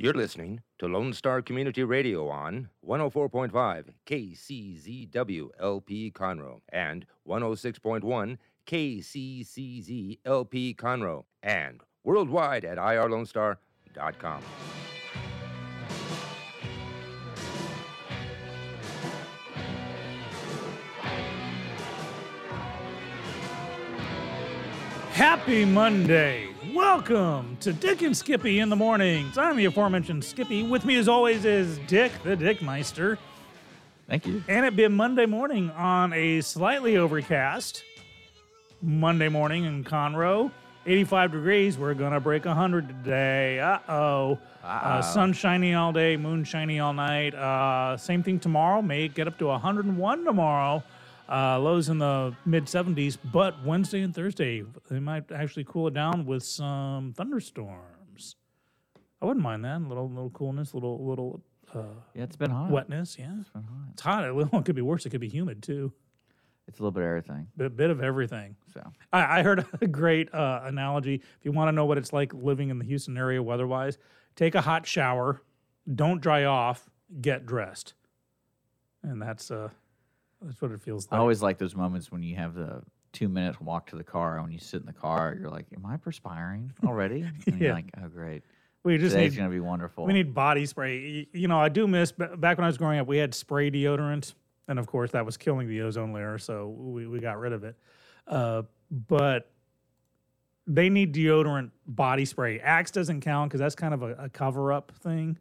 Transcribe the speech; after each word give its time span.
You're 0.00 0.14
listening 0.14 0.60
to 0.78 0.86
Lone 0.86 1.12
Star 1.12 1.42
Community 1.42 1.82
Radio 1.82 2.28
on 2.28 2.68
104.5 2.86 3.86
KCZW 4.06 5.48
LP 5.58 6.12
Conroe 6.12 6.60
and 6.68 7.04
106.1 7.26 8.38
KCCZ 8.64 10.18
LP 10.24 10.74
Conroe 10.74 11.24
and 11.42 11.80
worldwide 12.04 12.64
at 12.64 12.78
irlonestar.com. 12.78 14.42
Happy 25.10 25.64
Monday. 25.64 26.57
Welcome 26.74 27.56
to 27.60 27.72
Dick 27.72 28.02
and 28.02 28.16
Skippy 28.16 28.58
in 28.58 28.68
the 28.68 28.76
mornings. 28.76 29.38
I'm 29.38 29.56
the 29.56 29.64
aforementioned 29.66 30.22
Skippy. 30.24 30.64
With 30.64 30.84
me, 30.84 30.96
as 30.96 31.08
always, 31.08 31.44
is 31.44 31.78
Dick, 31.86 32.12
the 32.24 32.36
Dickmeister. 32.36 33.16
Thank 34.06 34.26
you. 34.26 34.42
And 34.48 34.66
it 34.66 34.76
be 34.76 34.84
a 34.84 34.88
Monday 34.90 35.24
morning 35.24 35.70
on 35.70 36.12
a 36.12 36.40
slightly 36.42 36.96
overcast 36.96 37.84
Monday 38.82 39.28
morning 39.28 39.64
in 39.64 39.82
Conroe. 39.82 40.50
85 40.84 41.32
degrees. 41.32 41.78
We're 41.78 41.94
going 41.94 42.12
to 42.12 42.20
break 42.20 42.44
100 42.44 42.88
today. 42.88 43.60
Uh 43.60 43.78
oh. 43.88 44.38
Uh, 44.62 45.00
sun 45.00 45.32
shiny 45.32 45.74
all 45.74 45.92
day, 45.92 46.16
moon 46.16 46.44
shiny 46.44 46.80
all 46.80 46.92
night. 46.92 47.34
Uh, 47.34 47.96
same 47.96 48.22
thing 48.22 48.38
tomorrow. 48.38 48.82
May 48.82 49.08
get 49.08 49.26
up 49.26 49.38
to 49.38 49.46
101 49.46 50.24
tomorrow. 50.24 50.82
Uh, 51.28 51.58
lows 51.58 51.88
in 51.90 51.98
the 51.98 52.34
mid 52.46 52.64
70s, 52.64 53.18
but 53.32 53.62
Wednesday 53.64 54.00
and 54.00 54.14
Thursday, 54.14 54.62
they 54.90 54.98
might 54.98 55.30
actually 55.30 55.64
cool 55.64 55.86
it 55.88 55.94
down 55.94 56.24
with 56.24 56.42
some 56.42 57.12
thunderstorms. 57.16 58.36
I 59.20 59.26
wouldn't 59.26 59.42
mind 59.42 59.64
that. 59.64 59.76
A 59.82 59.86
little, 59.86 60.08
little 60.08 60.30
coolness, 60.30 60.72
little, 60.74 61.06
little 61.06 61.42
uh, 61.74 61.82
Yeah, 62.14 62.22
it's 62.22 62.36
been 62.36 62.50
hot. 62.50 62.70
wetness. 62.70 63.16
Yeah. 63.18 63.32
It's 63.40 63.50
been 63.50 63.64
hot. 63.64 63.88
It's 63.92 64.02
hot. 64.02 64.24
It 64.24 64.64
could 64.64 64.76
be 64.76 64.80
worse. 64.82 65.04
It 65.04 65.10
could 65.10 65.20
be 65.20 65.28
humid 65.28 65.62
too. 65.62 65.92
It's 66.66 66.78
a 66.78 66.82
little 66.82 66.92
bit 66.92 67.02
of 67.02 67.08
everything. 67.08 67.48
A 67.60 67.68
bit 67.68 67.90
of 67.90 68.02
everything. 68.02 68.56
So 68.72 68.82
I, 69.12 69.40
I 69.40 69.42
heard 69.42 69.66
a 69.80 69.86
great 69.88 70.32
uh, 70.34 70.60
analogy. 70.64 71.14
If 71.16 71.44
you 71.44 71.52
want 71.52 71.68
to 71.68 71.72
know 71.72 71.84
what 71.86 71.98
it's 71.98 72.12
like 72.12 72.32
living 72.32 72.70
in 72.70 72.78
the 72.78 72.84
Houston 72.84 73.16
area 73.18 73.42
weather-wise, 73.42 73.98
take 74.36 74.54
a 74.54 74.60
hot 74.60 74.86
shower, 74.86 75.42
don't 75.94 76.20
dry 76.20 76.44
off, 76.44 76.88
get 77.22 77.44
dressed, 77.46 77.94
and 79.02 79.20
that's 79.20 79.50
uh, 79.50 79.70
that's 80.42 80.60
what 80.62 80.70
it 80.72 80.80
feels 80.80 81.08
I 81.10 81.16
like. 81.16 81.20
always 81.20 81.42
like 81.42 81.58
those 81.58 81.74
moments 81.74 82.10
when 82.12 82.22
you 82.22 82.36
have 82.36 82.54
the 82.54 82.82
two 83.12 83.28
minutes 83.28 83.60
walk 83.60 83.88
to 83.90 83.96
the 83.96 84.04
car. 84.04 84.34
and 84.34 84.44
When 84.44 84.52
you 84.52 84.58
sit 84.58 84.80
in 84.80 84.86
the 84.86 84.92
car, 84.92 85.36
you're 85.38 85.50
like, 85.50 85.66
"Am 85.74 85.84
I 85.86 85.96
perspiring 85.96 86.72
already?" 86.84 87.22
And 87.46 87.58
Yeah. 87.60 87.66
you're 87.66 87.74
like, 87.74 87.90
"Oh, 88.02 88.08
great. 88.08 88.42
we 88.84 88.96
just 88.98 89.14
Today's 89.14 89.32
need 89.32 89.38
gonna 89.38 89.50
be 89.50 89.60
wonderful." 89.60 90.04
we 90.04 90.12
need 90.12 90.34
body 90.34 90.66
spray. 90.66 91.26
You 91.32 91.48
know, 91.48 91.58
I 91.58 91.68
do 91.68 91.86
miss 91.88 92.12
back 92.12 92.58
when 92.58 92.64
I 92.64 92.68
was 92.68 92.78
growing 92.78 92.98
up. 93.00 93.06
We 93.06 93.16
had 93.18 93.34
spray 93.34 93.70
deodorant, 93.70 94.34
and 94.68 94.78
of 94.78 94.86
course 94.86 95.10
that 95.12 95.24
was 95.26 95.36
killing 95.36 95.66
the 95.68 95.80
ozone 95.82 96.12
layer, 96.12 96.38
so 96.38 96.68
we 96.68 97.06
we 97.06 97.18
got 97.20 97.38
rid 97.38 97.52
of 97.52 97.64
it. 97.64 97.76
Uh, 98.26 98.62
but 98.90 99.50
they 100.66 100.90
need 100.90 101.14
deodorant 101.14 101.70
body 101.86 102.26
spray. 102.26 102.60
Axe 102.60 102.90
doesn't 102.90 103.22
count 103.22 103.48
because 103.50 103.60
that's 103.60 103.74
kind 103.74 103.94
of 103.94 104.02
a, 104.02 104.12
a 104.14 104.28
cover 104.28 104.70
up 104.72 104.92
thing. 105.02 105.38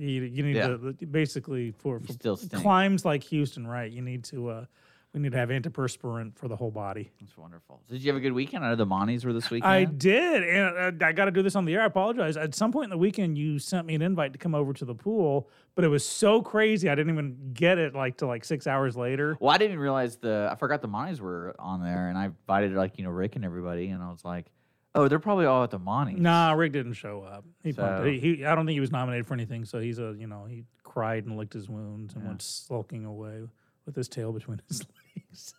You, 0.00 0.22
you 0.22 0.42
need 0.42 0.56
Yeah. 0.56 0.68
to 0.68 0.94
basically 1.10 1.72
for, 1.72 2.00
for 2.00 2.12
still 2.12 2.36
climbs 2.36 3.04
like 3.04 3.22
Houston, 3.24 3.66
right? 3.66 3.90
You 3.90 4.00
need 4.02 4.24
to 4.24 4.48
uh, 4.48 4.64
we 5.12 5.20
need 5.20 5.32
to 5.32 5.38
have 5.38 5.48
antiperspirant 5.48 6.36
for 6.36 6.46
the 6.48 6.54
whole 6.54 6.70
body. 6.70 7.10
That's 7.20 7.36
wonderful. 7.36 7.80
Did 7.88 8.00
you 8.00 8.10
have 8.12 8.16
a 8.16 8.20
good 8.20 8.32
weekend? 8.32 8.64
I 8.64 8.70
know 8.70 8.76
the 8.76 8.86
Monties 8.86 9.24
were 9.24 9.32
this 9.32 9.50
weekend. 9.50 9.70
I 9.72 9.84
did, 9.84 10.44
and 10.44 11.02
uh, 11.02 11.06
I 11.06 11.12
got 11.12 11.24
to 11.24 11.32
do 11.32 11.42
this 11.42 11.56
on 11.56 11.64
the 11.64 11.74
air. 11.74 11.82
I 11.82 11.86
apologize. 11.86 12.36
At 12.36 12.54
some 12.54 12.70
point 12.70 12.84
in 12.84 12.90
the 12.90 12.98
weekend, 12.98 13.36
you 13.36 13.58
sent 13.58 13.86
me 13.86 13.94
an 13.96 14.02
invite 14.02 14.32
to 14.34 14.38
come 14.38 14.54
over 14.54 14.72
to 14.72 14.84
the 14.84 14.94
pool, 14.94 15.48
but 15.74 15.84
it 15.84 15.88
was 15.88 16.06
so 16.06 16.40
crazy 16.40 16.88
I 16.88 16.94
didn't 16.94 17.12
even 17.12 17.50
get 17.52 17.76
it 17.78 17.94
like 17.94 18.16
till 18.18 18.28
like 18.28 18.44
six 18.44 18.66
hours 18.68 18.96
later. 18.96 19.36
well, 19.40 19.50
I 19.50 19.58
didn't 19.58 19.80
realize 19.80 20.16
the. 20.16 20.48
I 20.50 20.54
forgot 20.54 20.80
the 20.80 20.88
Monties 20.88 21.20
were 21.20 21.56
on 21.58 21.82
there, 21.82 22.08
and 22.08 22.16
I 22.16 22.26
invited 22.26 22.72
like 22.74 22.96
you 22.96 23.04
know 23.04 23.10
Rick 23.10 23.34
and 23.36 23.44
everybody, 23.44 23.88
and 23.88 24.02
I 24.02 24.10
was 24.10 24.24
like, 24.24 24.46
"Oh, 24.94 25.08
they're 25.08 25.18
probably 25.18 25.46
all 25.46 25.62
at 25.64 25.70
the 25.70 25.78
Monties." 25.78 26.18
Nah, 26.18 26.52
Rick 26.52 26.72
didn't 26.72 26.94
show 26.94 27.22
up. 27.22 27.44
He, 27.62 27.72
So- 27.72 28.04
he, 28.04 28.18
he 28.18 28.44
I 28.44 28.54
don't 28.54 28.66
think 28.66 28.74
he 28.74 28.80
was 28.80 28.90
nominated 28.92 29.26
for 29.26 29.34
anything. 29.34 29.64
So 29.64 29.78
he's 29.80 29.98
a 29.98 30.14
you 30.18 30.26
know 30.26 30.44
he 30.48 30.64
cried 30.84 31.24
and 31.26 31.36
licked 31.36 31.52
his 31.52 31.68
wounds 31.68 32.14
and 32.14 32.22
Yeah. 32.24 32.28
went 32.30 32.42
sulking 32.42 33.04
away 33.04 33.42
with 33.86 33.94
his 33.96 34.08
tail 34.08 34.32
between 34.32 34.60
his 34.68 34.82
legs. 35.16 35.54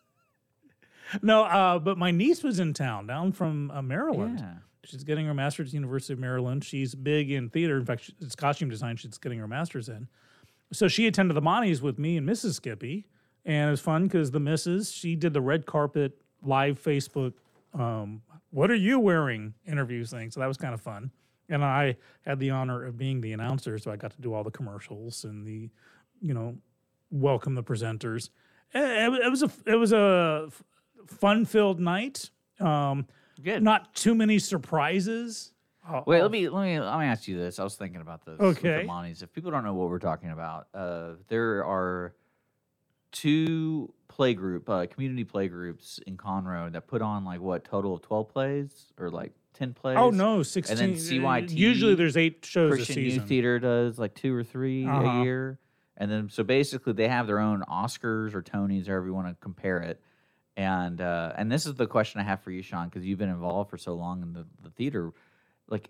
no, 1.21 1.43
uh, 1.43 1.79
but 1.79 1.97
my 1.97 2.11
niece 2.11 2.43
was 2.43 2.59
in 2.59 2.73
town 2.73 3.07
down 3.07 3.31
from 3.31 3.71
uh, 3.71 3.81
Maryland. 3.81 4.39
Yeah. 4.39 4.53
She's 4.83 5.03
getting 5.03 5.25
her 5.27 5.33
master's 5.33 5.67
at 5.67 5.71
the 5.71 5.75
University 5.77 6.13
of 6.13 6.19
Maryland. 6.19 6.63
She's 6.63 6.95
big 6.95 7.29
in 7.31 7.49
theater. 7.49 7.77
In 7.77 7.85
fact, 7.85 8.03
she- 8.05 8.15
it's 8.21 8.35
costume 8.35 8.69
design. 8.69 8.95
She's 8.95 9.17
getting 9.17 9.39
her 9.39 9.47
master's 9.47 9.89
in. 9.89 10.07
So 10.73 10.87
she 10.87 11.05
attended 11.05 11.35
the 11.35 11.41
Monties 11.41 11.81
with 11.81 11.99
me 11.99 12.17
and 12.17 12.27
Mrs. 12.27 12.53
Skippy, 12.55 13.05
and 13.45 13.67
it 13.67 13.71
was 13.71 13.81
fun 13.81 14.03
because 14.03 14.31
the 14.31 14.39
Mrs. 14.39 14.93
she 14.95 15.15
did 15.15 15.33
the 15.33 15.41
red 15.41 15.65
carpet 15.65 16.19
live 16.41 16.81
Facebook. 16.81 17.33
Um, 17.73 18.21
what 18.49 18.69
are 18.71 18.75
you 18.75 18.99
wearing? 18.99 19.53
Interviews 19.65 20.11
thing. 20.11 20.31
So 20.31 20.39
that 20.39 20.47
was 20.47 20.57
kind 20.57 20.73
of 20.73 20.81
fun. 20.81 21.11
And 21.49 21.63
I 21.63 21.97
had 22.25 22.39
the 22.39 22.49
honor 22.51 22.85
of 22.85 22.97
being 22.97 23.19
the 23.21 23.33
announcer, 23.33 23.77
so 23.77 23.91
I 23.91 23.95
got 23.97 24.11
to 24.11 24.21
do 24.21 24.33
all 24.33 24.43
the 24.43 24.51
commercials 24.51 25.23
and 25.25 25.45
the, 25.45 25.69
you 26.21 26.33
know, 26.33 26.55
welcome 27.09 27.55
the 27.55 27.63
presenters. 27.63 28.29
It, 28.73 29.13
it 29.25 29.29
was 29.29 29.43
a 29.43 29.51
it 29.65 29.75
was 29.75 29.91
a 29.91 30.47
fun 31.07 31.43
filled 31.45 31.79
night. 31.81 32.29
Um, 32.61 33.05
Good. 33.43 33.61
not 33.63 33.93
too 33.95 34.15
many 34.15 34.39
surprises. 34.39 35.51
I'll- 35.85 36.03
Wait, 36.07 36.21
let 36.21 36.31
me 36.31 36.47
let 36.47 36.63
me 36.63 36.79
let 36.79 36.99
me 36.99 37.05
ask 37.05 37.27
you 37.27 37.37
this. 37.37 37.59
I 37.59 37.63
was 37.65 37.75
thinking 37.75 37.99
about 38.01 38.23
this. 38.25 38.37
with 38.39 38.57
Okay. 38.59 38.83
the 38.83 38.87
Monties. 38.87 39.21
If 39.23 39.33
people 39.33 39.51
don't 39.51 39.63
know 39.65 39.73
what 39.73 39.89
we're 39.89 39.99
talking 39.99 40.29
about, 40.31 40.67
uh, 40.73 41.13
there 41.27 41.65
are 41.65 42.13
two 43.11 43.93
play 44.07 44.33
group, 44.33 44.69
uh, 44.69 44.85
community 44.87 45.23
play 45.23 45.47
groups 45.47 45.99
in 46.05 46.17
Conroe 46.17 46.71
that 46.71 46.87
put 46.87 47.01
on 47.01 47.23
like 47.25 47.39
what 47.41 47.63
total 47.63 47.93
of 47.95 48.01
twelve 48.01 48.29
plays 48.29 48.91
or 48.97 49.09
like 49.09 49.31
ten 49.53 49.73
plays. 49.73 49.97
Oh 49.99 50.09
no, 50.09 50.43
sixteen. 50.43 50.77
then 50.77 50.91
uh, 50.91 50.93
CYT 50.95 51.51
Usually 51.51 51.95
there's 51.95 52.17
eight 52.17 52.45
shows 52.45 52.73
Christian 52.75 52.97
a 52.97 53.01
Youth 53.01 53.13
season. 53.13 53.27
Theater 53.27 53.59
does 53.59 53.99
like 53.99 54.13
two 54.15 54.35
or 54.35 54.43
3 54.43 54.85
Uh-huh. 54.87 55.01
a 55.03 55.23
year, 55.23 55.59
and 55.97 56.09
then 56.11 56.29
so 56.29 56.43
basically 56.43 56.93
they 56.93 57.07
have 57.07 57.27
their 57.27 57.39
own 57.39 57.61
Oscars 57.69 58.33
or 58.33 58.41
Tonys, 58.41 58.87
however 58.87 59.07
you 59.07 59.13
want 59.13 59.27
to 59.27 59.35
compare 59.41 59.79
it. 59.79 60.01
And 60.57 60.99
uh, 60.99 61.33
and 61.37 61.51
this 61.51 61.65
is 61.65 61.75
the 61.75 61.87
question 61.87 62.19
I 62.21 62.23
have 62.25 62.41
for 62.41 62.51
you, 62.51 62.61
Sean, 62.61 62.89
because 62.89 63.05
you've 63.05 63.19
been 63.19 63.29
involved 63.29 63.69
for 63.69 63.77
so 63.77 63.93
long 63.93 64.21
in 64.21 64.33
the, 64.33 64.45
the 64.61 64.69
theater. 64.69 65.11
Like, 65.69 65.89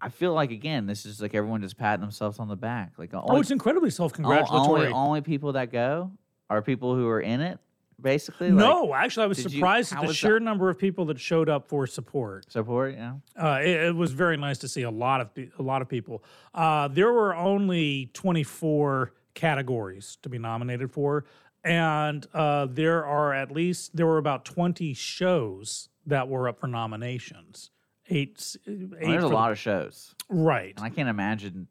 I 0.00 0.08
feel 0.10 0.32
like 0.32 0.52
again, 0.52 0.86
this 0.86 1.04
is 1.04 1.20
like 1.20 1.34
everyone 1.34 1.60
just 1.60 1.76
patting 1.76 2.02
themselves 2.02 2.38
on 2.38 2.46
the 2.46 2.54
back. 2.56 2.92
Like, 2.98 3.10
Oh, 3.12 3.40
it's 3.40 3.50
incredibly 3.50 3.90
self-congratulatory. 3.90 4.82
only 4.86 4.92
only 4.92 5.20
people 5.22 5.52
that 5.54 5.72
go 5.72 6.12
are 6.50 6.62
people 6.62 6.94
who 6.94 7.08
are 7.08 7.20
in 7.20 7.40
it, 7.40 7.58
basically. 8.00 8.50
like, 8.50 8.58
no, 8.58 8.94
actually, 8.94 9.24
I 9.24 9.26
was 9.26 9.38
did 9.38 9.52
you- 9.52 9.58
surprised 9.58 9.92
at 9.92 10.06
the 10.06 10.12
sheer 10.14 10.34
that? 10.34 10.40
number 10.44 10.70
of 10.70 10.78
people 10.78 11.04
that 11.06 11.18
showed 11.18 11.48
up 11.48 11.68
for 11.68 11.86
support. 11.86 12.50
support. 12.50 12.94
Yeah, 12.94 13.14
Uh, 13.40 13.58
it, 13.62 13.68
it 13.88 13.96
was 13.96 14.12
very 14.12 14.36
nice 14.36 14.58
to 14.58 14.68
see 14.68 14.82
a 14.82 14.90
lot 14.90 15.20
of 15.20 15.30
a 15.58 15.62
lot 15.62 15.82
of 15.82 15.88
people. 15.88 16.22
Uh, 16.54 16.88
there 16.88 17.12
were 17.12 17.34
only 17.34 18.10
24 18.14 19.12
categories 19.34 20.18
to 20.22 20.28
be 20.28 20.38
nominated 20.38 20.90
for, 20.92 21.24
and 21.64 22.26
uh, 22.32 22.66
there 22.70 23.04
are 23.04 23.32
at 23.34 23.50
least 23.50 23.96
there 23.96 24.06
were 24.06 24.18
about 24.18 24.44
20 24.44 24.94
shows 24.94 25.88
that 26.06 26.28
were 26.28 26.48
up 26.48 26.60
for 26.60 26.68
nominations. 26.68 27.70
Eight, 28.08 28.56
eight 28.68 28.88
Well, 28.88 29.00
there's 29.00 29.14
a 29.16 29.20
for 29.22 29.28
the- 29.30 29.34
lot 29.34 29.50
of 29.50 29.58
shows, 29.58 30.14
right. 30.28 30.74
and 30.76 30.84
I 30.86 30.90
can't 30.90 31.08
imagine 31.08 31.66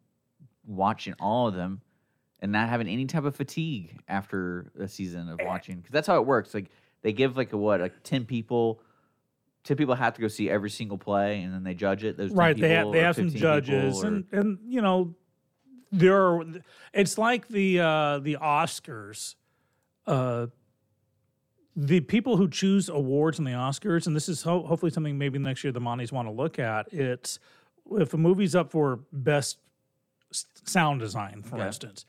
watching 0.67 1.13
all 1.19 1.47
of 1.47 1.53
them 1.53 1.79
and 2.41 2.51
not 2.51 2.69
having 2.69 2.87
any 2.87 3.05
type 3.05 3.23
of 3.23 3.35
fatigue 3.35 3.99
after 4.07 4.71
a 4.79 4.87
season 4.87 5.29
Eh. 5.29 5.31
of 5.33 5.39
watching 5.47 5.77
because 5.77 5.91
that's 5.91 6.07
how 6.07 6.17
it 6.19 6.25
works. 6.25 6.53
Like 6.53 6.69
they 7.01 7.13
give 7.13 7.37
like 7.37 7.53
a 7.53 7.57
what 7.57 7.81
like 7.81 8.03
ten 8.03 8.25
people. 8.25 8.81
Ten 9.63 9.77
people 9.77 9.95
have 9.95 10.13
to 10.13 10.21
go 10.21 10.27
see 10.27 10.47
every 10.47 10.69
single 10.69 10.99
play, 10.99 11.41
and 11.41 11.51
then 11.51 11.63
they 11.63 11.73
judge 11.73 12.03
it. 12.03 12.17
Those 12.17 12.29
10 12.29 12.37
right 12.37 12.55
they 12.57 12.69
have 12.69 12.91
they 12.91 12.99
have 12.99 13.15
some 13.15 13.31
judges 13.31 14.03
or- 14.03 14.07
and 14.07 14.25
and 14.31 14.59
you 14.67 14.79
know 14.81 15.15
there 15.91 16.15
are 16.23 16.45
it's 16.93 17.17
like 17.17 17.47
the 17.47 17.79
uh 17.79 18.19
the 18.19 18.37
oscars 18.41 19.33
uh 20.05 20.45
the 21.75 21.99
people 22.01 22.37
who 22.37 22.47
choose 22.49 22.89
awards 22.89 23.39
in 23.39 23.45
the 23.45 23.51
oscars 23.51 24.05
and 24.07 24.15
this 24.15 24.29
is 24.29 24.41
ho- 24.43 24.63
hopefully 24.65 24.91
something 24.91 25.17
maybe 25.17 25.39
next 25.39 25.63
year 25.63 25.71
the 25.73 25.79
monties 25.81 26.11
want 26.11 26.27
to 26.27 26.31
look 26.31 26.59
at 26.59 26.91
it's 26.93 27.39
if 27.91 28.13
a 28.13 28.17
movie's 28.17 28.55
up 28.55 28.71
for 28.71 28.99
best 29.11 29.57
sound 30.31 30.99
design 30.99 31.41
for 31.43 31.55
Okay. 31.55 31.67
instance 31.67 32.05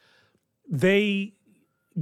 they 0.69 1.33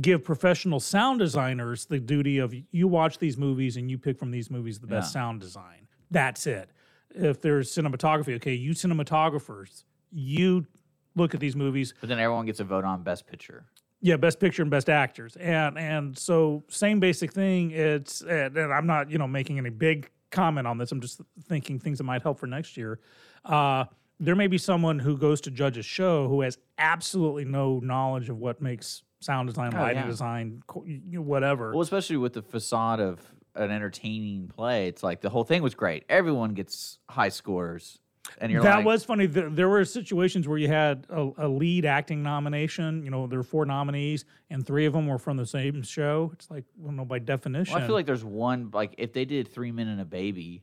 give 0.01 0.25
professional 0.25 0.81
sound 0.81 1.21
designers 1.21 1.87
the 1.87 2.01
duty 2.01 2.39
of 2.39 2.55
you 2.73 2.89
watch 2.89 3.19
these 3.19 3.37
movies 3.37 3.77
and 3.77 3.91
you 3.91 3.97
pick 3.99 4.19
from 4.19 4.31
these 4.31 4.51
movies 4.51 4.81
the 4.81 4.87
best 4.87 5.09
Yeah. 5.11 5.21
sound 5.21 5.41
design. 5.41 5.87
That's 6.11 6.47
it. 6.47 6.71
If 7.15 7.41
there's 7.41 7.71
cinematography, 7.73 8.35
okay, 8.37 8.55
you 8.55 8.73
cinematographers, 8.73 9.85
you 10.11 10.67
look 11.15 11.33
at 11.35 11.41
these 11.41 11.55
movies. 11.55 11.95
but 12.01 12.09
then 12.09 12.19
everyone 12.19 12.47
gets 12.47 12.59
a 12.61 12.65
vote 12.65 12.85
on 12.85 13.03
best 13.03 13.27
picture. 13.27 13.67
Yeah, 14.01 14.17
best 14.17 14.39
picture 14.41 14.63
and 14.63 14.71
best 14.71 14.91
actors, 14.91 15.35
and 15.37 15.79
and 15.79 16.19
so 16.19 16.63
same 16.69 17.01
basic 17.01 17.33
thing. 17.33 17.71
It's 17.71 18.21
and, 18.21 18.55
and 18.57 18.73
I'm 18.73 18.87
not 18.87 19.11
you 19.11 19.17
know 19.17 19.27
making 19.29 19.57
any 19.59 19.71
big 19.71 20.11
comment 20.31 20.67
on 20.67 20.77
this. 20.77 20.93
I'm 20.93 21.01
just 21.01 21.21
thinking 21.45 21.79
things 21.79 21.99
that 21.99 22.05
might 22.05 22.21
help 22.23 22.39
for 22.39 22.47
next 22.47 22.77
year. 22.77 22.99
Uh, 23.45 23.85
there 24.21 24.37
may 24.37 24.47
be 24.47 24.59
someone 24.59 24.99
who 24.99 25.17
goes 25.17 25.41
to 25.43 25.51
judge 25.51 25.77
a 25.77 25.83
show 25.83 26.29
who 26.29 26.41
has 26.43 26.59
absolutely 26.79 27.45
no 27.45 27.81
knowledge 27.81 28.29
of 28.31 28.39
what 28.39 28.61
makes 28.61 29.03
sound 29.21 29.49
design, 29.49 29.73
Oh, 29.75 29.79
lighting 29.81 30.03
yeah. 30.03 30.07
design, 30.09 30.63
co- 30.67 30.85
you 30.85 31.01
know, 31.07 31.23
whatever. 31.23 31.73
Well, 31.73 31.81
especially 31.83 32.17
with 32.19 32.35
the 32.35 32.43
facade 32.43 33.01
of 33.01 33.21
an 33.55 33.71
entertaining 33.71 34.49
play, 34.49 34.89
it's 34.89 35.03
like 35.03 35.21
the 35.21 35.31
whole 35.31 35.45
thing 35.45 35.63
was 35.63 35.75
great. 35.75 36.05
Everyone 36.09 36.55
gets 36.55 36.99
high 37.09 37.29
scores, 37.31 37.99
and 38.39 38.51
you're 38.53 38.63
that 38.63 38.77
like, 38.79 38.85
was 38.85 39.05
funny. 39.05 39.27
There, 39.27 39.49
there 39.51 39.69
were 39.69 39.85
situations 39.85 40.47
where 40.49 40.59
you 40.59 40.69
had 40.69 41.07
a, 41.09 41.31
a 41.39 41.49
lead 41.49 41.85
acting 41.85 42.23
nomination. 42.23 43.03
You 43.03 43.11
know, 43.11 43.27
there 43.27 43.39
were 43.39 43.45
four 43.45 43.65
nominees, 43.67 44.25
and 44.51 44.67
three 44.67 44.87
of 44.87 44.93
them 44.93 45.07
were 45.07 45.19
from 45.19 45.37
the 45.37 45.47
same 45.47 45.83
show. 45.83 46.31
It's 46.35 46.51
like, 46.51 46.65
well, 46.77 46.93
no, 46.93 47.05
by 47.05 47.19
definition. 47.19 47.75
Well, 47.75 47.83
I 47.83 47.87
feel 47.87 47.95
like 47.97 48.07
there's 48.07 48.25
one 48.25 48.71
like 48.73 48.95
if 48.99 49.13
they 49.13 49.25
did 49.25 49.49
Three 49.49 49.73
Men 49.73 49.89
and 49.89 50.01
a 50.01 50.05
Baby, 50.05 50.63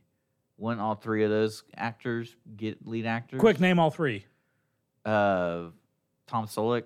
wouldn't 0.62 0.80
all 0.80 0.94
three 0.94 1.24
of 1.24 1.30
those 1.30 1.64
actors 1.76 2.34
get 2.56 2.86
lead 2.86 3.04
actors? 3.04 3.40
quick 3.40 3.58
name 3.60 3.78
all 3.78 3.90
three. 3.90 4.24
uh, 5.04 5.64
Tom 6.28 6.46
Selleck, 6.46 6.84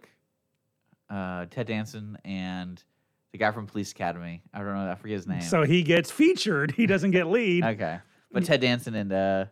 uh, 1.11 1.47
Ted 1.51 1.67
Danson, 1.67 2.19
and 2.25 2.83
the 3.33 3.39
guy 3.39 3.51
from 3.53 3.67
Police 3.67 3.93
Academy. 3.93 4.43
I 4.55 4.59
don't 4.59 4.75
know. 4.75 4.91
I 4.91 4.95
forget 4.95 5.17
his 5.17 5.27
name. 5.27 5.43
So 5.43 5.63
he 5.63 5.83
gets 5.83 6.11
featured. 6.11 6.73
He 6.73 6.87
doesn't 6.87 7.11
get 7.11 7.27
lead. 7.27 7.65
okay, 7.75 7.99
but 8.33 8.45
Ted 8.45 8.61
Danson 8.63 8.95
and 8.95 9.13
uh, 9.13 9.45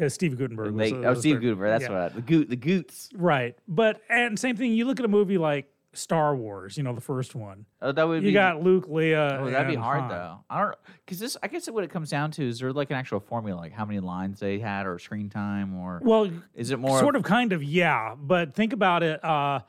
Uh, 0.00 0.08
Steve 0.08 0.36
Guttenberg. 0.38 0.74
was 0.74 0.90
they, 0.90 0.96
the- 0.96 1.06
oh 1.06 1.10
was 1.10 1.20
Steve 1.20 1.40
Guttenberg. 1.40 1.70
That's 1.70 1.84
yeah. 1.84 1.90
what 1.90 1.98
I, 1.98 2.08
the 2.10 2.20
Goot 2.22 2.50
the 2.50 2.56
Goots. 2.56 3.08
Right, 3.14 3.56
but 3.66 4.00
and 4.10 4.38
same 4.38 4.56
thing. 4.56 4.72
You 4.74 4.84
look 4.84 4.98
at 5.00 5.06
a 5.06 5.08
movie 5.08 5.38
like 5.38 5.71
Star 5.94 6.34
Wars. 6.34 6.76
You 6.76 6.82
know, 6.82 6.94
the 6.94 7.00
first 7.00 7.34
one. 7.34 7.66
Oh, 7.80 7.92
that 7.92 8.06
would 8.08 8.22
You 8.22 8.28
be. 8.28 8.32
got 8.32 8.62
Luke, 8.62 8.88
Leia. 8.88 9.40
Oh, 9.40 9.50
that'd 9.50 9.68
be 9.68 9.74
hard 9.74 10.00
Han. 10.00 10.08
though. 10.10 10.38
I 10.48 10.60
don't 10.62 10.74
because 11.04 11.18
this. 11.18 11.36
I 11.42 11.48
guess 11.48 11.68
what 11.70 11.84
it 11.84 11.90
comes 11.90 12.10
down 12.10 12.30
to 12.32 12.48
is 12.48 12.60
there 12.60 12.72
like 12.72 12.90
an 12.90 12.96
actual 12.96 13.20
formula, 13.20 13.58
like 13.58 13.72
how 13.72 13.84
many 13.84 14.00
lines 14.00 14.40
they 14.40 14.58
had 14.58 14.86
or 14.86 14.98
screen 14.98 15.28
time, 15.28 15.74
or 15.76 16.00
Well, 16.02 16.30
is 16.54 16.70
it 16.70 16.78
more 16.78 16.98
sort 16.98 17.16
of, 17.16 17.22
kind 17.24 17.52
of, 17.52 17.62
yeah. 17.62 18.14
But 18.18 18.54
think 18.54 18.72
about 18.72 19.02
it. 19.02 19.22
Uh, 19.24 19.60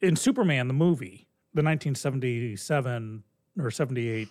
in 0.00 0.14
Superman, 0.14 0.68
the 0.68 0.74
movie, 0.74 1.26
the 1.54 1.62
1977 1.62 3.24
or 3.58 3.70
78. 3.70 4.28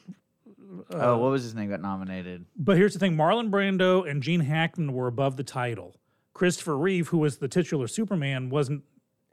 Oh, 0.91 1.17
what 1.17 1.31
was 1.31 1.43
his 1.43 1.55
name? 1.55 1.69
Got 1.69 1.81
nominated. 1.81 2.45
But 2.57 2.77
here's 2.77 2.93
the 2.93 2.99
thing: 2.99 3.15
Marlon 3.15 3.49
Brando 3.49 4.09
and 4.09 4.21
Gene 4.21 4.41
Hackman 4.41 4.93
were 4.93 5.07
above 5.07 5.37
the 5.37 5.43
title. 5.43 5.95
Christopher 6.33 6.77
Reeve, 6.77 7.07
who 7.07 7.17
was 7.17 7.37
the 7.37 7.47
titular 7.47 7.87
Superman, 7.87 8.49
wasn't 8.49 8.83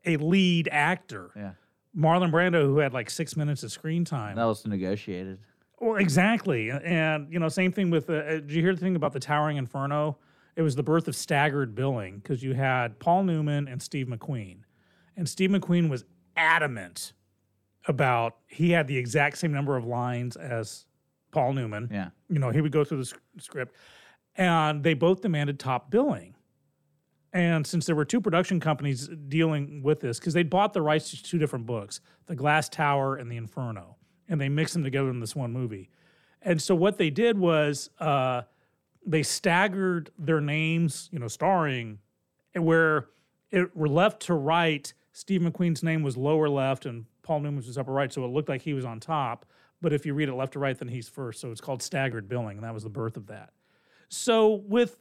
a 0.06 0.16
lead 0.16 0.68
actor. 0.70 1.30
Yeah, 1.36 1.52
Marlon 1.96 2.30
Brando, 2.30 2.62
who 2.62 2.78
had 2.78 2.92
like 2.92 3.10
six 3.10 3.36
minutes 3.36 3.62
of 3.62 3.72
screen 3.72 4.04
time. 4.04 4.36
that 4.36 4.44
was 4.44 4.66
negotiated. 4.66 5.38
Well, 5.80 5.96
exactly, 5.96 6.70
and 6.70 7.32
you 7.32 7.38
know, 7.38 7.48
same 7.48 7.72
thing 7.72 7.90
with. 7.90 8.08
Uh, 8.08 8.14
uh, 8.14 8.30
did 8.34 8.52
you 8.52 8.62
hear 8.62 8.74
the 8.74 8.80
thing 8.80 8.96
about 8.96 9.12
the 9.12 9.20
Towering 9.20 9.56
Inferno? 9.56 10.18
It 10.56 10.62
was 10.62 10.76
the 10.76 10.82
birth 10.82 11.08
of 11.08 11.16
staggered 11.16 11.74
billing 11.74 12.18
because 12.18 12.42
you 12.42 12.54
had 12.54 12.98
Paul 13.00 13.24
Newman 13.24 13.66
and 13.68 13.82
Steve 13.82 14.06
McQueen, 14.06 14.58
and 15.16 15.28
Steve 15.28 15.50
McQueen 15.50 15.90
was 15.90 16.04
adamant 16.36 17.12
about 17.86 18.36
he 18.46 18.70
had 18.70 18.86
the 18.86 18.96
exact 18.96 19.38
same 19.38 19.52
number 19.52 19.76
of 19.76 19.84
lines 19.84 20.36
as 20.36 20.86
Paul 21.32 21.52
Newman. 21.52 21.88
Yeah. 21.92 22.10
You 22.28 22.38
know, 22.38 22.50
he 22.50 22.60
would 22.60 22.72
go 22.72 22.84
through 22.84 23.04
the 23.04 23.14
script, 23.38 23.74
and 24.36 24.82
they 24.82 24.94
both 24.94 25.20
demanded 25.20 25.58
top 25.58 25.90
billing. 25.90 26.33
And 27.34 27.66
since 27.66 27.84
there 27.84 27.96
were 27.96 28.04
two 28.04 28.20
production 28.20 28.60
companies 28.60 29.08
dealing 29.28 29.82
with 29.82 30.00
this, 30.00 30.20
because 30.20 30.34
they'd 30.34 30.48
bought 30.48 30.72
the 30.72 30.80
rights 30.80 31.10
to 31.10 31.22
two 31.22 31.36
different 31.36 31.66
books, 31.66 32.00
The 32.26 32.36
Glass 32.36 32.68
Tower 32.68 33.16
and 33.16 33.30
The 33.30 33.36
Inferno, 33.36 33.96
and 34.28 34.40
they 34.40 34.48
mixed 34.48 34.74
them 34.74 34.84
together 34.84 35.10
in 35.10 35.18
this 35.18 35.34
one 35.34 35.52
movie. 35.52 35.90
And 36.42 36.62
so 36.62 36.76
what 36.76 36.96
they 36.96 37.10
did 37.10 37.36
was 37.36 37.90
uh, 37.98 38.42
they 39.04 39.24
staggered 39.24 40.10
their 40.16 40.40
names, 40.40 41.08
you 41.12 41.18
know, 41.18 41.26
starring, 41.26 41.98
where 42.54 43.08
it 43.50 43.76
were 43.76 43.88
left 43.88 44.20
to 44.22 44.34
right, 44.34 44.92
Steve 45.12 45.40
McQueen's 45.40 45.82
name 45.82 46.02
was 46.02 46.16
lower 46.16 46.48
left 46.48 46.86
and 46.86 47.04
Paul 47.22 47.40
Newman's 47.40 47.66
was 47.66 47.78
upper 47.78 47.92
right, 47.92 48.12
so 48.12 48.24
it 48.24 48.28
looked 48.28 48.48
like 48.48 48.62
he 48.62 48.74
was 48.74 48.84
on 48.84 49.00
top. 49.00 49.44
But 49.80 49.92
if 49.92 50.06
you 50.06 50.14
read 50.14 50.28
it 50.28 50.34
left 50.34 50.52
to 50.52 50.58
right, 50.60 50.78
then 50.78 50.88
he's 50.88 51.08
first. 51.08 51.40
So 51.40 51.50
it's 51.50 51.60
called 51.60 51.82
staggered 51.82 52.28
billing, 52.28 52.58
and 52.58 52.64
that 52.64 52.74
was 52.74 52.84
the 52.84 52.90
birth 52.90 53.16
of 53.16 53.26
that. 53.26 53.50
So 54.08 54.62
with 54.66 54.98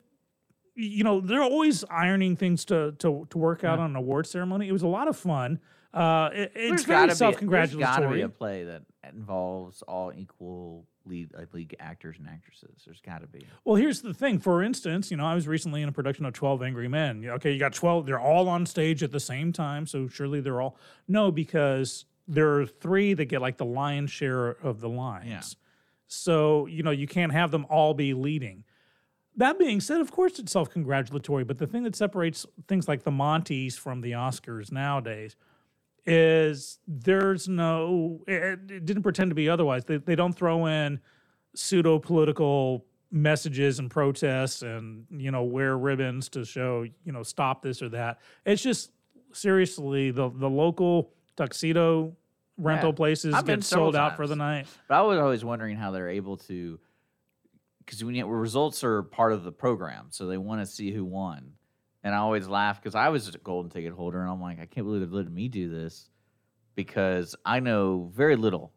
you 0.76 1.04
know, 1.04 1.22
they're 1.22 1.42
always 1.42 1.84
ironing 1.90 2.36
things 2.36 2.66
to 2.66 2.94
to 3.00 3.28
to 3.30 3.38
work 3.38 3.64
out 3.64 3.80
on 3.80 3.92
an 3.92 3.96
award 3.96 4.28
ceremony. 4.28 4.68
It 4.68 4.72
was 4.72 4.84
a 4.84 4.88
lot 4.88 5.08
of 5.08 5.18
fun. 5.18 5.60
Uh, 5.94 6.30
it, 6.34 6.52
it's 6.56 6.84
very 6.84 7.14
self 7.14 7.40
There's 7.40 7.50
got 7.50 7.66
to 7.68 7.72
be 7.72 7.78
congratulatory. 7.78 8.22
a 8.22 8.30
play 8.30 8.64
that 8.64 8.82
involves 9.14 9.84
all 9.84 10.12
equal 10.16 10.88
lead 11.06 11.32
like 11.38 11.54
league 11.54 11.76
actors 11.80 12.16
and 12.18 12.28
actresses. 12.28 12.82
There's 12.86 13.02
got 13.02 13.22
to 13.22 13.28
be. 13.28 13.46
Well, 13.64 13.76
here's 13.76 14.02
the 14.02 14.14
thing. 14.14 14.40
For 14.40 14.64
instance, 14.64 15.12
you 15.12 15.18
know, 15.18 15.26
I 15.26 15.36
was 15.36 15.48
recently 15.48 15.82
in 15.82 15.90
a 15.90 15.92
production 15.92 16.26
of 16.26 16.34
Twelve 16.34 16.64
Angry 16.64 16.88
Men. 16.88 17.24
Okay, 17.26 17.52
you 17.52 17.60
got 17.60 17.74
twelve. 17.74 18.06
They're 18.06 18.20
all 18.20 18.50
on 18.50 18.66
stage 18.66 19.04
at 19.04 19.12
the 19.12 19.20
same 19.20 19.54
time, 19.54 19.86
so 19.86 20.08
surely 20.08 20.42
they're 20.42 20.62
all 20.62 20.78
no, 21.08 21.32
because 21.32 22.06
there 22.28 22.60
are 22.60 22.66
three 22.66 23.14
that 23.14 23.26
get 23.26 23.42
like 23.42 23.58
the 23.58 23.66
lion's 23.66 24.12
share 24.12 24.50
of 24.50 24.80
the 24.80 24.90
lines. 24.90 25.28
Yeah. 25.30 25.42
So 26.08 26.66
you 26.66 26.82
know, 26.82 26.92
you 26.92 27.08
can't 27.08 27.32
have 27.32 27.52
them 27.52 27.68
all 27.70 27.94
be 27.94 28.14
leading. 28.14 28.64
That 29.36 29.58
being 29.58 29.80
said, 29.82 30.00
of 30.02 30.12
course, 30.12 30.38
it's 30.40 30.52
self 30.52 30.70
congratulatory. 30.70 31.44
But 31.44 31.58
the 31.58 31.68
thing 31.68 31.84
that 31.84 31.96
separates 31.96 32.46
things 32.68 32.88
like 32.88 33.04
the 33.04 33.12
Monties 33.12 33.78
from 33.78 34.02
the 34.02 34.12
Oscars 34.12 34.72
nowadays 34.72 35.36
is 36.06 36.80
there's 36.88 37.48
no. 37.48 38.22
It, 38.28 38.60
it 38.72 38.86
didn't 38.86 39.04
pretend 39.04 39.32
to 39.32 39.36
be 39.36 39.50
otherwise. 39.50 39.86
They, 39.86 39.98
they 39.98 40.16
don't 40.16 40.34
throw 40.34 40.66
in 40.68 41.00
pseudo 41.56 42.00
political 42.00 42.86
messages 43.12 43.78
and 43.78 43.92
protests 43.92 44.64
and 44.64 45.06
you 45.12 45.30
know 45.30 45.44
wear 45.44 45.78
ribbons 45.78 46.30
to 46.30 46.44
show 46.44 46.82
you 46.82 47.12
know 47.12 47.22
stop 47.22 47.62
this 47.62 47.80
or 47.84 47.88
that 47.90 48.20
it's 48.44 48.64
just 48.64 48.90
seriously 49.34 50.10
the 50.10 50.32
the 50.32 50.50
local 50.50 51.12
tuxedo 51.36 52.12
rental 52.58 52.90
Yeah. 52.90 52.96
places 52.96 53.36
I've 53.36 53.46
been 53.46 53.60
get 53.60 53.66
sold 53.66 53.96
out 53.96 54.16
for 54.16 54.26
the 54.26 54.36
night 54.36 54.66
But 54.88 54.96
I 54.96 55.02
was 55.04 55.20
always 55.20 55.46
wondering 55.46 55.76
how 55.78 55.92
they're 55.92 56.10
able 56.10 56.38
to, 56.38 56.80
because 57.86 58.04
when 58.04 58.16
you, 58.16 58.26
results 58.26 58.84
are 58.84 59.04
part 59.04 59.34
of 59.34 59.44
the 59.44 59.52
program, 59.52 60.08
so 60.10 60.28
they 60.28 60.38
want 60.38 60.62
to 60.62 60.66
see 60.66 60.92
who 60.92 61.06
won. 61.06 61.54
And 62.04 62.14
I 62.14 62.18
always 62.18 62.48
laugh 62.48 62.82
because 62.82 62.96
I 62.96 63.10
was 63.10 63.34
a 63.34 63.38
golden 63.38 63.72
ticket 63.72 63.94
holder, 63.94 64.22
and 64.22 64.30
I'm 64.30 64.42
like, 64.42 64.60
I 64.60 64.66
can't 64.66 64.86
believe 64.86 65.02
they're 65.02 65.18
letting 65.18 65.34
me 65.34 65.48
do 65.48 65.70
this 65.70 66.10
because 66.76 67.36
I 67.46 67.60
know 67.60 68.12
very 68.14 68.36
little 68.36 68.74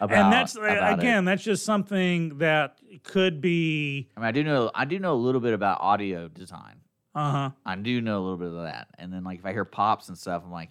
about. 0.00 0.24
and 0.24 0.32
that's 0.32 0.56
uh, 0.56 0.62
about 0.62 0.98
it. 0.98 0.98
again 0.98 1.24
that's 1.24 1.42
just 1.42 1.64
something 1.64 2.38
that 2.38 2.78
could 3.02 3.40
be 3.40 4.10
I 4.16 4.20
mean, 4.20 4.26
I 4.28 4.32
do 4.32 4.44
know 4.44 4.70
I 4.74 4.84
do 4.84 4.98
know 4.98 5.14
a 5.14 5.16
little 5.16 5.40
bit 5.40 5.54
about 5.54 5.80
audio 5.80 6.28
design. 6.28 6.80
uh-huh 7.14 7.50
I 7.64 7.76
do 7.76 8.00
know 8.00 8.18
a 8.18 8.22
little 8.22 8.36
bit 8.36 8.48
of 8.48 8.62
that, 8.64 8.88
and 8.98 9.12
then 9.12 9.24
like 9.24 9.38
if 9.38 9.46
I 9.46 9.52
hear 9.52 9.64
pops 9.64 10.08
and 10.08 10.18
stuff, 10.18 10.42
I'm 10.44 10.52
like, 10.52 10.70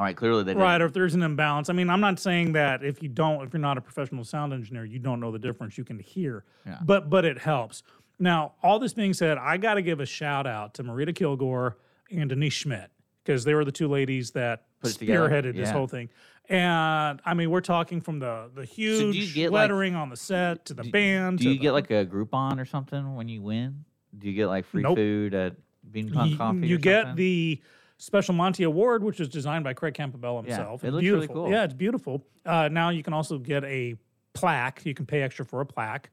all 0.00 0.06
right, 0.06 0.16
clearly 0.16 0.42
they 0.44 0.54
right 0.54 0.72
didn't. 0.72 0.82
or 0.82 0.86
if 0.86 0.92
there's 0.94 1.14
an 1.14 1.22
imbalance 1.22 1.68
i 1.68 1.74
mean 1.74 1.90
i'm 1.90 2.00
not 2.00 2.18
saying 2.18 2.52
that 2.52 2.82
if 2.82 3.02
you 3.02 3.08
don't 3.10 3.46
if 3.46 3.52
you're 3.52 3.60
not 3.60 3.76
a 3.76 3.80
professional 3.82 4.24
sound 4.24 4.52
engineer 4.54 4.84
you 4.84 4.98
don't 4.98 5.20
know 5.20 5.30
the 5.30 5.38
difference 5.38 5.76
you 5.76 5.84
can 5.84 5.98
hear 5.98 6.44
Yeah. 6.66 6.78
but 6.82 7.10
but 7.10 7.26
it 7.26 7.36
helps 7.38 7.82
now 8.18 8.54
all 8.62 8.78
this 8.78 8.94
being 8.94 9.12
said 9.12 9.36
i 9.36 9.58
got 9.58 9.74
to 9.74 9.82
give 9.82 10.00
a 10.00 10.06
shout 10.06 10.46
out 10.46 10.72
to 10.74 10.82
marita 10.84 11.14
kilgore 11.14 11.76
and 12.10 12.30
denise 12.30 12.54
schmidt 12.54 12.90
because 13.24 13.44
they 13.44 13.52
were 13.54 13.64
the 13.66 13.72
two 13.72 13.88
ladies 13.88 14.30
that 14.30 14.64
Put 14.80 14.92
it 14.92 14.98
together, 15.00 15.28
spearheaded 15.28 15.54
this 15.56 15.70
whole 15.70 15.86
thing 15.86 16.08
and 16.48 17.20
i 17.26 17.34
mean 17.34 17.50
we're 17.50 17.60
talking 17.60 18.00
from 18.00 18.20
the 18.20 18.50
the 18.54 18.64
huge 18.64 19.14
you 19.16 19.26
get, 19.34 19.52
like- 19.52 19.60
lettering 19.64 19.94
on 19.96 20.08
the 20.08 20.16
set 20.16 20.64
to 20.64 20.72
the 20.74 20.84
band 20.84 21.38
Do 21.40 21.44
you 21.44 21.50
the- 21.50 21.58
get 21.58 21.72
like 21.72 21.90
a 21.90 22.06
Groupon 22.06 22.58
or 22.58 22.64
something 22.64 23.14
when 23.14 23.28
you 23.28 23.42
win? 23.42 23.84
Do 24.18 24.26
you 24.28 24.34
get 24.34 24.46
like 24.48 24.64
free 24.66 24.82
Nope. 24.82 24.96
food 24.96 25.34
at 25.34 25.56
Bean 25.92 26.10
Pond 26.10 26.36
Coffee? 26.38 26.66
you 26.66 26.78
get 26.78 27.02
something? 27.02 27.16
the 27.16 27.60
special 28.00 28.34
Monty 28.34 28.64
Award, 28.64 29.04
which 29.04 29.18
was 29.18 29.28
designed 29.28 29.62
by 29.64 29.74
Craig 29.74 29.94
Campbell 29.94 30.42
himself. 30.42 30.82
Yeah, 30.82 30.88
it 30.88 30.88
It's 30.88 30.94
looks 30.94 31.06
really 31.06 31.28
cool. 31.28 31.50
Yeah, 31.50 31.64
it's 31.64 31.74
beautiful. 31.74 32.24
Uh, 32.44 32.68
now 32.68 32.88
you 32.88 33.02
can 33.02 33.12
also 33.12 33.38
get 33.38 33.62
a 33.64 33.94
plaque. 34.32 34.82
You 34.84 34.94
can 34.94 35.06
pay 35.06 35.22
extra 35.22 35.44
for 35.44 35.60
a 35.60 35.66
plaque. 35.66 36.10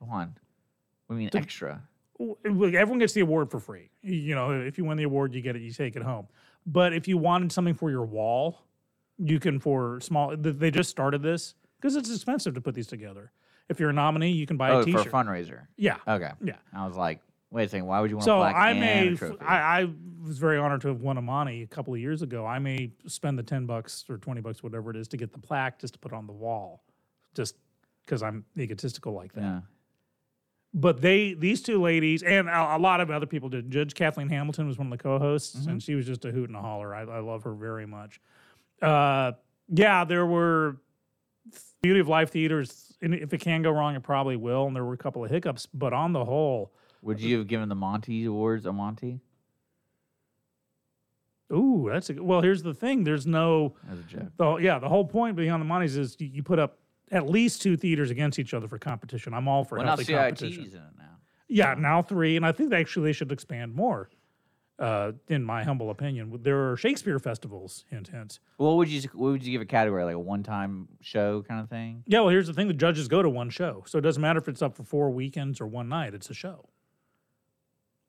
one. 0.00 0.36
I 1.08 1.14
mean 1.14 1.30
extra. 1.34 1.82
W- 2.18 2.36
w- 2.44 2.76
Everyone 2.76 2.98
gets 2.98 3.12
the 3.12 3.20
award 3.20 3.50
for 3.50 3.60
free. 3.60 3.90
You 4.02 4.34
know, 4.34 4.50
if 4.60 4.78
you 4.78 4.84
win 4.84 4.96
the 4.96 5.04
award, 5.04 5.34
you 5.34 5.42
get 5.42 5.56
it. 5.56 5.62
You 5.62 5.70
take 5.72 5.94
it 5.94 6.02
home. 6.02 6.26
But 6.66 6.92
if 6.94 7.06
you 7.06 7.18
wanted 7.18 7.52
something 7.52 7.74
for 7.74 7.90
your 7.90 8.04
wall, 8.04 8.62
you 9.18 9.38
can 9.38 9.58
for 9.60 10.00
small. 10.00 10.34
They 10.36 10.70
just 10.70 10.88
started 10.90 11.22
this 11.22 11.54
because 11.80 11.96
it's 11.96 12.10
expensive 12.12 12.54
to 12.54 12.60
put 12.60 12.74
these 12.74 12.86
together. 12.86 13.30
If 13.68 13.78
you're 13.78 13.90
a 13.90 13.92
nominee, 13.94 14.30
you 14.32 14.46
can 14.46 14.56
buy 14.56 14.70
Oh, 14.70 14.78
a 14.78 14.82
for 14.84 14.88
a 14.90 14.92
T-shirt. 14.94 15.12
fundraiser. 15.12 15.66
yeah, 15.76 15.96
Okay. 16.08 16.30
yeah. 16.42 16.56
I 16.74 16.86
was 16.86 16.96
like, 16.96 17.20
wait 17.52 17.64
a 17.64 17.68
second, 17.68 17.86
why 17.86 18.00
would 18.00 18.10
you 18.10 18.16
want 18.16 18.24
So 18.24 18.36
a 18.38 18.40
plaque 18.40 18.56
I 18.56 18.70
and 18.70 18.80
may, 18.80 19.08
a 19.08 19.12
f- 19.12 19.18
trophy? 19.18 19.36
I, 19.40 19.80
I 19.82 19.88
was 20.26 20.38
very 20.38 20.58
honored 20.58 20.80
to 20.82 20.88
have 20.88 21.00
won 21.00 21.16
a 21.18 21.22
Monty 21.22 21.62
a 21.62 21.66
couple 21.66 21.94
of 21.94 22.00
years 22.00 22.22
ago. 22.22 22.44
I 22.46 22.58
may 22.58 22.90
spend 23.06 23.38
the 23.38 23.42
ten 23.42 23.66
bucks 23.66 24.04
or 24.08 24.18
twenty 24.18 24.40
bucks, 24.40 24.62
whatever 24.62 24.90
it 24.90 24.96
is, 24.96 25.06
to 25.08 25.16
get 25.16 25.32
the 25.32 25.38
plaque 25.38 25.78
just 25.78 25.94
to 25.94 25.98
put 26.00 26.12
on 26.12 26.26
the 26.26 26.32
wall, 26.32 26.82
just 27.34 27.54
because 28.04 28.22
I'm 28.22 28.44
egotistical 28.58 29.12
like 29.12 29.32
that. 29.34 29.40
yeah. 29.42 29.60
But 30.74 31.02
they, 31.02 31.34
these 31.34 31.60
two 31.60 31.82
ladies, 31.82 32.22
and 32.22 32.48
a, 32.48 32.76
a 32.76 32.78
lot 32.78 33.00
of 33.02 33.10
other 33.10 33.26
people 33.26 33.50
did. 33.50 33.70
Judge 33.70 33.94
Kathleen 33.94 34.28
Hamilton 34.30 34.66
was 34.66 34.78
one 34.78 34.90
of 34.90 34.98
the 34.98 35.02
co-hosts, 35.02 35.54
Mm-hmm. 35.60 35.70
and 35.70 35.82
she 35.82 35.94
was 35.94 36.06
just 36.06 36.24
a 36.24 36.30
hoot 36.32 36.48
and 36.48 36.56
a 36.56 36.62
holler. 36.62 36.94
I, 36.94 37.02
I 37.02 37.18
love 37.20 37.42
her 37.42 37.52
very 37.52 37.84
much. 37.86 38.20
Uh, 38.80 39.32
yeah, 39.68 40.04
there 40.04 40.24
were 40.24 40.78
Beauty 41.82 42.00
of 42.00 42.08
Life 42.08 42.30
theaters. 42.30 42.94
And 43.02 43.14
if 43.14 43.34
it 43.34 43.38
can 43.38 43.60
go 43.62 43.70
wrong, 43.70 43.96
it 43.96 44.02
probably 44.02 44.36
will. 44.36 44.66
And 44.66 44.74
there 44.74 44.84
were 44.84 44.94
a 44.94 44.98
couple 44.98 45.22
of 45.24 45.30
hiccups, 45.30 45.66
but 45.74 45.92
on 45.92 46.12
the 46.14 46.24
whole, 46.24 46.72
Would 47.02 47.20
you 47.20 47.38
have 47.38 47.46
given 47.48 47.68
the 47.68 47.74
Monty 47.74 48.24
Awards 48.24 48.64
a 48.66 48.72
Monty? 48.72 49.20
Ooh, 51.52 51.88
that's 51.92 52.08
a, 52.08 52.14
well. 52.22 52.40
Here's 52.40 52.62
the 52.62 52.72
thing. 52.72 53.04
There's 53.04 53.26
no. 53.26 53.74
As 53.90 53.98
a 53.98 54.02
joke. 54.04 54.22
The, 54.38 54.56
yeah, 54.56 54.78
the 54.78 54.88
whole 54.88 55.04
point 55.04 55.36
behind 55.36 55.60
the 55.60 55.66
Monties 55.66 55.98
is 55.98 56.16
you, 56.18 56.28
you 56.28 56.42
put 56.42 56.58
up 56.58 56.78
at 57.10 57.28
least 57.28 57.60
two 57.60 57.76
theaters 57.76 58.10
against 58.10 58.38
each 58.38 58.54
other 58.54 58.66
for 58.68 58.78
competition. 58.78 59.34
I'm 59.34 59.46
all 59.48 59.64
for 59.64 59.76
Well, 59.76 59.84
now 59.84 59.90
healthy 59.90 60.04
CYT's 60.14 60.40
competition. 60.40 60.62
in 60.64 60.76
it 60.78 60.82
now. 60.96 61.04
Yeah, 61.48 61.74
now 61.74 62.00
three, 62.00 62.36
and 62.36 62.46
I 62.46 62.52
think 62.52 62.72
actually 62.72 63.08
they 63.10 63.12
should 63.12 63.30
expand 63.32 63.74
more. 63.74 64.08
Uh, 64.78 65.12
in 65.28 65.44
my 65.44 65.62
humble 65.62 65.90
opinion, 65.90 66.36
there 66.42 66.72
are 66.72 66.76
Shakespeare 66.78 67.18
festivals. 67.18 67.84
Hint, 67.90 68.08
hint. 68.08 68.40
What 68.56 68.76
would 68.76 68.88
you 68.88 69.02
what 69.12 69.32
would 69.32 69.44
you 69.44 69.52
give 69.52 69.60
a 69.60 69.66
category 69.66 70.02
like 70.04 70.14
a 70.14 70.18
one 70.18 70.42
time 70.42 70.88
show 71.02 71.42
kind 71.42 71.60
of 71.60 71.68
thing? 71.68 72.02
Yeah, 72.06 72.20
well, 72.20 72.30
here's 72.30 72.46
the 72.46 72.54
thing: 72.54 72.68
the 72.68 72.74
judges 72.74 73.06
go 73.08 73.20
to 73.20 73.28
one 73.28 73.50
show, 73.50 73.84
so 73.86 73.98
it 73.98 74.00
doesn't 74.00 74.22
matter 74.22 74.38
if 74.38 74.48
it's 74.48 74.62
up 74.62 74.74
for 74.74 74.84
four 74.84 75.10
weekends 75.10 75.60
or 75.60 75.66
one 75.66 75.90
night. 75.90 76.14
It's 76.14 76.30
a 76.30 76.34
show. 76.34 76.70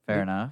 Fair 0.08 0.22
enough. 0.22 0.52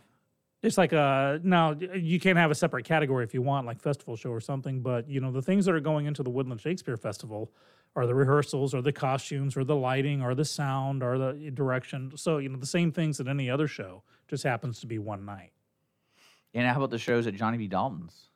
It's 0.63 0.77
like 0.77 0.93
a 0.93 1.39
now 1.43 1.75
you 1.95 2.19
can't 2.19 2.37
have 2.37 2.51
a 2.51 2.55
separate 2.55 2.85
category 2.85 3.23
if 3.23 3.33
you 3.33 3.41
want, 3.41 3.65
like 3.65 3.81
festival 3.81 4.15
show 4.15 4.29
or 4.29 4.39
something. 4.39 4.81
But 4.81 5.09
you 5.09 5.19
know 5.19 5.31
the 5.31 5.41
things 5.41 5.65
that 5.65 5.73
are 5.73 5.79
going 5.79 6.05
into 6.05 6.23
the 6.23 6.29
Woodland 6.29 6.61
Shakespeare 6.61 6.97
Festival 6.97 7.51
are 7.95 8.05
the 8.07 8.15
rehearsals, 8.15 8.73
or 8.73 8.81
the 8.81 8.93
costumes, 8.93 9.57
or 9.57 9.65
the 9.65 9.75
lighting, 9.75 10.21
or 10.21 10.33
the 10.33 10.45
sound, 10.45 11.03
or 11.03 11.17
the 11.17 11.51
direction. 11.51 12.13
So 12.15 12.37
you 12.37 12.47
know 12.47 12.57
the 12.57 12.65
same 12.65 12.91
things 12.91 13.17
that 13.17 13.27
any 13.27 13.49
other 13.49 13.67
show 13.67 14.03
just 14.29 14.43
happens 14.43 14.79
to 14.81 14.87
be 14.87 14.97
one 14.97 15.25
night. 15.25 15.51
And 16.53 16.67
how 16.67 16.77
about 16.77 16.91
the 16.91 16.97
shows 16.97 17.27
at 17.27 17.33
Johnny 17.33 17.57
B. 17.57 17.67
Dalton's? 17.67 18.29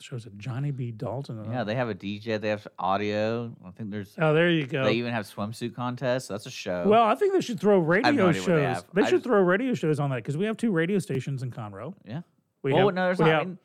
Shows 0.00 0.26
at 0.26 0.36
Johnny 0.36 0.70
B. 0.70 0.90
Dalton. 0.90 1.44
Yeah, 1.50 1.64
they 1.64 1.74
have 1.74 1.88
a 1.88 1.94
DJ. 1.94 2.40
They 2.40 2.48
have 2.48 2.66
audio. 2.78 3.54
I 3.64 3.70
think 3.70 3.90
there's. 3.90 4.14
Oh, 4.18 4.34
there 4.34 4.50
you 4.50 4.66
go. 4.66 4.84
They 4.84 4.94
even 4.94 5.12
have 5.12 5.26
swimsuit 5.26 5.74
contests. 5.74 6.28
That's 6.28 6.46
a 6.46 6.50
show. 6.50 6.84
Well, 6.86 7.04
I 7.04 7.14
think 7.14 7.32
they 7.32 7.40
should 7.40 7.60
throw 7.60 7.78
radio 7.78 8.10
no 8.12 8.32
shows. 8.32 8.46
they 8.46 9.02
They. 9.02 9.02
Should 9.08 9.10
just- 9.16 9.24
throw 9.24 9.40
radio 9.40 9.74
shows 9.74 10.00
on 10.00 10.10
that 10.10 10.16
because 10.16 10.36
we 10.36 10.44
have 10.46 10.56
two 10.56 10.72
radio 10.72 10.98
stations 10.98 11.42
in 11.42 11.50
Conroe. 11.50 11.94
yeah. 12.04 12.22
We 12.62 12.72
well, 12.72 12.86
have, 12.86 12.94
no, 12.94 13.04
there's 13.06 13.18
we 13.18 13.24
not. 13.26 13.30
have- 13.32 13.42
I 13.42 13.44
mean, 13.44 13.58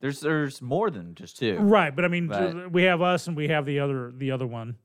there's 0.00 0.20
there's 0.20 0.62
more 0.62 0.90
than 0.90 1.14
just 1.14 1.38
two. 1.38 1.56
right, 1.58 1.94
but 1.94 2.04
I 2.04 2.08
mean, 2.08 2.28
But- 2.28 2.70
we 2.72 2.84
have 2.84 3.02
us 3.02 3.26
and 3.28 3.36
we 3.36 3.48
have 3.48 3.66
the 3.66 3.80
other 3.80 4.12
the 4.16 4.30
other 4.30 4.46
one, 4.46 4.76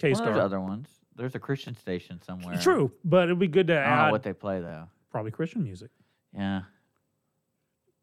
K 0.00 0.12
Well, 0.12 0.24
there's 0.24 0.38
other 0.38 0.60
ones. 0.60 0.88
There's 1.14 1.34
a 1.34 1.38
Christian 1.38 1.74
station 1.74 2.20
somewhere. 2.22 2.58
True, 2.58 2.92
but 3.04 3.24
it'd 3.24 3.38
be 3.38 3.48
good 3.48 3.68
to 3.68 3.78
I 3.80 3.86
don't 3.88 3.96
know 3.96 4.02
add 4.04 4.10
what 4.12 4.22
they 4.22 4.34
play 4.34 4.60
though. 4.60 4.88
probably 5.10 5.30
Christian 5.30 5.62
music. 5.62 5.90
Yeah. 6.34 6.62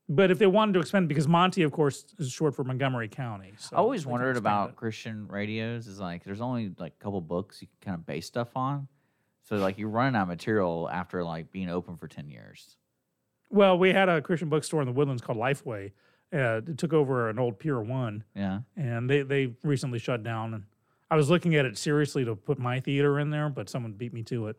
But 0.09 0.31
if 0.31 0.37
they 0.37 0.47
wanted 0.47 0.73
to 0.73 0.79
expand, 0.81 1.07
because 1.07 1.27
Monty, 1.29 1.63
of 1.63 1.71
course, 1.71 2.05
is 2.19 2.29
short 2.31 2.55
for 2.55 2.63
Montgomery 2.65 3.07
County. 3.07 3.53
So 3.57 3.75
I 3.75 3.79
always 3.79 4.05
wondered 4.05 4.35
about 4.35 4.71
it. 4.71 4.75
Christian 4.75 5.27
radios. 5.27 5.87
Is 5.87 5.99
like 5.99 6.23
there's 6.23 6.41
only 6.41 6.71
like 6.77 6.93
a 6.99 7.03
couple 7.03 7.21
books 7.21 7.61
you 7.61 7.67
can 7.81 7.91
kind 7.91 7.99
of 7.99 8.05
base 8.05 8.25
stuff 8.25 8.49
on. 8.55 8.87
So 9.43 9.55
like 9.55 9.77
you're 9.77 9.89
running 9.89 10.15
out 10.17 10.23
of 10.23 10.27
material 10.29 10.89
after 10.91 11.23
like 11.23 11.51
being 11.51 11.69
open 11.69 11.95
for 11.97 12.07
ten 12.07 12.27
years. 12.29 12.77
Well, 13.49 13.77
we 13.77 13.93
had 13.93 14.09
a 14.09 14.21
Christian 14.21 14.49
bookstore 14.49 14.81
in 14.81 14.87
the 14.87 14.93
Woodlands 14.93 15.21
called 15.21 15.37
Lifeway. 15.37 15.91
Uh, 16.33 16.61
it 16.67 16.77
took 16.77 16.91
over 16.93 17.29
an 17.29 17.37
old 17.39 17.59
Pier 17.59 17.79
One, 17.79 18.23
Yeah. 18.35 18.61
and 18.75 19.09
they 19.09 19.21
they 19.21 19.53
recently 19.63 19.99
shut 19.99 20.21
down. 20.23 20.53
And 20.53 20.63
I 21.11 21.15
was 21.15 21.29
looking 21.29 21.55
at 21.55 21.65
it 21.65 21.77
seriously 21.77 22.25
to 22.25 22.35
put 22.35 22.57
my 22.59 22.79
theater 22.81 23.19
in 23.19 23.29
there, 23.29 23.47
but 23.49 23.69
someone 23.69 23.93
beat 23.93 24.13
me 24.13 24.23
to 24.23 24.47
it. 24.47 24.57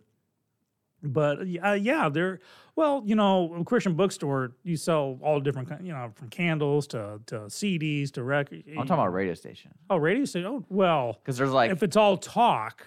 But 1.04 1.40
uh, 1.64 1.72
yeah, 1.72 2.08
they're 2.08 2.40
well, 2.76 3.02
you 3.04 3.14
know, 3.14 3.62
Christian 3.66 3.94
bookstore. 3.94 4.52
You 4.62 4.76
sell 4.76 5.18
all 5.22 5.38
different, 5.40 5.68
kind, 5.68 5.86
you 5.86 5.92
know, 5.92 6.10
from 6.14 6.28
candles 6.30 6.86
to 6.88 7.20
to 7.26 7.40
CDs 7.42 8.10
to 8.12 8.22
record. 8.24 8.64
I'm 8.70 8.76
talking 8.86 8.94
about 8.94 9.12
radio 9.12 9.34
station 9.34 9.72
oh 9.90 9.96
radio 9.96 10.24
station. 10.24 10.46
Oh 10.46 10.64
well, 10.68 11.18
because 11.22 11.36
there's 11.36 11.50
like 11.50 11.70
if 11.70 11.82
it's 11.82 11.96
all 11.96 12.16
talk, 12.16 12.86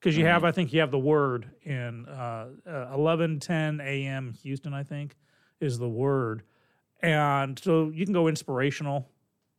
because 0.00 0.16
you 0.16 0.24
have, 0.26 0.42
Mhm. 0.42 0.46
I 0.46 0.52
think 0.52 0.72
you 0.72 0.80
have 0.80 0.90
the 0.90 0.98
word 0.98 1.48
in 1.64 2.06
uh, 2.06 2.48
uh, 2.66 2.90
11, 2.94 3.40
10 3.40 3.80
a.m. 3.80 4.34
Houston, 4.42 4.74
I 4.74 4.82
think, 4.82 5.16
is 5.60 5.78
the 5.78 5.88
word. 5.88 6.42
And 7.00 7.58
so 7.58 7.90
you 7.90 8.04
can 8.04 8.12
go 8.12 8.26
inspirational. 8.26 9.08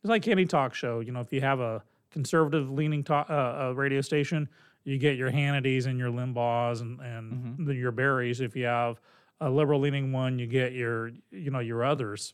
It's 0.04 0.10
like 0.10 0.28
any 0.28 0.46
talk 0.46 0.74
show. 0.74 1.00
You 1.00 1.12
know, 1.14 1.22
if 1.22 1.32
you 1.32 1.42
have 1.42 1.60
a 1.62 1.82
conservative 2.12 2.70
leaning 2.70 3.04
talk, 3.04 3.30
uh, 3.30 3.34
uh, 3.70 3.74
radio 3.76 4.02
station, 4.02 4.50
you 4.90 4.98
get 4.98 5.18
your 5.18 5.32
Hannitys 5.32 5.86
and 5.86 5.98
your 6.00 6.10
Limbaughs 6.12 6.82
and, 6.82 7.00
and 7.00 7.32
Mm-hmm. 7.34 7.66
the, 7.66 7.76
your 7.76 7.92
Berries. 7.92 8.42
If 8.42 8.56
you 8.56 8.66
have 8.66 9.00
a 9.40 9.50
liberal 9.50 9.80
leaning 9.80 10.12
one, 10.12 10.40
you 10.40 10.48
get 10.48 10.74
your, 10.74 11.12
you 11.32 11.52
know, 11.52 11.60
your 11.60 11.84
others. 11.84 12.34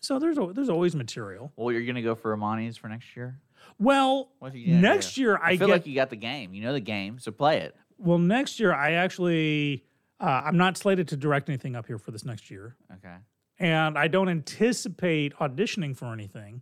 So 0.00 0.18
there's 0.18 0.36
a, 0.38 0.50
there's 0.52 0.68
always 0.68 0.94
material. 0.94 1.52
well, 1.56 1.72
you're 1.72 1.84
gonna 1.86 2.02
go 2.02 2.14
for 2.14 2.32
Amani's 2.34 2.76
for 2.76 2.88
next 2.88 3.16
year. 3.16 3.40
Well, 3.78 4.30
What 4.38 4.52
are 4.52 4.58
you 4.58 4.66
gonna 4.74 4.80
next 4.82 5.16
year 5.16 5.38
I, 5.38 5.52
I 5.52 5.56
feel 5.56 5.68
get 5.68 5.72
like 5.72 5.86
you 5.86 5.94
got 5.94 6.10
the 6.10 6.16
game. 6.16 6.52
You 6.52 6.62
know 6.62 6.72
the 6.74 6.80
game, 6.80 7.18
so 7.18 7.32
play 7.32 7.60
it. 7.60 7.74
Well, 7.96 8.18
next 8.18 8.60
year 8.60 8.74
I 8.74 8.92
actually 8.92 9.84
uh, 10.20 10.42
I'm 10.44 10.56
not 10.58 10.76
slated 10.76 11.08
to 11.08 11.16
direct 11.16 11.48
anything 11.48 11.74
up 11.74 11.86
here 11.86 11.98
for 11.98 12.10
this 12.10 12.24
next 12.24 12.50
year, 12.50 12.76
Okay. 12.96 13.14
and 13.58 13.96
I 13.98 14.08
don't 14.08 14.28
anticipate 14.28 15.34
auditioning 15.36 15.96
for 15.96 16.12
anything. 16.12 16.60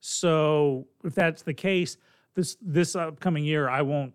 So 0.00 0.88
if 1.04 1.14
that's 1.14 1.42
the 1.42 1.54
case, 1.54 1.96
this 2.34 2.56
this 2.60 2.94
upcoming 2.96 3.44
year 3.44 3.68
I 3.68 3.82
won't 3.82 4.14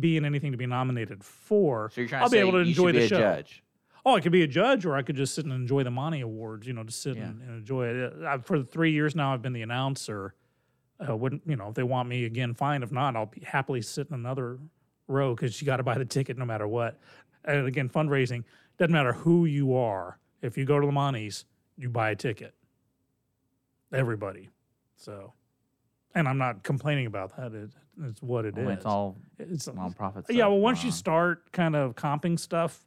be 0.00 0.16
in 0.16 0.24
anything 0.24 0.52
to 0.52 0.58
be 0.58 0.66
nominated 0.66 1.22
for. 1.22 1.90
So 1.92 2.00
you're 2.00 2.08
trying 2.08 2.22
I'll 2.22 2.28
to 2.28 2.32
be 2.32 2.38
say 2.38 2.40
able 2.40 2.52
to 2.52 2.58
enjoy 2.58 2.92
be 2.92 2.98
the 3.00 3.04
a 3.04 3.08
show. 3.08 3.18
judge. 3.18 3.62
Oh, 4.04 4.14
I 4.14 4.20
could 4.20 4.32
be 4.32 4.42
a 4.42 4.46
judge, 4.46 4.86
or 4.86 4.94
I 4.96 5.02
could 5.02 5.16
just 5.16 5.34
sit 5.34 5.44
and 5.44 5.52
enjoy 5.52 5.82
the 5.82 5.90
Monty 5.90 6.20
Awards. 6.20 6.66
You 6.66 6.72
know, 6.74 6.84
just 6.84 7.02
sit 7.02 7.16
Yeah. 7.16 7.24
and, 7.24 7.42
and 7.42 7.50
enjoy 7.58 7.86
it. 7.88 8.12
Uh, 8.22 8.26
I, 8.26 8.38
for 8.38 8.62
three 8.62 8.92
years 8.92 9.16
now, 9.16 9.34
I've 9.34 9.42
been 9.42 9.52
the 9.52 9.62
announcer. 9.62 10.34
Uh, 11.06 11.16
wouldn't 11.16 11.42
you 11.46 11.56
know? 11.56 11.68
If 11.68 11.74
they 11.74 11.82
want 11.82 12.08
me 12.08 12.24
again, 12.24 12.54
fine. 12.54 12.82
If 12.82 12.92
not, 12.92 13.16
I'll 13.16 13.26
be 13.26 13.40
happily 13.42 13.82
sit 13.82 14.06
in 14.08 14.14
another 14.14 14.58
row 15.08 15.34
because 15.34 15.60
you 15.60 15.66
got 15.66 15.76
to 15.78 15.82
buy 15.82 15.98
the 15.98 16.04
ticket 16.04 16.38
no 16.38 16.44
matter 16.44 16.66
what. 16.68 16.98
And 17.44 17.66
again, 17.66 17.88
fundraising 17.88 18.44
doesn't 18.78 18.92
matter 18.92 19.12
who 19.12 19.44
you 19.44 19.74
are. 19.74 20.18
If 20.40 20.56
you 20.56 20.64
go 20.64 20.78
to 20.80 20.86
the 20.86 20.92
Monty's, 20.92 21.44
you 21.76 21.88
buy 21.90 22.10
a 22.10 22.16
ticket. 22.16 22.54
Everybody. 23.92 24.48
So, 24.96 25.32
and 26.16 26.26
I'm 26.26 26.38
not 26.38 26.64
complaining 26.64 27.06
about 27.06 27.36
that. 27.36 27.52
It, 27.54 27.70
it's 28.02 28.20
what 28.22 28.44
it 28.44 28.58
is. 28.58 28.64
Well, 28.66 28.74
it's 28.74 28.84
all 28.86 29.16
It's 29.38 29.68
nonprofit. 29.68 30.24
yeah. 30.30 30.46
Well, 30.46 30.58
once 30.58 30.82
you 30.82 30.90
start 30.90 31.52
kind 31.52 31.76
of 31.76 31.94
comping 31.94 32.38
stuff, 32.38 32.84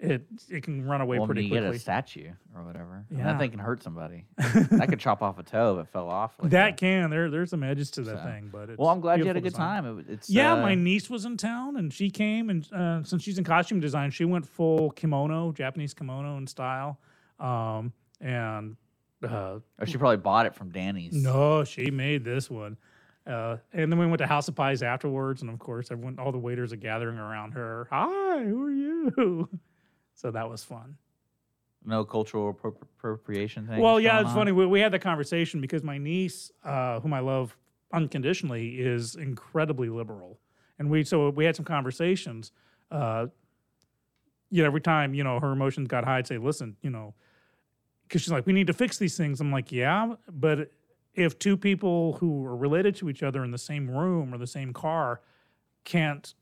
it 0.00 0.24
it 0.48 0.62
can 0.62 0.84
run 0.86 1.00
away 1.00 1.18
well, 1.18 1.26
pretty 1.26 1.42
you 1.42 1.48
get 1.50 1.60
quickly. 1.62 1.76
a 1.76 1.80
statue 1.80 2.30
or 2.54 2.62
whatever. 2.62 3.04
Yeah. 3.10 3.24
that 3.24 3.38
thing 3.40 3.50
can 3.50 3.58
hurt 3.58 3.82
somebody. 3.82 4.26
that 4.36 4.86
could 4.88 5.00
chop 5.00 5.22
off 5.22 5.38
a 5.40 5.42
toe 5.42 5.80
if 5.80 5.86
it 5.88 5.92
fell 5.92 6.08
off. 6.08 6.36
Like 6.40 6.52
that 6.52 6.76
can 6.76 7.10
there 7.10 7.28
there's 7.30 7.50
some 7.50 7.64
edges 7.64 7.90
to 7.92 8.02
that 8.02 8.18
So- 8.18 8.24
thing, 8.24 8.48
but 8.52 8.70
it's 8.70 8.78
Well, 8.78 8.90
I'm 8.90 9.00
glad 9.00 9.18
you 9.18 9.26
had 9.26 9.36
a 9.36 9.40
good 9.40 9.50
design. 9.54 9.82
time. 9.82 9.98
It, 9.98 10.06
it's 10.08 10.30
Yeah, 10.30 10.52
uh, 10.54 10.62
my 10.62 10.76
niece 10.76 11.10
was 11.10 11.24
in 11.24 11.36
town 11.36 11.76
and 11.76 11.92
she 11.92 12.10
came 12.10 12.48
and 12.48 12.72
uh, 12.72 13.02
since 13.02 13.24
she's 13.24 13.38
in 13.38 13.44
costume 13.44 13.80
design, 13.80 14.10
she 14.12 14.24
went 14.24 14.46
full 14.46 14.90
kimono, 14.92 15.50
Japanese 15.50 15.94
kimono 15.94 16.36
in 16.36 16.46
style, 16.46 17.00
um, 17.40 17.92
and 18.20 18.76
uh, 19.24 19.28
Oh, 19.28 19.84
she 19.86 19.96
probably 19.98 20.16
bought 20.18 20.46
it 20.46 20.54
from 20.54 20.70
Danny's. 20.70 21.12
no, 21.14 21.64
she 21.64 21.90
made 21.90 22.24
this 22.24 22.50
one. 22.50 22.76
Uh, 23.26 23.58
and 23.74 23.92
then 23.92 23.98
we 23.98 24.06
went 24.06 24.18
to 24.18 24.26
House 24.26 24.48
of 24.48 24.54
Pies 24.54 24.82
afterwards, 24.82 25.42
and 25.42 25.50
of 25.50 25.58
course, 25.58 25.90
everyone, 25.90 26.18
all 26.18 26.32
the 26.32 26.38
waiters 26.38 26.72
are 26.72 26.76
gathering 26.76 27.18
around 27.18 27.52
her. 27.52 27.86
Hi, 27.90 28.42
who 28.44 28.64
are 28.64 28.70
you? 28.70 29.48
So 30.14 30.32
that 30.32 30.50
was 30.50 30.64
fun. 30.64 30.96
No 31.84 32.04
cultural 32.04 32.52
appro- 32.52 32.74
appropriation 32.82 33.68
thing. 33.68 33.78
Well, 33.80 34.00
yeah, 34.00 34.20
it's 34.20 34.32
funny. 34.32 34.50
We, 34.50 34.66
we 34.66 34.80
had 34.80 34.90
the 34.90 34.98
conversation 34.98 35.60
because 35.60 35.84
my 35.84 35.96
niece, 35.96 36.50
uh, 36.64 36.98
whom 36.98 37.12
I 37.14 37.20
love 37.20 37.56
unconditionally, 37.92 38.80
is 38.80 39.14
incredibly 39.14 39.88
liberal, 39.88 40.40
and 40.80 40.90
we 40.90 41.04
so 41.04 41.30
we 41.30 41.44
had 41.44 41.54
some 41.54 41.64
conversations. 41.64 42.50
Uh, 42.90 43.26
you 44.50 44.62
know, 44.62 44.66
every 44.66 44.80
time 44.80 45.14
you 45.14 45.22
know 45.22 45.38
her 45.38 45.52
emotions 45.52 45.86
got 45.86 46.04
high, 46.04 46.18
I'd 46.18 46.26
say, 46.26 46.36
"Listen, 46.38 46.76
you 46.82 46.90
know," 46.90 47.14
because 48.08 48.22
she's 48.22 48.32
like, 48.32 48.46
"We 48.46 48.52
need 48.52 48.66
to 48.68 48.72
fix 48.72 48.98
these 48.98 49.16
things." 49.16 49.40
I'm 49.40 49.52
like, 49.52 49.70
"Yeah, 49.70 50.14
but 50.30 50.72
if 51.14 51.38
two 51.38 51.56
people 51.56 52.14
who 52.14 52.44
are 52.46 52.56
related 52.56 52.96
to 52.96 53.10
each 53.10 53.22
other 53.22 53.44
in 53.44 53.50
the 53.50 53.58
same 53.58 53.90
room 53.90 54.34
or 54.34 54.38
the 54.38 54.46
same 54.46 54.72
car 54.72 55.20
can't 55.84 56.34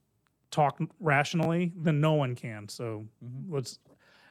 talk 0.50 0.78
rationally, 1.00 1.72
then 1.76 2.00
no 2.00 2.14
one 2.14 2.34
can. 2.34 2.68
So 2.68 3.06
mm-hmm. 3.24 3.54
let's." 3.54 3.78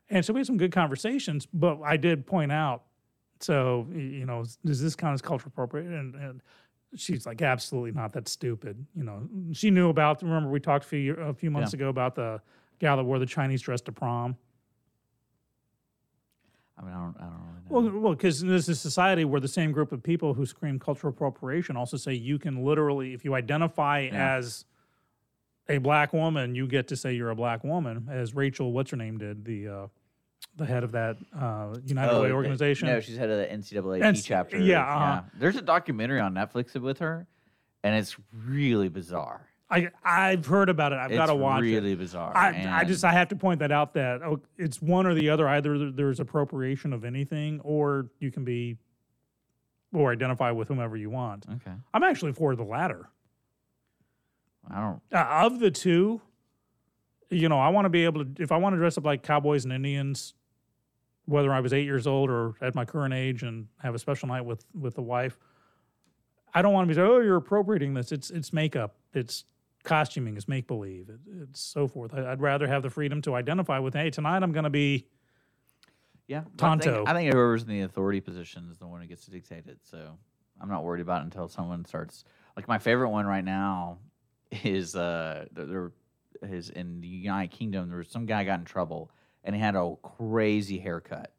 And 0.10 0.24
so 0.24 0.34
we 0.34 0.40
had 0.40 0.48
some 0.48 0.58
good 0.58 0.72
conversations, 0.72 1.48
but 1.52 1.82
I 1.82 1.98
did 1.98 2.28
point 2.28 2.52
out 2.52 2.84
so 3.40 3.88
you 3.92 4.26
know, 4.26 4.44
does 4.66 4.82
this 4.82 4.96
count 4.96 5.14
as 5.14 5.22
cultural 5.22 5.52
appropriate? 5.54 5.88
And, 5.88 6.16
and 6.16 6.42
she's 6.96 7.26
like, 7.26 7.42
absolutely 7.42 7.92
not. 7.92 8.14
That's 8.14 8.32
stupid. 8.32 8.86
You 8.96 9.04
know, 9.04 9.28
she 9.54 9.70
knew 9.70 9.90
about. 9.90 10.22
Remember, 10.22 10.50
we 10.50 10.60
talked 10.60 10.86
a 10.86 10.88
few 10.88 11.14
a 11.16 11.34
few 11.34 11.52
months 11.52 11.74
ago 11.74 11.90
about 11.90 12.16
the 12.16 12.42
gal 12.80 12.98
that 12.98 13.04
wore 13.04 13.20
the 13.20 13.26
Chinese 13.26 13.62
dress 13.62 13.82
to 13.82 13.92
prom. 13.92 14.36
I 17.20 17.24
mean, 17.24 17.32
I 17.32 17.36
don't, 17.36 17.40
I 17.40 17.70
don't 17.70 17.84
really 17.84 17.90
know. 17.90 17.92
Well, 17.98 18.02
well, 18.02 18.14
because 18.14 18.42
there's 18.42 18.70
a 18.70 18.76
society 18.76 19.26
where 19.26 19.42
the 19.42 19.48
same 19.48 19.72
group 19.72 19.92
of 19.92 20.04
people 20.04 20.34
who 20.34 20.46
scream 20.46 20.80
cultural 20.80 21.12
appropriation 21.12 21.76
also 21.78 21.98
say 21.98 22.14
you 22.14 22.38
can 22.40 22.64
literally, 22.64 23.14
if 23.14 23.26
you 23.26 23.34
identify 23.36 24.02
Yeah. 24.02 24.36
as 24.38 24.66
a 25.68 25.80
black 25.80 26.14
woman, 26.14 26.54
you 26.56 26.68
get 26.68 26.88
to 26.90 26.96
say 26.96 27.14
you're 27.14 27.32
a 27.32 27.36
black 27.36 27.64
woman, 27.64 28.08
as 28.12 28.36
Rachel, 28.36 28.72
what's 28.72 28.92
her 28.92 28.98
name, 28.98 29.18
did 29.18 29.44
the 29.46 29.68
uh, 29.68 29.88
the 30.58 30.66
head 30.66 30.84
of 30.84 30.92
that 30.94 31.18
uh, 31.38 31.76
United 31.86 32.14
Oh, 32.14 32.22
Way 32.22 32.32
organization. 32.32 32.88
No, 32.88 33.00
she's 33.00 33.18
head 33.18 33.30
of 33.32 33.38
the 33.40 33.46
NCAA 33.48 34.00
NC 34.02 34.24
chapter. 34.26 34.58
yeah, 34.60 34.82
uh-huh. 34.84 35.22
There's 35.40 35.56
a 35.56 35.62
documentary 35.62 36.20
on 36.20 36.34
Netflix 36.36 36.80
with 36.80 37.00
her, 37.00 37.26
and 37.84 37.96
it's 37.96 38.16
really 38.32 38.88
bizarre. 38.90 39.48
I 39.70 39.90
I've 40.04 40.46
heard 40.46 40.70
about 40.70 40.94
it. 40.94 41.00
I've 41.00 41.12
got 41.12 41.26
to 41.28 41.36
watch 41.36 41.64
It's 41.64 41.72
really 41.74 41.94
it. 41.94 42.00
bizarre. 42.00 42.36
I, 42.38 42.82
I 42.82 42.84
just 42.84 43.04
I 43.04 43.12
have 43.12 43.30
to 43.30 43.36
point 43.36 43.60
that 43.60 43.72
out 43.72 43.94
that 43.96 44.22
oh, 44.22 44.40
it's 44.58 44.82
one 44.82 45.08
or 45.08 45.14
the 45.16 45.30
other. 45.30 45.48
Either 45.48 45.92
there's 45.92 46.20
appropriation 46.20 46.94
of 46.94 47.04
anything, 47.04 47.60
or 47.64 48.08
you 48.20 48.32
can 48.32 48.44
be 48.44 48.78
or 49.94 50.12
identify 50.12 50.52
with 50.52 50.68
whomever 50.68 50.98
you 50.98 51.10
want. 51.10 51.46
okay. 51.56 51.72
I'm 51.94 52.04
actually 52.04 52.34
for 52.34 52.56
the 52.56 52.64
latter. 52.64 53.10
I 54.70 54.82
don't. 54.82 55.02
Uh, 55.12 55.46
of 55.46 55.60
the 55.60 55.72
two, 55.72 56.22
you 57.30 57.50
know, 57.50 57.60
I 57.60 57.70
want 57.70 57.86
to 57.86 57.90
be 57.90 58.04
able 58.06 58.26
to 58.26 58.44
if 58.44 58.52
I 58.52 58.58
want 58.58 58.74
to 58.74 58.78
dress 58.78 58.98
up 58.98 59.06
like 59.06 59.24
cowboys 59.24 59.64
and 59.64 59.74
Indians, 59.74 60.34
whether 61.26 61.52
I 61.52 61.60
was 61.60 61.74
eight 61.74 61.86
years 61.86 62.06
old 62.06 62.30
or 62.30 62.54
at 62.62 62.76
my 62.76 62.86
current 62.86 63.14
age, 63.14 63.42
and 63.42 63.68
have 63.82 63.96
a 63.96 64.00
special 64.00 64.28
night 64.28 64.42
with 64.46 64.64
with 64.80 64.94
the 64.96 65.02
wife. 65.02 65.38
I 66.54 66.62
don't 66.62 66.74
want 66.74 66.88
to 66.88 66.96
be 66.96 67.02
oh 67.02 67.20
you're 67.20 67.36
appropriating 67.38 67.96
this. 67.96 68.12
It's 68.12 68.30
it's 68.30 68.54
makeup. 68.54 68.96
It's 69.14 69.44
costuming. 69.86 70.36
is 70.38 70.48
make 70.48 70.68
believe. 70.68 71.10
It, 71.10 71.20
it's 71.44 71.62
so 71.62 71.88
forth. 71.88 72.14
I, 72.14 72.32
I'd 72.32 72.42
rather 72.42 72.68
have 72.68 72.84
the 72.84 72.90
freedom 72.90 73.22
to 73.24 73.36
identify 73.36 73.80
with. 73.80 73.94
Hey, 73.94 74.10
tonight 74.10 74.44
I'm 74.44 74.52
going 74.52 74.64
to 74.66 74.70
be. 74.70 75.08
Yeah, 76.28 76.42
but 76.56 76.66
I 76.66 76.70
think, 76.72 76.84
Tonto. 76.84 77.04
I 77.08 77.14
think 77.14 77.32
whoever's 77.32 77.62
in 77.64 77.70
the 77.70 77.82
authority 77.82 78.20
position 78.20 78.68
is 78.72 78.80
the 78.80 78.88
one 78.88 79.00
who 79.02 79.08
gets 79.08 79.26
to 79.26 79.32
dictate 79.32 79.68
it. 79.68 79.78
So 79.84 80.18
I'm 80.60 80.70
not 80.70 80.84
worried 80.84 81.02
about 81.02 81.22
it 81.22 81.26
until 81.26 81.48
someone 81.48 81.86
starts. 81.86 82.24
Like 82.58 82.68
my 82.68 82.80
favorite 82.80 83.10
one 83.10 83.26
right 83.26 83.44
now 83.46 84.00
is 84.64 84.96
uh 84.96 85.46
there- 85.52 85.66
there 85.66 85.92
is 86.50 86.70
in 86.70 87.00
the 87.02 87.08
United 87.08 87.52
Kingdom. 87.56 87.90
There 87.90 88.00
was 88.00 88.10
some 88.10 88.26
guy 88.26 88.44
got 88.44 88.60
in 88.60 88.66
trouble 88.66 89.12
and 89.44 89.56
he 89.56 89.62
had 89.62 89.76
a 89.76 89.96
crazy 90.02 90.80
haircut, 90.80 91.32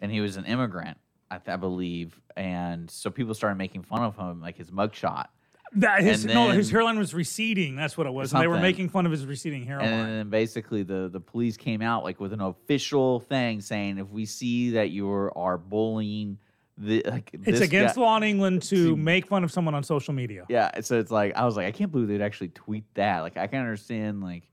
and 0.00 0.12
he 0.12 0.20
was 0.20 0.36
an 0.36 0.44
immigrant, 0.44 0.98
I, 1.30 1.38
th- 1.38 1.48
I 1.48 1.56
believe, 1.56 2.20
and 2.36 2.90
so 2.90 3.08
people 3.10 3.32
started 3.32 3.56
making 3.56 3.82
fun 3.84 4.02
of 4.02 4.14
him, 4.16 4.42
like 4.42 4.58
his 4.58 4.70
mugshot. 4.70 5.28
That 5.74 6.02
his 6.02 6.24
And 6.24 6.34
no, 6.34 6.50
his 6.50 6.70
hairline 6.70 6.98
was 6.98 7.14
receding. 7.14 7.76
That's 7.76 7.96
what 7.96 8.06
it 8.06 8.12
was. 8.12 8.32
And 8.32 8.42
they 8.42 8.46
were 8.46 8.58
making 8.58 8.88
fun 8.88 9.06
of 9.06 9.12
his 9.12 9.26
receding 9.26 9.64
hairline. 9.64 9.88
And 9.88 10.08
then 10.08 10.30
basically 10.30 10.82
the 10.82 11.08
the 11.12 11.20
police 11.20 11.56
came 11.56 11.82
out 11.82 12.04
like 12.04 12.20
with 12.20 12.32
an 12.32 12.40
official 12.40 13.20
thing 13.20 13.60
saying 13.60 13.98
if 13.98 14.10
we 14.10 14.24
see 14.24 14.70
that 14.70 14.90
you 14.90 15.10
are 15.10 15.58
bullying 15.58 16.38
the 16.76 17.02
like 17.06 17.30
it's 17.32 17.60
against 17.60 17.96
guy- 17.96 18.00
law 18.02 18.16
in 18.16 18.22
England 18.22 18.62
to 18.62 18.90
to- 18.90 18.96
make 18.96 19.26
fun 19.26 19.44
of 19.44 19.50
someone 19.50 19.74
on 19.74 19.82
social 19.82 20.14
media. 20.14 20.46
Yeah, 20.48 20.80
so 20.80 20.98
it's 20.98 21.10
like 21.10 21.36
I 21.36 21.44
was 21.44 21.56
like 21.56 21.66
I 21.66 21.72
can't 21.72 21.90
believe 21.90 22.08
they'd 22.08 22.22
actually 22.22 22.48
tweet 22.50 22.84
that. 22.94 23.20
Like 23.20 23.36
I 23.36 23.46
can 23.46 23.60
understand 23.60 24.22
like 24.22 24.44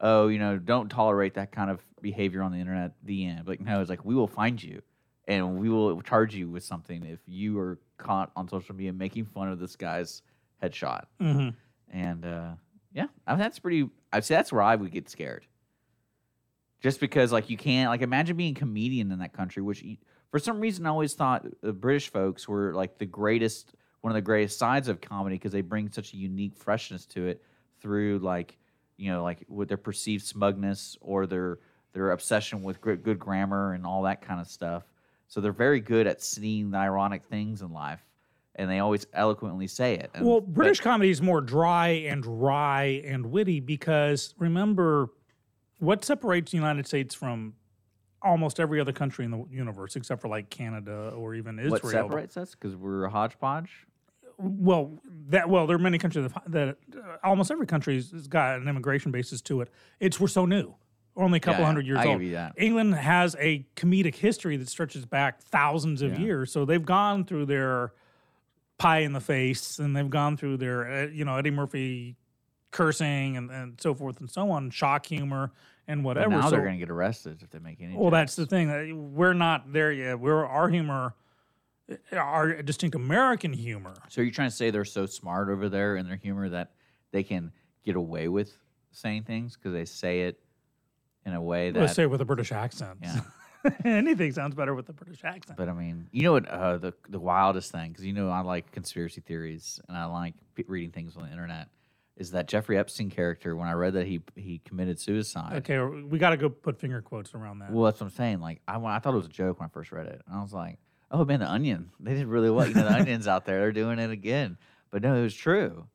oh, 0.00 0.28
you 0.28 0.38
know, 0.38 0.58
don't 0.58 0.88
tolerate 0.88 1.34
that 1.34 1.50
kind 1.50 1.70
of 1.70 1.80
behavior 2.00 2.42
on 2.42 2.52
the 2.52 2.58
internet. 2.58 2.92
The 3.02 3.26
end. 3.26 3.44
But 3.44 3.60
no, 3.60 3.80
it's 3.80 3.90
like 3.90 4.04
we 4.04 4.14
will 4.14 4.28
find 4.28 4.62
you 4.62 4.82
and 5.26 5.58
we 5.58 5.68
will 5.68 6.00
charge 6.02 6.34
you 6.34 6.48
with 6.48 6.64
something 6.64 7.04
if 7.04 7.20
you 7.26 7.58
are 7.58 7.78
caught 7.98 8.32
on 8.34 8.48
social 8.48 8.74
media 8.74 8.92
making 8.92 9.26
fun 9.26 9.48
of 9.48 9.58
this 9.58 9.76
guy's 9.76 10.22
headshot. 10.62 11.04
hmm 11.20 11.50
And 11.90 12.24
uh, 12.24 12.50
yeah, 12.92 13.06
I 13.26 13.32
mean, 13.32 13.40
that's 13.40 13.58
pretty. 13.58 13.88
I'd 14.12 14.24
say 14.24 14.34
that's 14.34 14.52
where 14.52 14.62
I 14.62 14.74
would 14.74 14.90
get 14.90 15.08
scared. 15.08 15.46
Just 16.80 17.00
because, 17.00 17.32
like, 17.32 17.50
you 17.50 17.56
can't, 17.56 17.90
like, 17.90 18.02
imagine 18.02 18.36
being 18.36 18.56
a 18.56 18.58
comedian 18.58 19.10
in 19.10 19.18
that 19.18 19.32
country, 19.32 19.62
which 19.62 19.84
for 20.30 20.38
some 20.38 20.60
reason 20.60 20.86
I 20.86 20.90
always 20.90 21.14
thought 21.14 21.44
the 21.60 21.72
British 21.72 22.10
folks 22.10 22.46
were 22.46 22.72
like 22.72 22.98
the 22.98 23.06
greatest, 23.06 23.74
one 24.00 24.12
of 24.12 24.14
the 24.14 24.22
greatest 24.22 24.58
sides 24.58 24.86
of 24.88 25.00
comedy 25.00 25.36
because 25.36 25.52
they 25.52 25.60
bring 25.60 25.90
such 25.90 26.12
a 26.12 26.16
unique 26.16 26.56
freshness 26.56 27.04
to 27.06 27.26
it 27.26 27.42
through, 27.80 28.20
like, 28.20 28.56
you 28.96 29.10
know, 29.10 29.22
like 29.22 29.44
with 29.48 29.68
their 29.68 29.76
perceived 29.76 30.24
smugness 30.24 30.96
or 31.00 31.26
their 31.26 31.58
their 31.94 32.10
obsession 32.12 32.62
with 32.62 32.80
good, 32.80 33.02
good 33.02 33.18
grammar 33.18 33.72
and 33.72 33.86
all 33.86 34.02
that 34.02 34.20
kind 34.20 34.40
of 34.40 34.46
stuff. 34.46 34.84
So 35.26 35.40
they're 35.40 35.52
very 35.52 35.80
good 35.80 36.06
at 36.06 36.22
seeing 36.22 36.70
the 36.70 36.78
ironic 36.78 37.24
things 37.24 37.62
in 37.62 37.72
life, 37.72 38.04
and 38.58 38.68
they 38.68 38.80
always 38.80 39.06
eloquently 39.14 39.68
say 39.68 39.94
it. 39.94 40.10
And- 40.14 40.26
Well, 40.26 40.40
but- 40.40 40.52
British 40.52 40.80
comedy 40.80 41.10
is 41.10 41.22
more 41.22 41.40
dry 41.40 41.88
and 41.88 42.26
wry 42.26 43.02
and 43.06 43.26
witty 43.26 43.60
because 43.60 44.34
remember 44.38 45.10
what 45.78 46.04
separates 46.04 46.50
the 46.50 46.56
United 46.58 46.86
States 46.86 47.14
from 47.14 47.54
almost 48.20 48.58
every 48.58 48.80
other 48.80 48.92
country 48.92 49.24
in 49.24 49.30
the 49.30 49.44
universe 49.48 49.94
except 49.94 50.20
for 50.20 50.26
like 50.28 50.50
Canada 50.50 51.12
or 51.16 51.36
even 51.36 51.58
Israel. 51.60 51.80
What 51.80 51.92
separates 51.92 52.36
us? 52.36 52.50
Because 52.56 52.74
we're 52.74 53.04
a 53.04 53.10
hodgepodge. 53.10 53.86
well 54.38 54.98
that 55.28 55.48
well 55.48 55.66
there 55.68 55.76
are 55.76 55.80
many 55.80 55.98
countries 55.98 56.28
that, 56.28 56.42
that 56.52 56.76
uh, 56.96 57.16
almost 57.24 57.50
every 57.52 57.66
country 57.66 57.94
has 57.96 58.26
got 58.28 58.58
an 58.60 58.68
immigration 58.68 59.10
basis 59.10 59.40
to 59.40 59.60
it 59.60 59.68
it's 59.98 60.20
we're 60.20 60.28
so 60.28 60.46
new 60.46 60.72
we're 61.16 61.24
only 61.24 61.38
a 61.38 61.40
couple 61.40 61.60
Yeah, 61.62 61.66
hundred 61.66 61.86
years 61.88 61.98
I 61.98 62.04
give 62.04 62.12
old 62.12 62.22
you 62.22 62.32
that. 62.32 62.52
england 62.56 62.94
has 62.94 63.34
a 63.40 63.66
comedic 63.74 64.14
history 64.14 64.56
that 64.56 64.68
stretches 64.68 65.04
back 65.04 65.40
thousands 65.42 66.02
of 66.02 66.12
Yeah. 66.12 66.24
years 66.26 66.52
so 66.52 66.64
they've 66.64 66.84
gone 66.84 67.24
through 67.24 67.46
their 67.46 67.92
pie 68.78 69.00
in 69.00 69.12
the 69.12 69.20
face 69.20 69.78
and 69.78 69.94
they've 69.96 70.10
gone 70.10 70.36
through 70.36 70.56
their 70.56 70.86
uh, 70.90 71.06
you 71.08 71.24
know 71.24 71.36
eddie 71.36 71.50
murphy 71.50 72.16
cursing 72.70 73.36
and, 73.36 73.50
and 73.50 73.80
so 73.80 73.94
forth 73.94 74.20
and 74.20 74.30
so 74.30 74.50
on 74.50 74.70
shock 74.70 75.06
humor 75.06 75.50
and 75.86 76.02
But 76.02 76.06
whatever 76.16 76.30
now 76.30 76.42
so, 76.42 76.50
they're 76.50 76.60
going 76.60 76.74
to 76.74 76.78
get 76.78 76.90
arrested 76.90 77.40
if 77.42 77.50
they 77.50 77.58
make 77.58 77.80
any. 77.80 77.96
well 77.96 78.10
that's 78.10 78.36
the 78.36 78.46
thing 78.46 78.70
uh, 78.70 78.94
we're 78.94 79.32
not 79.34 79.72
there 79.72 79.90
yet 79.92 80.20
we're 80.20 80.44
our 80.46 80.68
humor 80.68 81.14
our 82.12 82.62
distinct 82.62 82.94
american 82.94 83.52
humor 83.52 83.94
So 84.10 84.20
you're 84.20 84.30
trying 84.30 84.50
to 84.50 84.54
say 84.56 84.70
they're 84.70 84.84
so 84.84 85.06
smart 85.06 85.48
over 85.48 85.68
there 85.68 85.96
in 85.96 86.06
their 86.06 86.16
humor 86.16 86.48
that 86.50 86.72
they 87.10 87.22
can 87.22 87.50
get 87.84 87.96
away 87.96 88.28
with 88.28 88.56
saying 88.92 89.22
things 89.24 89.56
because 89.56 89.72
they 89.72 89.86
say 89.86 90.22
it 90.22 90.38
in 91.24 91.34
a 91.34 91.40
way 91.42 91.70
that. 91.70 91.80
Let's 91.80 91.94
say 91.94 92.06
with 92.06 92.20
a 92.20 92.24
British 92.24 92.52
accent. 92.52 92.98
Yeah. 93.02 93.20
Anything 93.84 94.32
sounds 94.32 94.54
better 94.54 94.74
with 94.74 94.88
a 94.88 94.92
British 94.92 95.24
accent. 95.24 95.56
But 95.56 95.68
I 95.68 95.72
mean, 95.72 96.08
you 96.12 96.22
know 96.22 96.32
what? 96.32 96.48
Uh, 96.48 96.78
the 96.78 96.94
the 97.08 97.18
wildest 97.20 97.72
thing, 97.72 97.90
because 97.92 98.04
you 98.04 98.12
know 98.12 98.30
I 98.30 98.40
like 98.40 98.70
conspiracy 98.72 99.20
theories 99.20 99.80
and 99.88 99.96
I 99.96 100.04
like 100.06 100.34
p- 100.54 100.64
reading 100.68 100.90
things 100.90 101.16
on 101.16 101.24
the 101.24 101.30
internet, 101.30 101.68
is 102.16 102.30
that 102.32 102.46
Jeffrey 102.48 102.78
Epstein 102.78 103.10
character. 103.10 103.56
When 103.56 103.68
I 103.68 103.72
read 103.72 103.94
that 103.94 104.06
he 104.06 104.20
he 104.36 104.60
committed 104.64 104.98
suicide. 105.00 105.56
okay, 105.68 105.78
we 105.80 106.18
got 106.18 106.30
to 106.30 106.36
go 106.36 106.48
put 106.48 106.78
finger 106.78 107.02
quotes 107.02 107.34
around 107.34 107.58
that. 107.60 107.72
Well, 107.72 107.84
that's 107.84 108.00
what 108.00 108.06
I'm 108.06 108.12
saying. 108.12 108.40
Like 108.40 108.60
I, 108.68 108.76
I 108.78 108.98
thought 109.00 109.14
it 109.14 109.18
was 109.18 109.26
a 109.26 109.30
joke 109.30 109.60
when 109.60 109.68
I 109.68 109.72
first 109.72 109.92
read 109.92 110.06
it, 110.06 110.22
and 110.26 110.38
I 110.38 110.40
was 110.42 110.52
like, 110.52 110.78
"Oh 111.10 111.24
man, 111.24 111.40
the 111.40 111.50
Onion, 111.50 111.90
they 112.00 112.14
did 112.14 112.26
really 112.26 112.50
well. 112.50 112.66
You 112.66 112.74
know, 112.74 112.84
the 112.88 112.96
Onion's 113.00 113.26
out 113.26 113.44
there, 113.44 113.58
they're 113.60 113.72
doing 113.72 113.98
it 113.98 114.10
again." 114.10 114.56
But 114.90 115.02
no, 115.02 115.14
it 115.14 115.22
was 115.22 115.34
true. 115.34 115.86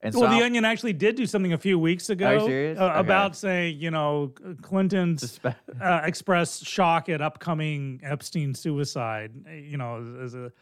And 0.00 0.14
so 0.14 0.20
well, 0.20 0.30
the 0.30 0.36
I'll- 0.36 0.44
Onion 0.44 0.64
actually 0.64 0.92
did 0.92 1.16
do 1.16 1.26
something 1.26 1.52
a 1.52 1.58
few 1.58 1.78
weeks 1.78 2.08
ago 2.08 2.36
uh, 2.38 2.40
Okay. 2.40 2.74
about 3.00 3.36
saying, 3.36 3.78
you 3.80 3.90
know, 3.90 4.32
Clinton's 4.62 5.40
uh, 5.80 6.00
expressed 6.04 6.64
shock 6.64 7.08
at 7.08 7.20
upcoming 7.20 8.00
Epstein 8.04 8.54
suicide. 8.54 9.32
uh, 9.48 9.52
You 9.54 9.76
know, 9.76 10.18
as 10.22 10.34
a 10.36 10.52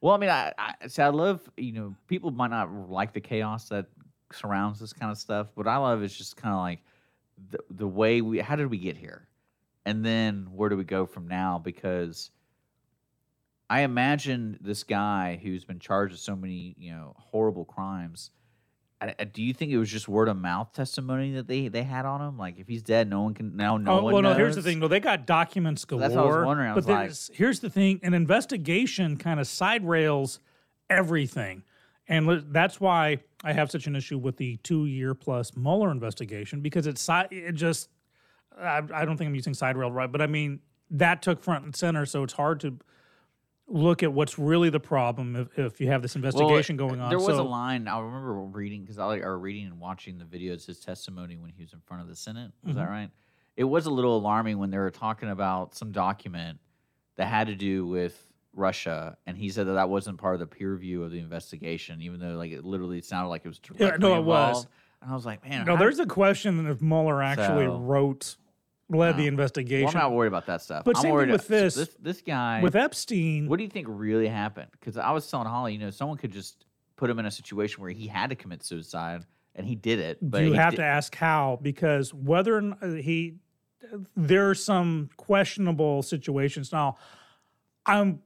Well, 0.00 0.14
I 0.14 0.18
mean, 0.18 0.30
I, 0.30 0.52
I 0.58 0.74
see. 0.88 1.02
I 1.02 1.08
love 1.08 1.40
you 1.58 1.72
know 1.72 1.94
people 2.08 2.30
might 2.30 2.50
not 2.50 2.72
like 2.90 3.12
the 3.12 3.20
chaos 3.20 3.68
that 3.68 3.86
surrounds 4.32 4.80
this 4.80 4.92
kind 4.94 5.12
of 5.12 5.18
stuff, 5.18 5.48
but 5.54 5.66
I 5.68 5.76
love 5.76 6.02
is 6.02 6.16
just 6.16 6.36
kind 6.36 6.54
of 6.54 6.60
like 6.60 6.80
the 7.50 7.58
the 7.70 7.86
way 7.86 8.22
we. 8.22 8.38
How 8.38 8.56
did 8.56 8.68
we 8.68 8.78
get 8.78 8.96
here, 8.96 9.28
and 9.84 10.02
then 10.02 10.46
where 10.50 10.70
do 10.70 10.76
we 10.78 10.84
go 10.84 11.04
from 11.04 11.28
now? 11.28 11.58
Because 11.62 12.30
I 13.68 13.80
imagine 13.82 14.58
this 14.60 14.82
guy 14.82 15.38
who's 15.42 15.64
been 15.64 15.78
charged 15.78 16.12
with 16.12 16.20
so 16.20 16.34
many 16.36 16.74
you 16.78 16.92
know 16.92 17.14
horrible 17.18 17.64
crimes. 17.66 18.30
I, 19.02 19.14
I- 19.18 19.24
do 19.24 19.42
you 19.42 19.52
think 19.52 19.72
it 19.72 19.78
was 19.78 19.90
just 19.90 20.08
word 20.08 20.28
of 20.28 20.36
mouth 20.36 20.72
testimony 20.72 21.32
that 21.32 21.46
they 21.46 21.68
they 21.68 21.82
had 21.82 22.06
on 22.06 22.20
him? 22.20 22.38
Like 22.38 22.58
if 22.58 22.68
he's 22.68 22.82
dead, 22.82 23.10
no 23.10 23.22
one 23.22 23.34
can 23.34 23.56
now. 23.56 23.76
No 23.76 23.98
oh, 23.98 24.02
one. 24.04 24.12
well, 24.14 24.22
no. 24.22 24.34
Here's 24.34 24.56
the 24.56 24.62
thing. 24.62 24.78
No, 24.78 24.88
they 24.88 25.00
got 25.00 25.26
documents 25.26 25.84
galore. 25.84 26.00
That's 26.02 26.14
what 26.14 26.24
I 26.24 26.36
was 26.36 26.46
wondering. 26.46 26.70
I 26.70 26.74
was 26.74 26.86
but 26.86 26.92
like- 26.92 27.36
here's 27.36 27.60
the 27.60 27.70
thing: 27.70 28.00
an 28.02 28.14
investigation 28.14 29.16
kind 29.16 29.40
of 29.40 29.46
side 29.46 29.84
rails 29.86 30.38
everything, 30.88 31.64
and 32.08 32.44
that's 32.52 32.80
why 32.80 33.18
I 33.42 33.52
have 33.52 33.70
such 33.70 33.86
an 33.86 33.96
issue 33.96 34.18
with 34.18 34.36
the 34.36 34.56
two-year 34.58 35.14
plus 35.14 35.56
Mueller 35.56 35.90
investigation 35.90 36.60
because 36.60 36.86
it's 36.86 37.08
it 37.30 37.52
just. 37.52 37.88
I, 38.60 38.82
I 38.92 39.06
don't 39.06 39.16
think 39.16 39.28
I'm 39.28 39.34
using 39.34 39.54
side 39.54 39.78
rail 39.78 39.90
right, 39.90 40.12
but 40.12 40.20
I 40.20 40.26
mean 40.26 40.60
that 40.90 41.22
took 41.22 41.42
front 41.42 41.64
and 41.64 41.74
center, 41.74 42.04
so 42.04 42.22
it's 42.22 42.34
hard 42.34 42.60
to 42.60 42.76
look 43.72 44.02
at 44.02 44.12
what's 44.12 44.38
really 44.38 44.68
the 44.70 44.78
problem 44.80 45.34
if, 45.34 45.58
if 45.58 45.80
you 45.80 45.88
have 45.88 46.02
this 46.02 46.14
Well, 46.14 46.24
investigation 46.24 46.76
going 46.76 47.00
on. 47.00 47.08
There 47.08 47.18
was 47.18 47.38
a 47.38 47.42
line 47.42 47.88
I 47.88 47.98
remember 48.00 48.34
reading 48.34 48.82
because 48.82 48.98
I 48.98 49.06
like 49.06 49.22
or 49.22 49.38
reading 49.38 49.66
and 49.66 49.80
watching 49.80 50.18
the 50.18 50.24
videos 50.24 50.66
his 50.66 50.78
testimony 50.80 51.36
when 51.36 51.50
he 51.50 51.62
was 51.62 51.72
in 51.72 51.80
front 51.80 52.02
of 52.02 52.08
the 52.08 52.16
Senate. 52.16 52.52
Was 52.64 52.74
that 52.76 52.82
Mm-hmm. 52.82 52.90
right? 52.92 53.10
It 53.56 53.64
was 53.64 53.86
a 53.86 53.90
little 53.90 54.16
alarming 54.16 54.58
when 54.58 54.70
they 54.70 54.78
were 54.78 54.90
talking 54.90 55.28
about 55.30 55.74
some 55.74 55.90
document 55.92 56.58
that 57.16 57.26
had 57.26 57.46
to 57.48 57.54
do 57.54 57.86
with 57.86 58.26
Russia, 58.54 59.16
and 59.26 59.36
he 59.36 59.48
said 59.48 59.66
that 59.66 59.72
that 59.72 59.88
wasn't 59.88 60.18
part 60.18 60.34
of 60.34 60.40
the 60.40 60.46
peer 60.46 60.72
review 60.72 61.02
of 61.02 61.10
the 61.10 61.18
investigation, 61.18 62.02
even 62.02 62.20
though 62.20 62.34
like 62.36 62.52
it 62.52 62.64
literally 62.64 63.00
sounded 63.00 63.28
like 63.28 63.42
it 63.44 63.48
was 63.48 63.58
directly 63.58 63.86
Yeah, 63.86 63.96
no, 63.98 64.16
it 64.18 64.24
was. 64.24 64.66
And 65.00 65.10
I 65.10 65.14
was 65.14 65.24
like, 65.26 65.42
man, 65.48 65.64
No, 65.66 65.76
there's 65.76 65.98
a 65.98 66.06
question 66.06 66.66
if 66.66 66.80
Mueller 66.82 67.22
actually 67.22 67.66
So- 67.66 67.78
wrote, 67.78 68.36
led 68.92 69.16
the 69.16 69.26
investigation. 69.26 69.86
well, 69.86 69.96
I'm 69.96 70.10
not 70.10 70.12
worried 70.12 70.28
about 70.28 70.46
that 70.46 70.62
stuff. 70.62 70.84
But 70.84 70.96
I'm 70.96 71.02
same 71.02 71.12
worried 71.12 71.30
with 71.30 71.48
this. 71.48 71.74
this. 71.74 71.96
This 72.00 72.20
guy 72.20 72.62
with 72.62 72.76
Epstein, 72.76 73.48
What 73.48 73.56
do 73.58 73.64
you 73.64 73.70
think 73.70 73.86
really 73.90 74.28
happened? 74.28 74.68
Because 74.72 74.96
I 74.96 75.10
was 75.10 75.28
telling 75.28 75.46
Holly, 75.48 75.72
you 75.74 75.78
know, 75.78 75.90
someone 75.90 76.18
could 76.18 76.32
just 76.32 76.64
put 76.96 77.10
him 77.10 77.18
in 77.18 77.26
a 77.26 77.30
situation 77.30 77.82
where 77.82 77.90
he 77.90 78.06
had 78.06 78.30
to 78.30 78.36
commit 78.36 78.64
suicide, 78.64 79.24
and 79.54 79.66
he 79.66 79.74
did 79.74 79.98
it. 79.98 80.18
But 80.20 80.44
you 80.44 80.52
have 80.52 80.72
di- 80.72 80.76
to 80.76 80.84
ask 80.84 81.14
how 81.14 81.58
because 81.60 82.14
whether 82.14 82.56
or 82.56 82.60
not 82.62 82.82
uh, 82.82 82.88
he 82.92 83.36
there 84.16 84.48
are 84.48 84.54
some 84.54 85.10
questionable 85.16 86.02
situations 86.04 86.70
now 86.70 86.96
i'm 87.84 88.22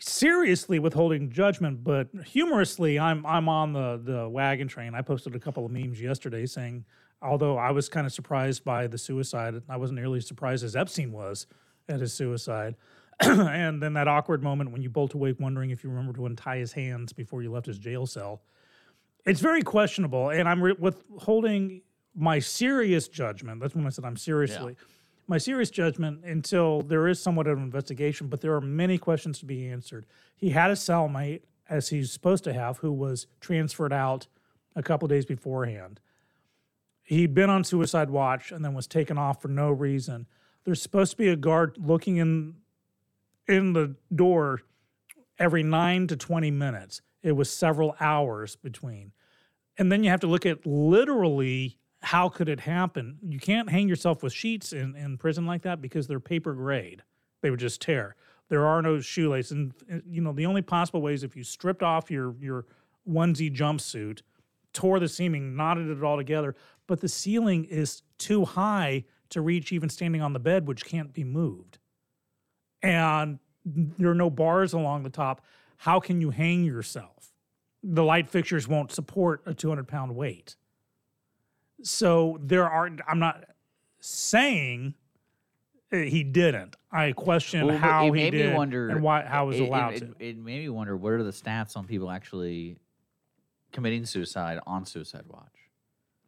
seriously 0.00 0.78
withholding 0.78 1.30
judgment, 1.30 1.84
but 1.84 2.08
humorously, 2.24 2.98
I'm 2.98 3.24
I'm 3.24 3.48
on 3.48 3.72
the 3.72 4.00
the 4.02 4.28
wagon 4.28 4.68
train. 4.68 4.94
I 4.94 5.02
posted 5.02 5.34
a 5.34 5.38
couple 5.38 5.64
of 5.64 5.70
memes 5.70 6.00
yesterday 6.00 6.46
saying, 6.46 6.84
although 7.22 7.56
I 7.56 7.70
was 7.70 7.88
kind 7.88 8.06
of 8.06 8.12
surprised 8.12 8.64
by 8.64 8.86
the 8.86 8.98
suicide, 8.98 9.62
I 9.68 9.76
wasn't 9.76 9.98
nearly 9.98 10.18
as 10.18 10.26
surprised 10.26 10.64
as 10.64 10.76
Epstein 10.76 11.12
was 11.12 11.46
at 11.88 12.00
his 12.00 12.12
suicide. 12.12 12.76
and 13.20 13.82
then 13.82 13.92
that 13.94 14.08
awkward 14.08 14.42
moment 14.42 14.70
when 14.70 14.82
you 14.82 14.88
bolt 14.88 15.14
awake 15.14 15.36
wondering 15.38 15.70
if 15.70 15.84
you 15.84 15.90
remember 15.90 16.12
to 16.14 16.26
untie 16.26 16.56
his 16.56 16.72
hands 16.72 17.12
before 17.12 17.42
you 17.42 17.50
left 17.50 17.66
his 17.66 17.78
jail 17.78 18.06
cell. 18.06 18.40
It's 19.26 19.40
very 19.40 19.60
questionable, 19.62 20.30
and 20.30 20.48
I'm 20.48 20.62
re- 20.62 20.76
withholding 20.78 21.82
my 22.14 22.38
serious 22.38 23.08
judgment. 23.08 23.60
That's 23.60 23.74
when 23.74 23.86
I 23.86 23.90
said 23.90 24.06
I'm 24.06 24.16
seriously 24.16 24.76
my 25.30 25.38
serious 25.38 25.70
judgment 25.70 26.24
until 26.24 26.82
there 26.82 27.06
is 27.06 27.22
somewhat 27.22 27.46
of 27.46 27.56
an 27.56 27.62
investigation, 27.62 28.26
but 28.26 28.40
there 28.40 28.52
are 28.52 28.60
many 28.60 28.98
questions 28.98 29.38
to 29.38 29.46
be 29.46 29.68
answered. 29.68 30.04
He 30.34 30.50
had 30.50 30.72
a 30.72 30.74
cellmate, 30.74 31.42
as 31.68 31.88
he's 31.88 32.10
supposed 32.10 32.42
to 32.44 32.52
have, 32.52 32.78
who 32.78 32.90
was 32.90 33.28
transferred 33.40 33.92
out 33.92 34.26
a 34.74 34.82
couple 34.82 35.06
days 35.06 35.24
beforehand. 35.24 36.00
He'd 37.10 37.34
been 37.34 37.50
on 37.50 37.64
suicide 37.64 38.08
watch 38.08 38.52
and 38.52 38.64
then 38.64 38.72
was 38.72 38.86
taken 38.86 39.18
off 39.18 39.42
for 39.42 39.48
no 39.48 39.68
reason. 39.68 40.28
There's 40.62 40.80
supposed 40.80 41.10
to 41.10 41.16
be 41.16 41.26
a 41.26 41.34
guard 41.34 41.76
looking 41.76 42.18
in 42.18 42.54
in 43.48 43.72
the 43.72 43.96
door 44.14 44.60
every 45.36 45.64
9 45.64 46.06
to 46.06 46.16
20 46.16 46.52
minutes. 46.52 47.02
It 47.24 47.32
was 47.32 47.50
several 47.50 47.96
hours 47.98 48.54
between. 48.54 49.10
And 49.76 49.90
then 49.90 50.04
you 50.04 50.10
have 50.10 50.20
to 50.20 50.28
look 50.28 50.46
at 50.46 50.64
literally 50.64 51.78
how 52.02 52.28
could 52.28 52.48
it 52.48 52.60
happen? 52.60 53.18
You 53.26 53.40
can't 53.40 53.68
hang 53.68 53.88
yourself 53.88 54.22
with 54.22 54.32
sheets 54.32 54.72
in, 54.72 54.94
in 54.94 55.18
prison 55.18 55.46
like 55.46 55.62
that 55.62 55.82
because 55.82 56.06
they're 56.06 56.20
paper 56.20 56.54
grade. 56.54 57.02
They 57.42 57.50
would 57.50 57.58
just 57.58 57.82
tear. 57.82 58.14
There 58.50 58.64
are 58.64 58.82
no 58.82 59.00
shoelaces. 59.00 59.50
And, 59.50 59.74
you 60.08 60.20
know, 60.20 60.32
the 60.32 60.46
only 60.46 60.62
possible 60.62 61.02
way 61.02 61.14
is 61.14 61.24
if 61.24 61.34
you 61.34 61.42
stripped 61.42 61.82
off 61.82 62.08
your, 62.08 62.36
your 62.40 62.66
onesie 63.08 63.52
jumpsuit, 63.52 64.22
tore 64.72 65.00
the 65.00 65.08
seaming, 65.08 65.56
knotted 65.56 65.88
it 65.88 66.02
all 66.02 66.16
together, 66.16 66.54
but 66.90 66.98
the 66.98 67.08
ceiling 67.08 67.66
is 67.66 68.02
too 68.18 68.44
high 68.44 69.04
to 69.28 69.40
reach 69.40 69.70
even 69.70 69.88
standing 69.88 70.20
on 70.20 70.32
the 70.32 70.40
bed, 70.40 70.66
which 70.66 70.84
can't 70.84 71.12
be 71.12 71.22
moved. 71.22 71.78
And 72.82 73.38
there 73.64 74.10
are 74.10 74.14
no 74.14 74.28
bars 74.28 74.72
along 74.72 75.04
the 75.04 75.10
top. 75.10 75.40
How 75.76 76.00
can 76.00 76.20
you 76.20 76.30
hang 76.30 76.64
yourself? 76.64 77.32
The 77.84 78.02
light 78.02 78.28
fixtures 78.28 78.66
won't 78.66 78.90
support 78.90 79.40
a 79.46 79.54
200 79.54 79.86
pound 79.86 80.16
weight. 80.16 80.56
So 81.84 82.40
there 82.42 82.68
are, 82.68 82.90
I'm 83.06 83.20
not 83.20 83.44
saying 84.00 84.94
he 85.92 86.24
didn't. 86.24 86.74
I 86.90 87.12
question 87.12 87.68
Well, 87.68 87.78
how 87.78 88.02
it 88.02 88.04
he 88.06 88.10
made 88.10 88.32
me 88.32 88.38
did 88.40 88.56
wonder 88.56 88.88
and 88.88 89.00
why 89.00 89.22
how 89.22 89.46
was 89.46 89.60
it, 89.60 89.68
allowed 89.68 89.94
it, 89.94 90.00
to. 90.00 90.06
It 90.18 90.36
made 90.38 90.62
me 90.62 90.68
wonder 90.70 90.96
what 90.96 91.12
are 91.12 91.22
the 91.22 91.30
stats 91.30 91.76
on 91.76 91.86
people 91.86 92.10
actually 92.10 92.78
committing 93.70 94.06
suicide 94.06 94.58
on 94.66 94.84
suicide 94.84 95.22
watch. 95.28 95.59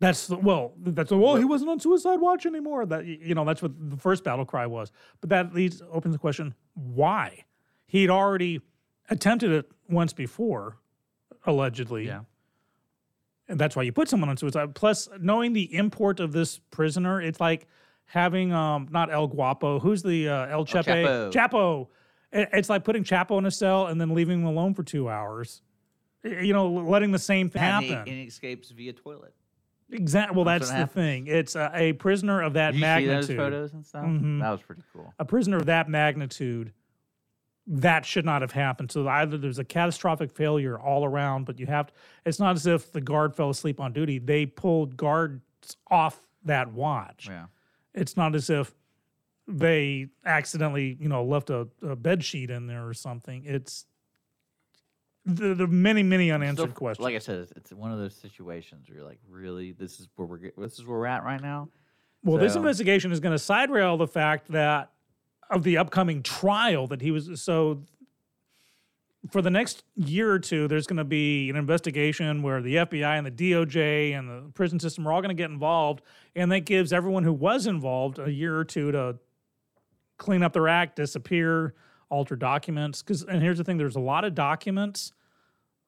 That's 0.03 0.27
the, 0.27 0.37
well, 0.37 0.73
that's 0.79 1.11
the, 1.11 1.17
well, 1.17 1.37
he 1.37 1.45
wasn't 1.45 1.71
on 1.71 1.79
suicide 1.79 2.17
watch 2.21 2.45
anymore. 2.45 2.85
That 2.87 3.07
you 3.07 3.37
know, 3.37 3.45
that's 3.45 3.63
what 3.63 3.71
the 3.91 3.97
first 3.97 4.25
battle 4.25 4.45
cry 4.45 4.67
was. 4.67 4.91
But 5.21 5.31
that 5.31 5.55
leads 5.55 5.81
opens 5.93 6.13
the 6.15 6.19
question: 6.19 6.55
Why? 6.75 7.45
He'd 7.87 8.11
already 8.11 8.61
attempted 9.11 9.53
it 9.53 9.71
once 9.89 10.13
before, 10.13 10.79
allegedly. 11.47 12.07
Yeah. 12.07 12.23
and 13.49 13.61
that's 13.61 13.77
why 13.77 13.83
you 13.85 13.93
put 13.93 14.09
someone 14.09 14.29
on 14.29 14.37
suicide. 14.37 14.75
Plus, 14.75 15.09
knowing 15.21 15.53
the 15.53 15.73
import 15.75 16.19
of 16.19 16.33
this 16.33 16.59
prisoner, 16.73 17.23
it's 17.23 17.39
like 17.39 17.69
having 18.07 18.53
um 18.53 18.89
not 18.91 19.13
El 19.13 19.29
Guapo, 19.29 19.79
who's 19.79 20.03
the 20.03 20.29
uh, 20.29 20.47
El 20.49 20.65
Chepe 20.65 20.85
Chapo. 20.85 21.33
Chapo. 21.33 21.89
It's 22.33 22.69
like 22.69 22.83
putting 22.83 23.05
Chapo 23.05 23.39
in 23.39 23.47
a 23.47 23.51
cell 23.53 23.87
and 23.87 24.01
then 24.01 24.15
leaving 24.15 24.41
him 24.41 24.47
alone 24.47 24.75
for 24.75 24.83
two 24.83 25.09
hours. 25.09 25.63
You 26.25 26.53
know, 26.55 26.69
letting 26.73 27.13
the 27.13 27.19
same 27.21 27.51
thing 27.51 27.63
And 27.63 27.85
he, 27.85 27.91
happen. 27.93 28.09
and 28.13 28.21
he 28.21 28.27
escapes 28.27 28.71
via 28.71 28.93
toilet. 28.95 29.35
Exactly. 29.93 30.35
Well, 30.37 30.45
That's 30.45 30.71
that's, 30.71 30.93
the 30.93 31.01
thing. 31.01 31.27
It's 31.27 31.55
a, 31.55 31.71
a 31.75 31.93
prisoner 31.93 32.41
of 32.43 32.55
that 32.55 32.73
you 32.75 32.79
see 32.79 32.83
magnitude. 32.83 33.29
those 33.29 33.37
photos 33.37 33.73
and 33.75 33.87
stuff? 33.87 34.05
Mhm. 34.05 34.41
That 34.41 34.51
was 34.51 34.63
pretty 34.63 34.83
cool. 34.93 35.13
A 35.19 35.25
prisoner 35.25 35.59
of 35.59 35.67
that 35.67 35.89
magnitude, 35.89 36.73
that 37.67 38.05
should 38.05 38.25
not 38.25 38.41
have 38.43 38.53
happened. 38.53 38.91
So 38.91 39.07
either 39.07 39.39
there's 39.39 39.59
a 39.59 39.65
catastrophic 39.65 40.33
failure 40.33 40.79
all 40.79 41.05
around, 41.05 41.45
but 41.45 41.59
you 41.59 41.67
have. 41.67 41.89
To, 41.89 41.93
it's 42.25 42.39
not 42.41 42.57
as 42.57 42.67
if 42.67 42.91
the 42.93 43.01
guard 43.01 43.37
fell 43.37 43.51
asleep 43.51 43.79
on 43.81 43.93
duty. 43.93 44.19
They 44.19 44.47
pulled 44.47 44.97
guards 44.97 45.43
off 45.91 46.21
that 46.45 46.73
watch. 46.73 47.29
Yeah. 47.29 47.47
It's 47.95 48.17
not 48.17 48.35
as 48.35 48.51
if 48.51 48.75
they 49.47 50.09
accidentally, 50.25 50.97
you 51.01 51.09
know, 51.09 51.25
left 51.25 51.51
a, 51.51 51.69
a 51.83 51.95
bed 51.97 52.25
sheet 52.25 52.51
in 52.51 52.67
there 52.67 52.87
or 52.89 52.95
something. 52.95 53.45
It's 53.45 53.85
the, 55.25 55.55
the 55.55 55.67
many, 55.67 56.03
many 56.03 56.31
unanswered 56.31 56.71
Still, 56.71 56.75
questions. 56.75 57.05
Like 57.05 57.15
I 57.15 57.19
said, 57.19 57.41
it's, 57.41 57.53
it's 57.53 57.73
one 57.73 57.93
of 57.93 57.99
those 57.99 58.15
situations 58.15 58.89
where 58.89 58.99
you're 58.99 59.07
like, 59.07 59.21
really, 59.29 59.73
this 59.73 60.01
is 60.01 60.09
where 60.17 60.27
we're 60.27 60.51
this 60.57 60.79
is 60.79 60.85
where 60.85 60.99
we're 60.99 61.07
at 61.07 61.25
right 61.25 61.41
now. 61.41 61.69
Well, 62.25 62.39
this 62.39 62.55
investigation 62.55 63.11
is 63.11 63.19
going 63.19 63.33
to 63.33 63.39
side 63.39 63.71
rail 63.71 63.97
the 63.97 64.07
fact 64.07 64.53
that 64.53 64.93
of 65.51 65.65
the 65.65 65.77
upcoming 65.79 66.23
trial 66.23 66.87
that 66.87 67.03
he 67.03 67.11
was 67.11 67.41
so 67.43 67.83
for 69.31 69.41
the 69.41 69.51
next 69.51 69.85
year 69.97 70.33
or 70.33 70.39
two, 70.39 70.67
there's 70.67 70.87
going 70.87 70.97
to 70.97 71.05
be 71.05 71.49
an 71.49 71.57
investigation 71.57 72.43
where 72.43 72.61
the 72.61 72.77
FBI 72.77 73.19
and 73.19 73.27
the 73.27 73.31
DOJ 73.31 74.19
and 74.19 74.29
the 74.29 74.51
prison 74.53 74.81
system 74.81 75.07
are 75.07 75.13
all 75.13 75.21
going 75.21 75.35
to 75.35 75.41
get 75.41 75.51
involved, 75.51 76.03
and 76.35 76.51
that 76.51 76.61
gives 76.61 76.93
everyone 76.93 77.23
who 77.23 77.33
was 77.33 77.67
involved 77.67 78.19
a 78.19 78.33
year 78.33 78.57
or 78.57 78.65
two 78.65 78.91
to 78.91 79.17
clean 80.19 80.43
up 80.43 80.53
their 80.53 80.69
act, 80.69 80.97
disappear, 80.97 81.75
alter 82.13 82.37
documents. 82.37 83.03
Because 83.03 83.25
and 83.25 83.43
here's 83.43 83.59
the 83.59 83.65
thing: 83.65 83.79
there's 83.79 83.97
a 83.97 84.01
lot 84.01 84.25
of 84.25 84.35
documents, 84.35 85.13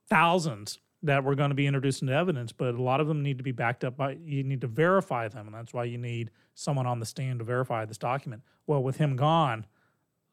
thousands 0.09 0.81
that 1.03 1.23
were 1.23 1.35
going 1.35 1.51
to 1.51 1.55
be 1.55 1.67
introduced 1.67 2.01
into 2.01 2.15
evidence, 2.15 2.51
but 2.51 2.75
a 2.75 2.83
lot 2.83 2.99
of 3.01 3.07
them 3.07 3.23
need 3.23 3.37
to 3.37 3.45
be 3.45 3.53
backed 3.53 3.85
up 3.85 3.97
by. 3.97 4.17
You 4.25 4.43
need 4.43 4.63
to 4.63 4.67
verify 4.67 5.29
them, 5.29 5.47
and 5.47 5.55
that's 5.55 5.73
why 5.75 5.85
you 5.85 5.99
need 5.99 6.31
someone 6.55 6.87
on 6.87 6.99
the 6.99 7.07
stand 7.07 7.39
to 7.41 7.45
verify 7.45 7.85
this 7.85 7.99
document. 7.99 8.43
Well, 8.67 8.83
with 8.83 8.97
him 8.97 9.15
gone, 9.15 9.67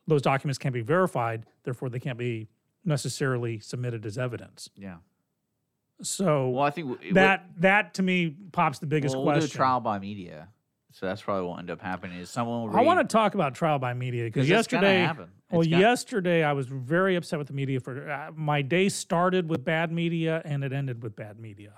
those 0.08 0.22
documents 0.22 0.58
can't 0.58 0.74
be 0.74 0.82
verified, 0.82 1.46
therefore 1.64 1.90
they 1.90 2.00
can't 2.00 2.18
be 2.18 2.48
necessarily 2.86 3.60
submitted 3.60 4.06
as 4.06 4.18
evidence. 4.18 4.70
Yeah. 4.76 4.98
So 6.02 6.50
Well, 6.50 6.64
I 6.64 6.72
think 6.72 6.90
w- 6.90 7.14
that 7.14 7.46
that 7.58 7.94
to 7.96 8.02
me 8.02 8.36
pops 8.52 8.80
the 8.80 8.88
biggest 8.88 9.16
we'll, 9.16 9.26
we'll 9.26 9.36
do 9.36 9.42
question. 9.42 9.58
trial 9.58 9.80
by 9.82 10.00
media. 10.00 10.48
So 10.94 11.06
that's 11.06 11.22
probably 11.22 11.44
what 11.44 11.52
will 11.52 11.60
end 11.60 11.72
up 11.72 11.82
happening 11.82 12.20
is 12.20 12.30
someone 12.30 12.62
will 12.62 12.70
read. 12.70 12.80
I 12.80 12.84
want 12.84 13.00
to 13.00 13.12
talk 13.12 13.34
about 13.34 13.56
trial 13.56 13.80
by 13.80 13.94
media 13.94 14.26
because 14.26 14.50
yesterday, 14.50 15.10
well, 15.50 15.64
yesterday 15.64 16.44
I 16.44 16.54
was 16.54 16.68
very 16.68 17.16
upset 17.16 17.40
with 17.40 17.48
the 17.48 17.54
media 17.54 17.80
for 17.80 18.10
uh, 18.10 18.32
my 18.36 18.62
day 18.62 18.90
started 18.90 19.50
with 19.50 19.64
bad 19.64 19.92
media 19.92 20.42
and 20.44 20.64
it 20.64 20.74
ended 20.74 21.02
with 21.02 21.16
bad 21.16 21.40
media. 21.40 21.74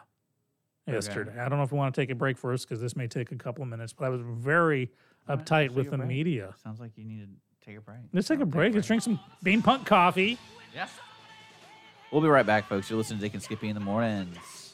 Yesterday, 0.88 1.40
I 1.40 1.48
don't 1.48 1.58
know 1.58 1.64
if 1.64 1.72
we 1.72 1.78
want 1.78 1.96
to 1.96 2.02
take 2.02 2.10
a 2.10 2.16
break 2.16 2.38
first 2.38 2.68
because 2.68 2.82
this 2.82 2.96
may 2.96 3.08
take 3.08 3.32
a 3.32 3.36
couple 3.36 3.64
of 3.64 3.70
minutes, 3.70 3.94
but 3.94 4.06
I 4.06 4.10
was 4.10 4.22
very 4.22 4.92
All 5.30 5.36
right, 5.36 5.46
uptight 5.46 5.68
take 5.70 5.76
with 5.78 5.92
the 5.92 5.98
break. 5.98 6.10
media. 6.10 6.54
Sounds 6.62 6.80
like 6.80 6.92
you 6.98 7.06
need 7.06 7.22
to 7.22 7.66
take 7.66 7.78
a 7.78 7.82
break. 7.82 8.00
Let's 8.12 8.28
take 8.28 8.40
a 8.40 8.42
I'll 8.42 8.48
break. 8.48 8.74
Let's 8.74 8.88
drink 8.88 9.02
some 9.02 9.20
Bean 9.42 9.62
Punk 9.62 9.86
coffee. 9.86 10.38
Yeah. 10.76 10.88
We'll 12.12 12.22
be 12.22 12.28
right 12.28 12.46
back, 12.46 12.68
folks. 12.68 12.90
You're 12.90 12.98
listening 12.98 13.20
to 13.20 13.26
Dick 13.26 13.34
and 13.34 13.42
Skippy 13.42 13.70
in 13.70 13.76
the 13.76 13.80
mornings. 13.80 14.74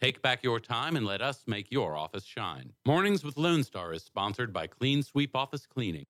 Take 0.00 0.20
back 0.20 0.42
your 0.42 0.60
time 0.60 0.94
and 0.96 1.06
let 1.06 1.22
us 1.22 1.44
make 1.46 1.70
your 1.70 1.96
office 1.96 2.24
shine. 2.24 2.72
Mornings 2.84 3.24
with 3.24 3.38
Lone 3.38 3.64
Star 3.64 3.94
is 3.94 4.02
sponsored 4.02 4.52
by 4.52 4.66
Clean 4.66 5.02
Sweep 5.02 5.34
Office 5.34 5.66
Cleaning. 5.66 6.04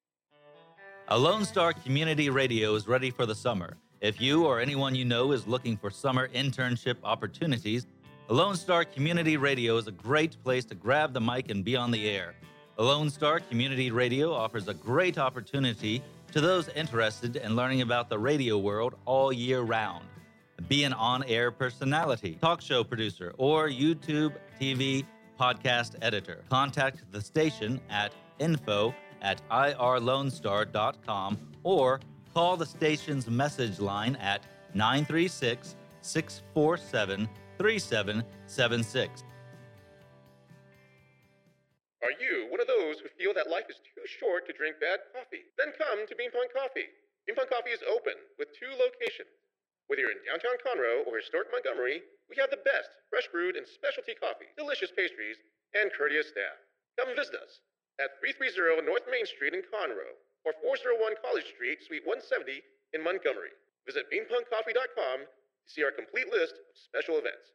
A 1.07 1.17
Lone 1.17 1.45
Star 1.45 1.73
Community 1.73 2.29
Radio 2.29 2.75
is 2.75 2.89
ready 2.89 3.13
for 3.13 3.27
the 3.27 3.35
summer. 3.35 3.77
If 4.01 4.21
you 4.21 4.45
or 4.45 4.59
anyone 4.59 4.97
you 4.97 5.05
know 5.05 5.31
is 5.31 5.47
looking 5.47 5.77
for 5.77 5.91
summer 5.91 6.27
internship 6.29 6.97
opportunities, 7.05 7.87
a 8.29 8.35
Lone 8.35 8.57
Star 8.57 8.85
Community 8.85 9.37
Radio 9.37 9.77
is 9.77 9.87
a 9.87 9.93
great 9.93 10.37
place 10.43 10.65
to 10.65 10.75
grab 10.75 11.15
the 11.15 11.21
mic 11.21 11.49
and 11.49 11.65
be 11.65 11.77
on 11.77 11.93
the 11.93 12.11
air. 12.11 12.35
A 12.79 12.83
Lone 12.83 13.09
Star 13.09 13.39
Community 13.39 13.93
Radio 13.93 14.33
offers 14.33 14.67
a 14.67 14.75
great 14.75 15.17
opportunity 15.17 16.03
to 16.33 16.41
those 16.41 16.69
interested 16.71 17.37
in 17.37 17.55
learning 17.55 17.83
about 17.83 18.09
the 18.09 18.19
radio 18.19 18.59
world 18.59 18.97
all 19.05 19.33
year 19.33 19.61
round. 19.61 20.05
Be 20.69 20.85
an 20.85 20.93
on 20.95 21.23
air 21.25 21.51
personality, 21.51 22.39
talk 22.41 22.61
show 22.61 22.83
producer, 22.83 23.35
or 23.39 23.69
YouTube, 23.69 24.35
TV, 24.61 25.05
podcast 25.39 25.97
editor. 26.03 26.43
Contact 26.49 27.03
the 27.13 27.21
station 27.21 27.81
at 27.91 28.13
info 28.39 28.95
at 29.23 29.41
irlonestar.com 29.51 31.39
or 31.63 32.01
call 32.35 32.57
the 32.57 32.67
station's 32.67 33.29
message 33.29 33.79
line 33.81 34.17
at 34.17 34.43
936 34.75 35.77
647 36.01 37.29
3776. 37.59 39.25
Are 42.03 42.13
you 42.23 42.47
one 42.51 42.61
of 42.61 42.67
those 42.67 43.01
who 43.01 43.09
feel 43.19 43.33
that 43.35 43.51
life 43.51 43.67
is 43.69 43.77
too 43.83 44.05
short 44.07 44.47
to 44.47 44.53
drink 44.53 44.77
bad 44.81 45.01
coffee? 45.13 45.43
Then 45.59 45.73
come 45.79 46.07
to 46.07 46.15
Beanpong 46.15 46.53
Coffee. 46.55 46.87
Beanpong 47.27 47.51
Coffee 47.51 47.75
is 47.75 47.83
open 47.83 48.15
with 48.39 48.49
two 48.55 48.71
locations. 48.79 49.33
Whether 49.87 50.03
you're 50.03 50.19
in 50.19 50.27
downtown 50.27 50.59
Conroe 50.67 51.07
or 51.07 51.23
historic 51.23 51.47
Montgomery, 51.55 52.03
we 52.27 52.35
have 52.43 52.51
the 52.51 52.59
best 52.67 52.91
fresh 53.07 53.31
brewed 53.31 53.55
and 53.55 53.63
specialty 53.63 54.19
coffee, 54.19 54.51
delicious 54.59 54.91
pastries, 54.91 55.39
and 55.79 55.95
courteous 55.95 56.27
staff. 56.27 56.59
Come 56.99 57.15
visit 57.15 57.39
us 57.39 57.63
at 58.03 58.19
330 58.19 58.83
North 58.83 59.07
Main 59.07 59.23
Street 59.31 59.55
in 59.55 59.63
Conroe 59.71 60.19
or 60.43 60.59
401 60.59 61.23
College 61.23 61.47
Street, 61.55 61.79
Suite 61.87 62.03
170 62.03 62.67
in 62.99 63.01
Montgomery. 63.03 63.55
Visit 63.87 64.11
beanpunkcoffee.com 64.11 65.19
to 65.23 65.69
see 65.71 65.87
our 65.87 65.95
complete 65.95 66.27
list 66.35 66.59
of 66.59 66.75
special 66.75 67.23
events. 67.23 67.55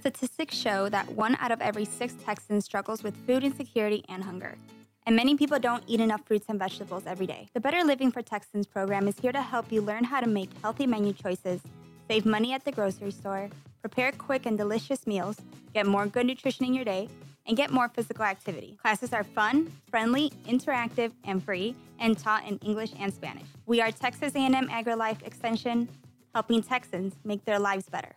Statistics 0.00 0.56
show 0.56 0.88
that 0.88 1.08
one 1.12 1.36
out 1.40 1.52
of 1.52 1.60
every 1.60 1.84
six 1.84 2.14
Texans 2.24 2.64
struggles 2.64 3.02
with 3.02 3.14
food 3.26 3.44
insecurity 3.44 4.04
and 4.08 4.24
hunger. 4.24 4.56
And 5.06 5.14
many 5.14 5.36
people 5.36 5.60
don't 5.60 5.84
eat 5.86 6.00
enough 6.00 6.26
fruits 6.26 6.46
and 6.48 6.58
vegetables 6.58 7.04
every 7.06 7.28
day. 7.28 7.48
The 7.54 7.60
Better 7.60 7.84
Living 7.84 8.10
for 8.10 8.22
Texans 8.22 8.66
program 8.66 9.06
is 9.06 9.16
here 9.20 9.30
to 9.30 9.40
help 9.40 9.70
you 9.70 9.80
learn 9.80 10.02
how 10.02 10.20
to 10.20 10.26
make 10.26 10.50
healthy 10.62 10.84
menu 10.84 11.12
choices, 11.12 11.60
save 12.08 12.26
money 12.26 12.52
at 12.52 12.64
the 12.64 12.72
grocery 12.72 13.12
store, 13.12 13.48
prepare 13.82 14.10
quick 14.10 14.46
and 14.46 14.58
delicious 14.58 15.06
meals, 15.06 15.36
get 15.72 15.86
more 15.86 16.06
good 16.06 16.26
nutrition 16.26 16.66
in 16.66 16.74
your 16.74 16.84
day, 16.84 17.08
and 17.46 17.56
get 17.56 17.70
more 17.70 17.88
physical 17.88 18.24
activity. 18.24 18.76
Classes 18.82 19.12
are 19.12 19.22
fun, 19.22 19.72
friendly, 19.88 20.32
interactive, 20.48 21.12
and 21.22 21.40
free, 21.40 21.76
and 22.00 22.18
taught 22.18 22.44
in 22.44 22.58
English 22.58 22.90
and 22.98 23.14
Spanish. 23.14 23.46
We 23.64 23.80
are 23.80 23.92
Texas 23.92 24.34
A&M 24.34 24.68
AgriLife 24.68 25.24
Extension, 25.24 25.88
helping 26.34 26.64
Texans 26.64 27.14
make 27.22 27.44
their 27.44 27.60
lives 27.60 27.88
better. 27.88 28.16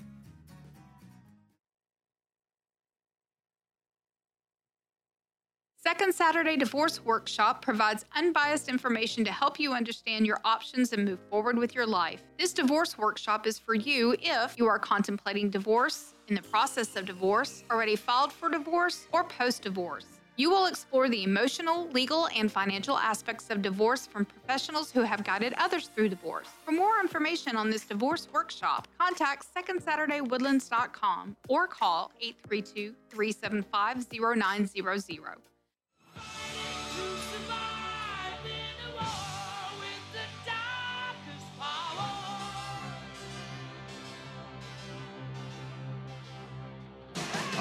Second 5.91 6.15
Saturday 6.15 6.55
Divorce 6.55 7.03
Workshop 7.03 7.61
provides 7.61 8.05
unbiased 8.15 8.69
information 8.69 9.25
to 9.25 9.31
help 9.31 9.59
you 9.59 9.73
understand 9.73 10.25
your 10.25 10.39
options 10.45 10.93
and 10.93 11.03
move 11.03 11.19
forward 11.29 11.57
with 11.57 11.75
your 11.75 11.85
life. 11.85 12.21
This 12.39 12.53
divorce 12.53 12.97
workshop 12.97 13.45
is 13.45 13.59
for 13.59 13.75
you 13.75 14.15
if 14.21 14.57
you 14.57 14.67
are 14.67 14.79
contemplating 14.79 15.49
divorce, 15.49 16.13
in 16.29 16.35
the 16.35 16.43
process 16.43 16.95
of 16.95 17.05
divorce, 17.05 17.65
already 17.69 17.97
filed 17.97 18.31
for 18.31 18.49
divorce, 18.49 19.05
or 19.11 19.25
post 19.25 19.63
divorce. 19.63 20.05
You 20.37 20.49
will 20.49 20.67
explore 20.67 21.09
the 21.09 21.25
emotional, 21.25 21.89
legal, 21.89 22.29
and 22.33 22.49
financial 22.49 22.97
aspects 22.97 23.49
of 23.49 23.61
divorce 23.61 24.07
from 24.07 24.23
professionals 24.23 24.91
who 24.91 25.01
have 25.01 25.25
guided 25.25 25.53
others 25.57 25.89
through 25.93 26.07
divorce. 26.07 26.47
For 26.63 26.71
more 26.71 27.01
information 27.01 27.57
on 27.57 27.69
this 27.69 27.83
divorce 27.83 28.29
workshop, 28.31 28.87
contact 28.97 29.45
SecondSaturdayWoodlands.com 29.53 31.35
or 31.49 31.67
call 31.67 32.13
832 32.21 32.95
375 33.09 34.07
0900. 34.09 35.50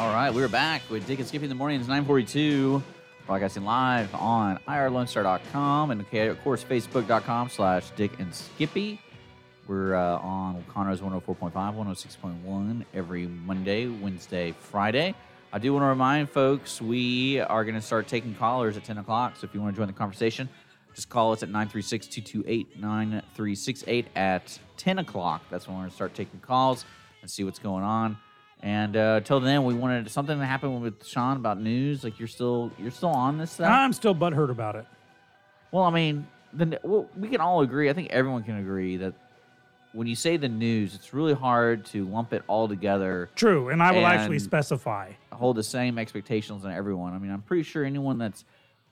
All 0.01 0.15
right, 0.15 0.33
we're 0.33 0.49
back 0.49 0.81
with 0.89 1.07
Dick 1.07 1.19
and 1.19 1.29
Skippy 1.29 1.45
in 1.45 1.51
the 1.51 1.55
morning. 1.55 1.79
It's 1.79 1.87
942. 1.87 2.83
Broadcasting 3.27 3.67
live 3.67 4.15
on 4.15 4.59
irlonestar.com 4.67 5.91
and, 5.91 6.01
of 6.01 6.43
course, 6.43 6.65
facebook.com 6.65 7.51
slash 7.51 7.91
Dick 7.91 8.19
and 8.19 8.35
Skippy. 8.35 8.99
We're 9.69 9.95
uh, 9.95 10.17
on 10.21 10.65
Conroe's 10.71 11.03
104.5, 11.03 11.53
106.1 11.53 12.87
every 12.95 13.27
Monday, 13.27 13.89
Wednesday, 13.89 14.55
Friday. 14.59 15.15
I 15.53 15.59
do 15.59 15.75
want 15.75 15.83
to 15.83 15.89
remind 15.89 16.31
folks 16.31 16.81
we 16.81 17.41
are 17.41 17.63
going 17.63 17.75
to 17.75 17.83
start 17.83 18.09
taking 18.09 18.35
callers 18.35 18.79
at 18.79 18.85
10 18.85 18.97
o'clock. 18.97 19.37
So 19.37 19.45
if 19.45 19.53
you 19.53 19.61
want 19.61 19.75
to 19.75 19.79
join 19.79 19.87
the 19.87 19.93
conversation, 19.93 20.49
just 20.95 21.11
call 21.11 21.33
us 21.33 21.43
at 21.43 21.51
936 21.51 22.07
228 22.07 22.81
9368 22.81 24.07
at 24.17 24.59
10 24.79 24.99
o'clock. 25.01 25.43
That's 25.51 25.69
when 25.69 25.77
we're 25.77 25.83
going 25.83 25.91
to 25.91 25.95
start 25.95 26.15
taking 26.15 26.41
calls 26.41 26.87
and 27.21 27.31
see 27.31 27.45
what's 27.45 27.59
going 27.59 27.85
on. 27.85 28.17
And 28.63 28.97
uh, 28.97 29.21
till 29.21 29.41
then, 29.41 29.65
we 29.65 29.75
wanted 29.75 30.11
something 30.11 30.39
to 30.39 30.45
happen 30.45 30.81
with 30.83 31.07
Sean 31.07 31.37
about 31.39 31.61
news. 31.61 32.05
Like 32.05 32.19
you're 32.19 32.29
still 32.29 32.71
you're 32.79 32.91
still 32.91 33.09
on 33.09 33.39
this 33.39 33.53
stuff. 33.53 33.71
I'm 33.71 33.93
still 33.93 34.15
butthurt 34.15 34.51
about 34.51 34.77
it. 34.77 34.85
Well, 35.73 35.85
I 35.85 35.91
mean, 35.91 36.27
the, 36.53 36.79
well, 36.83 37.09
we 37.17 37.29
can 37.29 37.41
all 37.41 37.63
agree. 37.63 37.89
I 37.89 37.93
think 37.95 38.11
everyone 38.11 38.43
can 38.43 38.57
agree 38.59 38.97
that 38.99 39.15
when 39.93 40.07
you 40.07 40.15
say 40.15 40.37
the 40.37 40.49
news, 40.49 40.95
it's 40.95 41.15
really 41.15 41.33
hard 41.33 41.85
to 41.87 42.05
lump 42.07 42.33
it 42.33 42.43
all 42.49 42.69
together. 42.69 43.31
True, 43.35 43.71
and 43.71 43.83
I 43.83 43.93
will 43.93 44.07
actually 44.07 44.39
specify. 44.41 45.13
Hold 45.33 45.57
the 45.57 45.63
same 45.63 45.99
expectations 45.99 46.65
on 46.65 46.73
everyone. 46.73 47.15
I 47.15 47.19
mean, 47.19 47.31
I'm 47.31 47.43
pretty 47.43 47.63
sure 47.63 47.85
anyone 47.85 48.19
that's 48.19 48.45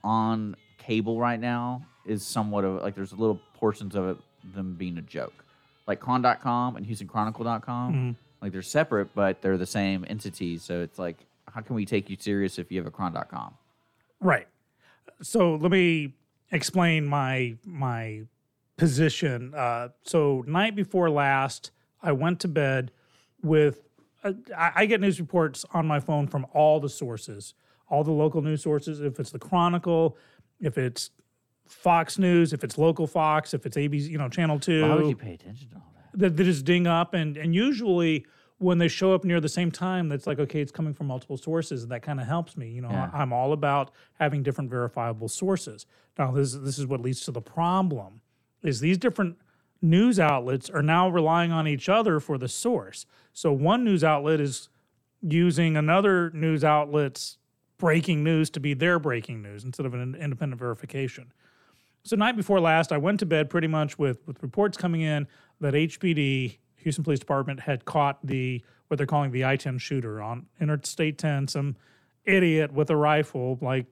on 0.02 0.56
cable 0.78 1.18
right 1.20 1.38
now 1.38 1.82
is 2.06 2.24
somewhat 2.24 2.64
of 2.64 2.82
like 2.82 2.94
there's 2.94 3.12
little 3.12 3.40
portions 3.54 3.94
of 3.94 4.08
it 4.08 4.16
them 4.54 4.74
being 4.76 4.96
a 4.96 5.02
joke, 5.02 5.44
like 5.86 6.00
chron.com 6.00 6.76
and 6.76 6.86
HoustonChronicle.com. 6.86 7.92
Mhm. 7.94 8.16
Like 8.40 8.52
they're 8.52 8.62
separate, 8.62 9.14
but 9.14 9.42
they're 9.42 9.56
the 9.56 9.66
same 9.66 10.04
entity. 10.08 10.58
So 10.58 10.80
it's 10.80 10.98
like, 10.98 11.16
how 11.52 11.60
can 11.60 11.74
we 11.74 11.84
take 11.84 12.08
you 12.08 12.16
serious 12.18 12.58
if 12.58 12.70
you 12.70 12.78
have 12.78 12.86
a 12.86 12.90
chron.com? 12.90 13.54
Right. 14.20 14.46
So 15.22 15.54
let 15.56 15.70
me 15.70 16.14
explain 16.52 17.06
my 17.06 17.56
my 17.64 18.22
position. 18.76 19.54
Uh, 19.54 19.88
so 20.02 20.44
night 20.46 20.76
before 20.76 21.10
last, 21.10 21.70
I 22.02 22.12
went 22.12 22.40
to 22.40 22.48
bed 22.48 22.90
with. 23.42 23.80
Uh, 24.24 24.32
I, 24.56 24.72
I 24.76 24.86
get 24.86 25.00
news 25.00 25.20
reports 25.20 25.64
on 25.72 25.86
my 25.86 26.00
phone 26.00 26.26
from 26.26 26.46
all 26.52 26.80
the 26.80 26.88
sources, 26.88 27.54
all 27.88 28.02
the 28.02 28.12
local 28.12 28.42
news 28.42 28.62
sources. 28.62 29.00
If 29.00 29.20
it's 29.20 29.30
the 29.30 29.38
Chronicle, 29.38 30.16
if 30.60 30.78
it's 30.78 31.10
Fox 31.66 32.18
News, 32.18 32.52
if 32.52 32.64
it's 32.64 32.78
local 32.78 33.06
Fox, 33.06 33.54
if 33.54 33.66
it's 33.66 33.76
ABC, 33.76 34.08
you 34.08 34.18
know, 34.18 34.28
Channel 34.28 34.58
Two 34.58 34.82
Why 34.88 34.94
would 34.94 35.08
you 35.08 35.16
pay 35.16 35.34
attention 35.34 35.68
to 35.70 35.76
all 35.76 35.92
that? 35.94 35.97
That, 36.14 36.36
just 36.36 36.64
ding 36.64 36.86
up. 36.86 37.14
And 37.14 37.36
and 37.36 37.54
usually 37.54 38.26
when 38.58 38.78
they 38.78 38.88
show 38.88 39.14
up 39.14 39.24
near 39.24 39.40
the 39.40 39.48
same 39.48 39.70
time 39.70 40.08
that's 40.08 40.26
like 40.26 40.40
okay 40.40 40.60
it's 40.60 40.72
coming 40.72 40.92
from 40.92 41.06
multiple 41.06 41.36
sources. 41.36 41.86
That 41.86 42.02
kind 42.02 42.20
of 42.20 42.26
helps 42.26 42.56
me 42.56 42.70
you 42.70 42.82
know 42.82 42.90
Yeah. 42.90 43.10
I, 43.12 43.22
am 43.22 43.32
all 43.32 43.52
about 43.52 43.92
having 44.18 44.42
different 44.42 44.70
verifiable 44.70 45.28
sources. 45.28 45.86
Now 46.18 46.32
this 46.32 46.52
this 46.54 46.78
is 46.78 46.86
what 46.86 47.00
leads 47.00 47.20
to 47.22 47.30
the 47.30 47.42
problem 47.42 48.20
is 48.62 48.80
these 48.80 48.98
different 48.98 49.36
news 49.80 50.18
outlets 50.18 50.68
are 50.68 50.82
now 50.82 51.08
relying 51.08 51.52
on 51.52 51.68
each 51.68 51.88
other 51.88 52.18
for 52.18 52.36
the 52.36 52.48
source. 52.48 53.06
So 53.32 53.52
one 53.52 53.84
news 53.84 54.02
outlet 54.02 54.40
is 54.40 54.68
using 55.22 55.76
another 55.76 56.30
news 56.30 56.64
outlet's 56.64 57.38
breaking 57.78 58.24
news 58.24 58.50
to 58.50 58.60
be 58.60 58.74
their 58.74 58.98
breaking 58.98 59.42
news 59.42 59.64
instead 59.64 59.86
of 59.86 59.94
an 59.94 60.16
independent 60.16 60.58
verification. 60.58 61.32
So 62.02 62.16
night 62.16 62.36
before 62.36 62.60
last, 62.60 62.90
I 62.90 62.98
went 62.98 63.20
to 63.20 63.26
bed 63.26 63.50
pretty 63.50 63.68
much 63.68 63.98
with 63.98 64.26
with 64.26 64.42
reports 64.42 64.76
coming 64.76 65.02
in 65.02 65.26
that 65.60 65.74
HPD, 65.74 66.58
Houston 66.76 67.04
Police 67.04 67.18
Department, 67.18 67.60
had 67.60 67.84
caught 67.84 68.24
the 68.24 68.62
what 68.88 68.96
they're 68.96 69.06
calling 69.06 69.32
the 69.32 69.44
I-10 69.44 69.80
shooter 69.80 70.22
on 70.22 70.46
Interstate 70.60 71.18
10. 71.18 71.48
Some 71.48 71.76
idiot 72.24 72.72
with 72.72 72.90
a 72.90 72.96
rifle 72.96 73.58
like 73.60 73.86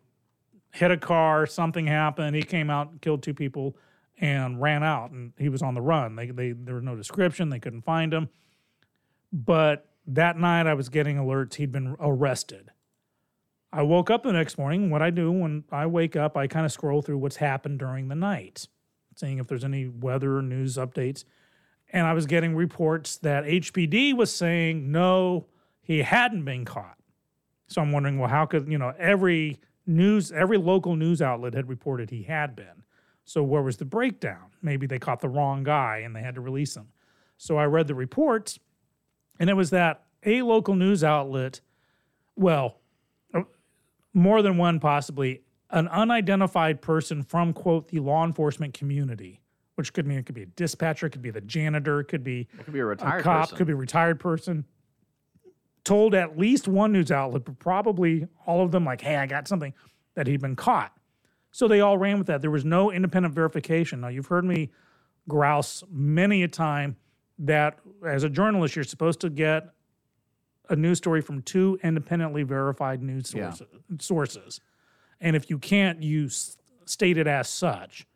hit 0.72 0.90
a 0.90 0.96
car, 0.96 1.46
something 1.46 1.86
happened. 1.86 2.36
He 2.36 2.42
came 2.42 2.70
out, 2.70 3.00
killed 3.00 3.22
two 3.22 3.34
people, 3.34 3.76
and 4.18 4.60
ran 4.60 4.82
out, 4.82 5.10
and 5.10 5.32
he 5.38 5.48
was 5.48 5.62
on 5.62 5.74
the 5.74 5.80
run. 5.80 6.16
They, 6.16 6.30
they 6.30 6.52
there 6.52 6.74
was 6.74 6.84
no 6.84 6.96
description. 6.96 7.50
They 7.50 7.58
couldn't 7.58 7.82
find 7.82 8.12
him. 8.12 8.28
But 9.32 9.88
that 10.06 10.38
night, 10.38 10.66
I 10.66 10.74
was 10.74 10.88
getting 10.88 11.16
alerts 11.16 11.54
he'd 11.54 11.72
been 11.72 11.96
arrested. 11.98 12.70
I 13.72 13.82
woke 13.82 14.10
up 14.10 14.22
the 14.22 14.32
next 14.32 14.56
morning. 14.56 14.90
What 14.90 15.02
I 15.02 15.10
do 15.10 15.30
when 15.30 15.64
I 15.70 15.86
wake 15.86 16.16
up, 16.16 16.36
I 16.36 16.46
kind 16.46 16.64
of 16.64 16.72
scroll 16.72 17.02
through 17.02 17.18
what's 17.18 17.36
happened 17.36 17.78
during 17.78 18.08
the 18.08 18.14
night, 18.14 18.68
seeing 19.16 19.38
if 19.38 19.48
there's 19.48 19.64
any 19.64 19.88
weather 19.88 20.40
news 20.40 20.76
updates. 20.76 21.24
And 21.96 22.06
I 22.06 22.12
was 22.12 22.26
getting 22.26 22.54
reports 22.54 23.16
that 23.20 23.44
HPD 23.44 24.14
was 24.14 24.30
saying 24.30 24.92
no, 24.92 25.46
he 25.80 26.02
hadn't 26.02 26.44
been 26.44 26.66
caught. 26.66 26.98
So 27.68 27.80
I'm 27.80 27.90
wondering, 27.90 28.18
well, 28.18 28.28
how 28.28 28.44
could, 28.44 28.70
you 28.70 28.76
know, 28.76 28.92
every 28.98 29.60
news, 29.86 30.30
every 30.30 30.58
local 30.58 30.94
news 30.94 31.22
outlet 31.22 31.54
had 31.54 31.70
reported 31.70 32.10
he 32.10 32.24
had 32.24 32.54
been. 32.54 32.84
So 33.24 33.42
where 33.42 33.62
was 33.62 33.78
the 33.78 33.86
breakdown? 33.86 34.50
Maybe 34.60 34.86
they 34.86 34.98
caught 34.98 35.20
the 35.20 35.30
wrong 35.30 35.64
guy 35.64 36.02
and 36.04 36.14
they 36.14 36.20
had 36.20 36.34
to 36.34 36.42
release 36.42 36.76
him. 36.76 36.88
So 37.38 37.56
I 37.56 37.64
read 37.64 37.86
the 37.86 37.94
reports, 37.94 38.58
and 39.40 39.48
it 39.48 39.54
was 39.54 39.70
that 39.70 40.04
a 40.22 40.42
local 40.42 40.74
news 40.74 41.02
outlet, 41.02 41.62
well, 42.36 42.76
uh, 43.32 43.44
more 44.12 44.42
than 44.42 44.58
one 44.58 44.80
possibly, 44.80 45.44
an 45.70 45.88
unidentified 45.88 46.82
person 46.82 47.22
from 47.22 47.54
quote 47.54 47.88
the 47.88 48.00
law 48.00 48.22
enforcement 48.22 48.74
community, 48.74 49.40
which 49.76 49.92
could 49.92 50.06
mean 50.06 50.18
it 50.18 50.26
could 50.26 50.34
be 50.34 50.42
a 50.42 50.46
dispatcher, 50.46 51.06
it 51.06 51.10
could 51.10 51.22
be 51.22 51.30
the 51.30 51.40
janitor, 51.42 52.02
could 52.02 52.24
be 52.24 52.48
It 52.58 52.64
could 52.64 52.74
be 52.74 52.80
a 52.80 52.84
retired 52.84 53.22
cop, 53.22 53.42
person. 53.44 53.56
could 53.58 53.66
be 53.66 53.72
a 53.74 53.76
retired 53.76 54.18
person, 54.18 54.64
told 55.84 56.14
at 56.14 56.36
least 56.38 56.66
one 56.66 56.92
news 56.92 57.12
outlet, 57.12 57.44
but 57.44 57.58
probably 57.58 58.26
all 58.46 58.62
of 58.64 58.72
them, 58.72 58.84
like, 58.84 59.00
hey, 59.02 59.16
I 59.16 59.26
got 59.26 59.46
something 59.46 59.72
that 60.14 60.26
he'd 60.26 60.40
been 60.40 60.56
caught. 60.56 60.92
So 61.52 61.68
they 61.68 61.80
all 61.80 61.96
ran 61.98 62.18
with 62.18 62.26
that. 62.26 62.40
There 62.40 62.50
was 62.50 62.64
no 62.64 62.90
independent 62.90 63.34
verification. 63.34 64.00
Now, 64.00 64.08
you've 64.08 64.26
heard 64.26 64.44
me 64.44 64.70
grouse 65.28 65.84
many 65.90 66.42
a 66.42 66.48
time 66.48 66.96
that 67.38 67.78
as 68.06 68.24
a 68.24 68.28
journalist, 68.30 68.76
you're 68.76 68.84
supposed 68.84 69.20
to 69.20 69.30
get 69.30 69.68
a 70.70 70.76
news 70.76 70.98
story 70.98 71.20
from 71.20 71.42
two 71.42 71.78
independently 71.82 72.42
verified 72.42 73.02
news 73.02 73.32
Yeah. 73.34 73.50
sources. 73.50 73.66
sources. 74.00 74.60
And 75.20 75.36
if 75.36 75.48
you 75.50 75.58
can't, 75.58 76.02
you 76.02 76.28
state 76.28 77.18
it 77.18 77.26
as 77.26 77.48
such. 77.48 78.06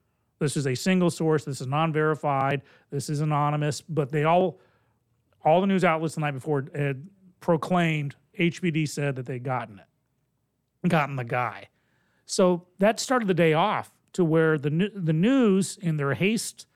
This 0.40 0.56
is 0.56 0.66
a 0.66 0.74
single 0.74 1.10
source. 1.10 1.44
This 1.44 1.60
is 1.60 1.66
non-verified. 1.66 2.62
This 2.90 3.08
is 3.08 3.20
anonymous. 3.20 3.82
But 3.82 4.10
they 4.10 4.24
all, 4.24 4.58
all 5.44 5.60
the 5.60 5.66
news 5.66 5.84
outlets 5.84 6.16
the 6.16 6.22
night 6.22 6.32
before 6.32 6.66
had 6.74 7.06
proclaimed 7.40 8.16
HPD 8.38 8.88
said 8.88 9.16
that 9.16 9.26
they'd 9.26 9.44
gotten 9.44 9.78
it, 9.78 10.88
gotten 10.88 11.16
the 11.16 11.24
guy. 11.24 11.68
So 12.24 12.66
that 12.78 12.98
started 12.98 13.28
the 13.28 13.34
day 13.34 13.52
off 13.52 13.92
to 14.14 14.24
where 14.24 14.58
the 14.58 14.90
the 14.94 15.12
news, 15.12 15.78
in 15.80 15.96
their 15.96 16.14
haste 16.14 16.66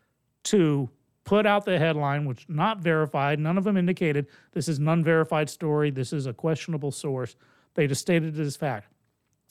to 0.44 0.90
put 1.24 1.46
out 1.46 1.64
the 1.64 1.78
headline, 1.78 2.26
which 2.26 2.46
not 2.48 2.80
verified, 2.80 3.38
none 3.38 3.56
of 3.56 3.64
them 3.64 3.76
indicated 3.76 4.26
this 4.52 4.68
is 4.68 4.78
an 4.78 4.88
unverified 4.88 5.48
story, 5.48 5.90
this 5.90 6.12
is 6.12 6.26
a 6.26 6.32
questionable 6.32 6.90
source. 6.90 7.34
They 7.74 7.86
just 7.86 8.02
stated 8.02 8.38
it 8.38 8.42
as 8.42 8.56
fact. 8.56 8.88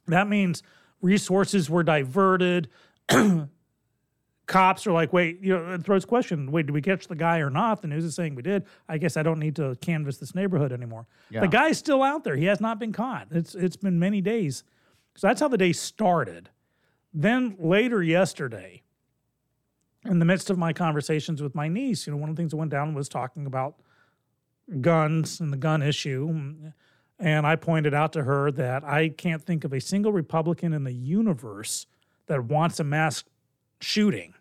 That 0.08 0.28
means 0.28 0.62
resources 1.02 1.70
were 1.70 1.84
diverted. 1.84 2.70
Cops 4.46 4.86
are 4.86 4.92
like, 4.92 5.14
wait, 5.14 5.40
you 5.42 5.58
know, 5.58 5.74
it 5.74 5.84
throws 5.84 6.04
question, 6.04 6.52
wait, 6.52 6.66
did 6.66 6.74
we 6.74 6.82
catch 6.82 7.08
the 7.08 7.16
guy 7.16 7.40
or 7.40 7.50
not? 7.50 7.82
The 7.82 7.88
news 7.88 8.04
is 8.04 8.14
saying 8.14 8.36
we 8.36 8.42
did. 8.42 8.66
I 8.90 8.98
guess 8.98 9.16
I 9.16 9.24
don't 9.24 9.40
need 9.40 9.56
to 9.56 9.78
canvass 9.82 10.18
this 10.18 10.36
neighborhood 10.36 10.74
anymore. 10.74 11.08
Yeah. 11.30 11.42
The 11.42 11.48
guy's 11.48 11.78
still 11.78 12.04
out 12.04 12.26
there. 12.26 12.36
He 12.36 12.46
has 12.46 12.60
not 12.60 12.78
been 12.78 12.92
caught. 12.92 13.28
It's 13.32 13.56
it's 13.56 13.78
been 13.78 14.00
many 14.00 14.20
days. 14.20 14.64
So 15.16 15.28
that's 15.28 15.40
how 15.40 15.48
the 15.48 15.58
day 15.58 15.72
started. 15.72 16.50
Then 17.14 17.56
later 17.58 18.04
yesterday, 18.04 18.84
in 20.06 20.20
the 20.20 20.26
midst 20.26 20.50
of 20.50 20.58
my 20.58 20.74
conversations 20.74 21.42
with 21.42 21.56
my 21.56 21.70
niece, 21.70 22.06
you 22.06 22.12
know, 22.12 22.18
one 22.18 22.30
of 22.30 22.36
the 22.36 22.40
things 22.42 22.52
that 22.52 22.58
went 22.58 22.72
down 22.72 22.94
was 22.94 23.08
talking 23.08 23.46
about 23.46 23.76
guns 24.82 25.40
and 25.40 25.54
the 25.54 25.58
gun 25.58 25.82
issue. 25.82 26.74
And 27.20 27.48
I 27.48 27.56
pointed 27.56 27.94
out 27.94 28.12
to 28.14 28.24
her 28.24 28.52
that 28.52 28.84
I 28.84 29.10
can't 29.10 29.42
think 29.42 29.64
of 29.64 29.72
a 29.72 29.80
single 29.80 30.12
Republican 30.12 30.74
in 30.74 30.84
the 30.84 30.92
universe 30.92 31.86
that 32.28 32.44
wants 32.44 32.80
a 32.80 32.84
mass 32.84 33.24
shooting. 33.84 34.34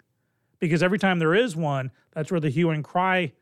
Because 0.58 0.82
every 0.82 0.98
time 0.98 1.18
there 1.18 1.34
is 1.34 1.56
one, 1.56 1.90
that's 2.12 2.30
where 2.30 2.40
the 2.40 2.50
hue 2.50 2.70
and 2.70 2.84
cry 2.84 3.32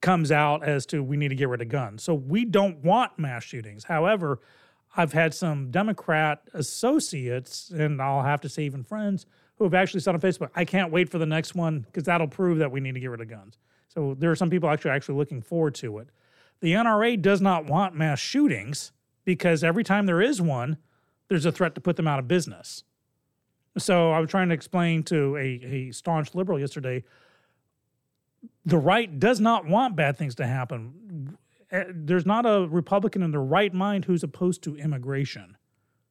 comes 0.00 0.30
out 0.30 0.62
as 0.62 0.84
to 0.86 1.02
we 1.02 1.16
need 1.16 1.28
to 1.28 1.34
get 1.34 1.48
rid 1.48 1.62
of 1.62 1.68
guns. 1.68 2.02
So 2.02 2.14
we 2.14 2.44
don't 2.44 2.84
want 2.84 3.18
mass 3.18 3.42
shootings. 3.42 3.84
However, 3.84 4.40
I've 4.96 5.12
had 5.12 5.34
some 5.34 5.70
Democrat 5.70 6.42
associates, 6.54 7.70
and 7.70 8.00
I'll 8.00 8.22
have 8.22 8.40
to 8.42 8.48
say 8.48 8.64
even 8.64 8.82
friends, 8.82 9.26
who 9.56 9.64
have 9.64 9.74
actually 9.74 10.00
said 10.00 10.14
on 10.14 10.20
Facebook, 10.20 10.50
I 10.54 10.64
can't 10.64 10.92
wait 10.92 11.08
for 11.08 11.18
the 11.18 11.26
next 11.26 11.54
one 11.54 11.80
because 11.80 12.04
that'll 12.04 12.28
prove 12.28 12.58
that 12.58 12.70
we 12.70 12.80
need 12.80 12.94
to 12.94 13.00
get 13.00 13.10
rid 13.10 13.20
of 13.20 13.28
guns. 13.28 13.58
So 13.88 14.14
there 14.18 14.30
are 14.30 14.36
some 14.36 14.50
people 14.50 14.68
actually 14.68 14.90
actually 14.90 15.16
looking 15.16 15.40
forward 15.40 15.74
to 15.76 15.98
it. 15.98 16.08
The 16.60 16.72
NRA 16.72 17.20
does 17.20 17.40
not 17.40 17.64
want 17.64 17.94
mass 17.94 18.18
shootings 18.18 18.92
because 19.24 19.64
every 19.64 19.84
time 19.84 20.06
there 20.06 20.20
is 20.20 20.40
one, 20.40 20.78
there's 21.28 21.46
a 21.46 21.52
threat 21.52 21.74
to 21.74 21.80
put 21.80 21.96
them 21.96 22.06
out 22.06 22.18
of 22.18 22.28
business. 22.28 22.84
So 23.78 24.10
I 24.10 24.20
was 24.20 24.30
trying 24.30 24.48
to 24.48 24.54
explain 24.54 25.02
to 25.04 25.36
a, 25.36 25.40
a 25.40 25.92
staunch 25.92 26.34
liberal 26.34 26.58
yesterday 26.58 27.04
the 28.64 28.78
right 28.78 29.18
does 29.18 29.40
not 29.40 29.66
want 29.66 29.96
bad 29.96 30.16
things 30.16 30.34
to 30.36 30.46
happen. 30.46 31.36
Eh, 31.70 31.84
There's 31.88 32.26
not 32.26 32.46
a 32.46 32.66
Republican 32.68 33.22
in 33.22 33.30
the 33.30 33.38
right 33.38 33.72
mind 33.72 34.04
who's 34.04 34.22
opposed 34.22 34.62
to 34.62 34.76
immigration. 34.76 35.56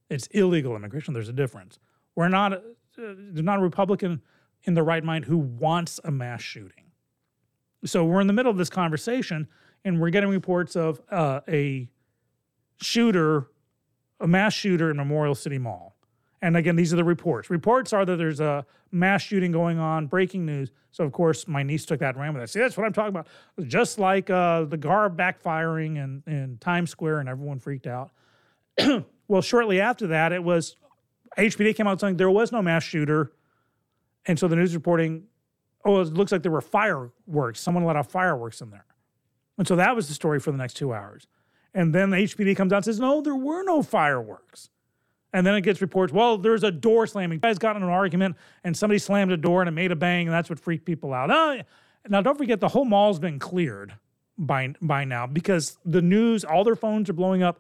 It's 0.10 0.28
illegal 0.28 0.76
immigration. 0.76 1.14
There's 1.14 1.30
a 1.30 1.34
difference. 1.34 1.80
We're 2.16 2.30
not. 2.30 2.54
Uh, 2.54 2.60
there's 2.98 3.44
not 3.44 3.60
a 3.60 3.62
Republican 3.62 4.22
in 4.64 4.74
the 4.74 4.84
right 4.84 5.04
mind 5.04 5.26
who 5.26 5.38
wants 5.38 6.00
a 6.04 6.12
mass 6.12 6.42
shooting. 6.42 6.92
So 7.84 8.06
we're 8.06 8.22
in 8.22 8.28
the 8.28 8.34
middle 8.34 8.52
of 8.52 8.58
this 8.58 8.70
conversation, 8.70 9.48
and 9.84 10.00
we're 10.00 10.12
getting 10.12 10.30
reports 10.30 10.76
of 10.76 11.02
uh, 11.10 11.42
a 11.48 11.90
shooter, 12.78 13.48
a 14.20 14.28
mass 14.28 14.54
shooter 14.54 14.90
in 14.90 14.98
Memorial 14.98 15.36
City 15.36 15.58
Mall. 15.58 15.95
And 16.46 16.56
again, 16.56 16.76
these 16.76 16.94
are 16.94 16.96
the 16.96 17.04
reports. 17.04 17.50
Reports 17.50 17.92
are 17.92 18.06
that 18.06 18.18
there's 18.18 18.40
a 18.40 18.68
mass 18.92 19.24
shooting 19.24 19.52
going 19.52 19.80
on, 19.80 20.06
breaking 20.06 20.46
news. 20.46 20.70
So, 20.92 21.04
of 21.04 21.12
course, 21.12 21.48
my 21.48 21.64
niece 21.64 21.88
took 21.88 22.02
that 22.02 22.14
and 22.14 22.22
ran 22.22 22.36
with 22.36 22.44
it. 22.44 22.52
See, 22.52 22.60
that's 22.60 22.78
what 22.78 22.86
I'm 22.86 22.94
talking 22.94 23.10
about. 23.10 23.26
Just 23.66 23.98
like 23.98 24.30
uh, 24.30 24.66
the 24.66 24.78
GAR 24.78 25.10
backfiring 25.10 25.96
in, 25.96 26.22
in 26.32 26.60
Times 26.60 26.92
Square, 26.92 27.22
and 27.22 27.28
everyone 27.28 27.58
freaked 27.58 27.88
out. 27.88 28.12
well, 29.28 29.42
shortly 29.42 29.82
after 29.82 30.06
that, 30.06 30.32
it 30.34 30.44
was 30.44 30.76
HPD 31.36 31.76
came 31.76 31.88
out 31.88 32.00
saying 32.00 32.18
there 32.18 32.30
was 32.30 32.52
no 32.52 32.62
mass 32.62 32.84
shooter. 32.84 33.32
And 34.28 34.38
so 34.38 34.48
the 34.48 34.56
news 34.56 34.76
reporting, 34.76 35.24
oh, 35.84 36.00
it 36.02 36.14
looks 36.14 36.32
like 36.32 36.44
there 36.44 36.52
were 36.52 36.62
fireworks. 36.62 37.60
Someone 37.60 37.86
let 37.86 37.96
off 37.96 38.12
fireworks 38.12 38.62
in 38.62 38.70
there. 38.70 38.86
And 39.58 39.68
so 39.68 39.76
that 39.78 39.96
was 39.96 40.10
the 40.10 40.14
story 40.14 40.40
for 40.40 40.52
the 40.52 40.60
next 40.60 40.76
two 40.76 40.94
hours. 40.94 41.26
And 41.74 41.92
then 41.92 42.12
the 42.12 42.18
HPD 42.18 42.56
comes 42.56 42.72
out 42.72 42.78
and 42.78 42.86
says, 42.86 43.00
no, 43.00 43.20
there 43.20 43.36
were 43.36 43.64
no 43.64 43.82
fireworks. 43.82 44.70
And 45.36 45.46
then 45.46 45.54
it 45.54 45.62
gets 45.62 45.82
reports, 45.82 46.14
well, 46.14 46.38
there's 46.38 46.64
a 46.64 46.72
door 46.72 47.06
slamming. 47.06 47.40
Guys 47.40 47.58
got 47.58 47.76
in 47.76 47.84
an 47.84 47.90
argument 47.90 48.38
and 48.64 48.76
somebody 48.76 49.00
slammed 49.00 49.34
a 49.34 49.38
door 49.38 49.62
and 49.62 49.68
it 49.68 49.74
made 49.74 49.92
a 49.92 49.96
bang, 49.96 50.28
and 50.28 50.34
that's 50.34 50.50
what 50.50 50.58
freaked 50.58 50.86
people 50.86 51.14
out. 51.14 51.30
Oh, 51.30 51.62
now, 52.08 52.22
don't 52.22 52.38
forget, 52.38 52.62
the 52.62 52.70
whole 52.70 52.86
mall's 52.86 53.20
been 53.20 53.38
cleared 53.38 53.96
by, 54.38 54.76
by 54.82 55.04
now 55.04 55.28
because 55.28 55.78
the 55.84 56.02
news, 56.02 56.46
all 56.46 56.64
their 56.64 56.78
phones 56.78 57.10
are 57.10 57.14
blowing 57.14 57.44
up 57.44 57.60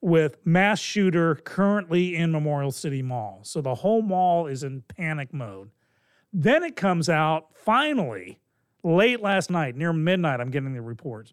with 0.00 0.36
mass 0.44 0.78
shooter 0.78 1.34
currently 1.34 2.14
in 2.14 2.30
Memorial 2.30 2.70
City 2.70 3.02
Mall. 3.02 3.40
So 3.42 3.60
the 3.60 3.74
whole 3.74 4.00
mall 4.00 4.46
is 4.46 4.62
in 4.62 4.82
panic 4.82 5.34
mode. 5.34 5.70
Then 6.32 6.62
it 6.62 6.76
comes 6.76 7.08
out 7.08 7.48
finally 7.52 8.38
late 8.84 9.20
last 9.20 9.50
night, 9.50 9.74
near 9.74 9.92
midnight. 9.92 10.38
I'm 10.38 10.52
getting 10.52 10.72
the 10.72 10.82
reports. 10.82 11.32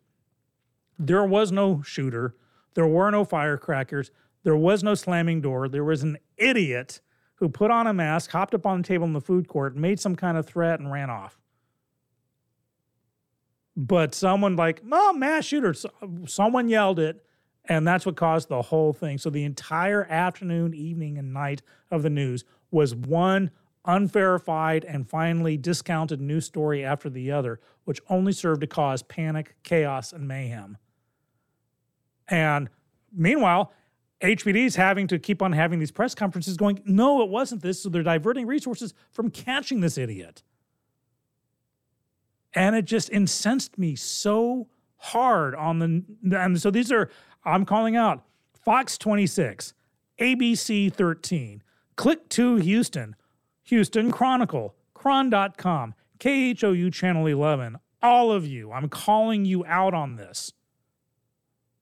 There 0.98 1.26
was 1.26 1.52
no 1.52 1.84
shooter. 1.84 2.34
There 2.74 2.88
were 2.88 3.12
no 3.12 3.24
firecrackers. 3.24 4.10
There 4.46 4.56
was 4.56 4.84
no 4.84 4.94
slamming 4.94 5.42
door. 5.42 5.68
There 5.68 5.84
was 5.84 6.04
an 6.04 6.20
idiot 6.38 7.02
who 7.38 7.50
put 7.50 7.72
on 7.72 7.88
a 7.88 7.94
mask, 7.94 8.30
hopped 8.30 8.54
up 8.54 8.68
on 8.68 8.84
the 8.84 8.88
table 8.88 9.06
in 9.08 9.14
the 9.14 9.20
food 9.20 9.48
court, 9.48 9.76
made 9.76 10.00
some 10.00 10.16
kind 10.16 10.38
of 10.38 10.46
threat, 10.46 10.80
and 10.80 10.92
ran 10.92 11.10
off. 11.10 11.40
But 13.76 14.14
someone 14.14 14.56
like, 14.56 14.84
oh, 14.90 15.14
mass 15.14 15.46
shooter, 15.46 15.74
someone 16.28 16.70
yelled 16.70 17.00
it, 17.00 17.26
and 17.66 17.88
that's 17.88 18.06
what 18.06 18.16
caused 18.16 18.48
the 18.48 18.62
whole 18.62 18.94
thing. 18.94 19.18
So 19.18 19.32
the 19.32 19.44
entire 19.44 20.06
afternoon, 20.06 20.76
evening, 20.76 21.18
and 21.18 21.34
night 21.34 21.64
of 21.90 22.04
the 22.04 22.12
news 22.12 22.46
was 22.70 22.94
one 22.94 23.50
unverified 23.84 24.86
and 24.86 25.10
finally 25.10 25.58
discounted 25.58 26.22
news 26.22 26.46
story 26.46 26.86
after 26.86 27.10
the 27.10 27.32
other, 27.32 27.60
which 27.86 28.00
only 28.10 28.32
served 28.32 28.62
to 28.62 28.68
cause 28.68 29.02
panic, 29.02 29.56
chaos, 29.64 30.14
and 30.14 30.28
mayhem. 30.28 30.78
And 32.28 32.70
meanwhile, 33.12 33.74
HPD's 34.22 34.76
having 34.76 35.08
to 35.08 35.20
keep 35.20 35.42
on 35.42 35.52
having 35.52 35.80
these 35.80 35.92
press 35.92 36.16
conferences 36.16 36.56
going, 36.58 36.82
no, 36.86 37.22
it 37.22 37.30
wasn't 37.30 37.62
this. 37.62 37.84
So 37.84 37.90
they're 37.90 38.04
diverting 38.04 38.48
resources 38.48 38.94
from 39.12 39.30
catching 39.30 39.82
this 39.82 39.98
idiot. 39.98 40.44
And 42.54 42.76
it 42.76 42.86
just 42.86 43.10
incensed 43.10 43.78
me 43.78 43.96
so 43.96 44.68
hard 44.98 45.54
on 45.56 45.80
the. 45.80 46.38
And 46.38 46.60
so 46.60 46.72
these 46.72 46.92
are, 46.92 47.10
I'm 47.44 47.66
calling 47.66 47.98
out 47.98 48.24
Fox 48.64 48.98
26, 48.98 49.74
ABC 50.20 50.92
13, 50.94 51.62
Click 51.98 52.30
2 52.30 52.56
Houston, 52.58 53.16
Houston 53.64 54.12
Chronicle, 54.12 54.76
chron.com, 54.94 55.94
KHOU 56.20 56.94
Channel 56.94 57.28
11. 57.28 57.78
All 58.02 58.32
of 58.32 58.48
you, 58.48 58.72
I'm 58.72 58.88
calling 58.88 59.46
you 59.46 59.66
out 59.66 59.94
on 59.94 60.16
this. 60.16 60.54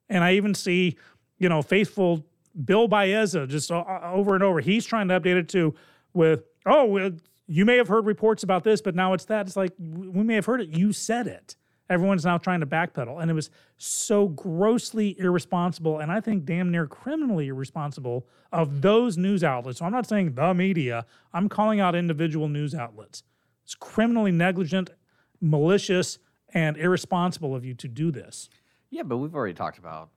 And 0.10 0.24
I 0.24 0.34
even 0.34 0.54
see, 0.54 0.98
you 1.44 1.50
know, 1.50 1.62
faithful 1.62 2.26
Bill 2.64 2.88
Baeza 2.88 3.46
just 3.46 3.70
over 3.70 4.34
and 4.34 4.44
over. 4.44 4.62
He's 4.62 4.86
trying 4.86 5.10
to 5.10 5.20
update 5.20 5.36
it 5.36 5.50
too 5.50 5.76
with, 6.14 6.46
oh, 6.66 7.12
you 7.48 7.66
may 7.66 7.76
have 7.76 7.90
heard 7.90 8.06
reports 8.06 8.44
about 8.44 8.64
this, 8.64 8.82
but 8.82 8.96
now 8.96 9.12
it's 9.12 9.26
that. 9.26 9.46
It's 9.46 9.58
like, 9.58 9.74
we 9.78 10.24
may 10.24 10.36
have 10.36 10.46
heard 10.46 10.62
it. 10.62 10.70
You 10.70 10.94
said 10.94 11.28
it. 11.28 11.58
Everyone's 11.90 12.24
now 12.24 12.38
trying 12.38 12.62
to 12.62 12.66
backpedal. 12.66 13.22
And 13.22 13.30
it 13.30 13.34
was 13.34 13.50
so 13.76 14.30
grossly 14.30 15.20
irresponsible 15.20 16.00
and 16.00 16.14
I 16.14 16.22
think 16.22 16.46
damn 16.46 16.72
near 16.72 16.88
criminally 16.88 17.50
irresponsible 17.50 18.26
of 18.54 18.82
those 18.82 19.18
news 19.18 19.44
outlets. 19.44 19.80
So 19.80 19.86
I'm 19.86 19.92
not 19.92 20.08
saying 20.08 20.36
the 20.36 20.54
media, 20.54 21.06
I'm 21.34 21.50
calling 21.50 21.82
out 21.82 21.94
individual 21.94 22.48
news 22.48 22.74
outlets. 22.74 23.24
It's 23.66 23.76
criminally 23.76 24.32
negligent, 24.32 24.92
malicious, 25.42 26.20
and 26.54 26.78
irresponsible 26.78 27.54
of 27.54 27.66
you 27.66 27.74
to 27.74 27.90
do 27.90 28.12
this. 28.12 28.50
Yeah, 28.90 29.04
but 29.04 29.18
we've 29.18 29.36
already 29.36 29.56
talked 29.56 29.78
about 29.78 30.10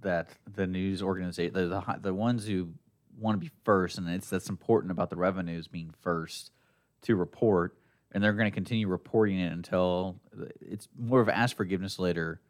that 0.00 0.30
the 0.54 0.66
news 0.66 1.02
organization, 1.02 1.54
the, 1.54 1.66
the 1.66 1.98
the 2.00 2.14
ones 2.14 2.46
who 2.46 2.68
want 3.18 3.36
to 3.36 3.38
be 3.38 3.50
first, 3.64 3.98
and 3.98 4.08
it's 4.08 4.28
that's 4.28 4.48
important 4.48 4.90
about 4.90 5.10
the 5.10 5.16
revenues 5.16 5.68
being 5.68 5.92
first 6.00 6.52
to 7.02 7.16
report, 7.16 7.76
and 8.12 8.22
they're 8.22 8.32
going 8.32 8.50
to 8.50 8.54
continue 8.54 8.88
reporting 8.88 9.38
it 9.38 9.52
until 9.52 10.20
it's 10.60 10.88
more 10.98 11.20
of 11.20 11.28
ask 11.28 11.56
forgiveness 11.56 11.98
later 11.98 12.40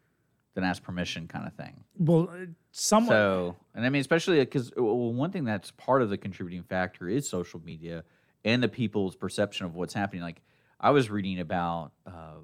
than 0.55 0.65
ask 0.65 0.83
permission 0.83 1.29
kind 1.29 1.47
of 1.47 1.53
thing. 1.55 1.85
Well, 1.99 2.29
uh, 2.31 2.47
someone. 2.73 3.11
So, 3.11 3.57
and 3.75 3.87
I 3.87 3.91
mean, 3.91 4.01
especially 4.01 4.41
uh, 4.41 4.45
because 4.45 4.71
uh, 4.71 4.83
well, 4.83 5.13
one 5.13 5.31
thing 5.31 5.45
that's 5.45 5.71
part 5.73 6.03
of 6.03 6.11
the 6.11 6.17
contributing 6.17 6.65
factor 6.65 7.09
is 7.09 7.29
social 7.29 7.61
media 7.61 8.05
and 8.45 8.63
the 8.63 8.69
people's 8.69 9.15
perception 9.15 9.67
of 9.67 9.75
what's 9.75 9.95
happening. 9.95 10.23
Like, 10.23 10.41
I 10.81 10.91
was 10.91 11.11
reading 11.11 11.41
about 11.41 11.93
uh, 12.07 12.39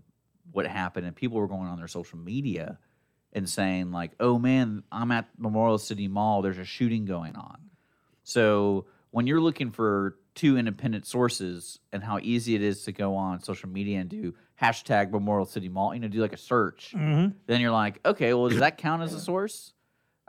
what 0.52 0.66
happened, 0.66 1.06
and 1.06 1.16
people 1.16 1.38
were 1.38 1.48
going 1.48 1.68
on 1.68 1.78
their 1.78 1.88
social 1.88 2.18
media 2.18 2.78
and 3.32 3.48
saying, 3.48 3.90
like, 3.92 4.12
oh 4.20 4.38
man, 4.38 4.82
I'm 4.92 5.10
at 5.10 5.28
Memorial 5.38 5.78
City 5.78 6.08
Mall, 6.08 6.42
there's 6.42 6.58
a 6.58 6.64
shooting 6.64 7.04
going 7.04 7.34
on. 7.36 7.58
So, 8.24 8.86
when 9.10 9.26
you're 9.26 9.40
looking 9.40 9.70
for 9.70 10.16
two 10.34 10.56
independent 10.56 11.04
sources 11.06 11.78
and 11.92 12.02
how 12.02 12.18
easy 12.22 12.54
it 12.54 12.62
is 12.62 12.84
to 12.84 12.92
go 12.92 13.14
on 13.16 13.42
social 13.42 13.68
media 13.68 13.98
and 14.00 14.08
do 14.08 14.34
hashtag 14.60 15.10
Memorial 15.10 15.44
City 15.44 15.68
Mall, 15.68 15.92
you 15.94 16.00
know, 16.00 16.08
do 16.08 16.20
like 16.20 16.32
a 16.32 16.38
search, 16.38 16.94
Mhm. 16.96 17.34
then 17.46 17.60
you're 17.60 17.70
like, 17.72 18.00
okay, 18.06 18.32
well, 18.32 18.48
does 18.48 18.60
that 18.60 18.78
count 18.78 19.02
as 19.02 19.12
a 19.12 19.20
source? 19.20 19.74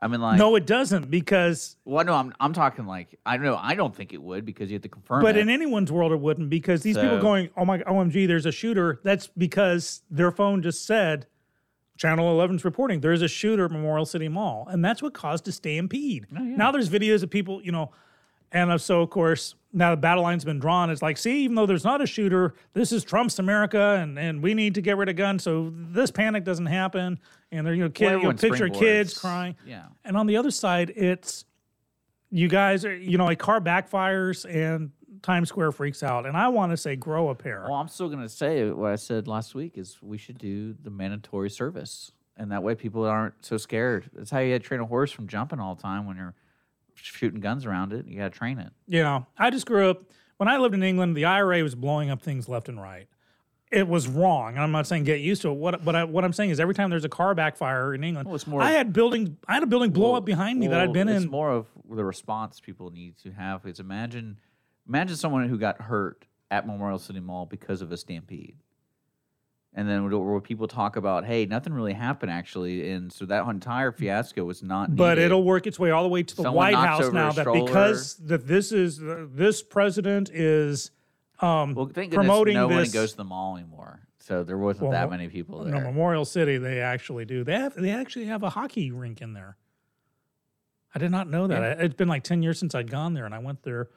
I 0.02 0.08
mean, 0.10 0.20
like, 0.20 0.38
no, 0.38 0.56
it 0.58 0.66
doesn't 0.66 1.10
because. 1.10 1.78
well, 1.86 2.04
no, 2.04 2.14
I'm 2.16 2.34
I'm 2.38 2.52
talking 2.52 2.86
like 2.86 3.18
I 3.26 3.38
don't 3.38 3.46
know. 3.46 3.56
I 3.56 3.76
don't 3.76 3.96
think 3.96 4.12
it 4.12 4.22
would 4.22 4.44
because 4.44 4.70
you 4.70 4.76
have 4.76 4.82
to 4.82 4.90
confirm. 4.90 5.22
But 5.22 5.38
it. 5.38 5.42
in 5.42 5.50
anyone's 5.50 5.94
world, 5.94 6.12
it 6.12 6.20
wouldn't 6.20 6.50
because 6.50 6.82
these 6.84 6.98
people 6.98 7.20
going, 7.22 7.52
oh 7.56 7.64
my, 7.64 7.78
OMG, 7.80 8.28
there's 8.28 8.46
a 8.46 8.52
shooter. 8.52 9.00
That's 9.04 9.28
because 9.28 10.02
their 10.10 10.32
phone 10.32 10.62
just 10.62 10.86
said, 10.86 11.28
Channel 11.98 12.38
11's 12.38 12.66
reporting 12.66 13.02
there's 13.02 13.22
a 13.22 13.28
shooter 13.28 13.66
at 13.66 13.72
Memorial 13.72 14.06
City 14.06 14.28
Mall. 14.28 14.68
And 14.70 14.84
that's 14.84 15.02
what 15.02 15.14
caused 15.14 15.48
a 15.48 15.52
stampede. 15.52 16.28
Oh, 16.36 16.42
Now 16.42 16.72
there's 16.72 16.90
videos 16.90 17.24
of 17.24 17.30
people, 17.30 17.62
you 17.64 17.72
know, 17.72 17.92
and 18.52 18.80
so 18.80 19.02
of 19.02 19.10
course, 19.10 19.56
now 19.72 19.92
the 19.92 19.98
battle 19.98 20.22
line's 20.24 20.46
been 20.46 20.60
drawn. 20.60 20.92
It's 20.92 21.02
like, 21.02 21.18
see, 21.18 21.44
even 21.44 21.56
though 21.56 21.66
there's 21.66 21.84
not 21.84 22.02
a 22.02 22.06
shooter, 22.06 22.54
this 22.74 22.92
is 22.92 23.04
Trump's 23.04 23.40
America 23.40 23.98
and, 24.00 24.20
and 24.20 24.44
we 24.44 24.54
need 24.54 24.76
to 24.76 24.82
get 24.82 24.98
rid 24.98 25.10
of 25.10 25.16
guns 25.16 25.44
so 25.44 25.74
this 25.74 26.12
panic 26.12 26.44
doesn't 26.44 26.68
happen. 26.68 27.20
And 27.52 27.66
they're, 27.66 27.74
you 27.74 27.84
know, 27.84 27.90
kid, 27.90 28.22
you 28.22 28.24
know, 28.24 28.34
picture 28.34 28.70
kids 28.70 29.18
crying. 29.18 29.56
Yeah. 29.66 29.86
And 30.06 30.16
on 30.16 30.28
the 30.28 30.38
other 30.38 30.52
side, 30.52 30.92
it's 30.96 31.46
you 32.30 32.48
guys 32.48 32.86
are, 32.86 32.96
you 32.96 33.18
know, 33.18 33.30
a 33.30 33.36
car 33.36 33.62
backfires 33.62 34.46
and 34.50 34.92
Times 35.24 35.50
Square 35.50 35.72
freaks 35.72 36.04
out. 36.04 36.26
And 36.26 36.38
I 36.38 36.50
want 36.50 36.72
to 36.72 36.78
say, 36.78 36.96
grow 36.96 37.30
a 37.30 37.36
pair. 37.36 37.64
Well, 37.64 37.74
I'm 37.80 37.88
still 37.88 38.10
going 38.10 38.22
to 38.22 38.30
say 38.30 38.70
what 38.70 38.92
I 38.92 38.98
said 38.98 39.28
last 39.28 39.56
week 39.56 39.78
is 39.78 39.98
we 40.02 40.18
should 40.18 40.38
do 40.38 40.76
the 40.84 40.92
mandatory 40.92 41.50
service, 41.50 42.12
and 42.38 42.52
that 42.52 42.62
way 42.62 42.76
people 42.76 43.04
aren't 43.06 43.34
so 43.44 43.58
scared. 43.58 44.10
That's 44.14 44.30
how 44.30 44.40
you 44.40 44.60
train 44.60 44.82
a 44.82 44.86
horse 44.86 45.12
from 45.12 45.28
jumping 45.28 45.60
all 45.60 45.74
the 45.76 45.82
time 45.82 46.06
when 46.06 46.18
you're 46.18 46.36
shooting 46.94 47.40
guns 47.40 47.66
around 47.66 47.94
it. 47.94 48.06
You 48.06 48.18
got 48.18 48.34
to 48.34 48.38
train 48.38 48.60
it. 48.60 48.72
You 48.88 49.02
know, 49.02 49.26
I 49.38 49.50
just 49.50 49.66
grew 49.66 49.90
up 49.90 50.04
when 50.38 50.50
I 50.50 50.58
lived 50.58 50.76
in 50.76 50.84
England. 50.84 51.16
The 51.16 51.26
IRA 51.26 51.64
was 51.64 51.74
blowing 51.74 52.10
up 52.10 52.22
things 52.22 52.48
left 52.48 52.70
and 52.70 52.80
right. 52.80 53.08
It 53.72 53.88
was 53.88 54.08
wrong. 54.08 54.58
I'm 54.60 54.72
not 54.72 54.86
saying 54.86 55.06
get 55.06 55.22
used 55.22 55.42
to 55.42 55.50
it. 55.50 55.56
What, 55.56 55.84
but 55.84 55.96
I, 55.96 56.04
what 56.04 56.24
I'm 56.24 56.34
saying 56.34 56.52
is, 56.52 56.60
every 56.60 56.76
time 56.76 56.92
there's 56.92 57.06
a 57.06 57.10
car 57.10 57.34
backfire 57.34 57.96
in 57.96 58.04
England, 58.04 58.28
Well, 58.28 58.36
it's 58.36 58.46
more 58.46 58.62
I 58.62 58.70
had 58.72 58.94
building. 58.94 59.38
I 59.48 59.56
had 59.56 59.64
a 59.64 59.68
building 59.68 59.90
blow 59.90 60.14
up 60.14 60.26
behind 60.26 60.60
me 60.60 60.68
that 60.68 60.80
I'd 60.80 60.94
been 60.94 61.08
it's 61.08 61.18
in. 61.18 61.24
It's 61.24 61.32
more 61.32 61.50
of 61.50 61.66
the 61.90 62.06
response 62.06 62.60
people 62.60 62.92
need 62.92 63.18
to 63.20 63.32
have. 63.32 63.66
Is 63.66 63.80
imagine, 63.80 64.38
imagine 64.88 65.16
someone 65.16 65.48
who 65.48 65.58
got 65.58 65.82
hurt 65.82 66.26
at 66.52 66.68
Memorial 66.68 67.00
City 67.00 67.20
Mall 67.20 67.46
because 67.46 67.82
of 67.82 67.92
a 67.92 67.98
stampede, 67.98 68.56
and 69.74 69.88
then 69.90 70.10
where 70.10 70.40
people 70.40 70.68
talk 70.68 70.96
about, 70.96 71.26
hey, 71.26 71.46
nothing 71.46 71.74
really 71.74 71.94
happened 71.94 72.32
actually, 72.32 72.92
and 72.92 73.12
so 73.12 73.26
that 73.26 73.48
entire 73.48 73.92
fiasco 73.92 74.44
was 74.44 74.62
not. 74.62 74.96
but 74.96 75.16
needed. 75.16 75.26
it'll 75.26 75.44
work 75.44 75.66
its 75.68 75.80
way 75.80 75.92
all 75.92 76.04
the 76.04 76.10
way 76.10 76.24
to 76.24 76.36
the 76.36 76.44
Someone 76.44 76.56
White 76.74 76.76
House 76.76 77.12
now. 77.12 77.32
That 77.32 77.42
stroller. 77.42 77.66
because 77.66 78.16
that 78.18 78.48
this 78.48 78.72
is 78.72 79.02
uh, 79.02 79.26
this 79.32 79.64
president 79.64 80.30
is 80.32 80.92
um, 81.40 81.74
Well, 81.74 81.88
thank 81.88 82.14
promoting 82.14 82.54
no 82.54 82.68
one 82.68 82.90
goes 82.92 83.12
to 83.12 83.18
the 83.18 83.24
mall 83.24 83.58
anymore, 83.58 84.02
so 84.20 84.44
there 84.44 84.58
wasn't 84.58 84.84
Well, 84.84 84.92
that 84.92 85.10
many 85.10 85.28
people 85.28 85.66
No, 85.66 85.72
there. 85.72 85.82
Memorial 85.84 86.26
City, 86.26 86.58
they 86.58 86.80
actually 86.80 87.26
do. 87.26 87.44
They 87.44 87.54
have 87.54 87.74
they 87.76 87.90
actually 87.90 88.26
have 88.26 88.44
a 88.44 88.52
hockey 88.52 88.92
rink 88.92 89.22
in 89.22 89.34
there. 89.34 89.58
I 90.96 91.00
did 91.00 91.10
not 91.10 91.28
know 91.28 91.48
that. 91.48 91.60
Yeah. 91.62 91.68
I- 91.82 91.86
It's 91.86 91.96
been 91.96 92.08
like 92.08 92.24
ten 92.24 92.44
years 92.44 92.60
since 92.60 92.76
I'd 92.76 92.92
gone 92.92 93.16
there, 93.16 93.26
and 93.26 93.34
I 93.34 93.40
went 93.40 93.64
there, 93.64 93.90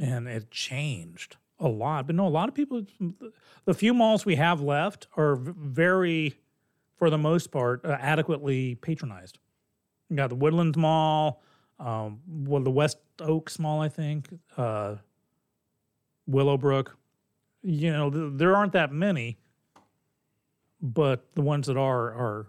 and 0.00 0.26
it 0.26 0.50
changed 0.50 1.36
a 1.60 1.68
lot. 1.68 2.06
But 2.06 2.16
no, 2.16 2.26
a 2.26 2.28
lot 2.28 2.48
of 2.48 2.54
people. 2.54 2.84
The 3.64 3.74
few 3.74 3.94
malls 3.94 4.24
we 4.24 4.36
have 4.36 4.60
left 4.60 5.06
are 5.16 5.36
very, 5.36 6.34
for 6.96 7.10
the 7.10 7.18
most 7.18 7.50
part, 7.50 7.84
uh, 7.84 7.96
adequately 8.00 8.74
patronized. 8.76 9.38
You 10.08 10.16
got 10.16 10.30
the 10.30 10.36
Woodlands 10.36 10.76
Mall, 10.76 11.42
um, 11.78 12.20
well, 12.26 12.62
the 12.62 12.70
West 12.70 12.98
Oaks 13.20 13.58
Mall, 13.58 13.80
I 13.80 13.88
think, 13.88 14.28
uh, 14.56 14.96
Willowbrook. 16.26 16.96
You 17.62 17.92
know, 17.92 18.10
th- 18.10 18.32
there 18.34 18.56
aren't 18.56 18.72
that 18.72 18.90
many 18.92 19.38
but 20.80 21.34
the 21.34 21.42
ones 21.42 21.66
that 21.66 21.76
are 21.76 22.12
are 22.12 22.46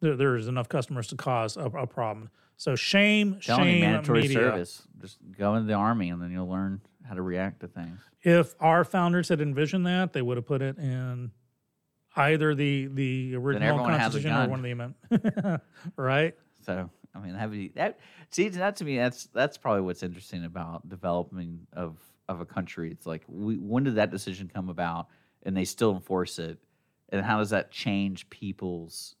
there, 0.00 0.16
there's 0.16 0.48
enough 0.48 0.68
customers 0.68 1.06
to 1.08 1.16
cause 1.16 1.56
a, 1.56 1.64
a 1.64 1.86
problem. 1.86 2.30
So 2.56 2.76
shame, 2.76 3.38
shame, 3.40 3.80
mandatory 3.80 4.22
media. 4.22 4.36
service. 4.38 4.82
Just 5.00 5.18
go 5.36 5.54
into 5.56 5.66
the 5.66 5.74
army, 5.74 6.10
and 6.10 6.22
then 6.22 6.30
you'll 6.30 6.48
learn 6.48 6.80
how 7.06 7.14
to 7.14 7.22
react 7.22 7.60
to 7.60 7.68
things. 7.68 7.98
If 8.22 8.54
our 8.60 8.84
founders 8.84 9.28
had 9.28 9.40
envisioned 9.40 9.86
that, 9.86 10.12
they 10.12 10.22
would 10.22 10.36
have 10.38 10.46
put 10.46 10.62
it 10.62 10.78
in 10.78 11.32
either 12.16 12.54
the 12.54 12.86
the 12.86 13.34
original 13.36 13.68
everyone 13.68 13.92
has 13.98 14.14
a 14.14 14.22
constitution 14.22 14.36
or 14.36 14.48
one 14.48 14.58
of 14.60 14.64
the 14.64 14.70
amendments, 14.70 15.64
right? 15.96 16.34
So 16.64 16.88
I 17.14 17.18
mean, 17.18 17.34
that 17.34 17.50
would- 17.50 17.74
that 17.74 17.98
see 18.30 18.48
that 18.48 18.76
to 18.76 18.84
me 18.84 18.96
that's 18.96 19.26
that's 19.26 19.58
probably 19.58 19.82
what's 19.82 20.02
interesting 20.02 20.44
about 20.44 20.88
development 20.88 21.68
of 21.72 21.98
of 22.28 22.40
a 22.40 22.46
country. 22.46 22.90
It's 22.90 23.04
like 23.06 23.22
we, 23.28 23.56
when 23.56 23.84
did 23.84 23.96
that 23.96 24.10
decision 24.10 24.48
come 24.52 24.68
about, 24.70 25.08
and 25.42 25.54
they 25.56 25.64
still 25.66 25.92
enforce 25.92 26.38
it, 26.38 26.58
and 27.10 27.22
how 27.24 27.38
does 27.38 27.50
that 27.50 27.70
change 27.70 28.30
people's 28.30 29.16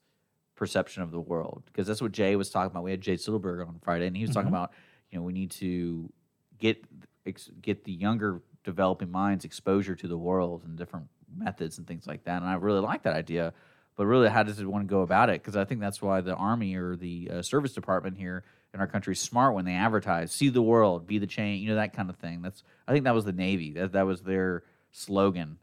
perception 0.54 1.02
of 1.02 1.10
the 1.10 1.20
world? 1.20 1.62
Because 1.66 1.86
that's 1.86 2.00
what 2.02 2.12
Jay 2.12 2.36
was 2.36 2.50
talking 2.50 2.70
about. 2.70 2.84
We 2.84 2.90
had 2.90 3.00
Jay 3.00 3.14
Silberg 3.16 3.66
on 3.66 3.78
Friday, 3.82 4.06
and 4.06 4.16
he 4.16 4.22
was 4.22 4.30
talking 4.34 4.46
Mhm. 4.50 4.56
about 4.56 4.72
you 5.10 5.18
know 5.18 5.24
we 5.24 5.32
need 5.32 5.50
to 5.52 6.12
get 6.58 6.84
ex, 7.26 7.50
get 7.60 7.84
the 7.84 7.92
younger 7.92 8.40
developing 8.64 9.10
minds 9.10 9.44
exposure 9.44 9.94
to 9.94 10.08
the 10.08 10.16
world 10.18 10.62
and 10.64 10.76
different 10.76 11.08
methods 11.36 11.78
and 11.78 11.86
things 11.86 12.06
like 12.06 12.24
that. 12.24 12.40
And 12.42 12.48
I 12.50 12.54
really 12.54 12.80
like 12.80 13.02
that 13.02 13.14
idea. 13.14 13.52
But 13.96 14.06
really, 14.06 14.28
how 14.28 14.42
does 14.42 14.58
it 14.58 14.66
want 14.66 14.82
to 14.88 14.90
go 14.90 15.02
about 15.02 15.30
it? 15.30 15.40
Because 15.40 15.54
I 15.56 15.64
think 15.64 15.80
that's 15.80 16.02
why 16.02 16.20
the 16.20 16.34
army 16.34 16.74
or 16.74 16.96
the 16.96 17.30
uh, 17.32 17.42
service 17.42 17.72
department 17.74 18.16
here 18.16 18.42
in 18.72 18.80
our 18.80 18.88
country 18.88 19.12
is 19.12 19.20
smart 19.20 19.54
when 19.54 19.64
they 19.64 19.74
advertise, 19.74 20.32
see 20.32 20.48
the 20.48 20.62
world, 20.62 21.06
be 21.06 21.18
the 21.18 21.28
change, 21.28 21.62
you 21.62 21.68
know, 21.68 21.76
that 21.76 21.92
kind 21.92 22.10
of 22.10 22.16
thing. 22.16 22.42
That's 22.42 22.64
I 22.88 22.92
think 22.92 23.04
that 23.04 23.14
was 23.14 23.24
the 23.24 23.32
Navy. 23.32 23.70
That 23.72 23.92
that 23.92 24.04
was 24.06 24.22
their 24.22 24.64
slogan, 24.90 25.58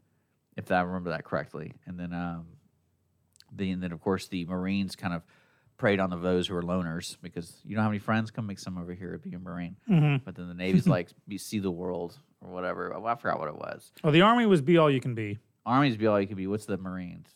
if 0.56 0.70
I 0.70 0.80
remember 0.80 1.10
that 1.10 1.24
correctly. 1.24 1.74
And 1.86 1.98
then, 2.00 2.12
um, 2.14 2.46
the 3.54 3.70
and 3.70 3.82
then 3.82 3.92
of 3.92 4.00
course 4.00 4.28
the 4.28 4.44
Marines 4.46 4.96
kind 4.96 5.14
of 5.14 5.22
preyed 5.78 5.98
on 6.00 6.10
the 6.10 6.16
those 6.16 6.46
who 6.46 6.54
are 6.56 6.62
loners 6.62 7.16
because 7.22 7.60
you 7.64 7.74
don't 7.74 7.82
have 7.82 7.92
any 7.92 7.98
friends. 7.98 8.30
Come 8.30 8.46
make 8.46 8.58
some 8.58 8.78
over 8.78 8.94
here. 8.94 9.18
Be 9.18 9.34
a 9.34 9.38
Marine. 9.38 9.76
Mhm. 9.90 10.22
But 10.24 10.36
then 10.36 10.48
the 10.48 10.54
Navy's 10.54 10.86
like 10.96 11.08
be, 11.26 11.38
see 11.38 11.58
the 11.58 11.70
world 11.70 12.16
or 12.40 12.50
whatever. 12.52 12.90
Well, 12.90 13.06
I 13.06 13.14
forgot 13.16 13.38
what 13.38 13.48
it 13.48 13.56
was. 13.56 13.92
Well, 14.04 14.12
the 14.12 14.22
army 14.22 14.46
was 14.46 14.60
be 14.62 14.78
all 14.78 14.90
you 14.90 15.00
can 15.00 15.14
be. 15.14 15.38
Army's 15.66 15.96
be 15.96 16.06
all 16.06 16.20
you 16.20 16.26
can 16.26 16.36
be. 16.36 16.46
What's 16.46 16.66
the 16.66 16.76
Marines? 16.76 17.28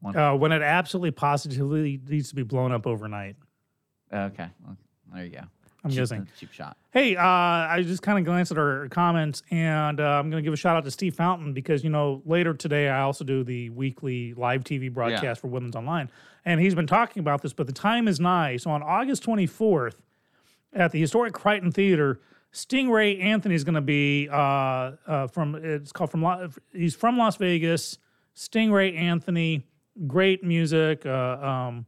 One- 0.00 0.16
Uh, 0.16 0.34
when 0.34 0.52
it 0.52 0.62
absolutely 0.62 1.10
positively 1.10 2.00
needs 2.08 2.28
to 2.30 2.34
be 2.34 2.42
blown 2.42 2.70
up 2.72 2.86
overnight. 2.86 3.36
Okay, 4.12 4.48
well, 4.64 4.76
there 5.14 5.24
you 5.24 5.30
go. 5.30 5.40
I'm 5.86 5.90
cheap, 5.90 5.98
guessing. 6.00 6.28
cheap 6.38 6.52
shot. 6.52 6.76
Hey, 6.92 7.16
uh, 7.16 7.22
I 7.24 7.82
just 7.86 8.02
kind 8.02 8.18
of 8.18 8.24
glanced 8.24 8.52
at 8.52 8.58
our 8.58 8.88
comments, 8.88 9.42
and 9.50 10.00
uh, 10.00 10.04
I'm 10.04 10.30
going 10.30 10.42
to 10.42 10.46
give 10.46 10.52
a 10.52 10.56
shout 10.56 10.76
out 10.76 10.84
to 10.84 10.90
Steve 10.90 11.14
Fountain 11.14 11.52
because 11.52 11.82
you 11.84 11.90
know 11.90 12.22
later 12.26 12.52
today 12.54 12.88
I 12.88 13.02
also 13.02 13.24
do 13.24 13.44
the 13.44 13.70
weekly 13.70 14.34
live 14.34 14.64
TV 14.64 14.92
broadcast 14.92 15.40
for 15.40 15.48
Woodlands 15.48 15.76
Online, 15.76 16.10
and 16.44 16.60
he's 16.60 16.74
been 16.74 16.86
talking 16.86 17.20
about 17.20 17.42
this. 17.42 17.52
But 17.52 17.66
the 17.66 17.72
time 17.72 18.08
is 18.08 18.20
nigh. 18.20 18.56
So 18.56 18.70
on 18.70 18.82
August 18.82 19.24
24th, 19.24 19.96
at 20.72 20.92
the 20.92 21.00
historic 21.00 21.32
Crighton 21.32 21.72
Theater, 21.72 22.20
Stingray 22.52 23.22
Anthony 23.22 23.54
is 23.54 23.64
going 23.64 23.74
to 23.74 23.80
be 23.80 24.28
uh, 24.30 24.36
uh, 25.06 25.26
from. 25.28 25.54
It's 25.54 25.92
called 25.92 26.10
from. 26.10 26.22
La- 26.22 26.48
He's 26.72 26.94
from 26.94 27.16
Las 27.18 27.36
Vegas. 27.36 27.98
Stingray 28.34 28.96
Anthony, 28.98 29.66
great 30.06 30.44
music. 30.44 31.06
Uh, 31.06 31.10
um, 31.40 31.86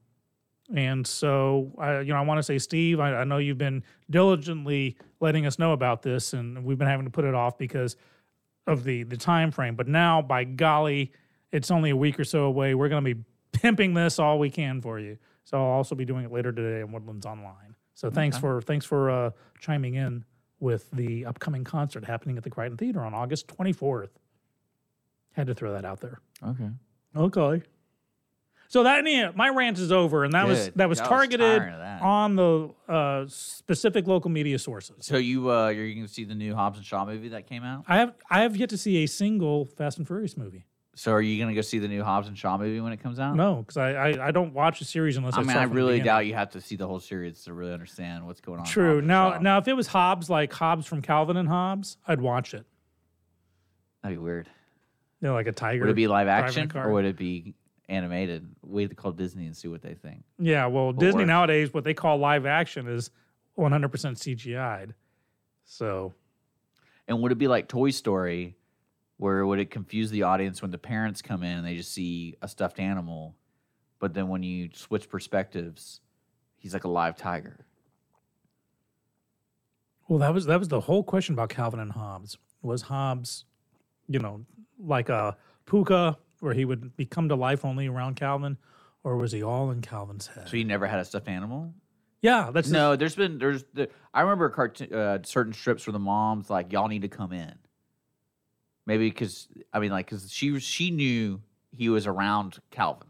and 0.74 1.06
so, 1.06 1.72
I, 1.78 2.00
you 2.00 2.12
know, 2.12 2.16
I 2.16 2.20
want 2.22 2.38
to 2.38 2.42
say, 2.42 2.58
Steve, 2.58 3.00
I, 3.00 3.14
I 3.20 3.24
know 3.24 3.38
you've 3.38 3.58
been 3.58 3.82
diligently 4.10 4.96
letting 5.20 5.46
us 5.46 5.58
know 5.58 5.72
about 5.72 6.02
this, 6.02 6.32
and 6.34 6.64
we've 6.64 6.78
been 6.78 6.88
having 6.88 7.06
to 7.06 7.10
put 7.10 7.24
it 7.24 7.34
off 7.34 7.56
because 7.58 7.96
of 8.66 8.84
the 8.84 9.02
the 9.04 9.16
time 9.16 9.50
frame. 9.50 9.74
But 9.76 9.88
now, 9.88 10.20
by 10.20 10.44
golly, 10.44 11.12
it's 11.52 11.70
only 11.70 11.90
a 11.90 11.96
week 11.96 12.20
or 12.20 12.24
so 12.24 12.44
away. 12.44 12.74
We're 12.74 12.90
going 12.90 13.02
to 13.04 13.14
be 13.14 13.20
pimping 13.52 13.94
this 13.94 14.18
all 14.18 14.38
we 14.38 14.50
can 14.50 14.80
for 14.82 14.98
you. 14.98 15.16
So 15.44 15.56
I'll 15.56 15.62
also 15.72 15.94
be 15.94 16.04
doing 16.04 16.26
it 16.26 16.30
later 16.32 16.52
today 16.52 16.82
on 16.82 16.92
Woodlands 16.92 17.24
Online. 17.24 17.74
So 17.94 18.10
thanks 18.10 18.36
Okay. 18.36 18.42
for 18.42 18.60
thanks 18.60 18.84
for 18.84 19.10
uh, 19.10 19.30
chiming 19.60 19.94
in 19.94 20.24
with 20.60 20.90
the 20.90 21.24
upcoming 21.24 21.64
concert 21.64 22.04
happening 22.04 22.36
at 22.36 22.42
the 22.44 22.50
Crighton 22.50 22.76
Theater 22.76 23.00
on 23.00 23.14
August 23.14 23.46
24th. 23.48 24.10
Had 25.32 25.46
to 25.46 25.54
throw 25.54 25.72
that 25.72 25.84
out 25.86 26.00
there. 26.00 26.20
Okay. 26.46 26.68
Okay. 27.16 27.62
So 28.68 28.82
that 28.82 29.34
my 29.34 29.48
rant 29.48 29.78
is 29.78 29.90
over, 29.90 30.24
and 30.24 30.34
that 30.34 30.46
was 30.46 30.70
that 30.76 30.88
was 30.90 31.00
was 31.00 31.08
targeted 31.08 31.62
of 31.62 31.78
that. 31.78 32.02
on 32.02 32.36
the 32.36 32.68
uh, 32.86 33.24
specific 33.26 34.06
local 34.06 34.30
media 34.30 34.58
sources. 34.58 35.06
So 35.06 35.16
you 35.16 35.50
uh 35.50 35.68
you're 35.68 35.88
going 35.88 36.06
to 36.06 36.12
see 36.12 36.24
the 36.24 36.34
new 36.34 36.54
Hobbs 36.54 36.76
and 36.76 36.86
Shaw 36.86 37.06
movie 37.06 37.28
that 37.30 37.46
came 37.46 37.64
out? 37.64 37.84
I 37.88 37.96
have 37.96 38.14
I 38.28 38.42
have 38.42 38.56
yet 38.56 38.68
to 38.70 38.78
see 38.78 39.02
a 39.04 39.06
single 39.06 39.64
Fast 39.64 39.96
and 39.96 40.06
Furious 40.06 40.36
movie. 40.36 40.66
So 40.94 41.12
are 41.12 41.22
you 41.22 41.38
going 41.38 41.48
to 41.48 41.54
go 41.54 41.60
see 41.62 41.78
the 41.78 41.88
new 41.88 42.02
Hobbs 42.02 42.28
and 42.28 42.36
Shaw 42.36 42.58
movie 42.58 42.80
when 42.80 42.92
it 42.92 43.00
comes 43.00 43.18
out? 43.20 43.36
No, 43.36 43.56
because 43.62 43.76
I, 43.78 43.92
I 43.92 44.26
I 44.26 44.30
don't 44.32 44.52
watch 44.52 44.82
a 44.82 44.84
series 44.84 45.16
unless 45.16 45.34
I, 45.34 45.40
I 45.40 45.44
mean, 45.44 45.56
I 45.56 45.62
really 45.62 46.00
doubt 46.00 46.26
you 46.26 46.34
have 46.34 46.50
to 46.50 46.60
see 46.60 46.76
the 46.76 46.86
whole 46.86 47.00
series 47.00 47.44
to 47.44 47.54
really 47.54 47.72
understand 47.72 48.26
what's 48.26 48.42
going 48.42 48.58
on. 48.60 48.66
True. 48.66 49.00
Now 49.00 49.38
now 49.38 49.56
if 49.56 49.66
it 49.66 49.74
was 49.74 49.86
Hobbs 49.86 50.28
like 50.28 50.52
Hobbes 50.52 50.86
from 50.86 51.00
Calvin 51.00 51.38
and 51.38 51.48
Hobbes, 51.48 51.96
I'd 52.06 52.20
watch 52.20 52.52
it. 52.52 52.66
that'd 54.02 54.18
be 54.18 54.22
weird. 54.22 54.50
You 55.22 55.28
know, 55.28 55.34
like 55.34 55.46
a 55.46 55.52
tiger. 55.52 55.80
Would 55.84 55.90
it 55.90 55.96
be 55.96 56.06
live 56.06 56.28
action 56.28 56.70
or 56.74 56.92
would 56.92 57.06
it 57.06 57.16
be 57.16 57.54
animated? 57.88 58.48
Wait 58.62 58.90
to 58.90 58.96
call 58.96 59.12
Disney 59.12 59.46
and 59.46 59.56
see 59.56 59.68
what 59.68 59.82
they 59.82 59.94
think. 59.94 60.22
Yeah, 60.38 60.66
well, 60.66 60.92
Disney 60.92 61.24
nowadays 61.24 61.72
what 61.72 61.84
they 61.84 61.94
call 61.94 62.18
live 62.18 62.46
action 62.46 62.86
is 62.88 63.10
100% 63.58 63.90
CGI'd. 63.90 64.94
So 65.64 66.14
And 67.06 67.20
would 67.22 67.32
it 67.32 67.38
be 67.38 67.48
like 67.48 67.68
Toy 67.68 67.90
Story, 67.90 68.56
where 69.16 69.44
would 69.46 69.58
it 69.58 69.70
confuse 69.70 70.10
the 70.10 70.22
audience 70.22 70.62
when 70.62 70.70
the 70.70 70.78
parents 70.78 71.22
come 71.22 71.42
in 71.42 71.58
and 71.58 71.66
they 71.66 71.74
just 71.76 71.92
see 71.92 72.36
a 72.42 72.48
stuffed 72.48 72.78
animal, 72.78 73.34
but 73.98 74.14
then 74.14 74.28
when 74.28 74.42
you 74.42 74.70
switch 74.74 75.08
perspectives, 75.08 76.00
he's 76.56 76.72
like 76.74 76.84
a 76.84 76.88
live 76.88 77.16
tiger? 77.16 77.66
Well, 80.06 80.18
that 80.20 80.32
was 80.32 80.46
that 80.46 80.58
was 80.58 80.68
the 80.68 80.80
whole 80.80 81.02
question 81.02 81.34
about 81.34 81.50
Calvin 81.50 81.80
and 81.80 81.92
Hobbes. 81.92 82.38
Was 82.62 82.82
Hobbes, 82.82 83.44
you 84.08 84.18
know, 84.18 84.46
like 84.78 85.10
a 85.10 85.36
pooka 85.66 86.16
where 86.40 86.54
he 86.54 86.64
would 86.64 86.96
be 86.96 87.04
come 87.04 87.28
to 87.28 87.34
life 87.34 87.64
only 87.64 87.86
around 87.86 88.16
Calvin, 88.16 88.58
or 89.04 89.16
was 89.16 89.32
he 89.32 89.42
all 89.42 89.70
in 89.70 89.80
Calvin's 89.80 90.28
head? 90.28 90.48
So 90.48 90.56
you 90.56 90.64
never 90.64 90.86
had 90.86 91.00
a 91.00 91.04
stuffed 91.04 91.28
animal? 91.28 91.74
yeah, 92.20 92.50
that's 92.52 92.68
no. 92.68 92.96
There's 92.96 93.14
been 93.14 93.38
there's 93.38 93.64
the, 93.74 93.88
I 94.12 94.22
remember 94.22 94.48
cartoon 94.50 94.92
uh, 94.92 95.18
certain 95.24 95.52
strips 95.52 95.86
where 95.86 95.92
the 95.92 95.98
moms 95.98 96.50
like 96.50 96.72
y'all 96.72 96.88
need 96.88 97.02
to 97.02 97.08
come 97.08 97.32
in. 97.32 97.54
Maybe 98.86 99.08
because 99.08 99.48
I 99.72 99.78
mean 99.78 99.90
like 99.90 100.06
because 100.06 100.30
she 100.32 100.58
she 100.60 100.90
knew 100.90 101.40
he 101.70 101.88
was 101.88 102.06
around 102.06 102.58
Calvin, 102.70 103.07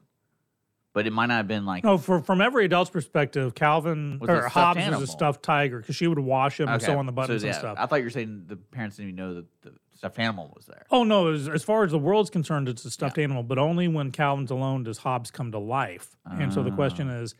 but 0.99 1.07
it 1.07 1.13
might 1.13 1.27
not 1.27 1.37
have 1.37 1.47
been 1.47 1.65
like 1.65 1.85
No, 1.85 1.97
for, 1.97 2.21
from 2.21 2.41
every 2.41 2.65
adult's 2.65 2.91
perspective, 2.91 3.55
Calvin 3.55 4.19
Was 4.21 4.29
or 4.29 4.49
Hobbes 4.49 4.81
animal. 4.81 5.01
was 5.03 5.11
a 5.11 5.13
stuffed 5.13 5.45
tiger 5.45 5.79
because 5.79 5.95
she 5.95 6.09
would 6.09 6.19
wash 6.19 6.59
him 6.59 6.69
and 6.69 6.83
sew 6.83 6.99
on 6.99 7.07
the 7.07 7.13
buttons 7.13 7.43
so, 7.43 7.47
and 7.47 7.57
stuff. 7.57 7.77
I 7.79 7.87
thought 7.87 8.01
you 8.01 8.07
were 8.07 8.11
saying 8.11 8.47
the 8.49 8.57
parents 8.57 8.97
didn't 8.97 9.11
even 9.11 9.17
know 9.17 9.35
that 9.35 9.47
the 9.63 9.75
stuffed 9.97 10.19
animal 10.19 10.53
was 10.57 10.67
there. 10.67 10.87
Oh 10.91 11.05
no! 11.05 11.33
As, 11.33 11.49
as 11.49 11.63
far 11.63 11.85
as 11.85 11.93
the 11.93 12.01
world's 12.01 12.31
concerned, 12.31 12.69
it's 12.69 12.85
a 12.85 12.91
stuffed 12.91 13.17
animal, 13.17 13.45
but 13.45 13.59
only 13.59 13.87
when 13.87 14.11
Calvin's 14.11 14.51
alone 14.51 14.83
does 14.83 14.99
Hobbes 14.99 15.31
come 15.31 15.53
to 15.53 15.59
life. 15.61 16.17
And 16.29 16.53
so 16.53 16.65
the 16.65 16.73
question 16.73 17.09
Ah. 17.09 17.21
is, 17.21 17.37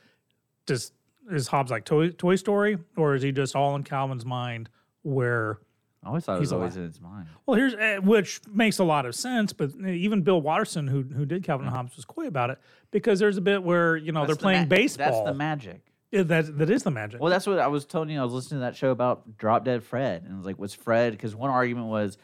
does 0.67 0.93
is 1.29 1.49
Hobbes 1.49 1.73
like 1.73 1.85
Toy, 1.85 2.11
Toy 2.11 2.37
Story, 2.37 2.79
or 2.97 3.17
is 3.17 3.23
he 3.23 3.33
just 3.33 3.57
all 3.57 3.75
in 3.75 3.83
Calvin's 3.83 4.25
mind? 4.25 4.71
Where 5.03 5.59
I 6.05 6.09
always 6.09 6.25
thought 6.25 6.37
it 6.37 6.41
he's 6.41 6.49
was 6.49 6.53
always 6.53 6.77
alive? 6.77 6.85
in 6.85 6.91
his 6.91 7.01
mind. 7.01 7.27
Well, 7.47 7.57
here's 7.57 7.75
uh, 7.75 7.99
which 8.03 8.41
makes 8.53 8.79
a 8.79 8.85
lot 8.85 9.05
of 9.05 9.15
sense, 9.15 9.53
but 9.53 9.71
even 9.85 10.23
Bill 10.23 10.41
Watterson, 10.41 10.87
who 10.87 11.03
who 11.03 11.27
did 11.27 11.43
Calvin 11.43 11.67
and 11.67 11.75
Hobbes, 11.75 11.97
was 11.97 12.05
coy 12.05 12.27
about 12.27 12.51
it 12.51 12.59
because 12.91 13.19
there's 13.19 13.37
a 13.37 13.41
bit 13.41 13.63
where 13.63 13.97
you 13.97 14.13
know 14.13 14.21
That's 14.21 14.29
they're 14.29 14.37
the 14.37 14.43
playing 14.43 14.63
ma- 14.63 14.77
baseball. 14.77 15.25
That's 15.25 15.31
the 15.31 15.35
magic. 15.35 15.83
Yeah, 16.11 16.23
that 16.23 16.59
that 16.59 16.71
is 16.71 16.85
the 16.85 16.91
magic. 16.91 17.21
Well, 17.21 17.31
that's 17.31 17.47
what 17.47 17.59
I 17.59 17.67
was 17.67 17.85
telling 17.85 18.11
you. 18.11 18.21
I 18.21 18.25
was 18.25 18.33
listening 18.33 18.61
to 18.61 18.67
that 18.67 18.77
show 18.77 18.91
about 18.91 19.37
Drop 19.37 19.65
Dead 19.65 19.83
Fred, 19.83 20.23
and 20.23 20.33
it 20.33 20.37
was 20.37 20.47
like, 20.47 20.59
was 20.59 20.73
Fred? 20.73 21.13
Because 21.13 21.35
one 21.35 21.51
argument 21.51 21.89
was 21.89 22.17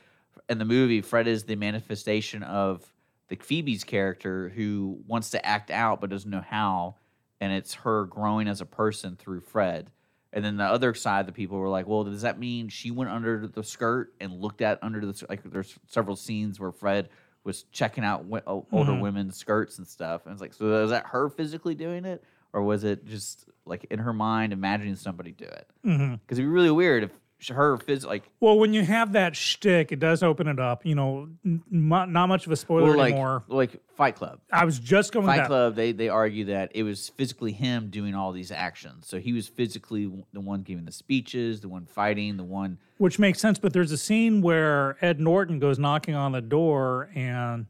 in 0.48 0.58
the 0.58 0.64
movie, 0.64 1.00
Fred 1.00 1.26
is 1.26 1.44
the 1.44 1.56
manifestation 1.56 2.42
of 2.42 2.82
the 3.28 3.36
Phoebe's 3.36 3.84
character 3.84 4.50
who 4.50 5.00
wants 5.06 5.30
to 5.30 5.44
act 5.44 5.70
out 5.70 6.00
but 6.00 6.10
doesn't 6.10 6.30
know 6.30 6.44
how, 6.46 6.96
and 7.40 7.52
it's 7.52 7.74
her 7.74 8.04
growing 8.04 8.48
as 8.48 8.60
a 8.60 8.66
person 8.66 9.16
through 9.16 9.40
Fred. 9.40 9.90
And 10.34 10.44
then 10.44 10.56
the 10.58 10.64
other 10.64 10.92
side, 10.94 11.26
the 11.26 11.32
people 11.32 11.56
were 11.58 11.68
like, 11.68 11.86
"Well, 11.86 12.04
does 12.04 12.22
that 12.22 12.38
mean 12.38 12.68
she 12.68 12.90
went 12.90 13.08
under 13.10 13.46
the 13.46 13.62
skirt 13.62 14.12
and 14.20 14.32
looked 14.40 14.60
at 14.60 14.78
under 14.82 15.00
the 15.00 15.26
like?" 15.30 15.42
There's 15.44 15.78
several 15.86 16.16
scenes 16.16 16.58
where 16.60 16.72
Fred 16.72 17.08
was 17.44 17.62
checking 17.72 18.04
out 18.04 18.24
w- 18.24 18.42
o- 18.46 18.66
older 18.72 18.92
Mhm. 18.92 19.00
women's 19.00 19.36
skirts 19.36 19.78
and 19.78 19.86
stuff, 19.86 20.26
and 20.26 20.32
it's 20.32 20.40
like, 20.42 20.52
so 20.54 20.66
was 20.82 20.90
that 20.90 21.06
her 21.06 21.28
physically 21.30 21.74
doing 21.74 22.04
it, 22.04 22.24
or 22.52 22.62
was 22.62 22.84
it 22.84 23.04
just 23.06 23.48
like 23.64 23.84
in 23.90 23.98
her 24.00 24.12
mind 24.12 24.52
imagining 24.52 24.96
somebody 24.96 25.30
do 25.32 25.44
it? 25.44 25.68
Mhm. 25.84 26.20
Because 26.20 26.38
it'd 26.38 26.48
be 26.48 26.52
really 26.52 26.70
weird 26.70 27.04
if 27.04 27.10
her 27.50 27.76
phys- 27.76 28.06
like 28.06 28.22
Well, 28.40 28.58
when 28.58 28.72
you 28.72 28.82
have 28.84 29.12
that 29.12 29.36
shtick, 29.36 29.92
it 29.92 30.00
does 30.00 30.22
open 30.22 30.46
it 30.48 30.58
up. 30.58 30.86
You 30.86 30.94
know, 30.94 31.28
n- 31.44 31.62
not 31.70 32.08
much 32.28 32.46
of 32.46 32.52
a 32.52 32.56
spoiler 32.56 32.88
well, 32.90 32.96
like 32.96 33.12
anymore. 33.12 33.44
like 33.48 33.80
Fight 33.96 34.16
Club. 34.16 34.40
I 34.52 34.64
was 34.64 34.78
just 34.78 35.12
going 35.12 35.26
to 35.26 35.32
Fight. 35.32 35.46
Club, 35.46 35.74
they 35.74 35.92
they 35.92 36.08
argue 36.08 36.46
that 36.46 36.72
it 36.74 36.82
was 36.84 37.10
physically 37.10 37.52
him 37.52 37.90
doing 37.90 38.14
all 38.14 38.32
these 38.32 38.50
actions. 38.50 39.06
So 39.06 39.18
he 39.18 39.32
was 39.32 39.46
physically 39.48 40.10
the 40.32 40.40
one 40.40 40.62
giving 40.62 40.84
the 40.84 40.92
speeches, 40.92 41.60
the 41.60 41.68
one 41.68 41.86
fighting, 41.86 42.36
the 42.36 42.44
one. 42.44 42.78
Which 42.98 43.18
makes 43.18 43.40
sense, 43.40 43.58
but 43.58 43.72
there's 43.72 43.92
a 43.92 43.98
scene 43.98 44.40
where 44.40 44.96
Ed 45.04 45.20
Norton 45.20 45.58
goes 45.58 45.78
knocking 45.78 46.14
on 46.14 46.32
the 46.32 46.40
door 46.40 47.10
and 47.14 47.66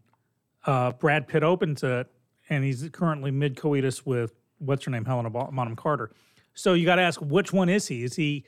uh, 0.66 0.92
Brad 0.92 1.26
Pitt 1.26 1.42
opens 1.42 1.82
it, 1.82 2.06
and 2.48 2.62
he's 2.64 2.88
currently 2.92 3.30
mid 3.30 3.56
coitus 3.56 4.06
with 4.06 4.32
what's 4.58 4.84
her 4.84 4.90
name, 4.90 5.04
Helena 5.04 5.30
Bo- 5.30 5.50
Bonham 5.52 5.76
Carter. 5.76 6.10
So 6.54 6.74
you 6.74 6.84
got 6.86 6.96
to 6.96 7.02
ask, 7.02 7.20
which 7.20 7.52
one 7.52 7.68
is 7.68 7.88
he? 7.88 8.04
Is 8.04 8.14
he 8.16 8.44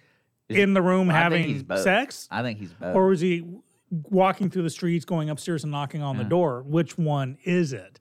Is- 0.48 0.58
in 0.58 0.74
the 0.74 0.82
room 0.82 1.08
having 1.08 1.66
sex, 1.76 2.28
I 2.30 2.42
think 2.42 2.58
he's 2.58 2.72
both. 2.72 2.94
or 2.94 3.12
is 3.12 3.20
he 3.20 3.44
walking 3.90 4.48
through 4.50 4.62
the 4.62 4.70
streets, 4.70 5.04
going 5.04 5.28
upstairs 5.30 5.64
and 5.64 5.70
knocking 5.72 6.02
on 6.02 6.16
the 6.16 6.24
door? 6.24 6.62
Which 6.62 6.96
one 6.96 7.36
is 7.44 7.72
it? 7.72 7.98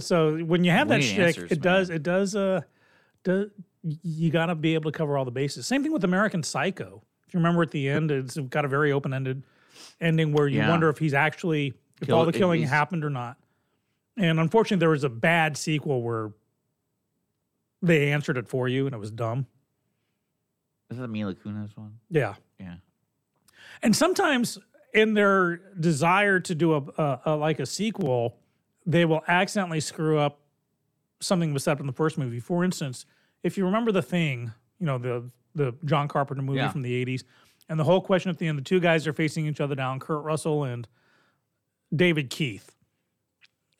So 0.00 0.38
when 0.38 0.64
you 0.64 0.70
have 0.72 0.88
We 0.88 0.96
that 0.96 1.02
shtick, 1.02 1.52
it 1.52 1.60
does 1.60 1.90
it 1.90 2.02
does 2.02 2.34
uh, 2.34 2.62
do, 3.22 3.50
you 4.02 4.30
got 4.30 4.46
to 4.46 4.54
be 4.56 4.74
able 4.74 4.90
to 4.90 4.96
cover 4.98 5.16
all 5.16 5.24
the 5.24 5.30
bases. 5.30 5.66
Same 5.68 5.82
thing 5.84 5.92
with 5.92 6.02
American 6.04 6.42
Psycho. 6.42 7.02
If 7.28 7.34
you 7.34 7.38
remember 7.38 7.62
at 7.62 7.70
the 7.70 7.88
end, 7.88 8.10
it's 8.10 8.36
got 8.36 8.64
a 8.64 8.68
very 8.68 8.90
open 8.90 9.14
ended 9.14 9.44
ending 10.00 10.32
where 10.32 10.48
you 10.48 10.58
Yeah. 10.58 10.68
wonder 10.70 10.88
if 10.88 10.98
he's 10.98 11.14
actually 11.14 11.74
if 12.00 12.08
Kill- 12.08 12.16
all 12.18 12.24
the 12.26 12.32
killing 12.32 12.62
happened 12.64 13.04
or 13.04 13.10
not. 13.10 13.36
And 14.16 14.40
unfortunately, 14.40 14.80
there 14.80 14.90
was 14.90 15.04
a 15.04 15.08
bad 15.08 15.56
sequel 15.56 16.02
where 16.02 16.32
they 17.82 18.10
answered 18.12 18.36
it 18.36 18.48
for 18.48 18.68
you, 18.68 18.86
and 18.86 18.94
it 18.94 18.98
was 18.98 19.10
dumb. 19.10 19.46
Is 20.94 20.98
that 20.98 21.02
the 21.02 21.08
Mila 21.08 21.34
Kunis 21.34 21.76
one? 21.76 21.98
Yeah. 22.10 22.34
Yeah. 22.58 22.76
And 23.82 23.94
sometimes 23.94 24.58
in 24.92 25.14
their 25.14 25.56
desire 25.78 26.38
to 26.40 26.54
do 26.54 26.74
a, 26.74 26.82
a, 27.02 27.20
a 27.26 27.36
like 27.36 27.58
a 27.58 27.66
sequel, 27.66 28.36
they 28.86 29.04
will 29.04 29.22
accidentally 29.26 29.80
screw 29.80 30.18
up 30.18 30.40
something 31.20 31.50
that 31.50 31.54
was 31.54 31.64
set 31.64 31.72
up 31.72 31.80
in 31.80 31.86
the 31.86 31.92
first 31.92 32.16
movie. 32.16 32.38
For 32.40 32.64
instance, 32.64 33.06
if 33.42 33.58
you 33.58 33.64
remember 33.64 33.90
the 33.92 34.02
thing, 34.02 34.52
you 34.78 34.86
know, 34.86 34.98
the 34.98 35.30
the 35.56 35.74
John 35.84 36.08
Carpenter 36.08 36.42
movie 36.42 36.58
Yeah. 36.58 36.70
from 36.70 36.82
the 36.82 37.04
80s, 37.04 37.24
and 37.68 37.78
the 37.78 37.84
whole 37.84 38.00
question 38.00 38.30
at 38.30 38.38
the 38.38 38.46
end, 38.48 38.58
the 38.58 38.62
two 38.62 38.80
guys 38.80 39.06
are 39.06 39.12
facing 39.12 39.46
each 39.46 39.60
other 39.60 39.74
down, 39.74 40.00
Kurt 40.00 40.22
Russell 40.24 40.64
and 40.64 40.86
David 41.94 42.30
Keith. 42.30 42.70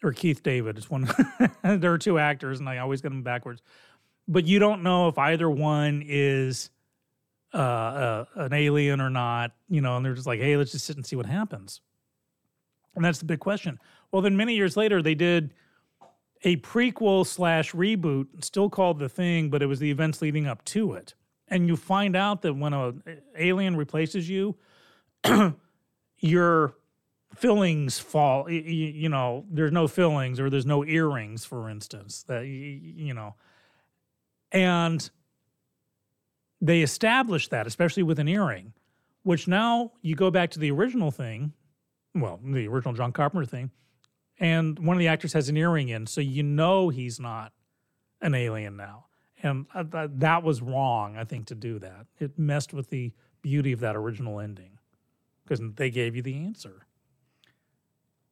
Or 0.02 0.12
Keith 0.12 0.42
David. 0.42 0.76
It's 0.76 0.90
one 0.90 1.08
there 1.62 1.92
are 1.92 1.98
two 1.98 2.18
actors, 2.18 2.60
and 2.60 2.68
I 2.68 2.78
always 2.78 3.00
get 3.00 3.08
them 3.08 3.22
backwards. 3.22 3.62
But 4.28 4.44
you 4.46 4.58
don't 4.58 4.82
know 4.82 5.08
if 5.08 5.16
either 5.18 5.48
one 5.50 6.02
is 6.06 6.70
uh, 7.55 7.57
uh, 7.57 8.24
an 8.36 8.52
alien 8.52 9.00
or 9.00 9.11
not, 9.11 9.52
you 9.68 9.80
know, 9.80 9.96
and 9.96 10.05
they're 10.05 10.14
just 10.14 10.26
like, 10.26 10.40
hey, 10.40 10.57
let's 10.57 10.72
just 10.72 10.84
sit 10.84 10.96
and 10.96 11.07
see 11.07 11.16
what 11.16 11.26
happens. 11.26 11.80
And 12.96 13.05
that's 13.05 13.18
the 13.18 13.24
big 13.24 13.40
question. 13.40 13.78
Well, 14.12 14.22
then 14.22 14.36
many 14.36 14.55
years 14.55 14.76
later, 14.76 15.02
they 15.02 15.14
did 15.14 15.55
a 16.42 16.57
prequel 16.59 17.26
slash 17.26 17.72
reboot, 17.72 18.26
still 18.44 18.68
called 18.68 18.98
The 18.98 19.09
Thing, 19.09 19.50
but 19.50 19.62
it 19.62 19.66
was 19.66 19.78
the 19.78 19.90
events 19.90 20.20
leading 20.20 20.46
up 20.46 20.64
to 20.66 20.92
it. 20.92 21.14
And 21.48 21.66
you 21.68 21.76
find 21.76 22.16
out 22.16 22.42
that 22.42 22.55
when 22.55 22.72
a 22.72 22.94
alien 23.38 23.76
replaces 23.76 24.28
you, 24.28 24.57
your 26.18 26.74
fillings 27.34 27.98
fall. 27.98 28.44
y- 28.44 28.52
y- 28.64 28.70
You 28.70 29.09
know, 29.09 29.44
there's 29.50 29.72
no 29.72 29.88
fillings 29.88 30.38
or 30.40 30.48
there's 30.50 30.66
no 30.66 30.84
earrings, 30.84 31.44
for 31.44 31.68
instance. 31.68 32.22
That 32.24 32.42
y- 32.42 32.80
y- 32.82 32.92
you 32.96 33.14
know, 33.14 33.34
and 34.52 35.09
they 36.61 36.82
established 36.82 37.50
that, 37.50 37.66
especially 37.66 38.02
with 38.02 38.18
an 38.18 38.28
earring, 38.28 38.72
which 39.22 39.48
now 39.48 39.92
you 40.02 40.14
go 40.14 40.30
back 40.30 40.50
to 40.50 40.59
the 40.59 40.70
original 40.70 41.11
thing, 41.11 41.52
well, 42.14 42.40
the 42.42 42.68
original 42.68 42.94
John 42.94 43.12
Carpenter 43.12 43.46
thing, 43.46 43.70
and 44.38 44.78
one 44.78 44.96
of 44.96 44.98
the 44.98 45.09
actors 45.09 45.32
has 45.32 45.48
an 45.48 45.57
earring 45.57 45.88
in, 45.88 46.07
so 46.07 46.20
you 46.20 46.42
know 46.42 46.88
he's 46.88 47.20
not 47.20 47.52
an 48.20 48.34
alien 48.34 48.76
now. 48.76 49.07
And 49.42 49.66
uh, 49.74 49.84
th- 49.84 50.11
that 50.14 50.42
was 50.42 50.62
wrong, 50.62 51.16
I 51.16 51.24
think, 51.24 51.46
to 51.46 51.55
do 51.55 51.78
that. 51.80 52.07
It 52.18 52.38
messed 52.38 52.72
with 52.72 52.88
the 52.90 53.12
beauty 53.42 53.72
of 53.72 53.80
that 53.80 53.94
original 53.94 54.40
ending 54.40 54.78
because 55.42 55.61
they 55.76 55.90
gave 55.90 56.16
you 56.16 56.22
the 56.22 56.36
answer. 56.36 56.86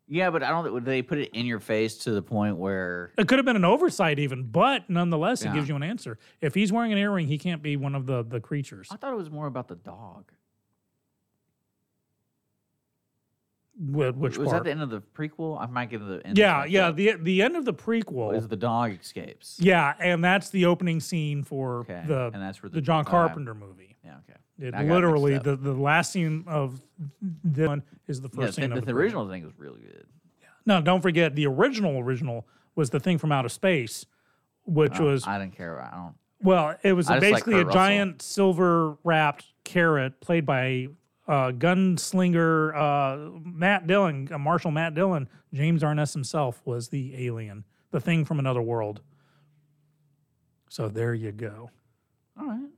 Yeah, 0.09 0.31
but 0.31 0.43
I 0.43 0.51
don't 0.51 0.65
think 0.65 0.85
they 0.85 1.01
put 1.01 1.19
it 1.19 1.31
in 1.33 1.47
your 1.47 1.61
face 1.61 1.97
to 1.99 2.11
the 2.11 2.21
point 2.23 2.57
where 2.59 3.13
It 3.17 3.29
could 3.29 3.39
have 3.39 3.47
been 3.47 3.57
an 3.57 3.65
oversight, 3.65 4.19
even, 4.19 4.43
but 4.45 4.91
nonetheless, 4.91 5.43
Yeah. 5.43 5.53
it 5.53 5.55
gives 5.55 5.69
you 5.69 5.77
an 5.77 5.83
answer. 5.83 6.19
If 6.41 6.55
he's 6.55 6.71
wearing 6.73 6.93
an 6.93 6.99
earring, 6.99 7.29
he 7.29 7.39
can't 7.39 7.63
be 7.63 7.77
one 7.77 7.95
of 7.95 8.07
the 8.07 8.23
the 8.23 8.41
creatures. 8.41 8.89
I 8.91 8.97
thought 8.97 9.13
it 9.13 9.17
was 9.17 9.31
more 9.31 9.47
about 9.47 9.69
the 9.69 9.77
dog. 9.77 10.31
Wh- 13.79 14.13
Which 14.17 14.37
was 14.39 14.49
part? 14.51 14.59
that 14.59 14.65
the 14.65 14.71
end 14.71 14.83
of 14.83 14.91
the 14.91 15.01
prequel? 15.01 15.61
I 15.61 15.67
might 15.67 15.89
get 15.91 15.99
to 15.99 16.05
the 16.05 16.27
end. 16.27 16.37
yeah, 16.37 16.65
yeah. 16.65 16.91
The 16.91 17.13
the 17.13 17.41
end 17.43 17.57
of 17.57 17.65
the 17.65 17.73
prequel 17.75 18.37
Is 18.37 18.47
the 18.49 18.57
dog 18.57 18.93
escapes? 19.01 19.57
Yeah, 19.61 19.95
and 19.99 20.23
that's 20.23 20.51
the 20.51 20.67
opening 20.67 21.01
scene 21.01 21.43
for 21.43 21.79
Okay, 21.81 22.03
the 22.07 22.27
and 22.35 22.43
that's 22.43 22.63
where 22.63 22.69
the, 22.71 22.77
the- 22.77 22.81
John 22.83 22.97
all 23.07 23.13
right. 23.13 23.27
Carpenter 23.29 23.55
movie. 23.55 23.97
Yeah, 24.05 24.17
okay. 24.29 24.39
It 24.59 24.75
I 24.75 24.85
got 24.85 24.95
literally 24.95 25.33
mixed 25.33 25.45
the, 25.45 25.53
up. 25.55 25.63
the 25.63 25.73
last 25.73 26.13
scene 26.13 26.45
of 26.47 26.81
the 27.43 27.67
one 27.69 27.83
is 28.07 28.21
the 28.21 28.29
first 28.29 28.57
the, 28.57 28.63
scene 28.63 28.71
the, 28.71 28.77
of 28.77 28.83
the 28.83 28.93
the 28.93 28.99
original 28.99 29.29
thing 29.29 29.45
was 29.45 29.59
really 29.59 29.81
good. 29.81 30.07
No, 30.67 30.81
don't 30.81 31.01
forget 31.01 31.35
the 31.35 31.47
original 31.47 31.99
original 31.99 32.47
was 32.77 32.91
the 32.91 33.01
thing 33.01 33.19
from 33.19 33.33
outer 33.33 33.49
space, 33.49 34.07
which 34.65 35.01
Uh, 35.01 35.05
was 35.05 35.27
I 35.27 35.39
didn't 35.39 35.57
care. 35.57 35.81
I 35.83 35.91
don't. 35.97 36.15
well, 36.43 36.77
it 36.83 36.93
was 36.93 37.09
I 37.11 37.15
just 37.19 37.23
like 37.25 37.33
basically 37.33 37.55
a 37.55 37.57
Kurt 37.59 37.67
Russell. 37.67 37.81
giant 37.81 38.23
silver 38.23 38.97
wrapped 39.03 39.47
carrot 39.65 40.21
played 40.21 40.47
by 40.47 40.87
uh, 41.27 41.51
gunslinger 41.53 42.75
uh, 42.77 43.31
Matt 43.45 43.87
Dillon, 43.87 44.29
uh, 44.33 44.39
Marshal 44.39 44.71
Matt 44.71 44.95
Dillon. 44.95 45.29
James 45.53 45.83
Arness 45.83 46.13
himself 46.13 46.63
was 46.65 46.89
the 46.91 47.27
alien, 47.27 47.65
the 47.91 48.01
thing 48.01 48.25
from 48.25 48.39
another 48.39 48.63
world. 48.63 49.01
So 50.69 50.89
there 50.89 51.13
you 51.15 51.33
go. 51.33 51.71
All 52.41 52.47
right. 52.47 52.69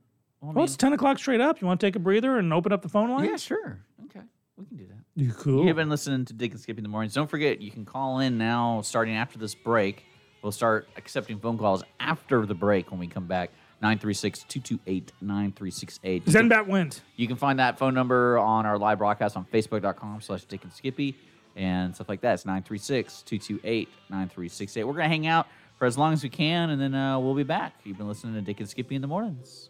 Well, 0.45 0.51
I 0.51 0.55
Well, 0.57 0.65
it's 0.65 0.77
10 0.77 0.93
o'clock 0.93 1.17
straight 1.17 1.41
up. 1.41 1.59
You 1.61 1.67
want 1.67 1.79
to 1.79 1.87
take 1.87 1.95
a 1.95 1.99
breather 1.99 2.37
and 2.37 2.53
open 2.53 2.71
up 2.71 2.81
the 2.81 2.89
phone 2.89 3.09
line? 3.09 3.25
yeah, 3.25 3.37
sure. 3.37 3.79
Okay, 4.05 4.21
we 4.57 4.65
can 4.65 4.77
do 4.77 4.85
that. 4.87 4.97
You 5.15 5.31
cool? 5.31 5.65
You've 5.65 5.75
been 5.75 5.89
listening 5.89 6.25
to 6.25 6.33
Dick 6.33 6.51
and 6.51 6.59
Skippy 6.59 6.79
in 6.79 6.83
the 6.83 6.89
mornings. 6.89 7.13
Don't 7.13 7.29
forget, 7.29 7.61
you 7.61 7.71
can 7.71 7.85
call 7.85 8.19
in 8.19 8.37
now 8.37 8.81
starting 8.81 9.15
after 9.15 9.39
this 9.39 9.55
break. 9.55 10.05
We'll 10.41 10.51
start 10.51 10.87
accepting 10.97 11.39
phone 11.39 11.57
calls 11.57 11.83
after 11.99 12.45
the 12.45 12.53
break 12.53 12.91
when 12.91 12.99
we 12.99 13.07
come 13.07 13.25
back. 13.25 13.49
936 13.81 14.43
228 14.47 15.11
9368. 15.21 16.25
Zenbat 16.25 16.67
went. 16.67 17.01
You 17.15 17.27
can 17.27 17.35
find 17.37 17.59
that 17.59 17.77
phone 17.77 17.93
number 17.93 18.37
on 18.37 18.65
our 18.65 18.77
live 18.77 18.99
broadcast 18.99 19.35
on 19.35 19.45
facebook.com 19.51 20.21
slash 20.21 20.45
Dick 20.45 20.63
and 20.63 20.71
Skippy 20.71 21.15
and 21.55 21.93
stuff 21.93 22.07
like 22.09 22.21
that. 22.21 22.35
It's 22.35 22.45
936 22.45 23.21
228 23.23 23.89
9368. 24.09 24.83
We're 24.83 24.93
going 24.93 25.03
to 25.03 25.09
hang 25.09 25.27
out 25.27 25.47
for 25.77 25.85
as 25.85 25.97
long 25.97 26.13
as 26.13 26.23
we 26.23 26.29
can 26.29 26.69
and 26.69 26.81
then 26.81 26.93
uh, 26.95 27.19
we'll 27.19 27.35
be 27.35 27.43
back. 27.43 27.73
You've 27.83 27.97
been 27.97 28.07
listening 28.07 28.33
to 28.35 28.41
Dick 28.41 28.59
and 28.59 28.69
Skippy 28.69 28.95
in 28.95 29.01
the 29.01 29.07
mornings. 29.07 29.69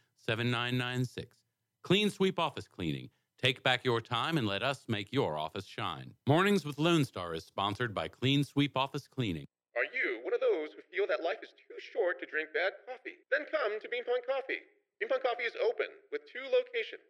7996. 0.25 1.35
Clean 1.83 2.09
Sweep 2.09 2.37
Office 2.37 2.67
Cleaning. 2.67 3.09
Take 3.41 3.63
back 3.65 3.81
your 3.81 4.01
time 4.01 4.37
and 4.37 4.45
let 4.45 4.61
us 4.61 4.85
make 4.87 5.09
your 5.09 5.33
office 5.33 5.65
shine. 5.65 6.13
Mornings 6.29 6.61
with 6.61 6.77
Lone 6.77 7.05
Star 7.05 7.33
is 7.33 7.43
sponsored 7.43 7.89
by 7.89 8.07
Clean 8.07 8.43
Sweep 8.43 8.77
Office 8.77 9.09
Cleaning. 9.09 9.49
Are 9.73 9.89
you 9.89 10.21
one 10.21 10.37
of 10.37 10.45
those 10.45 10.77
who 10.77 10.85
feel 10.93 11.09
that 11.09 11.25
life 11.25 11.41
is 11.41 11.49
too 11.57 11.73
short 11.81 12.21
to 12.21 12.29
drink 12.29 12.53
bad 12.53 12.77
coffee? 12.85 13.17
Then 13.33 13.49
come 13.49 13.81
to 13.81 13.89
Bean 13.89 14.05
Pong 14.05 14.21
Coffee. 14.29 14.61
Bean 15.01 15.09
Pong 15.09 15.25
Coffee 15.25 15.49
is 15.49 15.57
open 15.57 15.89
with 16.13 16.21
two 16.29 16.45
locations. 16.53 17.01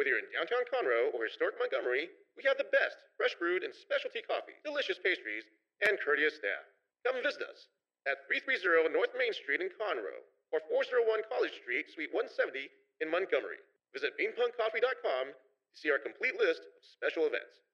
Whether 0.00 0.16
you're 0.16 0.24
in 0.24 0.32
downtown 0.32 0.64
Conroe 0.72 1.12
or 1.12 1.28
historic 1.28 1.60
Montgomery, 1.60 2.08
we 2.40 2.44
have 2.48 2.56
the 2.56 2.72
best 2.72 2.96
fresh 3.20 3.36
brewed 3.36 3.60
and 3.60 3.76
specialty 3.76 4.24
coffee, 4.24 4.56
delicious 4.64 4.96
pastries, 4.96 5.44
and 5.84 6.00
courteous 6.00 6.40
staff. 6.40 6.64
Come 7.04 7.20
visit 7.20 7.44
us 7.44 7.68
at 8.08 8.24
330 8.24 8.96
North 8.96 9.12
Main 9.12 9.36
Street 9.36 9.60
in 9.60 9.68
Conroe 9.76 10.24
or 10.52 10.60
401 10.68 11.26
College 11.30 11.54
Street, 11.62 11.86
Suite 11.90 12.10
170 12.12 12.70
in 13.00 13.10
Montgomery. 13.10 13.60
Visit 13.92 14.12
beanpunkcoffee.com 14.20 15.32
to 15.32 15.74
see 15.74 15.90
our 15.90 15.98
complete 15.98 16.38
list 16.38 16.62
of 16.62 16.82
special 16.82 17.26
events. 17.26 17.66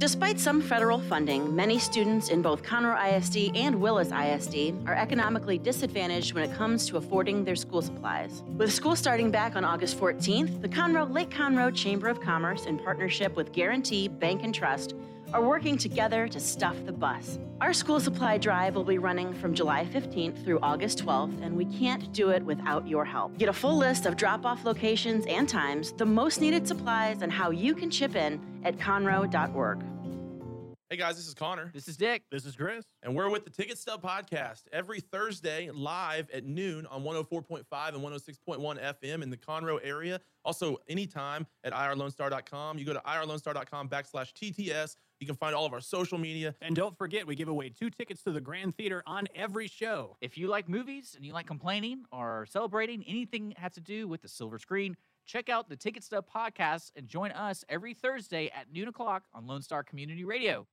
Despite 0.00 0.40
some 0.40 0.62
federal 0.62 0.98
funding, 0.98 1.54
many 1.54 1.78
students 1.78 2.30
in 2.30 2.40
both 2.40 2.62
Conroe 2.62 2.96
ISD 2.96 3.54
and 3.54 3.78
Willis 3.82 4.10
ISD 4.10 4.74
are 4.86 4.94
economically 4.94 5.58
disadvantaged 5.58 6.32
when 6.32 6.42
it 6.42 6.56
comes 6.56 6.86
to 6.86 6.96
affording 6.96 7.44
their 7.44 7.54
school 7.54 7.82
supplies. 7.82 8.42
With 8.56 8.72
school 8.72 8.96
starting 8.96 9.30
back 9.30 9.56
on 9.56 9.64
August 9.64 10.00
14th, 10.00 10.62
the 10.62 10.70
Conroe 10.70 11.12
Lake 11.12 11.28
Conroe 11.28 11.74
Chamber 11.74 12.08
of 12.08 12.18
Commerce, 12.18 12.64
in 12.64 12.78
partnership 12.78 13.36
with 13.36 13.52
Guarantee 13.52 14.08
Bank 14.08 14.40
and 14.42 14.54
Trust, 14.54 14.94
are 15.32 15.42
working 15.42 15.76
together 15.76 16.28
to 16.28 16.40
stuff 16.40 16.76
the 16.86 16.92
bus. 16.92 17.38
Our 17.60 17.72
school 17.72 18.00
supply 18.00 18.38
drive 18.38 18.74
will 18.74 18.84
be 18.84 18.98
running 18.98 19.32
from 19.34 19.54
July 19.54 19.84
15th 19.84 20.44
through 20.44 20.60
August 20.62 21.04
12th, 21.04 21.42
and 21.42 21.56
we 21.56 21.66
can't 21.66 22.12
do 22.12 22.30
it 22.30 22.42
without 22.42 22.88
your 22.88 23.04
help. 23.04 23.36
Get 23.38 23.48
a 23.48 23.52
full 23.52 23.76
list 23.76 24.06
of 24.06 24.16
drop 24.16 24.46
off 24.46 24.64
locations 24.64 25.26
and 25.26 25.48
times, 25.48 25.92
the 25.92 26.06
most 26.06 26.40
needed 26.40 26.66
supplies, 26.66 27.22
and 27.22 27.30
how 27.30 27.50
you 27.50 27.74
can 27.74 27.90
chip 27.90 28.16
in 28.16 28.40
at 28.64 28.78
conroe.org. 28.78 29.84
Hey 30.90 30.96
guys, 30.96 31.14
this 31.14 31.28
is 31.28 31.34
Connor. 31.34 31.70
This 31.72 31.86
is 31.86 31.96
Dick. 31.96 32.24
This 32.32 32.44
is 32.44 32.56
Chris. 32.56 32.84
And 33.04 33.14
we're 33.14 33.30
with 33.30 33.44
the 33.44 33.50
Ticket 33.50 33.78
Stub 33.78 34.02
Podcast 34.02 34.62
every 34.72 34.98
Thursday 34.98 35.70
live 35.72 36.28
at 36.30 36.44
noon 36.44 36.84
on 36.86 37.04
104.5 37.04 37.62
and 37.70 38.02
106.1 38.02 38.98
FM 39.00 39.22
in 39.22 39.30
the 39.30 39.36
Conroe 39.36 39.78
area. 39.84 40.20
Also, 40.44 40.78
anytime 40.88 41.46
at 41.62 41.72
irlonestar.com. 41.72 42.76
You 42.76 42.84
go 42.84 42.92
to 42.92 43.02
irlonestar.com 43.06 43.88
backslash 43.88 44.32
TTS. 44.32 44.96
You 45.20 45.26
can 45.26 45.36
find 45.36 45.54
all 45.54 45.66
of 45.66 45.74
our 45.74 45.82
social 45.82 46.16
media. 46.16 46.54
And 46.62 46.74
don't 46.74 46.96
forget, 46.96 47.26
we 47.26 47.34
give 47.36 47.48
away 47.48 47.68
two 47.68 47.90
tickets 47.90 48.22
to 48.22 48.32
the 48.32 48.40
Grand 48.40 48.74
Theater 48.74 49.02
on 49.06 49.26
every 49.34 49.68
show. 49.68 50.16
If 50.22 50.38
you 50.38 50.48
like 50.48 50.66
movies 50.66 51.12
and 51.14 51.26
you 51.26 51.34
like 51.34 51.46
complaining 51.46 52.04
or 52.10 52.46
celebrating 52.48 53.04
anything 53.06 53.50
that 53.50 53.58
has 53.58 53.72
to 53.72 53.82
do 53.82 54.08
with 54.08 54.22
the 54.22 54.28
silver 54.28 54.58
screen, 54.58 54.96
check 55.26 55.50
out 55.50 55.68
the 55.68 55.76
Ticket 55.76 56.04
Stub 56.04 56.24
podcast 56.34 56.92
and 56.96 57.06
join 57.06 57.32
us 57.32 57.66
every 57.68 57.92
Thursday 57.92 58.50
at 58.56 58.72
noon 58.72 58.88
o'clock 58.88 59.24
on 59.34 59.46
Lone 59.46 59.60
Star 59.60 59.82
Community 59.82 60.24
Radio. 60.24 60.66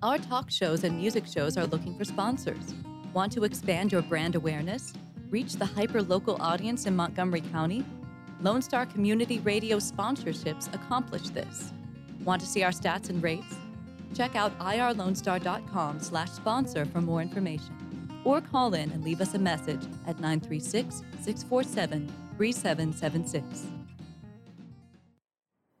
Our 0.00 0.18
talk 0.18 0.48
shows 0.48 0.84
and 0.84 0.96
music 0.96 1.26
shows 1.26 1.56
are 1.56 1.66
looking 1.66 1.98
for 1.98 2.04
sponsors. 2.04 2.72
Want 3.12 3.32
to 3.32 3.42
expand 3.42 3.90
your 3.90 4.02
brand 4.02 4.36
awareness? 4.36 4.92
Reach 5.28 5.54
the 5.54 5.66
hyper 5.66 6.02
local 6.02 6.40
audience 6.40 6.86
in 6.86 6.94
Montgomery 6.94 7.40
County? 7.40 7.84
Lone 8.40 8.62
Star 8.62 8.86
Community 8.86 9.40
Radio 9.40 9.78
sponsorships 9.78 10.72
accomplish 10.72 11.30
this. 11.30 11.72
Want 12.24 12.40
to 12.42 12.46
see 12.46 12.62
our 12.62 12.70
stats 12.70 13.08
and 13.08 13.22
rates? 13.22 13.56
Check 14.14 14.36
out 14.36 14.58
irlonestar.com 14.58 16.00
slash 16.00 16.30
sponsor 16.30 16.84
for 16.84 17.00
more 17.00 17.22
information. 17.22 17.76
Or 18.24 18.40
call 18.40 18.74
in 18.74 18.90
and 18.90 19.02
leave 19.02 19.20
us 19.20 19.34
a 19.34 19.38
message 19.38 19.82
at 20.06 20.20
936 20.20 21.02
647 21.20 22.12
3776. 22.36 23.66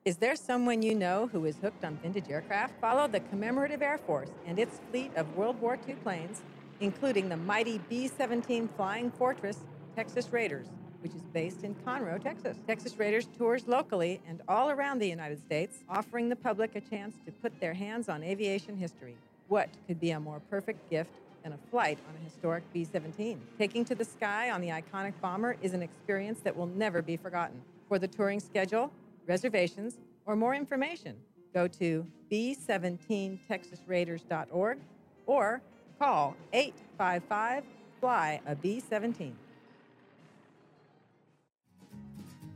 Is 0.06 0.16
there 0.16 0.34
someone 0.34 0.80
you 0.80 0.94
know 0.94 1.28
who 1.30 1.44
is 1.44 1.56
hooked 1.58 1.84
on 1.84 1.96
vintage 1.96 2.30
aircraft? 2.30 2.80
Follow 2.80 3.06
the 3.06 3.20
Commemorative 3.20 3.82
Air 3.82 3.98
Force 3.98 4.30
and 4.46 4.58
its 4.58 4.80
fleet 4.90 5.10
of 5.14 5.36
World 5.36 5.60
War 5.60 5.78
II 5.86 5.94
planes, 5.96 6.40
including 6.80 7.28
the 7.28 7.36
mighty 7.36 7.78
B 7.90 8.08
17 8.08 8.68
Flying 8.76 9.10
Fortress 9.10 9.58
Texas 9.94 10.32
Raiders. 10.32 10.68
Which 11.02 11.12
is 11.12 11.22
based 11.32 11.64
in 11.64 11.74
Conroe, 11.86 12.22
Texas. 12.22 12.58
Texas 12.66 12.98
Raiders 12.98 13.26
tours 13.38 13.66
locally 13.66 14.20
and 14.28 14.42
all 14.48 14.68
around 14.70 14.98
the 14.98 15.08
United 15.08 15.40
States, 15.40 15.78
offering 15.88 16.28
the 16.28 16.36
public 16.36 16.76
a 16.76 16.80
chance 16.80 17.14
to 17.26 17.32
put 17.32 17.58
their 17.60 17.74
hands 17.74 18.08
on 18.08 18.22
aviation 18.22 18.76
history. 18.76 19.16
What 19.48 19.68
could 19.86 20.00
be 20.00 20.10
a 20.10 20.20
more 20.20 20.40
perfect 20.50 20.90
gift 20.90 21.10
than 21.42 21.52
a 21.52 21.58
flight 21.70 21.98
on 22.08 22.14
a 22.20 22.24
historic 22.24 22.62
B 22.72 22.84
17? 22.84 23.40
Taking 23.58 23.84
to 23.86 23.94
the 23.94 24.04
sky 24.04 24.50
on 24.50 24.60
the 24.60 24.68
iconic 24.68 25.14
bomber 25.20 25.56
is 25.62 25.72
an 25.74 25.82
experience 25.82 26.40
that 26.40 26.56
will 26.56 26.66
never 26.66 27.02
be 27.02 27.16
forgotten. 27.16 27.62
For 27.88 27.98
the 27.98 28.08
touring 28.08 28.40
schedule, 28.40 28.92
reservations, 29.26 29.98
or 30.26 30.36
more 30.36 30.54
information, 30.54 31.16
go 31.52 31.66
to 31.66 32.06
b17texasraiders.org 32.30 34.78
or 35.26 35.60
call 35.98 36.36
855 36.52 37.64
Fly 38.00 38.40
a 38.46 38.54
B 38.54 38.80
17. 38.80 39.36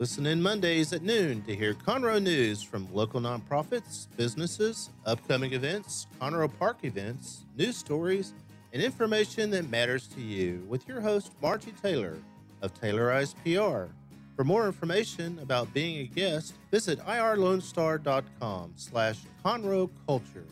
Listen 0.00 0.26
in 0.26 0.42
Mondays 0.42 0.92
at 0.92 1.02
noon 1.02 1.40
to 1.42 1.54
hear 1.54 1.72
Conroe 1.72 2.20
news 2.20 2.60
from 2.62 2.92
local 2.92 3.20
nonprofits, 3.20 4.08
businesses, 4.16 4.90
upcoming 5.06 5.52
events, 5.52 6.08
Conroe 6.20 6.50
Park 6.58 6.78
events, 6.82 7.44
news 7.56 7.76
stories, 7.76 8.32
and 8.72 8.82
information 8.82 9.50
that 9.50 9.70
matters 9.70 10.08
to 10.08 10.20
you 10.20 10.66
with 10.68 10.88
your 10.88 11.00
host, 11.00 11.32
Margie 11.40 11.72
Taylor 11.80 12.18
of 12.60 12.74
Taylorized 12.74 13.36
PR. 13.44 13.88
For 14.34 14.42
more 14.42 14.66
information 14.66 15.38
about 15.38 15.72
being 15.72 15.98
a 15.98 16.08
guest, 16.08 16.54
visit 16.72 16.98
irlonestar.com 17.06 18.72
slash 18.74 19.18
Conroe 19.44 19.88
Culture. 20.08 20.44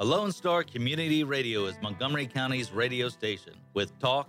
A 0.00 0.04
Lone 0.04 0.32
Star 0.32 0.62
Community 0.62 1.24
Radio 1.24 1.64
is 1.64 1.76
Montgomery 1.80 2.26
County's 2.26 2.70
radio 2.72 3.08
station 3.08 3.54
with 3.72 3.98
talk, 4.00 4.28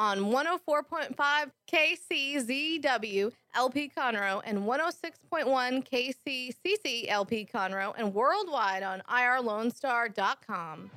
on 0.00 0.18
104.5 0.32 1.50
KCZW 1.70 3.30
LP 3.54 3.92
Conroe 3.94 4.40
and 4.46 4.60
106.1 4.60 5.86
KCCC 5.86 7.04
LP 7.10 7.46
Conroe 7.52 7.92
and 7.98 8.14
worldwide 8.14 8.82
on 8.82 9.02
irlonestar.com. 9.10 10.90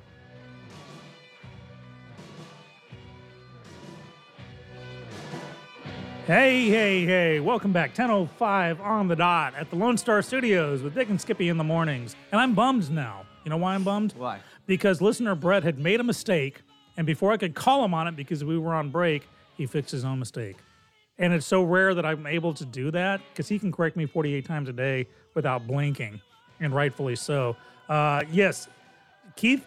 Hey, 6.26 6.70
hey, 6.70 7.04
hey, 7.04 7.40
welcome 7.40 7.74
back. 7.74 7.94
10.05 7.94 8.80
on 8.80 9.08
the 9.08 9.16
dot 9.16 9.54
at 9.54 9.68
the 9.68 9.76
Lone 9.76 9.98
Star 9.98 10.22
Studios 10.22 10.80
with 10.80 10.94
Dick 10.94 11.10
and 11.10 11.20
Skippy 11.20 11.50
in 11.50 11.58
the 11.58 11.64
mornings. 11.64 12.16
And 12.32 12.40
I'm 12.40 12.54
bummed 12.54 12.90
now. 12.90 13.26
You 13.44 13.50
know 13.50 13.58
why 13.58 13.74
I'm 13.74 13.84
bummed? 13.84 14.14
Why? 14.16 14.40
Because 14.66 15.02
listener 15.02 15.34
Brett 15.34 15.62
had 15.62 15.78
made 15.78 16.00
a 16.00 16.04
mistake, 16.04 16.62
and 16.96 17.06
before 17.06 17.32
I 17.32 17.36
could 17.36 17.54
call 17.54 17.84
him 17.84 17.94
on 17.94 18.06
it 18.06 18.16
because 18.16 18.44
we 18.44 18.58
were 18.58 18.74
on 18.74 18.90
break, 18.90 19.26
he 19.56 19.66
fixed 19.66 19.90
his 19.90 20.04
own 20.04 20.18
mistake. 20.18 20.56
And 21.18 21.32
it's 21.32 21.46
so 21.46 21.62
rare 21.62 21.94
that 21.94 22.04
I'm 22.04 22.26
able 22.26 22.54
to 22.54 22.64
do 22.64 22.90
that 22.90 23.20
because 23.30 23.48
he 23.48 23.58
can 23.58 23.70
correct 23.70 23.96
me 23.96 24.06
48 24.06 24.44
times 24.44 24.68
a 24.68 24.72
day 24.72 25.06
without 25.34 25.66
blinking, 25.66 26.20
and 26.60 26.74
rightfully 26.74 27.16
so. 27.16 27.56
Uh, 27.88 28.22
yes, 28.30 28.68
Keith 29.36 29.64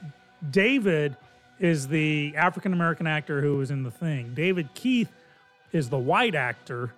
David 0.51 1.15
is 1.59 1.87
the 1.87 2.33
African 2.35 2.73
American 2.73 3.07
actor 3.07 3.41
who 3.41 3.57
was 3.57 3.71
in 3.71 3.83
the 3.83 3.91
thing. 3.91 4.33
David 4.33 4.69
Keith 4.73 5.09
is 5.71 5.89
the 5.89 5.97
white 5.97 6.35
actor 6.35 6.93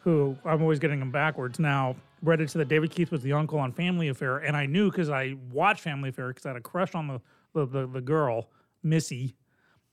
who 0.00 0.36
I'm 0.44 0.60
always 0.60 0.78
getting 0.78 1.00
him 1.00 1.10
backwards. 1.10 1.58
Now, 1.58 1.96
read 2.22 2.40
it 2.40 2.50
that 2.50 2.68
David 2.68 2.90
Keith 2.90 3.10
was 3.10 3.22
the 3.22 3.32
uncle 3.32 3.58
on 3.58 3.72
Family 3.72 4.08
Affair, 4.08 4.38
and 4.38 4.56
I 4.56 4.66
knew 4.66 4.90
because 4.90 5.08
I 5.08 5.36
watched 5.50 5.80
Family 5.80 6.10
Affair 6.10 6.28
because 6.28 6.46
I 6.46 6.50
had 6.50 6.56
a 6.56 6.60
crush 6.60 6.94
on 6.94 7.08
the 7.08 7.20
the, 7.54 7.66
the, 7.66 7.86
the 7.86 8.00
girl 8.00 8.48
Missy. 8.82 9.34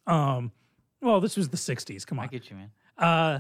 Um, 0.08 0.52
well, 1.02 1.20
this 1.22 1.38
was 1.38 1.50
the 1.50 1.58
'60s. 1.58 2.06
Come 2.06 2.20
on, 2.20 2.26
I 2.26 2.28
get 2.28 2.50
you, 2.50 2.56
man. 2.58 2.72
uh, 2.98 3.40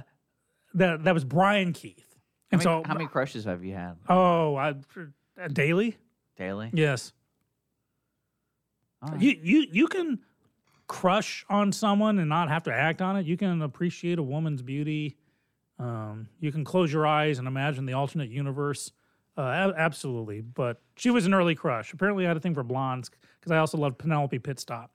that 0.74 1.04
that 1.04 1.14
was 1.14 1.24
Brian 1.26 1.74
Keith, 1.74 2.06
How 2.52 2.58
and 2.58 2.60
many, 2.60 2.64
so 2.64 2.84
how 2.88 2.94
many 2.94 3.08
crushes 3.08 3.46
have 3.46 3.64
you 3.64 3.74
had? 3.74 3.98
oh, 4.10 4.56
I, 4.56 4.70
uh, 4.70 5.48
daily. 5.52 5.98
Daily? 6.38 6.70
Yes. 6.74 7.14
Right. 9.02 9.20
You 9.22 9.38
you 9.42 9.66
you 9.72 9.88
can 9.88 10.20
crush 10.88 11.46
on 11.50 11.72
someone 11.72 12.20
and 12.20 12.30
not 12.30 12.50
have 12.50 12.64
to 12.64 12.74
act 12.74 13.02
on 13.02 13.16
it. 13.18 13.26
You 13.26 13.38
can 13.38 13.62
appreciate 13.62 14.20
a 14.20 14.24
woman's 14.24 14.62
beauty. 14.62 15.18
Um, 15.80 16.28
you 16.40 16.52
can 16.52 16.64
close 16.64 16.92
your 16.94 17.08
eyes 17.08 17.40
and 17.40 17.48
imagine 17.48 17.86
the 17.86 17.94
alternate 17.94 18.30
universe. 18.30 18.92
Uh, 19.38 19.42
a- 19.42 19.74
absolutely. 19.80 20.42
But 20.42 20.82
she 20.96 21.10
was 21.10 21.26
an 21.26 21.34
early 21.34 21.56
crush. 21.56 21.94
Apparently, 21.94 22.26
I 22.26 22.28
had 22.28 22.38
a 22.38 22.40
thing 22.40 22.54
for 22.54 22.64
blondes 22.64 23.10
because 23.40 23.52
I 23.52 23.58
also 23.58 23.78
loved 23.78 23.98
Penelope 23.98 24.38
Pitstop 24.40 24.90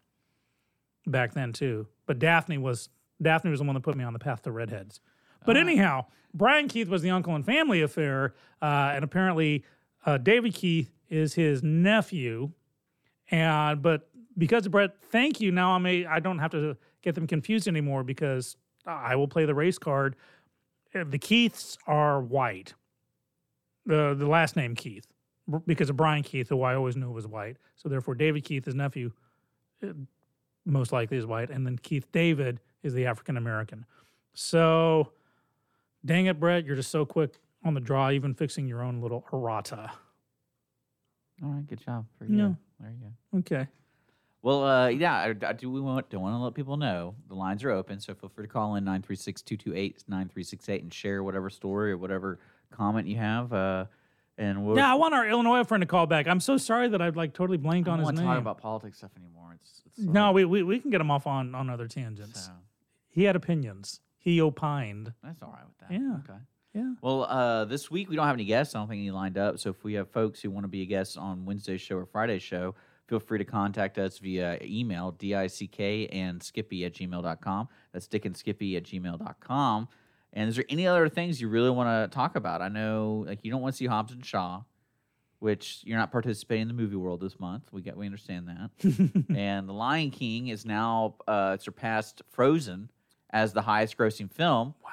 back 1.06 1.34
then 1.34 1.52
too. 1.52 1.86
But 2.06 2.18
Daphne 2.18 2.58
was 2.58 2.88
Daphne 3.20 3.50
was 3.50 3.60
the 3.60 3.66
one 3.66 3.74
that 3.74 3.82
put 3.82 3.96
me 3.96 4.04
on 4.04 4.12
the 4.12 4.18
path 4.18 4.42
to 4.42 4.52
redheads. 4.52 5.00
But 5.44 5.56
anyhow, 5.56 6.06
Brian 6.34 6.68
Keith 6.68 6.88
was 6.88 7.02
the 7.02 7.10
uncle 7.10 7.34
in 7.36 7.42
Family 7.44 7.80
Affair, 7.80 8.34
uh, 8.60 8.92
and 8.94 9.04
apparently 9.04 9.64
uh, 10.04 10.18
David 10.18 10.54
Keith 10.54 10.92
is 11.08 11.34
his 11.34 11.62
nephew. 11.62 12.50
And 13.30 13.80
but 13.80 14.08
because 14.36 14.66
of 14.66 14.72
Brett, 14.72 14.96
thank 15.10 15.40
you. 15.40 15.50
Now 15.50 15.72
I'm 15.72 15.86
a 15.86 16.06
I 16.06 16.20
don't 16.20 16.38
have 16.38 16.50
to 16.52 16.76
get 17.02 17.14
them 17.14 17.26
confused 17.26 17.68
anymore 17.68 18.02
because 18.04 18.56
I 18.86 19.16
will 19.16 19.28
play 19.28 19.44
the 19.46 19.54
race 19.54 19.78
card. 19.78 20.16
Uh, 20.94 21.04
The 21.04 21.18
Keiths 21.18 21.78
are 21.86 22.20
white. 22.20 22.74
The 23.86 24.14
the 24.18 24.26
last 24.26 24.56
name 24.56 24.74
Keith 24.74 25.06
because 25.66 25.90
of 25.90 25.96
Brian 25.96 26.22
Keith, 26.22 26.48
who 26.48 26.62
I 26.62 26.74
always 26.74 26.96
knew 26.96 27.10
was 27.10 27.26
white. 27.26 27.56
So 27.76 27.88
therefore, 27.88 28.14
David 28.14 28.44
Keith, 28.44 28.64
his 28.64 28.74
nephew, 28.74 29.12
uh, 29.82 29.92
most 30.66 30.92
likely 30.92 31.16
is 31.16 31.24
white, 31.24 31.50
and 31.50 31.64
then 31.64 31.78
Keith 31.78 32.10
David 32.12 32.60
is 32.82 32.92
the 32.92 33.06
African 33.06 33.36
American. 33.36 33.86
So, 34.34 35.12
dang 36.04 36.26
it, 36.26 36.38
Brett, 36.38 36.66
you're 36.66 36.76
just 36.76 36.90
so 36.90 37.06
quick 37.06 37.38
on 37.64 37.74
the 37.74 37.80
draw, 37.80 38.10
even 38.10 38.34
fixing 38.34 38.66
your 38.66 38.82
own 38.82 39.00
little 39.00 39.24
errata. 39.32 39.90
All 41.42 41.50
right, 41.50 41.66
good 41.66 41.80
job 41.84 42.06
for 42.18 42.24
you. 42.24 42.36
Yeah. 42.36 42.52
There 42.80 42.90
you 42.90 42.98
go. 43.00 43.38
Okay. 43.38 43.68
Well, 44.42 44.62
uh, 44.64 44.88
yeah, 44.88 45.14
I, 45.14 45.34
I 45.46 45.52
do 45.54 45.70
we 45.70 45.80
want 45.80 46.08
to 46.10 46.20
want 46.20 46.34
to 46.34 46.38
let 46.38 46.54
people 46.54 46.76
know 46.76 47.14
the 47.28 47.34
lines 47.34 47.64
are 47.64 47.70
open, 47.70 47.98
so 47.98 48.14
feel 48.14 48.28
free 48.28 48.46
to 48.46 48.52
call 48.52 48.76
in 48.76 48.84
936-228-9368 48.84 50.82
and 50.82 50.94
share 50.94 51.22
whatever 51.24 51.50
story 51.50 51.90
or 51.92 51.98
whatever 51.98 52.38
comment 52.70 53.08
you 53.08 53.16
have. 53.16 53.52
Uh, 53.52 53.86
and 54.38 54.64
we'll 54.64 54.76
Yeah, 54.76 54.90
I 54.90 54.94
want 54.94 55.14
our 55.14 55.26
Illinois 55.26 55.64
friend 55.64 55.82
to 55.82 55.86
call 55.86 56.06
back. 56.06 56.26
I'm 56.26 56.40
so 56.40 56.56
sorry 56.56 56.88
that 56.88 57.00
I've 57.00 57.16
like 57.16 57.32
totally 57.34 57.58
blanked 57.58 57.88
on 57.88 57.98
his 57.98 58.06
I 58.06 58.10
on 58.10 58.14
don't 58.14 58.16
want 58.16 58.16
to 58.16 58.22
name. 58.22 58.30
talk 58.34 58.40
about 58.56 58.58
politics 58.62 58.98
stuff 58.98 59.10
anymore. 59.16 59.56
It's, 59.60 59.82
it's 59.86 59.98
no, 59.98 60.32
we, 60.32 60.44
we 60.44 60.62
we 60.62 60.78
can 60.78 60.90
get 60.90 61.00
him 61.00 61.10
off 61.10 61.26
on 61.26 61.54
on 61.54 61.70
other 61.70 61.88
tangents. 61.88 62.46
So. 62.46 62.52
He 63.08 63.24
had 63.24 63.36
opinions. 63.36 64.00
He 64.18 64.40
opined. 64.40 65.12
That's 65.22 65.42
all 65.42 65.50
right 65.50 65.64
with 65.66 65.78
that. 65.78 65.92
Yeah. 65.92 66.16
Okay. 66.28 66.38
Yeah. 66.74 66.92
Well, 67.00 67.24
uh, 67.24 67.64
this 67.64 67.90
week 67.90 68.10
we 68.10 68.16
don't 68.16 68.26
have 68.26 68.36
any 68.36 68.44
guests. 68.44 68.74
I 68.74 68.78
don't 68.80 68.88
think 68.88 69.00
any 69.00 69.10
lined 69.10 69.38
up. 69.38 69.58
So 69.58 69.70
if 69.70 69.82
we 69.82 69.94
have 69.94 70.10
folks 70.10 70.42
who 70.42 70.50
want 70.50 70.64
to 70.64 70.68
be 70.68 70.82
a 70.82 70.86
guest 70.86 71.16
on 71.16 71.46
Wednesday's 71.46 71.80
show 71.80 71.96
or 71.96 72.04
Friday's 72.04 72.42
show, 72.42 72.74
feel 73.06 73.18
free 73.18 73.38
to 73.38 73.44
contact 73.46 73.96
us 73.96 74.18
via 74.18 74.58
email, 74.62 75.12
D-I-C-K 75.12 76.08
and 76.08 76.42
skippy 76.42 76.84
at 76.84 76.92
gmail.com. 76.92 77.68
That's 77.92 78.06
dick 78.06 78.26
and 78.26 78.36
skippy 78.36 78.76
at 78.76 78.82
gmail.com. 78.82 79.88
And 80.32 80.48
is 80.48 80.56
there 80.56 80.64
any 80.68 80.86
other 80.86 81.08
things 81.08 81.40
you 81.40 81.48
really 81.48 81.70
want 81.70 82.10
to 82.10 82.14
talk 82.14 82.36
about? 82.36 82.60
I 82.60 82.68
know 82.68 83.24
like 83.26 83.40
you 83.42 83.50
don't 83.50 83.62
want 83.62 83.74
to 83.74 83.76
see 83.76 83.86
Hobbs 83.86 84.12
and 84.12 84.24
Shaw, 84.24 84.62
which 85.38 85.80
you're 85.84 85.98
not 85.98 86.12
participating 86.12 86.62
in 86.62 86.68
the 86.68 86.74
movie 86.74 86.96
world 86.96 87.20
this 87.20 87.40
month. 87.40 87.64
We 87.72 87.82
get 87.82 87.96
we 87.96 88.06
understand 88.06 88.48
that. 88.48 89.26
and 89.36 89.68
The 89.68 89.72
Lion 89.72 90.10
King 90.10 90.48
is 90.48 90.66
now 90.66 91.14
uh, 91.26 91.56
surpassed 91.56 92.22
Frozen 92.30 92.90
as 93.30 93.52
the 93.52 93.62
highest 93.62 93.96
grossing 93.96 94.30
film. 94.30 94.74
Wow. 94.84 94.90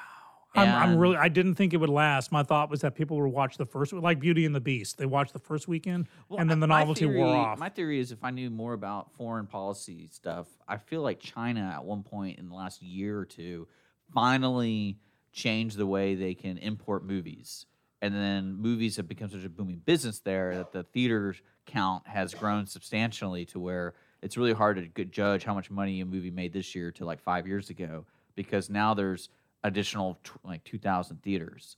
I'm, 0.56 0.68
I'm 0.68 0.98
really. 0.98 1.16
I 1.16 1.28
didn't 1.28 1.56
think 1.56 1.74
it 1.74 1.78
would 1.78 1.88
last. 1.90 2.30
My 2.30 2.42
thought 2.44 2.70
was 2.70 2.82
that 2.82 2.94
people 2.94 3.20
would 3.20 3.26
watch 3.28 3.56
the 3.56 3.66
first, 3.66 3.92
like 3.92 4.20
Beauty 4.20 4.46
and 4.46 4.54
the 4.54 4.60
Beast. 4.60 4.98
They 4.98 5.06
watched 5.06 5.32
the 5.32 5.40
first 5.40 5.66
weekend, 5.66 6.06
and 6.38 6.48
then 6.48 6.60
the 6.60 6.68
novelty 6.68 7.00
theory- 7.06 7.18
wore 7.18 7.34
off. 7.34 7.58
My 7.58 7.68
theory 7.68 7.98
is 7.98 8.12
if 8.12 8.22
I 8.22 8.30
knew 8.30 8.50
more 8.50 8.72
about 8.72 9.12
foreign 9.14 9.46
policy 9.46 10.08
stuff, 10.12 10.46
I 10.68 10.76
feel 10.76 11.02
like 11.02 11.18
China 11.18 11.72
at 11.74 11.84
one 11.84 12.04
point 12.04 12.38
in 12.38 12.48
the 12.48 12.54
last 12.54 12.82
year 12.82 13.18
or 13.18 13.24
two 13.24 13.66
finally 14.12 14.98
changed 15.34 15.76
the 15.76 15.86
way 15.86 16.14
they 16.14 16.34
can 16.34 16.56
import 16.58 17.04
movies. 17.04 17.66
And 18.00 18.14
then 18.14 18.56
movies 18.56 18.96
have 18.96 19.08
become 19.08 19.30
such 19.30 19.44
a 19.44 19.48
booming 19.48 19.82
business 19.84 20.20
there 20.20 20.54
that 20.56 20.72
the 20.72 20.82
theater 20.82 21.34
count 21.66 22.06
has 22.06 22.34
grown 22.34 22.66
substantially 22.66 23.44
to 23.46 23.60
where 23.60 23.94
it's 24.22 24.36
really 24.36 24.52
hard 24.52 24.94
to 24.94 25.04
judge 25.04 25.44
how 25.44 25.54
much 25.54 25.70
money 25.70 26.00
a 26.00 26.06
movie 26.06 26.30
made 26.30 26.52
this 26.52 26.74
year 26.74 26.90
to 26.92 27.04
like 27.04 27.20
five 27.20 27.46
years 27.46 27.70
ago 27.70 28.04
because 28.34 28.70
now 28.70 28.94
there's 28.94 29.28
additional 29.62 30.18
tw- 30.22 30.44
like 30.44 30.64
2,000 30.64 31.22
theaters 31.22 31.76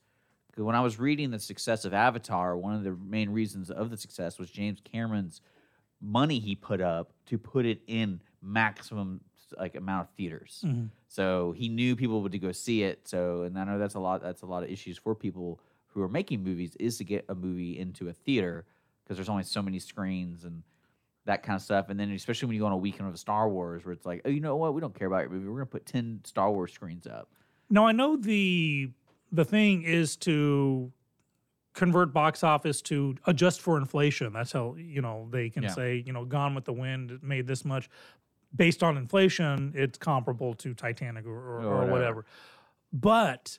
when 0.65 0.75
I 0.75 0.81
was 0.81 0.99
reading 0.99 1.31
the 1.31 1.39
success 1.39 1.85
of 1.85 1.93
Avatar, 1.93 2.57
one 2.57 2.75
of 2.75 2.83
the 2.83 2.97
main 3.05 3.31
reasons 3.31 3.71
of 3.71 3.91
the 3.91 3.97
success 3.97 4.39
was 4.39 4.51
James 4.51 4.81
Cameron's 4.83 5.43
money 6.01 6.39
he 6.39 6.55
put 6.55 6.81
up 6.81 7.13
to 7.27 7.39
put 7.39 7.67
it 7.67 7.81
in 7.87 8.21
maximum 8.43 9.21
like 9.59 9.75
amount 9.75 10.09
of 10.09 10.15
theaters. 10.17 10.63
Mhm. 10.67 10.91
So 11.09 11.53
he 11.53 11.69
knew 11.69 11.97
people 11.97 12.23
would 12.23 12.41
go 12.41 12.53
see 12.53 12.83
it. 12.83 13.07
So 13.09 13.43
and 13.43 13.59
I 13.59 13.65
know 13.65 13.79
that's 13.79 13.95
a 13.95 14.01
lot 14.01 14.23
that's 14.23 14.43
a 14.43 14.47
lot 14.47 14.63
of 14.63 14.71
issues 14.71 14.99
for 14.99 15.15
people 15.15 15.61
who 15.89 16.03
are 16.03 16.09
making 16.09 16.43
movies 16.43 16.77
is 16.77 16.99
to 16.99 17.05
get 17.05 17.25
a 17.29 17.35
movie 17.35 17.79
into 17.79 18.09
a 18.09 18.13
theater 18.13 18.65
because 19.03 19.17
there's 19.17 19.29
only 19.29 19.43
so 19.45 19.63
many 19.63 19.79
screens 19.79 20.45
and 20.45 20.63
that 21.25 21.43
kind 21.43 21.57
of 21.57 21.63
stuff. 21.63 21.89
And 21.89 21.99
then 21.99 22.11
especially 22.13 22.47
when 22.47 22.55
you 22.55 22.61
go 22.61 22.67
on 22.67 22.73
a 22.73 22.77
weekend 22.77 23.09
of 23.09 23.19
Star 23.19 23.49
Wars 23.49 23.85
where 23.85 23.93
it's 23.93 24.07
like, 24.07 24.23
oh, 24.25 24.29
you 24.29 24.41
know 24.41 24.57
what, 24.57 24.75
we 24.75 24.81
don't 24.81 24.95
care 24.95 25.09
about 25.09 25.23
your 25.23 25.31
movie. 25.31 25.47
We're 25.49 25.55
gonna 25.59 25.67
put 25.67 25.87
ten 25.87 26.21
Star 26.25 26.51
Wars 26.53 26.73
screens 26.73 27.07
up. 27.07 27.29
Now 27.71 27.87
I 27.87 27.93
know 27.93 28.17
the 28.17 28.91
the 29.33 29.45
thing 29.45 29.83
is 29.83 30.17
to 30.19 30.93
convert 31.73 32.13
box 32.13 32.43
office 32.43 32.81
to 32.81 33.17
adjust 33.27 33.61
for 33.61 33.77
inflation. 33.77 34.33
That's 34.33 34.53
how 34.53 34.77
you 34.77 35.03
know 35.03 35.29
they 35.31 35.51
can 35.51 35.65
Yeah. 35.65 35.71
say 35.71 36.03
you 36.07 36.13
know 36.13 36.25
Gone 36.25 36.55
with 36.55 36.65
the 36.65 36.73
Wind 36.73 37.19
made 37.23 37.47
this 37.47 37.65
much 37.65 37.89
based 38.55 38.83
on 38.83 38.97
inflation. 38.97 39.73
It's 39.75 39.99
comparable 39.99 40.55
to 40.55 40.75
Titanic 40.75 41.27
or, 41.27 41.31
or, 41.31 41.61
Or 41.61 41.65
or 41.65 41.77
whatever. 41.79 41.93
whatever. 41.93 42.27
But 42.93 43.59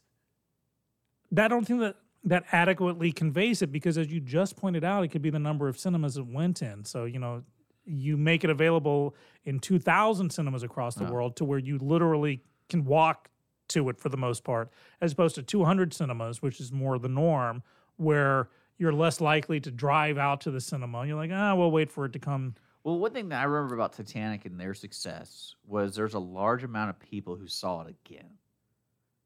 that 1.31 1.45
I 1.45 1.47
don't 1.47 1.65
think 1.65 1.79
that 1.81 1.95
that 2.23 2.45
adequately 2.51 3.11
conveys 3.11 3.61
it 3.61 3.71
because 3.71 3.97
as 3.97 4.07
you 4.11 4.19
just 4.19 4.55
pointed 4.57 4.83
out, 4.83 5.03
it 5.03 5.09
could 5.09 5.21
be 5.21 5.29
the 5.29 5.39
number 5.39 5.67
of 5.67 5.77
cinemas 5.77 6.17
it 6.17 6.25
went 6.27 6.61
in. 6.61 6.85
So 6.85 7.05
you 7.05 7.19
know. 7.19 7.43
You 7.89 8.17
make 8.17 8.43
it 8.43 8.49
available 8.49 9.15
in 9.45 9.59
2,000 9.59 10.29
cinemas 10.29 10.61
across 10.61 10.95
the 10.95 11.05
Yeah. 11.05 11.09
world 11.11 11.37
to 11.37 11.45
where 11.45 11.57
you 11.57 11.77
literally 11.77 12.43
can 12.67 12.83
walk 12.83 13.29
to 13.69 13.87
it 13.87 13.97
for 13.97 14.09
the 14.09 14.17
most 14.17 14.43
part, 14.43 14.69
as 14.99 15.13
opposed 15.13 15.35
to 15.35 15.41
200 15.41 15.93
cinemas, 15.93 16.41
which 16.41 16.59
is 16.59 16.69
more 16.69 16.99
the 16.99 17.07
norm, 17.07 17.63
where 17.95 18.49
you're 18.77 18.91
less 18.91 19.21
likely 19.21 19.61
to 19.61 19.71
drive 19.71 20.17
out 20.17 20.41
to 20.41 20.51
the 20.51 20.59
cinema. 20.59 21.05
You're 21.07 21.15
like, 21.15 21.31
ah, 21.33 21.55
we'll 21.55 21.71
wait 21.71 21.89
for 21.89 22.03
it 22.03 22.11
to 22.11 22.19
come. 22.19 22.55
Well, 22.87 22.99
one 22.99 23.11
thing 23.11 23.27
that 23.29 23.41
I 23.41 23.43
remember 23.43 23.75
about 23.75 23.91
Titanic 23.91 24.45
and 24.45 24.57
their 24.57 24.73
success 24.73 25.55
was 25.65 25.93
there's 25.93 26.13
a 26.13 26.19
large 26.19 26.63
amount 26.63 26.89
of 26.89 26.97
people 27.01 27.35
who 27.35 27.45
saw 27.45 27.81
it 27.81 27.93
again, 28.05 28.29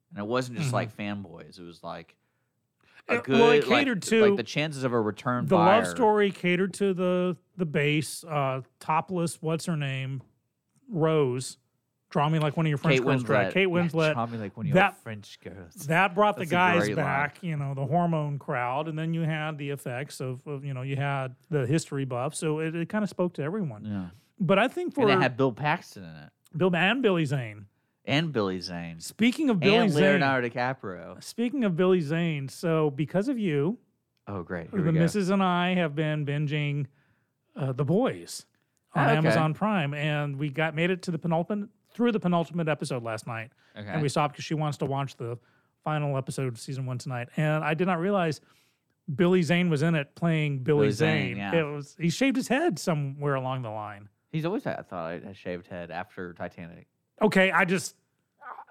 and 0.09 0.17
it 0.17 0.25
wasn't 0.25 0.57
just 0.57 0.71
Mhm. 0.71 0.73
like 0.73 0.97
fanboys. 0.97 1.59
It 1.59 1.63
was 1.63 1.83
like 1.83 2.15
a 3.07 3.19
good, 3.19 3.39
well, 3.39 3.51
it 3.51 3.67
like- 3.67 3.85
catered 3.85 3.97
like, 4.03 4.09
to 4.09 4.35
the 4.35 4.41
chances 4.41 4.83
of 4.83 4.93
a 4.93 4.99
return 4.99 5.45
The 5.45 5.57
buyer. 5.57 5.83
love 5.83 5.87
story 5.91 6.31
catered 6.31 6.73
to 6.73 6.95
the 6.95 7.37
the 7.55 7.67
base, 7.67 8.23
uh, 8.23 8.61
topless, 8.79 9.39
what's 9.43 9.67
her 9.67 9.77
name, 9.77 10.23
Rose. 10.89 11.59
Draw 12.11 12.29
me 12.29 12.39
like 12.39 12.55
one 12.57 12.65
of 12.65 12.69
your 12.69 12.77
French 12.77 12.97
Kate 12.99 13.05
girls. 13.05 13.23
Winslet. 13.23 13.51
Kate 13.53 13.61
Yeah, 13.69 13.73
Winslet. 13.75 14.13
draw 14.13 14.25
me 14.27 14.37
like 14.37 14.55
one 14.55 14.65
of 14.65 14.67
your 14.69 14.75
that, 14.75 14.97
French 15.01 15.39
girls. 15.43 15.73
That 15.87 16.13
brought 16.13 16.37
That's 16.37 16.49
the 16.49 16.55
guys 16.55 16.79
great 16.83 16.97
line. 16.97 17.05
back, 17.05 17.37
you 17.41 17.55
know, 17.55 17.73
the 17.73 17.85
hormone 17.85 18.37
crowd, 18.37 18.87
and 18.87 18.99
then 18.99 19.13
you 19.13 19.21
had 19.21 19.57
the 19.57 19.69
effects 19.69 20.19
of, 20.21 20.45
of 20.45 20.63
you 20.65 20.73
know, 20.73 20.81
you 20.81 20.95
had 20.97 21.35
the 21.49 21.65
history 21.65 22.05
buff, 22.05 22.35
so 22.35 22.59
it, 22.59 22.75
it 22.75 22.89
kind 22.89 23.03
of 23.03 23.09
spoke 23.09 23.33
to 23.35 23.41
everyone. 23.43 23.85
Yeah. 23.85 24.05
But 24.39 24.59
I 24.59 24.67
think 24.67 24.93
for 24.93 25.03
and 25.09 25.19
it 25.19 25.21
had 25.23 25.37
Bill 25.37 25.51
Paxton 25.53 26.03
in 26.03 26.09
it, 26.09 26.29
Bill 26.57 26.75
and 26.75 27.01
Billy 27.01 27.25
Zane. 27.25 27.65
and 28.05 28.33
Billy 28.33 28.59
Zane. 28.59 28.99
Speaking 28.99 29.49
of 29.49 29.59
Billy 29.59 29.71
Zane. 29.75 29.81
and 29.83 29.91
Zane, 29.93 30.03
Leonardo 30.03 30.49
DiCaprio. 30.49 31.23
Speaking 31.23 31.63
of 31.63 31.77
Billy 31.77 32.01
Zane, 32.01 32.49
so 32.49 32.89
because 32.89 33.27
of 33.29 33.39
you, 33.39 33.77
Oh, 34.27 34.43
great! 34.43 34.69
the 34.71 34.77
Here 34.77 34.85
go. 34.85 34.91
missus 34.91 35.29
and 35.29 35.41
I 35.41 35.75
have 35.75 35.95
been 35.95 36.25
binging 36.25 36.87
uh, 37.55 37.71
The 37.71 37.85
Boys 37.85 38.45
on 38.93 39.03
Oh, 39.05 39.09
okay. 39.09 39.17
Amazon 39.17 39.53
Prime, 39.53 39.93
and 39.93 40.35
we 40.37 40.49
got 40.49 40.75
made 40.75 40.89
it 40.89 41.01
to 41.03 41.11
the 41.11 41.17
penultimate 41.17 41.69
through 41.93 42.11
the 42.11 42.19
penultimate 42.19 42.67
episode 42.67 43.03
last 43.03 43.27
night, 43.27 43.51
Okay. 43.77 43.87
and 43.87 44.01
we 44.01 44.09
stopped 44.09 44.33
because 44.33 44.45
she 44.45 44.53
wants 44.53 44.77
to 44.79 44.85
watch 44.85 45.15
the 45.17 45.37
final 45.83 46.17
episode 46.17 46.47
of 46.47 46.59
season 46.59 46.85
one 46.85 46.97
tonight, 46.97 47.29
and 47.37 47.63
I 47.63 47.73
did 47.73 47.87
not 47.87 47.99
realize 47.99 48.39
Billy 49.15 49.41
Zane 49.41 49.69
was 49.69 49.81
in 49.81 49.95
it 49.95 50.13
playing 50.15 50.59
Billy, 50.59 50.79
Billy 50.85 50.91
Zane, 50.91 51.27
Zane. 51.35 51.37
yeah. 51.37 51.55
It 51.55 51.63
was 51.63 51.95
he 51.99 52.09
shaved 52.09 52.35
his 52.37 52.47
head 52.47 52.77
somewhere 52.79 53.35
along 53.35 53.63
the 53.63 53.69
line. 53.71 54.07
He's 54.31 54.45
always 54.45 54.63
had, 54.63 54.79
I 54.79 54.81
thought, 54.83 55.13
a 55.15 55.33
shaved 55.33 55.67
head 55.67 55.91
after 55.91 56.33
Titanic. 56.33 56.87
Okay, 57.21 57.51
I 57.51 57.65
just 57.65 57.95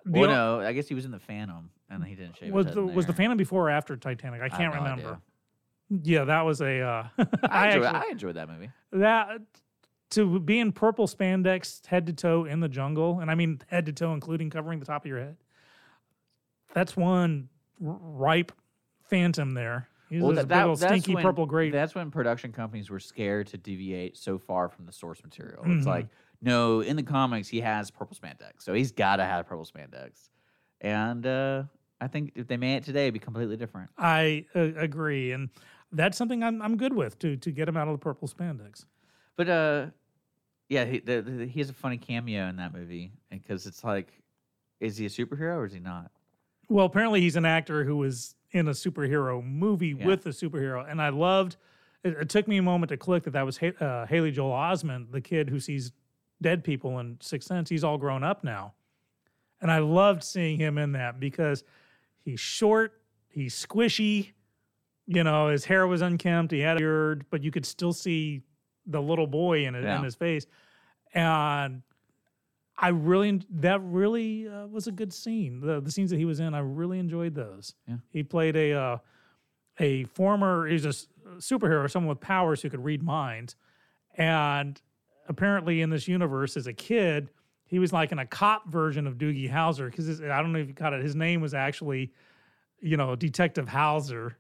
Well, 0.07 0.31
no, 0.31 0.61
I 0.61 0.73
guess 0.73 0.89
he 0.89 0.95
was 0.95 1.05
in 1.05 1.11
the 1.11 1.19
Phantom, 1.19 1.71
and 1.91 2.03
he 2.05 2.15
didn't 2.15 2.37
shave 2.39 2.53
was 2.53 2.67
his 2.67 2.75
head. 2.75 2.85
the 2.85 2.87
was 2.93 3.07
the. 3.07 3.13
Phantom 3.13 3.37
before 3.37 3.67
or 3.67 3.71
after 3.71 3.97
Titanic? 3.97 4.41
I 4.41 4.49
can't 4.49 4.73
idea. 4.75 4.81
remember. 4.83 5.21
Yeah, 6.03 6.25
that 6.25 6.43
was 6.47 6.61
a. 6.63 6.81
Uh, 6.81 7.09
I, 7.19 7.67
enjoyed, 7.69 7.85
actually- 7.85 7.87
I 7.87 8.05
enjoyed 8.11 8.37
that 8.37 8.49
movie. 8.49 8.71
that 8.93 9.41
to 10.11 10.41
be 10.41 10.59
in 10.59 10.73
purple 10.73 11.07
spandex 11.07 11.85
head 11.87 12.07
to 12.07 12.13
toe 12.13 12.45
in 12.45 12.61
the 12.61 12.69
jungle, 12.69 13.21
and 13.21 13.31
I 13.31 13.35
mean 13.35 13.61
head 13.69 13.87
to 13.87 13.93
toe, 13.93 14.13
including 14.13 14.51
covering 14.51 14.79
the 14.81 14.87
top 14.87 15.05
of 15.05 15.09
your 15.09 15.19
head. 15.19 15.37
That's 16.75 16.97
one 16.97 17.49
ripe 17.81 18.53
phantom 19.09 19.53
there. 19.53 19.89
He's 20.09 20.23
Well, 20.23 20.33
that, 20.33 20.49
that- 20.49 20.77
stinky 20.79 21.15
when, 21.15 21.23
purple 21.23 21.47
grape. 21.47 21.73
That's 21.73 21.95
when 21.95 22.11
production 22.11 22.53
companies 22.53 22.91
were 22.91 22.99
scared 23.01 23.47
to 23.49 23.59
deviate 23.59 24.17
so 24.17 24.39
far 24.39 24.69
from 24.69 24.87
the 24.87 24.93
source 24.93 25.23
material. 25.23 25.63
It's 25.67 25.85
Mhm. 25.85 25.87
like, 25.87 26.09
no, 26.43 26.81
in 26.81 26.97
the 26.97 27.03
comics 27.03 27.49
he 27.49 27.61
has 27.61 27.91
purple 27.91 28.17
spandex, 28.17 28.63
so 28.63 28.75
he's 28.75 28.91
got 28.93 29.17
to 29.17 29.25
have 29.25 29.47
purple 29.47 29.65
spandex. 29.65 30.29
And 30.81 31.25
uh, 31.27 31.65
I 32.01 32.09
think 32.09 32.33
if 32.35 32.49
they 32.49 32.57
made 32.57 32.77
it 32.77 32.85
today, 32.85 33.05
it'd 33.05 33.15
be 33.15 33.21
completely 33.21 33.57
different. 33.57 33.91
I 33.99 34.47
uh, 34.57 34.61
agree, 34.77 35.31
and 35.33 35.51
that's 35.93 36.17
something 36.17 36.43
I'm 36.43 36.61
I'm 36.63 36.77
good 36.77 36.93
with 36.95 37.19
to 37.21 37.37
to 37.37 37.51
get 37.53 37.69
him 37.69 37.77
out 37.77 37.87
of 37.87 37.93
the 37.95 37.99
purple 37.99 38.27
spandex. 38.27 38.87
But 39.37 39.49
uh, 39.49 39.87
yeah, 40.71 40.85
he, 40.87 41.01
the, 41.01 41.21
the, 41.21 41.47
he 41.47 41.59
has 41.61 41.69
a 41.69 41.75
funny 41.75 41.99
cameo 41.99 42.49
in 42.49 42.57
that 42.57 42.73
movie 42.73 43.13
because 43.29 43.67
it's 43.67 43.85
like, 43.85 44.09
is 44.79 44.97
he 44.97 45.05
a 45.05 45.09
superhero 45.11 45.57
or 45.57 45.67
is 45.67 45.73
he 45.73 45.81
not? 45.81 46.11
Well, 46.71 46.87
apparently 46.87 47.21
he's 47.21 47.35
an 47.37 47.45
actor 47.45 47.85
who 47.85 47.97
was 47.97 48.37
in 48.53 48.69
a 48.69 48.71
superhero 48.71 49.45
movie 49.45 49.97
Yeah. 49.99 50.07
with 50.07 50.25
a 50.27 50.31
superhero, 50.31 50.89
and 50.89 51.03
I 51.03 51.09
loved. 51.11 51.57
It, 52.05 52.15
it 52.15 52.29
took 52.29 52.47
me 52.49 52.57
a 52.57 52.63
moment 52.63 52.89
to 52.91 52.97
click 52.97 53.25
that 53.25 53.33
that 53.33 53.45
was 53.45 53.59
ha- 53.59 53.77
uh, 53.85 54.07
Haley 54.07 54.31
Joel 54.31 54.53
Osment, 54.53 55.11
the 55.11 55.21
kid 55.21 55.51
who 55.51 55.59
sees 55.61 55.93
dead 56.41 56.63
people 56.65 56.99
in 57.01 57.19
Sixth 57.21 57.49
Sense. 57.49 57.69
He's 57.69 57.85
all 57.85 57.99
grown 57.99 58.23
up 58.23 58.45
now, 58.45 58.73
and 59.61 59.71
I 59.71 59.81
loved 59.81 60.23
seeing 60.23 60.59
him 60.59 60.79
in 60.79 60.93
that 60.93 61.19
because 61.21 61.65
he's 62.25 62.41
short, 62.41 63.03
he's 63.29 63.55
squishy. 63.55 64.31
You 65.09 65.25
know, 65.25 65.49
his 65.49 65.65
hair 65.65 65.89
was 65.89 66.01
unkempt. 66.03 66.53
He 66.53 66.61
had 66.61 66.77
a 66.77 66.79
beard, 66.79 67.27
but 67.31 67.43
you 67.43 67.51
could 67.51 67.67
still 67.67 67.93
see 67.93 68.43
the 68.91 69.01
little 69.01 69.27
boy 69.27 69.65
in 69.67 69.75
it 69.75 69.85
Yeah. 69.85 69.99
in 69.99 70.05
his 70.05 70.15
face, 70.15 70.47
and 71.15 71.83
I 72.79 72.89
really 72.89 73.43
that 73.51 73.81
really 73.83 74.49
uh, 74.49 74.67
was 74.67 74.87
a 74.87 74.93
good 74.93 75.13
scene. 75.13 75.61
The 75.61 75.81
the 75.81 75.91
scenes 75.91 76.11
that 76.11 76.17
he 76.17 76.25
was 76.25 76.41
in, 76.41 76.55
I 76.55 76.61
really 76.61 76.99
enjoyed 76.99 77.35
those. 77.35 77.75
Yeah. 77.87 77.97
He 78.11 78.23
played 78.23 78.57
a 78.57 78.73
uh, 78.73 78.99
a 79.79 80.05
former 80.05 80.67
he's 80.67 80.85
a 80.85 80.95
superhero, 81.39 81.91
someone 81.91 82.09
with 82.09 82.21
powers 82.21 82.63
who 82.63 82.71
could 82.71 82.85
read 82.85 83.03
minds, 83.03 83.57
and 84.17 84.81
apparently 85.29 85.81
in 85.81 85.91
this 85.91 86.09
universe, 86.09 86.57
as 86.57 86.67
a 86.67 86.73
kid, 86.73 87.31
he 87.67 87.79
was 87.79 87.93
like 87.93 88.11
in 88.13 88.19
a 88.19 88.27
cop 88.27 88.69
version 88.69 89.07
of 89.07 89.17
Doogie 89.19 89.51
Howser 89.51 89.91
because 89.91 90.21
I 90.21 90.43
don't 90.43 90.53
know 90.53 90.59
if 90.59 90.69
you 90.69 90.75
caught 90.75 90.93
it. 90.93 91.03
His 91.03 91.15
name 91.15 91.41
was 91.41 91.55
actually, 91.55 92.13
you 92.81 92.97
know, 92.97 93.15
Detective 93.15 93.69
Hauser. 93.69 94.37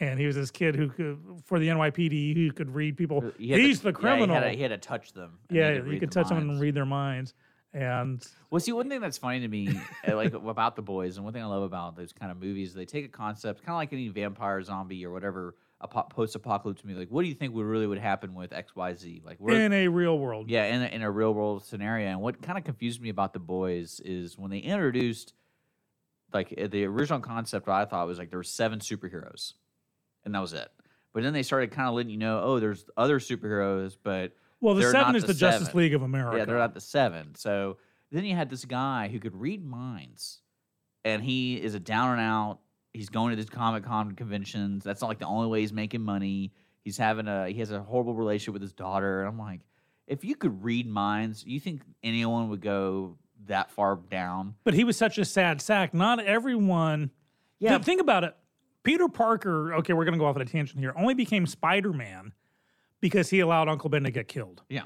And 0.00 0.18
he 0.18 0.26
was 0.26 0.34
this 0.34 0.50
kid 0.50 0.74
who 0.76 0.88
could, 0.88 1.18
for 1.44 1.58
the 1.58 1.68
NYPD, 1.68 2.34
who 2.34 2.52
could 2.52 2.74
read 2.74 2.96
people. 2.96 3.20
He 3.38 3.50
had 3.50 3.56
to- 3.58 3.62
He's 3.62 3.80
the 3.82 3.90
yeah, 3.90 3.92
he 3.96 4.00
criminal. 4.00 4.34
had 4.34 4.44
to- 4.44 4.50
he 4.56 4.62
had 4.62 4.68
to 4.70 4.78
touch 4.78 5.12
them, 5.12 5.38
Yeah, 5.50 5.68
he 5.72 5.76
could 5.76 5.84
you 5.86 5.92
read 5.92 6.00
could 6.00 6.10
their 6.12 6.22
touch 6.22 6.28
someone 6.28 6.50
and 6.50 6.60
read 6.60 6.74
their 6.74 6.86
minds. 6.86 7.34
And 7.72 8.26
Well, 8.50 8.58
see, 8.60 8.72
one 8.72 8.88
thing 8.88 9.00
that's 9.00 9.18
funny 9.18 9.40
to 9.40 9.48
me, 9.48 9.68
uh, 10.08 10.16
like 10.16 10.32
about 10.34 10.74
the 10.74 10.82
boys, 10.82 11.16
and 11.16 11.24
one 11.24 11.32
thing 11.32 11.42
I 11.42 11.46
love 11.46 11.62
about 11.62 11.96
those 11.96 12.12
kind 12.12 12.32
of 12.32 12.38
movies, 12.40 12.74
they 12.74 12.84
take 12.86 13.04
a 13.04 13.08
concept, 13.08 13.60
kind 13.60 13.74
of 13.74 13.76
like 13.76 13.92
any 13.92 14.08
vampire, 14.08 14.60
zombie, 14.62 15.04
or 15.06 15.12
whatever, 15.12 15.54
a 15.82 15.86
post-apocalypse 15.88 16.84
movie. 16.84 16.98
Like, 16.98 17.10
what 17.10 17.22
do 17.22 17.28
you 17.28 17.34
think 17.34 17.54
would 17.54 17.64
really 17.64 17.86
would 17.86 17.98
happen 17.98 18.34
with 18.34 18.52
X, 18.52 18.74
Y, 18.74 18.94
Z? 18.94 19.22
Like, 19.24 19.36
we're, 19.38 19.60
in 19.60 19.72
a 19.72 19.86
real 19.88 20.18
world, 20.18 20.50
yeah, 20.50 20.64
in 20.64 20.82
a, 20.82 20.86
in 20.86 21.02
a 21.02 21.10
real 21.10 21.32
world 21.32 21.62
scenario. 21.64 22.08
And 22.08 22.20
what 22.20 22.42
kind 22.42 22.58
of 22.58 22.64
confused 22.64 23.00
me 23.00 23.08
about 23.10 23.32
the 23.34 23.38
boys 23.38 24.00
is 24.04 24.36
when 24.36 24.50
they 24.50 24.58
introduced, 24.58 25.32
like, 26.32 26.48
the 26.70 26.84
original 26.84 27.20
concept. 27.20 27.68
I 27.68 27.84
thought 27.84 28.06
was 28.06 28.18
like 28.18 28.30
there 28.30 28.38
were 28.38 28.42
seven 28.42 28.80
superheroes, 28.80 29.54
and 30.24 30.34
that 30.34 30.40
was 30.40 30.52
it. 30.52 30.68
But 31.12 31.22
then 31.22 31.32
they 31.32 31.42
started 31.42 31.70
kind 31.72 31.88
of 31.88 31.94
letting 31.94 32.10
you 32.10 32.18
know, 32.18 32.40
oh, 32.42 32.60
there's 32.60 32.84
other 32.96 33.18
superheroes, 33.18 33.96
but 34.02 34.32
Well, 34.60 34.74
the 34.74 34.90
seven 34.90 35.16
is 35.16 35.24
the 35.24 35.34
Justice 35.34 35.66
seven. 35.68 35.80
League 35.80 35.94
of 35.94 36.02
America. 36.02 36.38
Yeah, 36.38 36.44
they're 36.44 36.58
not 36.58 36.74
the 36.74 36.80
seven. 36.80 37.34
So 37.34 37.78
then 38.12 38.24
you 38.24 38.36
had 38.36 38.48
this 38.50 38.64
guy 38.64 39.08
who 39.08 39.18
could 39.18 39.34
read 39.34 39.64
minds, 39.64 40.40
and 41.04 41.22
he 41.22 41.56
is 41.56 41.74
a 41.74 41.80
down 41.80 42.12
and 42.12 42.20
out. 42.20 42.58
He's 42.92 43.08
going 43.08 43.30
to 43.30 43.36
these 43.36 43.48
Comic 43.48 43.84
Con 43.84 44.12
conventions. 44.12 44.84
That's 44.84 45.00
not 45.00 45.08
like 45.08 45.18
the 45.18 45.26
only 45.26 45.48
way 45.48 45.60
he's 45.60 45.72
making 45.72 46.02
money. 46.02 46.52
He's 46.84 46.96
having 46.96 47.28
a 47.28 47.48
he 47.48 47.58
has 47.60 47.70
a 47.70 47.80
horrible 47.80 48.14
relationship 48.14 48.54
with 48.54 48.62
his 48.62 48.72
daughter. 48.72 49.20
And 49.20 49.28
I'm 49.28 49.38
like, 49.38 49.60
if 50.06 50.24
you 50.24 50.34
could 50.34 50.64
read 50.64 50.88
minds, 50.88 51.44
you 51.46 51.60
think 51.60 51.82
anyone 52.02 52.48
would 52.48 52.60
go 52.60 53.16
that 53.46 53.70
far 53.70 53.96
down? 54.10 54.54
But 54.64 54.74
he 54.74 54.82
was 54.84 54.96
such 54.96 55.18
a 55.18 55.24
sad 55.24 55.60
sack. 55.60 55.94
Not 55.94 56.18
everyone. 56.20 57.10
Yeah. 57.60 57.70
Th- 57.70 57.82
think 57.82 58.00
about 58.00 58.24
it. 58.24 58.36
Peter 58.82 59.08
Parker, 59.08 59.74
okay, 59.74 59.92
we're 59.92 60.04
going 60.04 60.14
to 60.14 60.18
go 60.18 60.26
off 60.26 60.36
on 60.36 60.42
a 60.42 60.46
tangent 60.46 60.78
here, 60.78 60.92
only 60.96 61.14
became 61.14 61.46
Spider 61.46 61.92
Man 61.92 62.32
because 63.00 63.30
he 63.30 63.40
allowed 63.40 63.68
Uncle 63.68 63.90
Ben 63.90 64.04
to 64.04 64.10
get 64.10 64.28
killed. 64.28 64.62
Yeah. 64.68 64.84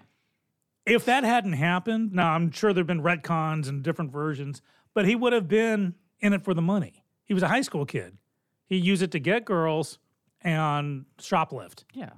If 0.87 1.05
that 1.07 1.25
hadn't 1.25 1.55
happened, 1.55 2.13
now 2.13 2.33
I'm 2.33 2.51
sure 2.51 2.73
there 2.73 2.83
have 2.83 2.87
been 2.87 3.03
retcons 3.03 3.69
and 3.69 3.83
different 3.83 4.13
versions, 4.13 4.61
but 4.93 5.07
he 5.07 5.15
would 5.15 5.33
have 5.33 5.49
been 5.49 5.95
in 6.21 6.33
it 6.33 6.45
for 6.45 6.55
the 6.55 6.63
money. 6.63 7.05
He 7.25 7.35
was 7.35 7.43
a 7.43 7.49
high 7.49 7.63
school 7.63 7.87
kid. 7.87 8.19
He 8.67 8.77
used 8.77 9.03
it 9.03 9.11
to 9.13 9.19
get 9.19 9.45
girls 9.45 9.99
and 10.43 11.07
shoplift. 11.19 11.85
Yeah. 11.95 12.11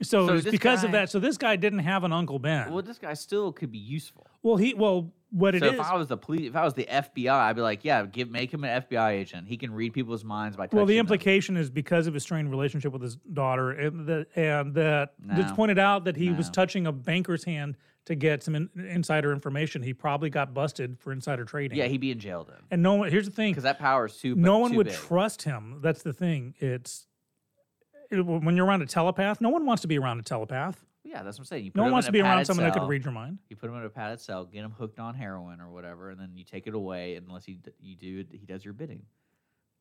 So, 0.00 0.28
So 0.28 0.34
it's 0.34 0.50
because 0.50 0.84
of 0.84 0.92
that. 0.92 1.10
So 1.10 1.18
this 1.18 1.36
guy 1.36 1.56
didn't 1.56 1.80
have 1.80 2.04
an 2.04 2.12
Uncle 2.12 2.38
Ben. 2.38 2.72
Well, 2.72 2.82
this 2.82 2.98
guy 2.98 3.14
still 3.14 3.52
could 3.52 3.72
be 3.72 3.78
useful. 3.78 4.26
Well, 4.42 4.56
he 4.56 4.74
well, 4.74 5.12
what 5.30 5.54
it 5.54 5.60
so 5.60 5.66
is. 5.66 5.74
if 5.74 5.80
I 5.80 5.96
was 5.96 6.06
the 6.06 6.16
police, 6.16 6.48
if 6.48 6.56
I 6.56 6.64
was 6.64 6.74
the 6.74 6.84
FBI, 6.84 7.30
I'd 7.30 7.56
be 7.56 7.62
like, 7.62 7.84
yeah, 7.84 8.06
give 8.06 8.30
make 8.30 8.52
him 8.54 8.62
an 8.64 8.82
FBI 8.82 9.10
agent. 9.10 9.48
He 9.48 9.56
can 9.56 9.72
read 9.74 9.92
people's 9.92 10.24
minds 10.24 10.56
by 10.56 10.66
touching 10.66 10.76
well, 10.76 10.86
the 10.86 10.94
them. 10.94 11.00
implication 11.00 11.56
is 11.56 11.68
because 11.68 12.06
of 12.06 12.14
his 12.14 12.22
strained 12.22 12.50
relationship 12.50 12.92
with 12.92 13.02
his 13.02 13.16
daughter, 13.16 13.70
and 13.72 14.06
that 14.06 14.26
and 14.36 14.74
that 14.74 15.14
it's 15.30 15.52
pointed 15.52 15.78
out 15.78 16.04
that 16.04 16.16
he 16.16 16.30
was 16.30 16.48
touching 16.48 16.86
a 16.86 16.92
banker's 16.92 17.44
hand 17.44 17.76
to 18.06 18.14
get 18.14 18.42
some 18.42 18.54
in, 18.54 18.70
insider 18.76 19.32
information. 19.32 19.82
He 19.82 19.92
probably 19.92 20.30
got 20.30 20.54
busted 20.54 20.98
for 20.98 21.12
insider 21.12 21.44
trading. 21.44 21.76
Yeah, 21.76 21.86
he'd 21.86 22.00
be 22.00 22.10
in 22.10 22.18
jail 22.18 22.46
then. 22.48 22.58
and 22.70 22.82
no 22.82 22.94
one. 22.94 23.10
Here's 23.10 23.26
the 23.26 23.32
thing: 23.34 23.52
Because 23.52 23.64
that 23.64 23.78
power 23.78 24.06
is 24.06 24.16
too. 24.16 24.34
no 24.36 24.58
one 24.58 24.70
too 24.70 24.76
would 24.78 24.86
big. 24.86 24.96
trust 24.96 25.42
him. 25.42 25.80
That's 25.82 26.02
the 26.02 26.12
thing. 26.12 26.54
It's 26.58 27.02
it- 27.02 27.07
when 28.10 28.56
you're 28.56 28.66
around 28.66 28.82
a 28.82 28.86
telepath. 28.86 29.40
No 29.40 29.50
one 29.50 29.66
wants 29.66 29.82
to 29.82 29.88
be 29.88 29.98
around 29.98 30.18
a 30.18 30.22
telepath. 30.22 30.84
Yeah, 31.04 31.22
that's 31.22 31.38
what 31.38 31.42
I'm 31.42 31.46
saying. 31.46 31.64
You 31.64 31.70
No 31.74 31.84
one 31.84 31.92
wants 31.92 32.06
to 32.06 32.12
be 32.12 32.20
around 32.20 32.44
someone 32.44 32.66
that 32.66 32.78
could 32.78 32.88
read 32.88 33.04
your 33.04 33.12
mind. 33.12 33.38
You 33.48 33.56
put 33.56 33.70
him 33.70 33.76
in 33.76 33.84
a 33.84 33.88
padded 33.88 34.20
cell, 34.20 34.44
get 34.44 34.64
him 34.64 34.72
hooked 34.72 34.98
on 34.98 35.14
heroin 35.14 35.60
or 35.60 35.70
whatever, 35.70 36.10
and 36.10 36.20
then 36.20 36.32
you 36.34 36.44
take 36.44 36.66
it 36.66 36.74
away 36.74 37.14
unless 37.16 37.44
he 37.44 37.58
you 37.80 37.96
do 37.96 38.24
he 38.30 38.44
does 38.46 38.64
your 38.64 38.74
bidding. 38.74 39.02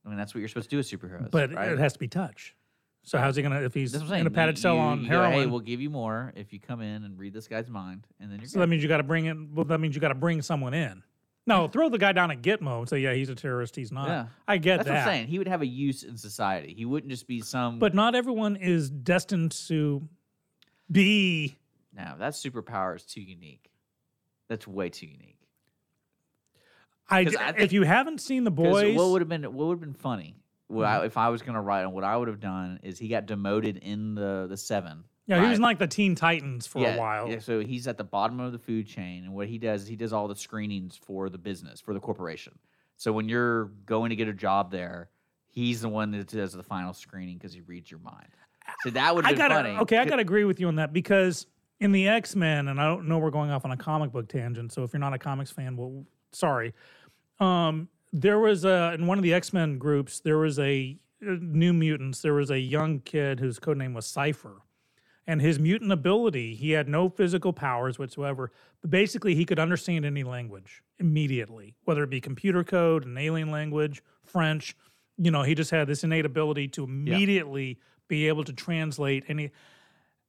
I 0.05 0.09
mean, 0.09 0.17
that's 0.17 0.33
what 0.33 0.39
you're 0.39 0.47
supposed 0.47 0.69
to 0.69 0.75
do 0.75 0.77
with 0.77 0.89
superheroes. 0.89 1.31
But 1.31 1.53
right? 1.53 1.71
it 1.71 1.79
has 1.79 1.93
to 1.93 1.99
be 1.99 2.07
touch. 2.07 2.55
So 3.03 3.17
how's 3.17 3.35
he 3.35 3.41
gonna 3.41 3.61
if 3.61 3.73
he's 3.73 3.91
That's 3.91 4.03
what 4.05 4.13
I'm 4.13 4.21
in 4.21 4.27
a 4.27 4.31
padded 4.31 4.57
You- 4.57 4.61
cell 4.61 4.75
you- 4.75 4.81
on 4.81 5.01
you 5.01 5.09
go, 5.09 5.21
heroin? 5.21 5.33
hey, 5.33 5.45
we'll 5.47 5.59
give 5.59 5.81
you 5.81 5.89
more 5.89 6.31
if 6.35 6.53
you 6.53 6.59
come 6.59 6.81
in 6.81 7.03
and 7.03 7.17
read 7.17 7.33
this 7.33 7.47
guy's 7.47 7.69
mind, 7.69 8.05
and 8.19 8.31
then 8.31 8.39
you're 8.39 8.47
so 8.47 8.59
that 8.59 8.67
means 8.67 8.83
you 8.83 8.89
got 8.89 8.97
to 8.97 9.03
bring 9.03 9.25
in. 9.25 9.53
Well, 9.53 9.65
that 9.65 9.79
means 9.79 9.95
you 9.95 10.01
got 10.01 10.09
to 10.09 10.15
bring 10.15 10.41
someone 10.41 10.73
in. 10.73 11.03
No, 11.47 11.67
throw 11.69 11.87
the 11.89 11.97
guy 11.97 12.11
down 12.11 12.29
at 12.29 12.41
Gitmo 12.41 12.79
and 12.79 12.89
say, 12.89 12.99
yeah, 12.99 13.13
he's 13.13 13.29
a 13.29 13.35
terrorist. 13.35 13.75
He's 13.75 13.91
not. 13.91 14.07
Yeah. 14.09 14.25
I 14.47 14.57
get 14.57 14.77
That's 14.77 14.87
that. 14.89 14.93
what 14.93 14.99
I'm 14.99 15.07
saying. 15.07 15.27
He 15.27 15.37
would 15.39 15.47
have 15.47 15.61
a 15.61 15.65
use 15.65 16.03
in 16.03 16.17
society. 16.17 16.73
He 16.77 16.83
wouldn't 16.85 17.09
just 17.09 17.25
be 17.25 17.39
some. 17.41 17.79
But 17.79 17.95
not 17.95 18.13
everyone 18.15 18.57
is 18.57 18.89
destined 18.89 19.51
to 19.69 20.07
be. 20.91 21.57
no, 21.95 22.15
that 22.19 22.33
superpower 22.33 22.95
is 22.97 23.03
too 23.03 23.21
unique. 23.21 23.71
That's 24.49 24.67
way 24.67 24.89
too 24.89 25.07
unique. 25.07 25.39
I, 27.09 27.19
I 27.39 27.53
if 27.57 27.71
you 27.71 27.83
haven't 27.83 28.19
seen 28.19 28.43
the 28.43 28.51
boys, 28.51 28.95
What 28.95 29.09
would 29.11 29.21
have 29.21 29.29
been 29.29 29.43
what 29.43 29.67
would 29.67 29.73
have 29.75 29.79
been 29.81 29.93
funny? 29.93 30.35
What 30.67 30.85
Mm-hmm. 30.85 31.01
I, 31.01 31.05
if 31.05 31.15
I 31.17 31.29
was 31.29 31.41
going 31.41 31.55
to 31.55 31.61
write 31.61 31.85
on 31.85 31.93
what 31.93 32.03
I 32.03 32.17
would 32.17 32.27
have 32.27 32.41
done 32.41 32.81
is 32.83 32.99
he 32.99 33.07
got 33.07 33.25
demoted 33.25 33.77
in 33.77 34.15
the 34.15 34.47
the 34.49 34.57
seven. 34.57 35.05
Yeah, 35.27 35.41
he 35.41 35.49
was 35.49 35.57
in 35.57 35.61
like 35.61 35.77
the 35.77 35.87
Teen 35.87 36.15
Titans 36.15 36.65
for 36.65 36.85
a 36.85 36.95
while. 36.97 37.29
Yeah, 37.29 37.39
so 37.39 37.59
he's 37.59 37.87
at 37.87 37.97
the 37.97 38.03
bottom 38.03 38.39
of 38.39 38.53
the 38.53 38.59
food 38.59 38.87
chain, 38.87 39.25
and 39.25 39.33
what 39.33 39.47
he 39.47 39.57
does 39.57 39.83
is 39.83 39.87
he 39.87 39.95
does 39.95 40.13
all 40.13 40.27
the 40.27 40.35
screenings 40.35 40.97
for 40.97 41.29
the 41.29 41.37
business 41.37 41.81
for 41.81 41.93
the 41.93 41.99
corporation. 41.99 42.57
So 42.95 43.11
when 43.11 43.29
you're 43.29 43.65
going 43.85 44.09
to 44.09 44.15
get 44.15 44.27
a 44.27 44.33
job 44.33 44.71
there, 44.71 45.09
he's 45.45 45.81
the 45.81 45.89
one 45.89 46.11
that 46.11 46.27
does 46.27 46.53
the 46.53 46.63
final 46.63 46.93
screening 46.93 47.37
because 47.37 47.53
he 47.53 47.61
reads 47.61 47.91
your 47.91 47.99
mind. 47.99 48.29
So 48.83 48.89
that 48.91 49.15
would 49.15 49.25
I 49.25 49.29
have 49.29 49.37
gotta 49.37 49.55
funny. 49.55 49.77
okay, 49.77 49.97
I 49.97 50.05
gotta 50.05 50.21
agree 50.21 50.43
with 50.43 50.59
you 50.59 50.67
on 50.67 50.75
that 50.75 50.93
because 50.93 51.45
in 51.79 51.91
the 51.91 52.07
X 52.07 52.35
Men, 52.35 52.67
and 52.67 52.79
I 52.79 52.85
don't 52.85 53.07
know 53.07 53.17
we're 53.17 53.29
going 53.29 53.51
off 53.51 53.65
on 53.65 53.71
a 53.71 53.77
comic 53.77 54.11
book 54.11 54.27
tangent. 54.27 54.71
So 54.71 54.83
if 54.83 54.93
you're 54.93 54.99
not 54.99 55.13
a 55.13 55.19
comics 55.19 55.51
fan, 55.51 55.77
well, 55.77 56.05
sorry. 56.31 56.73
Um, 57.39 57.89
there 58.13 58.39
was 58.39 58.65
a 58.65 58.93
in 58.93 59.07
one 59.07 59.17
of 59.17 59.23
the 59.23 59.33
X 59.33 59.53
Men 59.53 59.77
groups, 59.77 60.19
there 60.19 60.37
was 60.37 60.59
a 60.59 60.97
uh, 61.21 61.35
New 61.39 61.73
Mutants. 61.73 62.21
There 62.21 62.33
was 62.33 62.51
a 62.51 62.59
young 62.59 62.99
kid 62.99 63.39
whose 63.39 63.59
code 63.59 63.77
name 63.77 63.93
was 63.93 64.05
Cipher, 64.05 64.61
and 65.27 65.41
his 65.41 65.59
mutant 65.59 65.91
ability, 65.91 66.55
he 66.55 66.71
had 66.71 66.87
no 66.87 67.09
physical 67.09 67.51
powers 67.51 67.99
whatsoever. 67.99 68.51
But 68.81 68.89
basically, 68.89 69.35
he 69.35 69.43
could 69.45 69.59
understand 69.59 70.05
any 70.05 70.23
language 70.23 70.81
immediately, 70.99 71.75
whether 71.83 72.03
it 72.03 72.09
be 72.09 72.21
computer 72.21 72.63
code, 72.63 73.05
an 73.05 73.17
alien 73.17 73.51
language, 73.51 74.01
French. 74.23 74.75
You 75.17 75.31
know, 75.31 75.43
he 75.43 75.53
just 75.53 75.71
had 75.71 75.87
this 75.87 76.03
innate 76.03 76.25
ability 76.25 76.69
to 76.69 76.85
immediately 76.85 77.79
be 78.07 78.29
able 78.29 78.45
to 78.45 78.53
translate 78.53 79.25
any. 79.27 79.51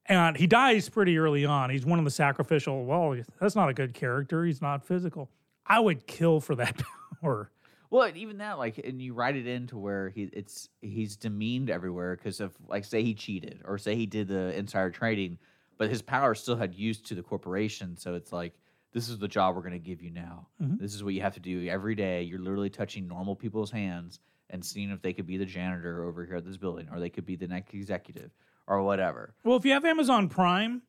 And 0.05 0.35
he 0.35 0.47
dies 0.47 0.89
pretty 0.89 1.17
early 1.17 1.45
on. 1.45 1.69
He's 1.69 1.85
one 1.85 1.99
of 1.99 2.05
the 2.05 2.11
sacrificial. 2.11 2.83
Well, 2.85 3.15
that's 3.39 3.55
not 3.55 3.69
a 3.69 3.73
good 3.73 3.93
character. 3.93 4.43
He's 4.43 4.61
not 4.61 4.83
physical. 4.83 5.29
I 5.65 5.79
would 5.79 6.07
kill 6.07 6.41
for 6.41 6.55
that 6.55 6.81
power. 7.21 7.51
Well, 7.91 8.11
even 8.15 8.37
that, 8.37 8.57
like, 8.59 8.77
and 8.77 9.01
you 9.01 9.13
write 9.13 9.35
it 9.35 9.47
into 9.47 9.77
where 9.77 10.09
he 10.09 10.23
it's 10.33 10.69
he's 10.81 11.15
demeaned 11.15 11.69
everywhere 11.69 12.15
because 12.15 12.39
of 12.39 12.53
like, 12.67 12.85
say 12.85 13.03
he 13.03 13.13
cheated 13.13 13.61
or 13.65 13.77
say 13.77 13.95
he 13.95 14.05
did 14.05 14.27
the 14.27 14.55
insider 14.57 14.91
trading, 14.91 15.39
but 15.77 15.89
his 15.89 16.01
power 16.01 16.35
still 16.35 16.55
had 16.55 16.75
use 16.75 17.01
to 17.01 17.15
the 17.15 17.23
corporation. 17.23 17.97
So 17.97 18.13
it's 18.13 18.31
like, 18.31 18.53
this 18.93 19.09
is 19.09 19.17
the 19.17 19.27
job 19.27 19.55
we're 19.55 19.61
going 19.61 19.73
to 19.73 19.79
give 19.79 20.01
you 20.01 20.11
now. 20.11 20.47
Mhm. 20.61 20.79
This 20.79 20.93
is 20.93 21.03
what 21.03 21.13
you 21.13 21.21
have 21.21 21.33
to 21.35 21.39
do 21.39 21.67
every 21.67 21.95
day. 21.95 22.21
You're 22.23 22.39
literally 22.39 22.69
touching 22.69 23.07
normal 23.07 23.35
people's 23.35 23.71
hands 23.71 24.19
and 24.51 24.63
seeing 24.63 24.89
if 24.91 25.01
they 25.01 25.13
could 25.13 25.27
be 25.27 25.37
the 25.37 25.45
janitor 25.45 26.03
over 26.03 26.25
here 26.25 26.35
at 26.37 26.45
this 26.45 26.57
building 26.57 26.87
or 26.91 26.99
they 26.99 27.09
could 27.09 27.25
be 27.25 27.35
the 27.35 27.47
next 27.47 27.73
executive 27.73 28.31
or 28.67 28.81
whatever. 28.83 29.33
Well, 29.43 29.57
if 29.57 29.65
you 29.65 29.71
have 29.73 29.85
Amazon 29.85 30.27
Prime, 30.29 30.81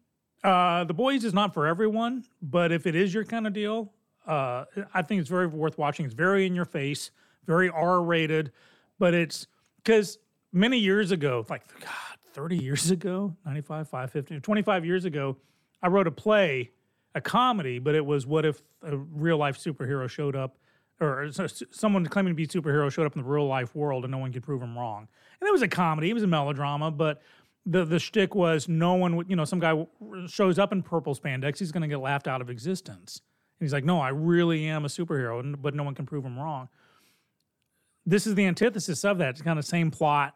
uh, 0.44 0.84
The 0.84 0.94
Boys 0.94 1.24
is 1.24 1.34
not 1.34 1.52
for 1.54 1.66
everyone, 1.66 2.24
but 2.40 2.72
if 2.72 2.86
it 2.86 2.94
is 2.94 3.12
your 3.12 3.24
kind 3.24 3.46
of 3.46 3.52
deal, 3.52 3.92
uh, 4.26 4.64
I 4.94 5.02
think 5.02 5.20
it's 5.20 5.30
very 5.30 5.46
worth 5.46 5.78
watching. 5.78 6.04
It's 6.04 6.14
very 6.14 6.46
in 6.46 6.54
your 6.54 6.64
face, 6.64 7.10
very 7.46 7.68
R 7.68 8.02
rated, 8.02 8.52
but 8.98 9.14
it's 9.14 9.46
because 9.76 10.18
many 10.52 10.78
years 10.78 11.10
ago, 11.10 11.44
like 11.48 11.62
God, 11.80 12.18
30 12.32 12.56
years 12.56 12.90
ago, 12.90 13.34
95, 13.44 13.88
550, 13.88 14.40
25 14.40 14.84
years 14.84 15.04
ago, 15.04 15.36
I 15.82 15.88
wrote 15.88 16.06
a 16.06 16.12
play, 16.12 16.70
a 17.14 17.20
comedy, 17.20 17.78
but 17.78 17.94
it 17.94 18.04
was 18.04 18.26
what 18.26 18.44
if 18.44 18.62
a 18.82 18.96
real 18.96 19.38
life 19.38 19.58
superhero 19.58 20.08
showed 20.08 20.36
up 20.36 20.56
or 21.00 21.30
someone 21.70 22.04
claiming 22.06 22.32
to 22.32 22.34
be 22.34 22.44
a 22.44 22.46
superhero 22.46 22.92
showed 22.92 23.06
up 23.06 23.16
in 23.16 23.22
the 23.22 23.28
real 23.28 23.46
life 23.46 23.74
world 23.74 24.04
and 24.04 24.12
no 24.12 24.18
one 24.18 24.32
could 24.32 24.42
prove 24.42 24.60
him 24.62 24.76
wrong. 24.76 25.08
And 25.40 25.48
it 25.48 25.52
was 25.52 25.62
a 25.62 25.68
comedy, 25.68 26.10
it 26.10 26.14
was 26.14 26.22
a 26.22 26.26
melodrama, 26.26 26.90
but 26.90 27.22
the 27.66 27.84
the 27.84 27.98
shtick 27.98 28.34
was 28.34 28.68
no 28.68 28.94
one 28.94 29.24
you 29.28 29.36
know, 29.36 29.44
some 29.44 29.60
guy 29.60 29.86
shows 30.26 30.58
up 30.58 30.72
in 30.72 30.82
purple 30.82 31.14
spandex, 31.14 31.58
he's 31.58 31.72
going 31.72 31.82
to 31.82 31.88
get 31.88 32.00
laughed 32.00 32.28
out 32.28 32.40
of 32.40 32.50
existence. 32.50 33.22
And 33.60 33.66
he's 33.66 33.74
like, 33.74 33.84
no, 33.84 34.00
I 34.00 34.08
really 34.08 34.66
am 34.66 34.86
a 34.86 34.88
superhero, 34.88 35.54
but 35.60 35.74
no 35.74 35.82
one 35.82 35.94
can 35.94 36.06
prove 36.06 36.24
him 36.24 36.38
wrong. 36.38 36.70
This 38.06 38.26
is 38.26 38.34
the 38.34 38.46
antithesis 38.46 39.04
of 39.04 39.18
that. 39.18 39.30
It's 39.30 39.42
kind 39.42 39.58
of 39.58 39.66
same 39.66 39.90
plot, 39.90 40.34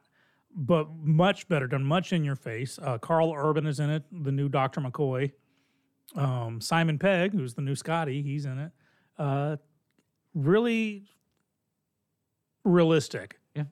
but 0.54 0.94
much 0.94 1.48
better 1.48 1.66
done, 1.66 1.84
much 1.84 2.12
in 2.12 2.22
your 2.22 2.36
face. 2.36 2.78
Uh, 2.80 2.98
Karl 2.98 3.32
Urban 3.34 3.66
is 3.66 3.80
in 3.80 3.88
it, 3.88 4.02
the 4.12 4.30
new 4.30 4.50
Dr. 4.50 4.82
McCoy. 4.82 5.32
Um, 6.14 6.60
Simon 6.60 6.98
Pegg, 6.98 7.32
who's 7.32 7.54
the 7.54 7.62
new 7.62 7.74
Scotty, 7.74 8.22
he's 8.22 8.44
in 8.44 8.58
it. 8.58 8.72
Uh, 9.18 9.56
really 10.34 11.04
realistic. 12.62 13.38
Yeah. 13.54 13.64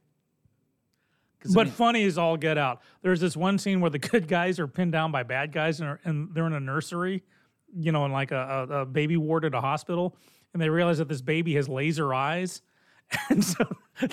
But 1.53 1.69
funny 1.69 2.05
as 2.05 2.17
all 2.17 2.39
get 2.39 2.57
out. 2.57 2.81
There's 3.03 3.21
this 3.21 3.37
one 3.37 3.59
scene 3.59 3.81
where 3.83 3.91
the 3.91 3.99
good 3.99 4.29
guys 4.29 4.59
are 4.59 4.67
pinned 4.67 4.93
down 4.93 5.13
by 5.13 5.25
bad 5.25 5.53
guys 5.53 5.81
and, 5.81 5.91
are, 5.91 6.01
and 6.05 6.35
they're 6.35 6.47
in 6.47 6.55
a 6.55 6.61
nursery, 6.61 7.23
you 7.77 7.93
know, 7.93 8.05
in 8.05 8.13
like 8.13 8.31
a, 8.33 8.67
a, 8.71 8.75
a 8.81 8.87
baby 8.87 9.17
ward 9.17 9.45
at 9.45 9.55
a 9.55 9.61
hospital. 9.61 10.17
And 10.53 10.61
they 10.61 10.69
realize 10.69 10.99
that 10.99 11.09
this 11.09 11.23
baby 11.23 11.55
has 11.55 11.69
laser 11.69 12.13
eyes. 12.15 12.63
And 13.29 13.45
so 13.45 13.65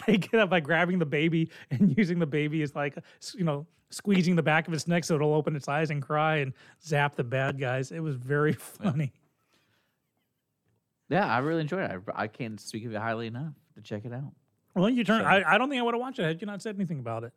they 0.06 0.18
get 0.18 0.36
up 0.42 0.50
by 0.50 0.60
grabbing 0.60 1.00
the 1.00 1.06
baby 1.06 1.52
and 1.72 1.98
using 1.98 2.20
the 2.20 2.26
baby 2.26 2.62
as 2.64 2.76
like, 2.76 2.98
you 3.34 3.46
know, 3.46 3.66
squeezing 3.92 4.36
the 4.36 4.44
back 4.44 4.68
of 4.68 4.74
its 4.74 4.88
neck 4.90 5.06
so 5.06 5.16
it'll 5.16 5.34
open 5.34 5.56
its 5.56 5.70
eyes 5.70 5.90
and 5.90 6.02
cry 6.02 6.38
and 6.38 6.52
zap 6.86 7.16
the 7.16 7.24
bad 7.24 7.58
guys. 7.58 7.92
It 7.94 8.02
was 8.02 8.16
very 8.16 8.52
funny. 8.54 9.14
Yeah, 11.10 11.26
I 11.26 11.40
really 11.40 11.62
enjoyed 11.62 11.90
it. 11.90 12.02
I, 12.14 12.24
I 12.24 12.28
can't 12.28 12.60
speak 12.60 12.86
of 12.86 12.94
it 12.94 12.98
highly 12.98 13.28
enough 13.28 13.54
to 13.76 13.82
check 13.82 14.06
it 14.06 14.14
out. 14.14 14.34
Well, 14.76 14.90
you 14.90 15.04
turn. 15.04 15.22
So- 15.22 15.28
I, 15.28 15.56
I 15.56 15.58
don't 15.58 15.70
think 15.70 15.80
I 15.80 15.84
would 15.84 15.94
have 15.94 16.02
watched 16.02 16.20
it 16.20 16.24
had 16.24 16.42
you 16.42 16.48
not 16.48 16.62
said 16.62 16.76
anything 16.76 17.00
about 17.00 17.24
it. 17.24 17.32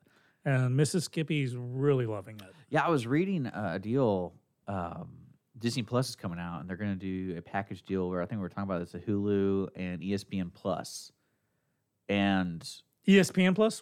And 0.44 0.78
Mrs. 0.78 1.02
Skippy's 1.04 1.54
really 1.56 2.06
loving 2.06 2.36
it. 2.36 2.52
Yeah, 2.70 2.84
I 2.84 2.88
was 2.90 3.06
reading 3.06 3.46
a 3.46 3.78
deal. 3.78 4.34
Um, 4.66 5.08
Disney 5.62 5.82
Plus 5.82 6.10
is 6.10 6.16
coming 6.16 6.38
out, 6.38 6.60
and 6.60 6.68
they're 6.68 6.76
going 6.76 6.98
to 6.98 7.30
do 7.30 7.38
a 7.38 7.40
package 7.40 7.82
deal 7.84 8.10
where 8.10 8.20
I 8.20 8.26
think 8.26 8.40
we 8.40 8.44
are 8.44 8.50
talking 8.50 8.64
about 8.64 8.80
this: 8.80 8.94
a 8.94 8.98
Hulu 8.98 9.68
and 9.76 10.02
ESPN 10.02 10.52
Plus, 10.52 11.12
and 12.08 12.68
ESPN 13.08 13.54
Plus. 13.54 13.80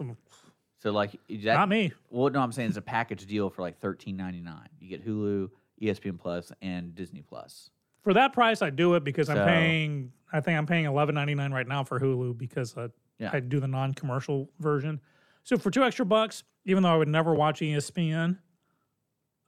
so 0.78 0.90
like 0.92 1.12
that, 1.28 1.44
Not 1.54 1.68
me. 1.68 1.92
Well, 2.10 2.30
no, 2.30 2.40
I'm 2.40 2.52
saying 2.52 2.68
it's 2.68 2.76
a 2.78 2.82
package 2.82 3.26
deal 3.26 3.50
for 3.50 3.62
like 3.62 3.78
thirteen 3.80 4.16
ninety 4.16 4.40
nine. 4.40 4.68
You 4.78 4.88
get 4.88 5.04
Hulu, 5.06 5.48
ESPN 5.82 6.18
Plus, 6.18 6.52
and 6.62 6.94
Disney 6.94 7.22
Plus. 7.22 7.70
For 8.04 8.14
that 8.14 8.32
price, 8.32 8.62
I 8.62 8.70
do 8.70 8.94
it 8.94 9.04
because 9.04 9.28
I'm 9.28 9.44
paying. 9.46 10.12
I 10.32 10.40
think 10.40 10.56
I'm 10.58 10.66
paying 10.66 10.84
eleven 10.84 11.14
ninety 11.14 11.34
nine 11.34 11.52
right 11.52 11.66
now 11.66 11.82
for 11.82 11.98
Hulu 11.98 12.36
because 12.38 12.76
uh, 12.76 12.88
Yeah. 13.18 13.30
I 13.32 13.40
do 13.40 13.58
the 13.58 13.68
non 13.68 13.94
commercial 13.94 14.50
version. 14.60 15.00
So 15.42 15.56
for 15.56 15.70
two 15.70 15.82
extra 15.82 16.04
bucks, 16.04 16.44
even 16.66 16.82
though 16.82 16.90
I 16.92 16.96
would 16.96 17.08
never 17.08 17.34
watch 17.34 17.60
ESPN, 17.60 18.38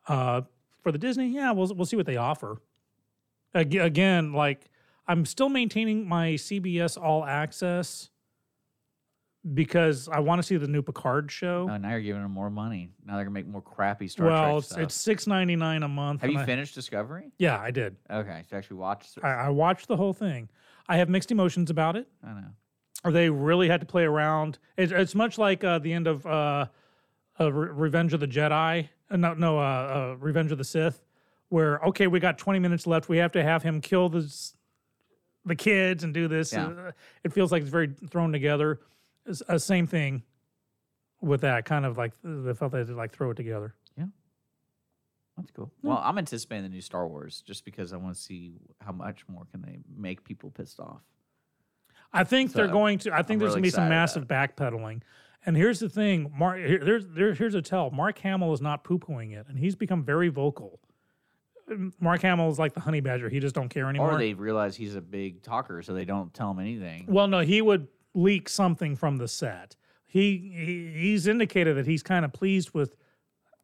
uh, 0.09 0.41
for 0.83 0.93
the 0.93 0.99
Disney, 0.99 1.29
yeah, 1.29 1.53
we'll 1.53 1.73
we'll 1.75 1.87
see 1.87 1.97
what 1.97 2.07
they 2.07 2.17
offer. 2.17 2.61
Again, 3.55 4.33
like 4.33 4.71
I'm 5.07 5.25
still 5.27 5.49
maintaining 5.49 6.09
my 6.09 6.31
CBS 6.33 7.01
All 7.01 7.25
Access 7.25 8.09
because 9.55 10.09
I 10.09 10.21
want 10.21 10.39
to 10.41 10.43
see 10.47 10.57
the 10.57 10.69
new 10.69 10.83
Picard 10.83 11.31
show. 11.31 11.69
Oh, 11.71 11.77
now 11.77 11.91
you're 11.91 12.01
giving 12.01 12.23
them 12.23 12.31
more 12.31 12.49
money. 12.51 12.91
Now 13.05 13.17
they're 13.17 13.25
gonna 13.25 13.35
make 13.35 13.47
more 13.47 13.61
crappy 13.61 14.09
Star 14.09 14.27
well, 14.27 14.43
Trek 14.43 14.59
it's, 14.59 14.67
stuff. 14.69 14.79
it's 14.81 14.95
six 14.95 15.27
ninety 15.27 15.57
nine 15.57 15.83
a 15.83 15.89
month. 15.89 16.23
Have 16.23 16.31
you 16.31 16.39
I- 16.39 16.47
finished 16.47 16.75
Discovery? 16.75 17.33
Yeah, 17.39 17.59
I 17.59 17.71
did. 17.71 17.97
Okay, 18.11 18.43
so 18.49 18.57
actually 18.57 18.77
watched. 18.79 19.19
I, 19.23 19.29
I 19.29 19.49
watched 19.51 19.89
the 19.89 19.97
whole 19.97 20.13
thing. 20.15 20.49
I 20.89 20.97
have 20.97 21.09
mixed 21.09 21.31
emotions 21.31 21.71
about 21.71 21.97
it. 21.97 22.09
I 22.25 22.33
know. 22.33 22.49
or 23.05 23.13
they 23.13 23.31
really 23.31 23.69
had 23.69 23.81
to 23.81 23.87
play 23.87 24.05
around. 24.05 24.59
It's, 24.77 24.93
it's 24.93 25.15
much 25.15 25.39
like 25.39 25.63
uh, 25.63 25.79
the 25.79 25.93
end 25.93 26.07
of 26.07 26.27
uh, 26.27 26.67
uh, 27.41 27.53
Re- 27.53 27.71
Revenge 27.73 28.13
of 28.13 28.21
the 28.21 28.29
Jedi. 28.29 28.89
Uh, 29.11 29.17
no, 29.17 29.35
no, 29.35 29.59
uh, 29.59 29.63
uh, 29.63 30.17
Revenge 30.19 30.53
of 30.53 30.59
the 30.59 30.65
Sith, 30.65 31.03
where 31.49 31.79
okay, 31.81 32.07
we 32.07 32.21
got 32.21 32.39
20 32.39 32.59
minutes 32.59 32.87
left. 32.87 33.09
We 33.09 33.19
have 33.19 33.33
to 33.33 33.43
have 33.43 33.63
him 33.63 33.81
kill 33.81 34.09
the 34.09 34.33
the 35.45 35.57
kids 35.57 36.05
and 36.05 36.15
do 36.15 36.29
this. 36.29 36.53
Yeah. 36.53 36.67
Uh, 36.67 36.93
it 37.25 37.33
feels 37.33 37.53
like 37.53 37.63
it's 37.63 37.71
very 37.71 37.91
thrown 38.11 38.33
together. 38.33 38.81
It's, 39.27 39.43
same 39.65 39.87
thing 39.87 40.23
with 41.21 41.41
that. 41.43 41.65
Kind 41.65 41.85
of 41.85 41.99
like 41.99 42.13
they 42.23 42.55
felt 42.55 42.73
they 42.73 42.79
had 42.79 42.89
to 42.89 42.95
like 42.95 43.13
throw 43.13 43.31
it 43.31 43.37
together. 43.37 43.75
Yeah, 43.97 44.07
that's 45.37 45.51
cool. 45.51 45.71
Well, 45.83 46.01
I'm 46.03 46.19
anticipating 46.19 46.65
the 46.65 46.69
new 46.69 46.81
Star 46.81 47.07
Wars 47.07 47.43
just 47.47 47.65
because 47.65 47.93
I 47.93 47.97
want 47.97 48.15
to 48.15 48.21
see 48.21 48.55
how 48.81 48.93
much 48.93 49.25
more 49.29 49.47
can 49.51 49.63
they 49.63 49.79
make 49.97 50.25
people 50.25 50.51
pissed 50.51 50.81
off. 50.81 51.03
I 52.13 52.25
think 52.25 52.53
they're 52.53 52.69
going 52.69 52.99
to. 53.01 53.13
I 53.13 53.23
think 53.23 53.31
I'm 53.31 53.39
there's 53.39 53.51
really 53.51 53.63
going 53.63 53.63
to 53.63 53.67
be 53.67 53.71
some 53.71 53.89
massive 53.89 54.27
backpedaling. 54.27 55.03
And 55.45 55.57
here's 55.57 55.81
the 55.81 55.89
thing, 55.89 56.33
Mark. 56.37 56.59
Here, 56.59 56.81
there's 56.83 57.07
there, 57.09 57.35
here's 57.35 57.55
a 57.55 57.63
tell. 57.63 57.91
Mark 57.91 58.19
Hamill 58.19 58.53
is 58.53 58.61
not 58.61 58.85
poo 58.85 58.99
pooing 58.99 59.33
it, 59.33 59.47
and 59.49 59.59
he's 59.59 59.75
become 59.75 60.05
very 60.05 60.29
vocal. 60.29 60.81
Mark 62.01 62.23
Hamill 62.23 62.51
is 62.51 62.59
like 62.59 62.75
the 62.75 62.81
honey 62.81 63.01
badger. 63.01 63.29
He 63.29 63.41
just 63.41 63.55
don't 63.55 63.69
care 63.69 63.89
anymore. 63.89 64.13
Or 64.13 64.19
they 64.19 64.35
realize 64.35 64.77
he's 64.77 64.95
a 64.95 65.01
big 65.01 65.43
talker, 65.43 65.83
so 65.83 65.95
they 65.95 66.05
don't 66.05 66.33
tell 66.35 66.51
him 66.51 66.59
anything. 66.59 67.07
Well, 67.09 67.29
no, 67.29 67.41
he 67.41 67.63
would 67.63 67.89
leak 68.15 68.49
something 68.49 68.97
from 68.97 69.17
the 69.17 69.29
set. 69.29 69.77
He, 70.07 70.53
he 70.55 71.01
he's 71.01 71.27
indicated 71.27 71.77
that 71.77 71.87
he's 71.87 72.03
kind 72.03 72.25
of 72.25 72.33
pleased 72.33 72.73
with 72.75 72.97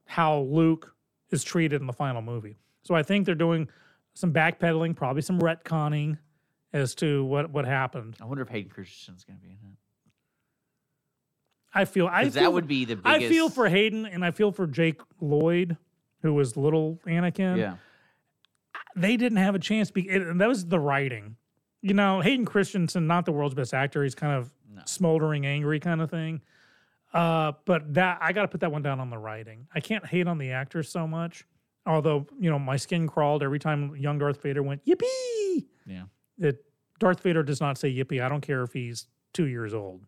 how 0.06 0.40
Luke 0.40 0.94
is 1.30 1.44
treated 1.44 1.80
in 1.80 1.86
the 1.86 1.92
final 1.92 2.22
movie. 2.22 2.56
So 2.82 2.94
I 2.94 3.02
think 3.02 3.26
they're 3.26 3.34
doing 3.34 3.68
some 4.14 4.32
backpedaling, 4.32 4.96
probably 4.96 5.22
some 5.22 5.38
retconning 5.40 6.18
as 6.72 6.94
to 6.96 7.24
what 7.24 7.50
what 7.50 7.66
happened. 7.66 8.16
I 8.20 8.24
wonder 8.24 8.42
if 8.42 8.48
Hayden 8.48 8.70
Christensen's 8.70 9.24
going 9.24 9.38
to 9.38 9.42
be 9.42 9.50
in 9.50 9.58
it. 9.70 9.76
I 11.74 11.84
feel 11.84 12.06
I 12.06 12.24
'Cause 12.24 12.34
that 12.34 12.52
would 12.52 12.66
be 12.66 12.84
the 12.84 12.96
biggest. 12.96 13.06
I 13.24 13.28
feel 13.28 13.48
for 13.50 13.68
Hayden 13.68 14.06
and 14.06 14.24
I 14.24 14.30
feel 14.30 14.52
for 14.52 14.66
Jake 14.66 15.00
Lloyd, 15.20 15.76
who 16.22 16.32
was 16.34 16.56
little 16.56 16.98
Anakin. 17.06 17.58
Yeah. 17.58 17.76
they 18.96 19.16
didn't 19.16 19.38
have 19.38 19.54
a 19.54 19.58
chance. 19.58 19.90
Be, 19.90 20.08
it, 20.08 20.22
and 20.22 20.40
that 20.40 20.48
was 20.48 20.66
the 20.66 20.80
writing. 20.80 21.36
You 21.82 21.94
know, 21.94 22.20
Hayden 22.20 22.44
Christensen, 22.44 23.06
not 23.06 23.24
the 23.26 23.32
world's 23.32 23.54
best 23.54 23.72
actor. 23.72 24.02
He's 24.02 24.14
kind 24.14 24.32
of 24.32 24.52
smoldering, 24.86 25.46
angry 25.46 25.78
kind 25.78 26.00
of 26.00 26.10
thing. 26.10 26.40
Uh, 27.12 27.52
but 27.64 27.94
that 27.94 28.18
I 28.20 28.32
got 28.32 28.42
to 28.42 28.48
put 28.48 28.60
that 28.60 28.72
one 28.72 28.82
down 28.82 28.98
on 29.00 29.08
the 29.10 29.18
writing. 29.18 29.66
I 29.74 29.80
can't 29.80 30.04
hate 30.04 30.26
on 30.26 30.38
the 30.38 30.50
actors 30.50 30.90
so 30.90 31.06
much. 31.06 31.44
Although 31.86 32.26
you 32.40 32.50
know, 32.50 32.58
my 32.58 32.76
skin 32.76 33.06
crawled 33.06 33.42
every 33.42 33.58
time 33.58 33.94
young 33.96 34.18
Darth 34.18 34.42
Vader 34.42 34.62
went 34.62 34.84
yippee. 34.84 35.66
Yeah. 35.86 36.04
That 36.38 36.64
Darth 36.98 37.22
Vader 37.22 37.42
does 37.42 37.60
not 37.60 37.78
say 37.78 37.94
yippee. 37.94 38.22
I 38.22 38.28
don't 38.28 38.40
care 38.42 38.62
if 38.62 38.72
he's 38.72 39.06
two 39.32 39.46
years 39.46 39.72
old. 39.74 40.04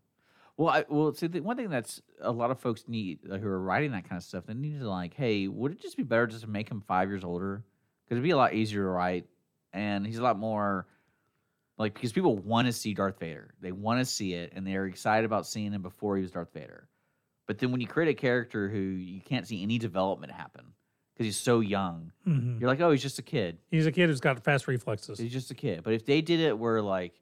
Well, 0.61 0.69
I, 0.75 0.85
well, 0.91 1.15
see, 1.15 1.27
the 1.27 1.41
one 1.41 1.57
thing 1.57 1.71
that's 1.71 2.03
a 2.21 2.31
lot 2.31 2.51
of 2.51 2.61
folks 2.61 2.85
need 2.87 3.21
uh, 3.31 3.39
who 3.39 3.49
are 3.49 3.59
writing 3.59 3.93
that 3.93 4.07
kind 4.07 4.19
of 4.19 4.23
stuff, 4.23 4.45
they 4.45 4.53
need 4.53 4.79
to 4.79 4.91
like, 4.91 5.15
hey, 5.15 5.49
would 5.49 5.73
it 5.73 5.81
just 5.81 5.97
be 5.97 6.03
better 6.03 6.27
just 6.27 6.43
to 6.43 6.51
make 6.51 6.69
him 6.71 6.83
five 6.87 7.09
years 7.09 7.25
older? 7.25 7.65
Because 8.05 8.17
it'd 8.17 8.23
be 8.23 8.33
a 8.33 8.37
lot 8.37 8.53
easier 8.53 8.83
to 8.83 8.89
write, 8.89 9.25
and 9.73 10.07
he's 10.07 10.19
a 10.19 10.23
lot 10.23 10.39
more 10.39 10.87
like 11.79 11.95
because 11.95 12.13
people 12.13 12.37
want 12.37 12.67
to 12.67 12.75
see 12.75 12.93
Darth 12.93 13.19
Vader, 13.19 13.55
they 13.63 13.73
want 13.73 14.01
to 14.01 14.05
see 14.05 14.35
it, 14.35 14.53
and 14.55 14.67
they're 14.67 14.85
excited 14.85 15.25
about 15.25 15.47
seeing 15.47 15.73
him 15.73 15.81
before 15.81 16.17
he 16.17 16.23
was 16.23 16.31
Darth 16.31 16.53
Vader. 16.53 16.89
But 17.47 17.57
then 17.59 17.73
when 17.73 17.81
you 17.81 17.87
create 17.87 18.11
a 18.11 18.15
character 18.15 18.69
who 18.69 18.81
you 18.81 19.23
can't 19.23 19.47
see 19.47 19.63
any 19.63 19.79
development 19.79 20.31
happen 20.31 20.67
because 21.15 21.25
he's 21.25 21.39
so 21.41 21.61
young, 21.61 22.13
Mhm. 22.29 22.61
you're 22.61 22.69
like, 22.69 22.81
oh, 22.83 22.91
he's 22.91 23.01
just 23.01 23.19
a 23.19 23.23
kid. 23.23 23.57
He's 23.71 23.87
a 23.87 23.93
kid 23.93 24.11
who's 24.11 24.21
got 24.21 24.45
fast 24.45 24.69
reflexes. 24.69 25.19
He's 25.19 25.33
just 25.33 25.51
a 25.51 25.55
kid. 25.55 25.83
But 25.85 25.95
if 25.95 26.05
they 26.05 26.21
did 26.21 26.41
it 26.41 26.59
where 26.59 26.83
like 26.83 27.20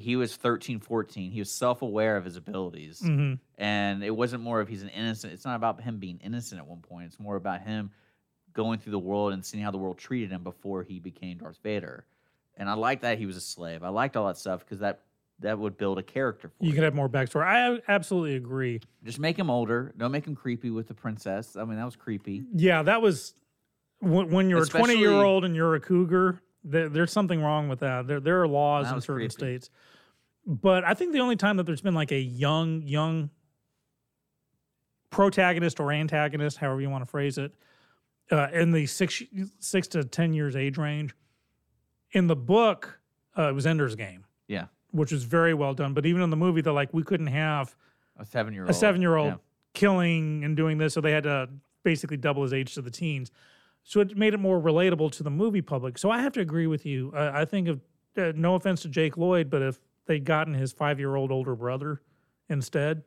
he 0.00 0.14
was 0.16 0.36
13, 0.36 0.78
14, 0.78 1.32
he 1.32 1.40
was 1.40 1.50
self-aware 1.50 2.16
of 2.16 2.24
his 2.24 2.36
abilities 2.36 3.00
Mhm. 3.02 3.40
and 3.58 4.04
it 4.04 4.14
wasn't 4.14 4.42
more 4.42 4.60
of 4.60 4.68
he's 4.68 4.82
an 4.84 4.88
innocent. 4.90 5.32
It's 5.32 5.44
not 5.44 5.56
about 5.56 5.80
him 5.82 5.98
being 5.98 6.18
innocent 6.22 6.60
at 6.60 6.66
one 6.66 6.80
point. 6.80 7.06
It's 7.06 7.18
more 7.18 7.34
about 7.36 7.62
him 7.62 7.90
going 8.52 8.78
through 8.78 8.92
the 8.92 8.98
world 8.98 9.32
and 9.32 9.44
seeing 9.44 9.62
how 9.62 9.70
the 9.72 9.78
world 9.78 9.98
treated 9.98 10.30
him 10.30 10.42
before 10.44 10.84
he 10.84 11.00
became 11.00 11.38
Darth 11.38 11.58
Vader. 11.62 12.06
And 12.56 12.68
I 12.70 12.74
like 12.74 13.00
that 13.00 13.18
he 13.18 13.26
was 13.26 13.36
a 13.36 13.40
slave. 13.40 13.82
I 13.82 13.88
liked 13.88 14.16
all 14.16 14.26
that 14.28 14.36
stuff 14.36 14.60
because 14.60 14.78
that 14.78 15.00
that 15.40 15.56
would 15.56 15.76
build 15.76 15.98
a 15.98 16.02
character 16.02 16.48
for 16.48 16.64
You 16.64 16.72
could 16.72 16.82
have 16.82 16.96
more 16.96 17.08
backstory. 17.08 17.44
I 17.44 17.80
absolutely 17.86 18.34
agree. 18.34 18.80
Just 19.04 19.20
make 19.20 19.38
him 19.38 19.50
older. 19.50 19.94
Don't 19.96 20.10
make 20.10 20.26
him 20.26 20.34
creepy 20.34 20.70
with 20.70 20.88
the 20.88 20.94
princess. 20.94 21.54
I 21.56 21.64
mean, 21.64 21.76
that 21.76 21.84
was 21.84 21.94
creepy. 21.94 22.42
Yeah, 22.54 22.82
that 22.82 23.00
was 23.02 23.34
when, 24.00 24.30
when 24.30 24.50
you're 24.50 24.62
a 24.62 24.66
20 24.66 24.96
year 24.96 25.12
old 25.12 25.44
and 25.44 25.54
you're 25.54 25.76
a 25.76 25.80
cougar. 25.80 26.40
There, 26.64 26.88
there's 26.88 27.12
something 27.12 27.40
wrong 27.40 27.68
with 27.68 27.80
that. 27.80 28.06
There, 28.06 28.20
there 28.20 28.42
are 28.42 28.48
laws 28.48 28.86
That 28.88 28.96
in 28.96 29.00
certain 29.00 29.14
creepy. 29.28 29.32
states. 29.32 29.70
But 30.46 30.84
I 30.84 30.94
think 30.94 31.12
the 31.12 31.20
only 31.20 31.36
time 31.36 31.56
that 31.58 31.64
there's 31.64 31.80
been 31.80 31.94
like 31.94 32.10
a 32.12 32.18
young, 32.20 32.82
young 32.82 33.30
protagonist 35.10 35.80
or 35.80 35.92
antagonist, 35.92 36.58
however 36.58 36.80
you 36.80 36.90
want 36.90 37.02
to 37.04 37.10
phrase 37.10 37.38
it, 37.38 37.52
uh, 38.30 38.48
in 38.52 38.72
the 38.72 38.86
six 38.86 39.22
six 39.58 39.88
to 39.88 40.04
ten 40.04 40.32
years 40.34 40.54
age 40.56 40.76
range, 40.78 41.14
in 42.12 42.26
the 42.26 42.36
book, 42.36 43.00
uh, 43.36 43.48
it 43.48 43.54
was 43.54 43.66
Ender's 43.66 43.94
Game, 43.94 44.24
Yeah. 44.48 44.66
which 44.90 45.12
was 45.12 45.24
very 45.24 45.54
well 45.54 45.74
done. 45.74 45.94
But 45.94 46.04
even 46.06 46.22
in 46.22 46.30
the 46.30 46.36
movie, 46.36 46.60
they're 46.60 46.72
like, 46.72 46.92
we 46.92 47.02
couldn't 47.02 47.28
have 47.28 47.74
A 48.18 48.24
seven 48.24 48.52
year 48.52 48.62
old. 48.64 48.70
a 48.70 48.74
seven 48.74 49.00
year 49.00 49.16
old 49.16 49.32
Yeah. 49.32 49.36
killing 49.74 50.44
and 50.44 50.56
doing 50.56 50.76
this, 50.78 50.92
so 50.94 51.00
they 51.00 51.12
had 51.12 51.22
to 51.24 51.48
basically 51.84 52.16
double 52.18 52.42
his 52.42 52.52
age 52.52 52.74
to 52.74 52.82
the 52.82 52.90
teens. 52.90 53.30
So 53.88 54.00
it 54.00 54.18
made 54.18 54.34
it 54.34 54.36
more 54.38 54.60
relatable 54.60 55.12
to 55.12 55.22
the 55.22 55.30
movie 55.30 55.62
public. 55.62 55.96
So 55.96 56.10
I 56.10 56.20
have 56.20 56.32
to 56.34 56.40
agree 56.40 56.66
with 56.66 56.84
you. 56.84 57.10
I, 57.16 57.40
I 57.40 57.44
think 57.46 57.68
of 57.68 57.80
uh, 58.18 58.32
no 58.36 58.54
offense 58.54 58.82
to 58.82 58.88
Jake 58.90 59.16
Lloyd, 59.16 59.48
but 59.48 59.62
if 59.62 59.80
they'd 60.04 60.26
gotten 60.26 60.52
his 60.52 60.72
five 60.72 60.98
year 60.98 61.16
old 61.16 61.32
older 61.32 61.56
brother 61.56 62.02
instead, 62.50 63.02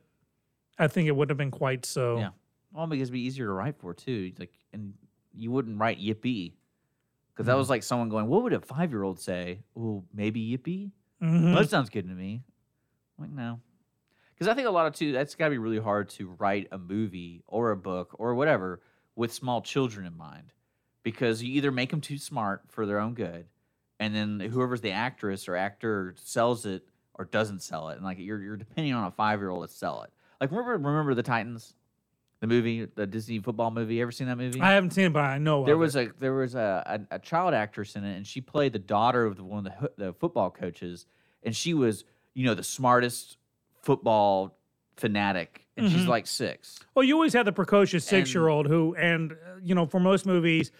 I 0.80 0.88
think 0.88 1.06
it 1.06 1.12
wouldn't 1.12 1.30
have 1.30 1.38
been 1.38 1.52
quite 1.52 1.84
so. 1.86 2.18
Yeah. 2.18 2.30
Well, 2.72 2.88
because 2.88 3.02
it'd 3.10 3.12
be 3.12 3.20
easier 3.20 3.46
to 3.46 3.52
write 3.52 3.76
for 3.78 3.94
too. 3.94 4.32
Like, 4.40 4.50
and 4.72 4.94
you 5.32 5.52
wouldn't 5.52 5.78
write 5.78 6.00
yippee 6.00 6.54
because 7.32 7.46
that 7.46 7.54
Mhm. 7.54 7.58
was 7.58 7.70
like 7.70 7.84
someone 7.84 8.08
going, 8.08 8.26
"What 8.26 8.42
would 8.42 8.52
a 8.52 8.60
five 8.60 8.90
year 8.90 9.04
old 9.04 9.20
say?" 9.20 9.60
Well, 9.76 10.04
maybe 10.12 10.40
yippee. 10.40 10.90
Mhm. 11.22 11.52
Well, 11.52 11.62
that 11.62 11.70
sounds 11.70 11.90
good 11.90 12.08
to 12.08 12.14
me. 12.14 12.42
I'm 13.18 13.24
like, 13.26 13.30
no, 13.30 13.60
because 14.34 14.48
I 14.48 14.54
think 14.54 14.66
a 14.66 14.70
lot 14.72 14.88
of 14.88 14.94
too. 14.94 15.12
That's 15.12 15.36
got 15.36 15.44
to 15.44 15.50
be 15.52 15.58
really 15.58 15.78
hard 15.78 16.08
to 16.10 16.30
write 16.40 16.66
a 16.72 16.78
movie 16.78 17.44
or 17.46 17.70
a 17.70 17.76
book 17.76 18.16
or 18.18 18.34
whatever 18.34 18.80
with 19.14 19.32
small 19.32 19.62
children 19.62 20.06
in 20.06 20.16
mind, 20.16 20.52
because 21.02 21.42
you 21.42 21.52
either 21.54 21.70
make 21.70 21.90
them 21.90 22.00
too 22.00 22.18
smart 22.18 22.62
for 22.68 22.86
their 22.86 22.98
own 22.98 23.14
good, 23.14 23.46
and 24.00 24.14
then 24.14 24.40
whoever's 24.40 24.80
the 24.80 24.90
actress 24.92 25.48
or 25.48 25.56
actor 25.56 26.14
sells 26.16 26.66
it 26.66 26.86
or 27.14 27.24
doesn't 27.24 27.62
sell 27.62 27.88
it, 27.90 27.96
and 27.96 28.04
like 28.04 28.18
you're 28.18 28.40
you're 28.42 28.56
depending 28.56 28.92
on 28.94 29.04
a 29.04 29.10
five 29.10 29.40
year 29.40 29.50
old 29.50 29.66
to 29.68 29.72
sell 29.74 30.02
it. 30.02 30.10
Like 30.40 30.50
remember 30.50 30.72
remember 30.72 31.14
the 31.14 31.22
Titans, 31.22 31.74
the 32.40 32.46
movie, 32.46 32.86
the 32.94 33.06
Disney 33.06 33.38
football 33.38 33.70
movie. 33.70 33.96
You 33.96 34.02
ever 34.02 34.12
seen 34.12 34.26
that 34.28 34.38
movie? 34.38 34.60
I 34.60 34.72
haven't 34.72 34.90
seen 34.92 35.06
it, 35.06 35.12
but 35.12 35.24
I 35.24 35.38
know 35.38 35.64
there 35.64 35.76
was 35.76 35.94
it. 35.96 36.08
a 36.08 36.12
there 36.20 36.34
was 36.34 36.54
a, 36.54 37.04
a 37.10 37.16
a 37.16 37.18
child 37.18 37.54
actress 37.54 37.96
in 37.96 38.04
it, 38.04 38.16
and 38.16 38.26
she 38.26 38.40
played 38.40 38.72
the 38.72 38.78
daughter 38.78 39.24
of 39.26 39.36
the, 39.36 39.44
one 39.44 39.66
of 39.66 39.72
the 39.96 40.06
the 40.06 40.12
football 40.14 40.50
coaches, 40.50 41.06
and 41.42 41.54
she 41.54 41.74
was 41.74 42.04
you 42.34 42.46
know 42.46 42.54
the 42.54 42.64
smartest 42.64 43.36
football 43.82 44.56
fanatic, 44.96 45.66
and 45.76 45.90
she's 45.90 46.04
Mhm. 46.04 46.08
like 46.08 46.26
six. 46.26 46.78
Well, 46.94 47.04
you 47.04 47.14
always 47.14 47.32
have 47.32 47.44
the 47.46 47.52
precocious 47.52 48.04
six 48.04 48.32
year 48.34 48.48
old 48.48 48.66
who, 48.66 48.94
and 48.94 49.32
uh, 49.32 49.36
you 49.62 49.74
know, 49.74 49.86
for 49.86 50.00
most 50.00 50.26
movies, 50.26 50.70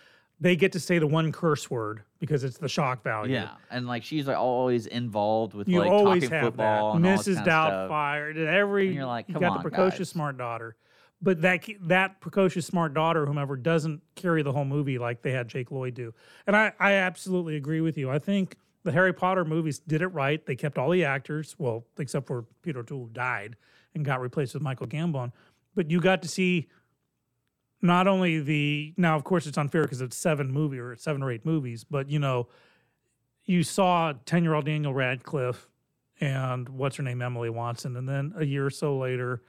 they 0.43 0.57
get 0.57 0.73
to 0.73 0.81
say 0.81 0.99
the 0.99 1.07
one 1.07 1.31
curse 1.31 1.71
word 1.71 2.03
because 2.19 2.43
it's 2.43 2.59
the 2.59 2.69
shock 2.69 3.05
value. 3.05 3.35
Yeah, 3.35 3.51
and 3.71 3.87
like 3.87 4.03
she's 4.03 4.27
like 4.27 4.37
always 4.37 4.87
involved 4.87 5.55
with 5.55 5.69
you 5.69 5.79
like 5.79 5.91
always 5.91 6.25
talking 6.25 6.31
have 6.37 6.45
football 6.47 6.93
that. 6.93 6.97
and 6.97 7.07
Mrs. 7.07 7.37
kind 7.37 7.39
of 7.39 7.45
stuff. 7.45 7.91
Doubtfire. 7.91 8.47
Every 8.49 8.87
And 8.89 8.97
you're 8.97 9.07
like, 9.07 9.29
you 9.29 9.35
got 9.35 9.53
on, 9.53 9.57
the 9.59 9.63
precocious 9.63 9.99
guys." 9.99 10.09
smart 10.09 10.37
daughter, 10.37 10.75
but 11.23 11.43
that 11.43 11.65
that 11.83 12.21
precocious 12.21 12.67
smart 12.67 12.93
daughter, 12.93 13.25
whomever, 13.25 13.57
doesn't 13.57 14.03
carry 14.17 14.43
the 14.43 14.51
whole 14.53 14.65
movie 14.65 14.99
like 14.99 15.23
they 15.23 15.31
had 15.31 15.47
Jake 15.47 15.71
Lloyd 15.71 15.95
do. 15.95 16.13
And 16.49 16.57
I 16.57 16.73
I 16.81 16.95
absolutely 16.95 17.55
agree 17.55 17.81
with 17.81 17.97
you. 17.97 18.11
I 18.11 18.19
think 18.19 18.57
the 18.83 18.91
Harry 18.91 19.13
Potter 19.13 19.45
movies 19.45 19.79
did 19.79 20.03
it 20.03 20.09
right. 20.09 20.45
They 20.45 20.57
kept 20.57 20.77
all 20.77 20.91
the 20.91 21.05
actors, 21.05 21.55
well, 21.57 21.85
except 21.99 22.27
for 22.27 22.47
Peter 22.63 22.81
O'Toole, 22.81 23.05
who 23.05 23.11
died 23.13 23.55
and 23.95 24.05
got 24.05 24.21
replaced 24.21 24.55
with 24.55 24.63
Michael 24.65 24.89
Gambon. 24.89 25.31
But 25.77 25.89
you 25.89 26.01
got 26.01 26.21
to 26.23 26.29
see 26.29 26.69
not 27.83 28.07
only 28.07 28.41
the 28.41 28.95
now, 28.97 29.17
of 29.17 29.25
course, 29.25 29.47
it's 29.47 29.59
unfair 29.59 29.83
because 29.83 30.01
it's 30.01 30.17
seven 30.17 30.51
movie 30.53 30.79
or 30.79 30.97
seven 30.97 31.23
or 31.23 31.31
eight 31.31 31.45
movies, 31.45 31.85
but 31.85 32.09
you 32.09 32.19
know, 32.19 32.49
you 33.45 33.63
saw 33.63 34.13
ten 34.25 34.45
year 34.45 34.55
old 34.55 34.65
Daniel 34.67 34.95
Radcliffe 34.95 35.69
and 36.21 36.69
what's 36.69 36.97
her 36.97 37.03
name, 37.03 37.21
Emily 37.21 37.51
Watson, 37.51 37.97
and 37.97 38.09
then 38.09 38.33
a 38.37 38.45
year 38.45 38.65
or 38.67 38.71
so 38.71 38.97
later, 38.97 39.43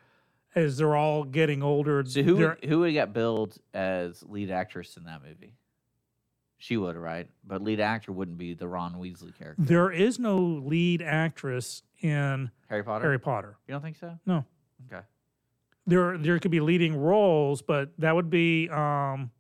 as 0.56 0.78
they're 0.78 0.96
all 0.96 1.24
getting 1.24 1.62
older, 1.62 2.04
So 2.06 2.24
who 2.24 2.36
would, 2.38 2.66
who 2.66 2.80
would 2.80 2.94
have 2.96 3.08
got 3.10 3.14
billed 3.14 3.58
as 3.74 4.24
lead 4.24 4.50
actress 4.50 4.98
in 4.98 5.04
that 5.04 5.22
movie? 5.24 5.56
She 6.58 6.78
would, 6.78 6.96
right? 6.96 7.28
But 7.46 7.62
lead 7.62 7.80
actor 7.82 8.12
wouldn't 8.14 8.38
be 8.38 8.54
the 8.54 8.68
Ron 8.68 8.94
Weasley 8.96 9.38
character. 9.38 9.62
there 9.64 9.92
is 9.92 10.18
no 10.18 10.38
lead 10.38 11.02
actress 11.02 11.84
in 12.02 12.50
Harry 12.70 12.84
Potter. 12.84 13.04
Harry 13.04 13.20
Potter. 13.20 13.58
You 13.68 13.74
don't 13.74 13.82
think 13.82 13.98
so? 13.98 14.18
No. 14.26 14.46
Okay. 15.88 15.96
There, 15.96 16.18
there 16.18 16.40
could 16.40 16.52
be 16.52 16.60
leading 16.60 16.96
roles, 16.96 17.62
but 17.62 17.92
that 17.98 18.16
would 18.16 18.30
be 18.30 18.70
um, 18.70 19.32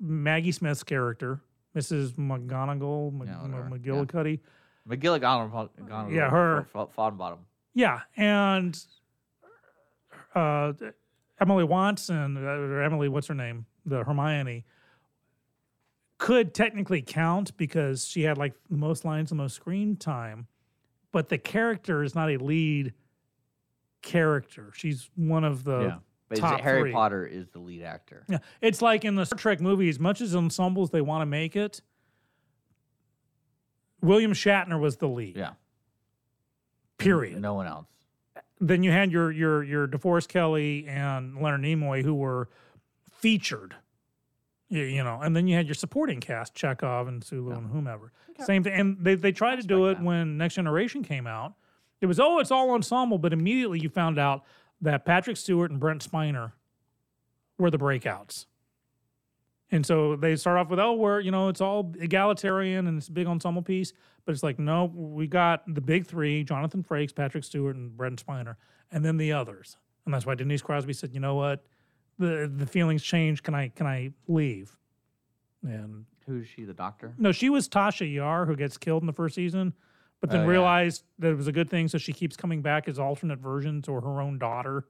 Maggie 0.00 0.52
Smith's 0.52 0.82
character, 0.82 1.42
Mrs. 1.76 2.12
McGonagall, 2.14 3.12
Mc, 3.12 3.28
Yeah, 3.28 3.42
whatever. 3.42 3.70
McGillicuddy. 3.70 4.40
McGilligan. 5.78 6.14
Yeah, 6.14 6.30
her. 6.30 6.66
Fought 6.72 7.18
bottom. 7.18 7.40
Yeah, 7.74 8.00
Yeah, 8.16 8.24
and 8.24 8.84
uh, 10.34 10.72
Emily 11.40 11.64
Watson 11.64 12.36
uh, 12.36 12.40
or 12.40 12.82
Emily, 12.82 13.08
what's 13.08 13.26
her 13.26 13.34
name, 13.34 13.66
the 13.84 14.04
Hermione, 14.04 14.64
could 16.18 16.54
technically 16.54 17.02
count 17.02 17.56
because 17.56 18.06
she 18.06 18.22
had 18.22 18.36
like 18.38 18.54
the 18.70 18.76
most 18.76 19.04
lines, 19.04 19.30
the 19.30 19.34
most 19.36 19.54
screen 19.54 19.96
time, 19.96 20.46
but 21.12 21.28
the 21.28 21.38
character 21.38 22.02
is 22.02 22.14
not 22.14 22.30
a 22.30 22.36
lead 22.36 22.92
character. 24.02 24.72
She's 24.74 25.10
one 25.16 25.44
of 25.44 25.64
the 25.64 25.80
yeah. 25.80 25.96
But 26.28 26.38
top 26.38 26.60
Harry 26.60 26.82
three. 26.82 26.92
Potter 26.92 27.26
is 27.26 27.48
the 27.48 27.58
lead 27.58 27.82
actor. 27.82 28.24
Yeah, 28.28 28.38
it's 28.60 28.80
like 28.80 29.04
in 29.04 29.16
the 29.16 29.26
Star 29.26 29.38
Trek 29.38 29.60
movies, 29.60 29.98
much 29.98 30.20
as 30.20 30.34
ensembles 30.34 30.90
they 30.90 31.00
want 31.00 31.22
to 31.22 31.26
make 31.26 31.56
it. 31.56 31.82
William 34.00 34.32
Shatner 34.32 34.78
was 34.78 34.96
the 34.96 35.08
lead. 35.08 35.36
Yeah. 35.36 35.54
Period. 36.98 37.40
No 37.40 37.54
one 37.54 37.66
else. 37.66 37.86
Then 38.60 38.82
you 38.82 38.92
had 38.92 39.10
your 39.10 39.32
your 39.32 39.64
your 39.64 39.88
DeForest 39.88 40.28
Kelley 40.28 40.86
and 40.86 41.40
Leonard 41.40 41.62
Nimoy 41.62 42.04
who 42.04 42.14
were 42.14 42.48
featured. 43.10 43.74
You, 44.68 44.84
you 44.84 45.02
know, 45.02 45.20
and 45.20 45.34
then 45.34 45.48
you 45.48 45.56
had 45.56 45.66
your 45.66 45.74
supporting 45.74 46.20
cast, 46.20 46.54
Chekov 46.54 47.08
and 47.08 47.24
Sulu 47.24 47.52
and 47.52 47.70
whomever. 47.70 48.12
Same 48.38 48.62
thing. 48.62 48.72
And 48.72 48.98
they, 49.00 49.16
they 49.16 49.32
tried 49.32 49.60
to 49.60 49.66
do 49.66 49.86
it 49.86 49.98
when 50.00 50.38
Next 50.38 50.54
Generation 50.54 51.02
came 51.02 51.26
out. 51.26 51.54
It 52.00 52.06
was, 52.06 52.18
oh, 52.18 52.38
it's 52.38 52.50
all 52.50 52.70
ensemble, 52.70 53.18
but 53.18 53.32
immediately 53.32 53.78
you 53.80 53.88
found 53.88 54.18
out 54.18 54.44
that 54.80 55.04
Patrick 55.04 55.36
Stewart 55.36 55.70
and 55.70 55.78
Brent 55.78 56.08
Spiner 56.08 56.52
were 57.58 57.70
the 57.70 57.78
breakouts. 57.78 58.46
And 59.72 59.86
so 59.86 60.16
they 60.16 60.34
start 60.36 60.58
off 60.58 60.68
with, 60.68 60.80
oh, 60.80 60.94
we're, 60.94 61.20
you 61.20 61.30
know, 61.30 61.48
it's 61.48 61.60
all 61.60 61.92
egalitarian 62.00 62.86
and 62.86 62.98
it's 62.98 63.08
a 63.08 63.12
big 63.12 63.26
ensemble 63.26 63.62
piece. 63.62 63.92
But 64.24 64.32
it's 64.32 64.42
like, 64.42 64.58
no, 64.58 64.90
we 64.94 65.26
got 65.26 65.62
the 65.72 65.80
big 65.80 66.06
three 66.06 66.42
Jonathan 66.42 66.82
Frakes, 66.82 67.14
Patrick 67.14 67.44
Stewart, 67.44 67.76
and 67.76 67.96
Brent 67.96 68.24
Spiner, 68.24 68.56
and 68.90 69.04
then 69.04 69.16
the 69.16 69.32
others. 69.32 69.76
And 70.04 70.14
that's 70.14 70.26
why 70.26 70.34
Denise 70.34 70.62
Crosby 70.62 70.92
said, 70.92 71.14
you 71.14 71.20
know 71.20 71.34
what? 71.36 71.64
The 72.18 72.52
the 72.54 72.66
feelings 72.66 73.02
change. 73.02 73.42
Can 73.42 73.54
I 73.54 73.68
can 73.68 73.86
I 73.86 74.12
leave? 74.28 74.76
And 75.62 76.04
Who's 76.26 76.48
she? 76.48 76.64
The 76.64 76.74
doctor? 76.74 77.14
no, 77.18 77.32
she 77.32 77.48
was 77.48 77.68
Tasha 77.68 78.12
Yar 78.12 78.46
who 78.46 78.56
gets 78.56 78.76
killed 78.76 79.02
in 79.02 79.06
the 79.06 79.12
first 79.12 79.34
season, 79.34 79.72
but 80.20 80.30
then 80.30 80.40
Oh, 80.40 80.44
yeah. 80.44 80.48
realized 80.50 81.04
that 81.18 81.30
it 81.30 81.36
was 81.36 81.46
a 81.48 81.52
good 81.52 81.68
thing, 81.70 81.88
so 81.88 81.98
she 81.98 82.12
keeps 82.12 82.36
coming 82.36 82.62
back 82.62 82.88
as 82.88 82.98
alternate 82.98 83.38
versions 83.38 83.88
or 83.88 84.00
her 84.00 84.20
own 84.20 84.38
daughter. 84.38 84.84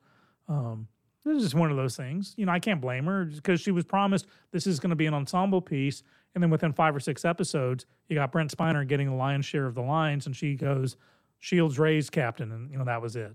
Um, 0.49 0.89
this 1.25 1.37
is 1.37 1.43
just 1.45 1.55
one 1.55 1.71
of 1.71 1.77
those 1.77 1.97
things. 1.97 2.35
You 2.37 2.47
know, 2.47 2.53
I 2.53 2.59
can't 2.59 2.81
blame 2.81 3.05
her 3.07 3.25
because 3.27 3.61
she 3.61 3.71
was 3.71 3.85
promised 3.85 4.27
this 4.53 4.67
is 4.67 4.81
going 4.81 4.91
to 4.91 4.97
be 4.97 5.07
an 5.07 5.15
ensemble 5.15 5.61
piece, 5.61 6.03
and 6.35 6.43
then 6.43 6.51
within 6.51 6.73
five 6.73 6.95
or 6.97 7.01
six 7.01 7.25
episodes, 7.25 7.87
you 8.09 8.15
got 8.17 8.33
Brent 8.33 8.51
Spiner 8.57 8.87
getting 8.87 9.09
the 9.09 9.15
lion's 9.15 9.45
share 9.47 9.67
of 9.67 9.75
the 9.75 9.83
lines, 9.83 10.27
and 10.27 10.35
she 10.35 10.55
goes 10.55 10.97
Shields 11.39 11.79
raised 11.79 12.13
captain, 12.13 12.53
and 12.53 12.71
you 12.71 12.79
know 12.79 12.85
that 12.85 13.01
was 13.01 13.17
it. 13.17 13.35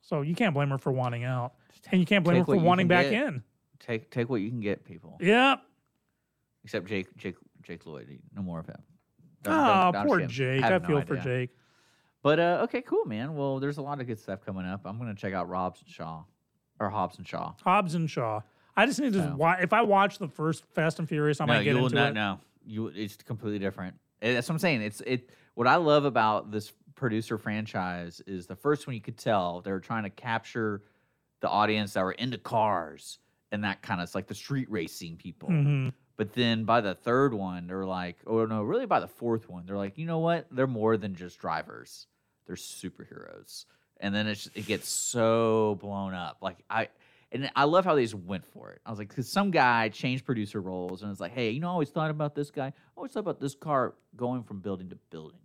So 0.00 0.22
you 0.22 0.34
can't 0.34 0.54
blame 0.54 0.68
her 0.70 0.78
for 0.78 0.92
wanting 0.92 1.24
out, 1.24 1.54
and 1.90 2.00
you 2.00 2.06
can't 2.06 2.24
blame 2.24 2.36
Take 2.38 2.46
her 2.48 2.54
for 2.54 2.60
wanting 2.60 2.88
back 2.88 3.10
get. 3.10 3.26
in. 3.26 3.42
Take 3.78 4.10
take 4.10 4.28
what 4.30 4.40
you 4.40 4.48
can 4.50 4.60
get, 4.60 4.84
people. 4.84 5.16
Yep. 5.20 5.60
Except 6.64 6.86
Jake 6.86 7.16
Jake 7.16 7.36
Jake 7.62 7.86
Lloyd. 7.86 8.18
No 8.34 8.42
more 8.42 8.58
of 8.60 8.66
him. 8.66 8.76
Oh, 9.48 9.92
poor 10.06 10.26
Jake. 10.26 10.62
I 10.62 10.70
no 10.70 10.80
feel 10.80 11.00
for. 11.02 11.16
Jake. 11.16 11.50
But 12.22 12.40
uh, 12.40 12.60
okay, 12.64 12.82
cool, 12.82 13.04
man. 13.04 13.34
Well, 13.36 13.60
there's 13.60 13.78
a 13.78 13.82
lot 13.82 14.00
of 14.00 14.06
good 14.06 14.18
stuff 14.18 14.44
coming 14.44 14.66
up. 14.66 14.82
I'm 14.84 14.98
gonna 14.98 15.14
check 15.14 15.32
out 15.32 15.48
Rob's 15.48 15.80
and 15.82 15.88
Shaw, 15.90 16.24
or 16.80 16.90
Hobbs 16.90 17.18
and 17.18 17.26
Shaw. 17.26 17.52
Hobbs 17.62 17.94
and 17.94 18.10
Shaw. 18.10 18.40
I 18.76 18.84
just 18.86 19.00
need 19.00 19.12
to 19.14 19.22
So- 19.22 19.36
watch. 19.36 19.60
If 19.62 19.72
I 19.72 19.82
watch 19.82 20.18
the 20.18 20.28
first 20.28 20.64
Fast 20.74 20.98
and 20.98 21.08
Furious, 21.08 21.40
I 21.40 21.46
no, 21.46 21.54
might 21.54 21.64
get 21.64 21.70
you 21.74 21.78
will 21.78 21.86
into 21.86 21.96
not 21.96 22.10
it. 22.10 22.14
know. 22.14 22.40
You 22.66 22.88
it's 22.88 23.16
completely 23.16 23.58
different. 23.60 23.94
That's 24.20 24.48
what 24.48 24.54
I'm 24.54 24.58
saying. 24.58 24.82
It's 24.82 25.00
it. 25.06 25.30
What 25.54 25.66
I 25.66 25.76
love 25.76 26.04
about 26.04 26.50
this 26.50 26.72
producer 26.96 27.38
franchise 27.38 28.20
is 28.26 28.46
the 28.46 28.56
first 28.56 28.86
one 28.86 28.94
you 28.94 29.00
could 29.02 29.16
tell 29.18 29.60
they 29.60 29.70
were 29.70 29.80
trying 29.80 30.02
to 30.02 30.10
capture 30.10 30.82
the 31.40 31.48
audience 31.48 31.92
that 31.92 32.02
were 32.02 32.12
into 32.12 32.38
cars 32.38 33.18
and 33.52 33.62
that 33.64 33.82
kind 33.82 34.00
of 34.00 34.04
it's 34.04 34.14
like 34.14 34.26
the 34.26 34.34
street 34.34 34.68
racing 34.70 35.16
people. 35.16 35.48
Mhm. 35.48 35.92
But 36.16 36.32
then 36.32 36.64
by 36.64 36.80
the 36.80 36.94
third 36.94 37.34
one, 37.34 37.66
they're 37.66 37.84
like, 37.84 38.16
oh 38.26 38.46
no, 38.46 38.62
really 38.62 38.86
by 38.86 39.00
the 39.00 39.08
fourth 39.08 39.48
one, 39.48 39.66
they're 39.66 39.76
like, 39.76 39.98
you 39.98 40.06
know 40.06 40.18
what? 40.18 40.46
They're 40.50 40.66
more 40.66 40.96
than 40.96 41.14
just 41.14 41.38
drivers. 41.38 42.06
They're 42.46 42.56
superheroes. 42.56 43.66
And 44.00 44.14
then 44.14 44.26
it's, 44.26 44.48
it 44.54 44.66
gets 44.66 44.88
so 44.88 45.76
blown 45.80 46.14
up. 46.14 46.38
Like 46.40 46.58
I, 46.70 46.88
and 47.32 47.50
I 47.56 47.64
love 47.64 47.84
how 47.84 47.94
they 47.94 48.02
just 48.02 48.14
went 48.14 48.46
for 48.46 48.70
it. 48.70 48.80
I 48.86 48.90
was 48.90 48.98
like, 48.98 49.08
because 49.08 49.28
some 49.28 49.50
guy 49.50 49.88
changed 49.88 50.24
producer 50.24 50.60
roles 50.60 51.02
and 51.02 51.10
it's 51.10 51.20
like, 51.20 51.32
hey, 51.32 51.50
you 51.50 51.60
know, 51.60 51.68
I 51.68 51.72
always 51.72 51.90
thought 51.90 52.10
about 52.10 52.34
this 52.34 52.50
guy. 52.50 52.68
I 52.68 52.72
always 52.96 53.12
thought 53.12 53.20
about 53.20 53.40
this 53.40 53.54
car 53.54 53.94
going 54.16 54.42
from 54.42 54.60
building 54.60 54.88
to 54.90 54.96
building. 55.10 55.40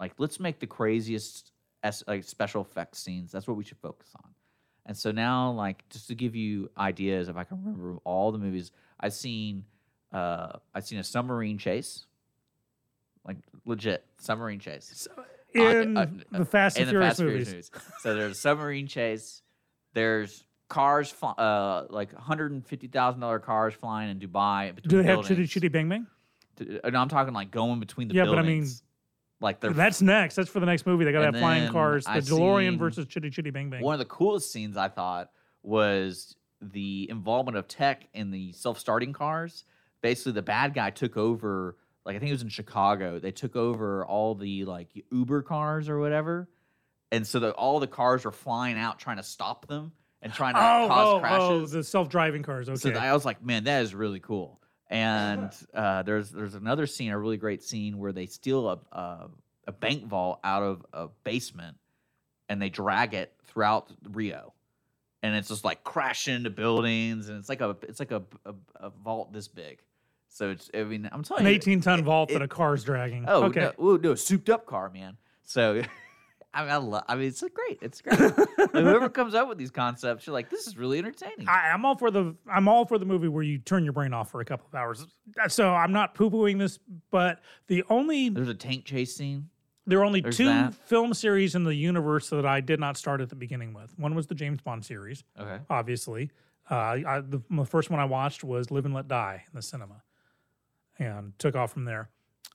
Like, 0.00 0.14
let's 0.18 0.40
make 0.40 0.58
the 0.58 0.66
craziest 0.66 1.52
es- 1.84 2.02
like 2.08 2.24
special 2.24 2.62
effects 2.62 2.98
scenes. 2.98 3.30
That's 3.30 3.46
what 3.46 3.56
we 3.56 3.64
should 3.64 3.78
focus 3.78 4.08
on. 4.16 4.30
And 4.86 4.96
so 4.96 5.12
now, 5.12 5.52
like, 5.52 5.88
just 5.88 6.08
to 6.08 6.14
give 6.14 6.34
you 6.34 6.70
ideas, 6.76 7.28
if 7.28 7.36
I 7.36 7.44
can 7.44 7.58
remember 7.58 7.98
all 8.04 8.32
the 8.32 8.38
movies 8.38 8.72
I've 9.00 9.14
seen, 9.14 9.64
uh, 10.14 10.58
I've 10.74 10.86
seen 10.86 10.98
a 10.98 11.04
submarine 11.04 11.58
chase, 11.58 12.06
like 13.26 13.36
legit 13.66 14.04
submarine 14.18 14.60
chase 14.60 15.08
In 15.54 15.94
the 15.94 16.44
Fast 16.44 16.78
and 16.78 16.88
Furious 16.88 17.18
and 17.18 17.28
movies. 17.28 17.70
So 18.00 18.14
there's 18.14 18.32
a 18.32 18.40
submarine 18.40 18.86
chase. 18.86 19.42
There's 19.92 20.44
cars, 20.68 21.10
fly, 21.10 21.32
uh, 21.32 21.86
like 21.90 22.14
hundred 22.14 22.52
and 22.52 22.66
fifty 22.66 22.86
thousand 22.88 23.20
dollar 23.20 23.38
cars 23.38 23.74
flying 23.74 24.10
in 24.10 24.18
Dubai. 24.18 24.74
Between 24.74 24.90
Do 24.90 25.02
they 25.02 25.08
have. 25.08 25.24
Chitty 25.26 25.46
Chitty 25.46 25.68
Bang 25.68 25.88
Bang? 25.88 26.06
Uh, 26.60 26.90
No, 26.90 27.00
I'm 27.00 27.08
talking 27.08 27.34
like 27.34 27.50
going 27.50 27.80
between 27.80 28.08
the 28.08 28.14
Yeah, 28.14 28.24
but 28.24 28.32
I 28.38 28.42
buildings. 28.42 28.82
mean, 28.82 28.88
like 29.40 29.60
That's 29.60 30.02
next. 30.02 30.36
That's 30.36 30.48
for 30.48 30.60
the 30.60 30.66
next 30.66 30.86
movie. 30.86 31.04
They 31.04 31.12
got 31.12 31.20
to 31.20 31.26
have 31.26 31.38
flying 31.38 31.70
cars. 31.70 32.04
The 32.04 32.12
I've 32.12 32.24
DeLorean 32.24 32.78
versus 32.78 33.06
Chitty 33.06 33.30
Chitty 33.30 33.50
Bang 33.50 33.70
Bang. 33.70 33.82
One 33.82 33.94
of 33.94 33.98
the 34.00 34.04
coolest 34.04 34.52
scenes 34.52 34.76
I 34.76 34.88
thought 34.88 35.30
was 35.62 36.36
the 36.60 37.08
involvement 37.10 37.56
of 37.56 37.68
tech 37.68 38.08
in 38.14 38.30
the 38.30 38.52
self-starting 38.52 39.12
cars. 39.12 39.64
Basically, 40.04 40.32
the 40.32 40.42
bad 40.42 40.74
guy 40.74 40.90
took 40.90 41.16
over. 41.16 41.78
Like 42.04 42.14
I 42.14 42.18
think 42.18 42.28
it 42.28 42.34
was 42.34 42.42
in 42.42 42.50
Chicago. 42.50 43.18
They 43.18 43.30
took 43.30 43.56
over 43.56 44.04
all 44.04 44.34
the 44.34 44.66
like 44.66 44.90
Uber 45.10 45.40
cars 45.40 45.88
or 45.88 45.98
whatever, 45.98 46.46
and 47.10 47.26
so 47.26 47.38
the, 47.38 47.52
all 47.52 47.80
the 47.80 47.86
cars 47.86 48.26
were 48.26 48.30
flying 48.30 48.76
out 48.76 48.98
trying 48.98 49.16
to 49.16 49.22
stop 49.22 49.66
them 49.66 49.92
and 50.20 50.30
trying 50.30 50.56
to 50.56 50.60
oh, 50.60 50.88
cause 50.88 51.06
oh, 51.06 51.20
crashes. 51.20 51.74
oh, 51.74 51.78
the 51.78 51.82
self-driving 51.82 52.42
cars. 52.42 52.68
Okay. 52.68 52.76
So 52.76 52.90
I 52.90 53.14
was 53.14 53.24
like, 53.24 53.42
man, 53.42 53.64
that 53.64 53.80
is 53.80 53.94
really 53.94 54.20
cool. 54.20 54.60
And 54.90 55.50
uh, 55.74 56.02
there's 56.02 56.30
there's 56.30 56.54
another 56.54 56.86
scene, 56.86 57.10
a 57.10 57.18
really 57.18 57.38
great 57.38 57.62
scene 57.62 57.96
where 57.96 58.12
they 58.12 58.26
steal 58.26 58.68
a, 58.68 58.78
a 58.92 59.28
a 59.66 59.72
bank 59.72 60.04
vault 60.04 60.38
out 60.44 60.62
of 60.62 60.84
a 60.92 61.08
basement, 61.24 61.78
and 62.50 62.60
they 62.60 62.68
drag 62.68 63.14
it 63.14 63.32
throughout 63.46 63.90
Rio, 64.10 64.52
and 65.22 65.34
it's 65.34 65.48
just 65.48 65.64
like 65.64 65.82
crashing 65.82 66.34
into 66.34 66.50
buildings, 66.50 67.30
and 67.30 67.38
it's 67.38 67.48
like 67.48 67.62
a 67.62 67.74
it's 67.88 68.00
like 68.00 68.10
a 68.10 68.22
a, 68.44 68.54
a 68.76 68.90
vault 68.90 69.32
this 69.32 69.48
big. 69.48 69.78
So 70.34 70.50
it's 70.50 70.68
I 70.74 70.82
mean 70.82 71.08
I'm 71.12 71.22
telling 71.22 71.44
you. 71.44 71.48
An 71.48 71.54
you, 71.54 71.60
18-ton 71.60 72.02
vault 72.02 72.30
that 72.30 72.42
a 72.42 72.48
car's 72.48 72.82
dragging. 72.82 73.24
Oh, 73.28 73.44
okay. 73.44 73.70
no, 73.78 73.84
ooh, 73.84 73.98
no, 73.98 74.12
a 74.12 74.16
souped 74.16 74.50
up 74.50 74.66
car, 74.66 74.90
man. 74.90 75.16
So, 75.44 75.82
I 76.54 76.62
mean, 76.62 76.70
I, 76.70 76.76
love, 76.76 77.04
I 77.06 77.14
mean, 77.14 77.28
it's 77.28 77.40
great. 77.40 77.78
It's 77.82 78.00
great. 78.00 78.18
Whoever 78.72 79.08
comes 79.08 79.34
up 79.34 79.48
with 79.48 79.58
these 79.58 79.70
concepts, 79.70 80.26
you're 80.26 80.34
like, 80.34 80.50
this 80.50 80.66
is 80.66 80.76
really 80.76 80.98
entertaining. 80.98 81.48
I, 81.48 81.70
I'm 81.72 81.84
all 81.84 81.96
for 81.96 82.10
the 82.10 82.34
I'm 82.52 82.66
all 82.66 82.84
for 82.84 82.98
the 82.98 83.06
movie 83.06 83.28
where 83.28 83.44
you 83.44 83.58
turn 83.58 83.84
your 83.84 83.92
brain 83.92 84.12
off 84.12 84.32
for 84.32 84.40
a 84.40 84.44
couple 84.44 84.66
of 84.66 84.74
hours. 84.74 85.06
So 85.48 85.72
I'm 85.72 85.92
not 85.92 86.16
poo 86.16 86.30
pooing 86.30 86.58
this, 86.58 86.80
but 87.12 87.40
the 87.68 87.84
only 87.88 88.28
there's 88.28 88.48
a 88.48 88.54
tank 88.54 88.84
chase 88.84 89.14
scene. 89.14 89.48
There 89.86 90.00
are 90.00 90.04
only 90.04 90.20
There's 90.20 90.36
two 90.36 90.46
that. 90.46 90.74
film 90.74 91.12
series 91.14 91.54
in 91.54 91.62
the 91.62 91.74
universe 91.74 92.30
that 92.30 92.46
I 92.46 92.60
did 92.60 92.80
not 92.80 92.96
start 92.96 93.20
at 93.20 93.28
the 93.28 93.36
beginning 93.36 93.74
with. 93.74 93.96
One 93.98 94.14
was 94.14 94.26
the 94.26 94.34
James 94.34 94.60
Bond 94.62 94.84
series. 94.84 95.22
Okay. 95.38 95.58
Obviously, 95.68 96.30
uh, 96.70 96.74
I, 96.74 97.20
the, 97.20 97.42
the 97.50 97.66
first 97.66 97.90
one 97.90 98.00
I 98.00 98.06
watched 98.06 98.42
was 98.42 98.70
Live 98.70 98.86
and 98.86 98.94
Let 98.94 99.08
Die 99.08 99.44
in 99.46 99.54
the 99.54 99.60
cinema, 99.62 100.02
and 100.98 101.38
took 101.38 101.54
off 101.54 101.72
from 101.72 101.84
there. 101.84 102.08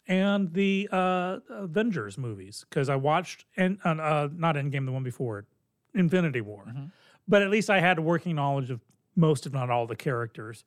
And 0.08 0.52
the 0.54 0.90
uh, 0.92 1.40
Avengers 1.50 2.18
movies 2.18 2.66
because 2.70 2.90
I 2.90 2.96
watched 2.96 3.46
and 3.58 3.78
uh, 3.84 4.28
not 4.34 4.56
Endgame, 4.56 4.86
the 4.86 4.92
one 4.92 5.04
before 5.04 5.40
it, 5.40 5.46
Infinity 5.94 6.42
War. 6.42 6.66
But 7.28 7.44
at 7.44 7.52
least 7.52 7.70
I 7.70 7.80
had 7.80 8.00
working 8.00 8.36
knowledge 8.36 8.72
of 8.72 8.82
most, 9.16 9.46
if 9.46 9.54
not 9.54 9.70
all, 9.70 9.86
the 9.86 9.96
characters 9.96 10.66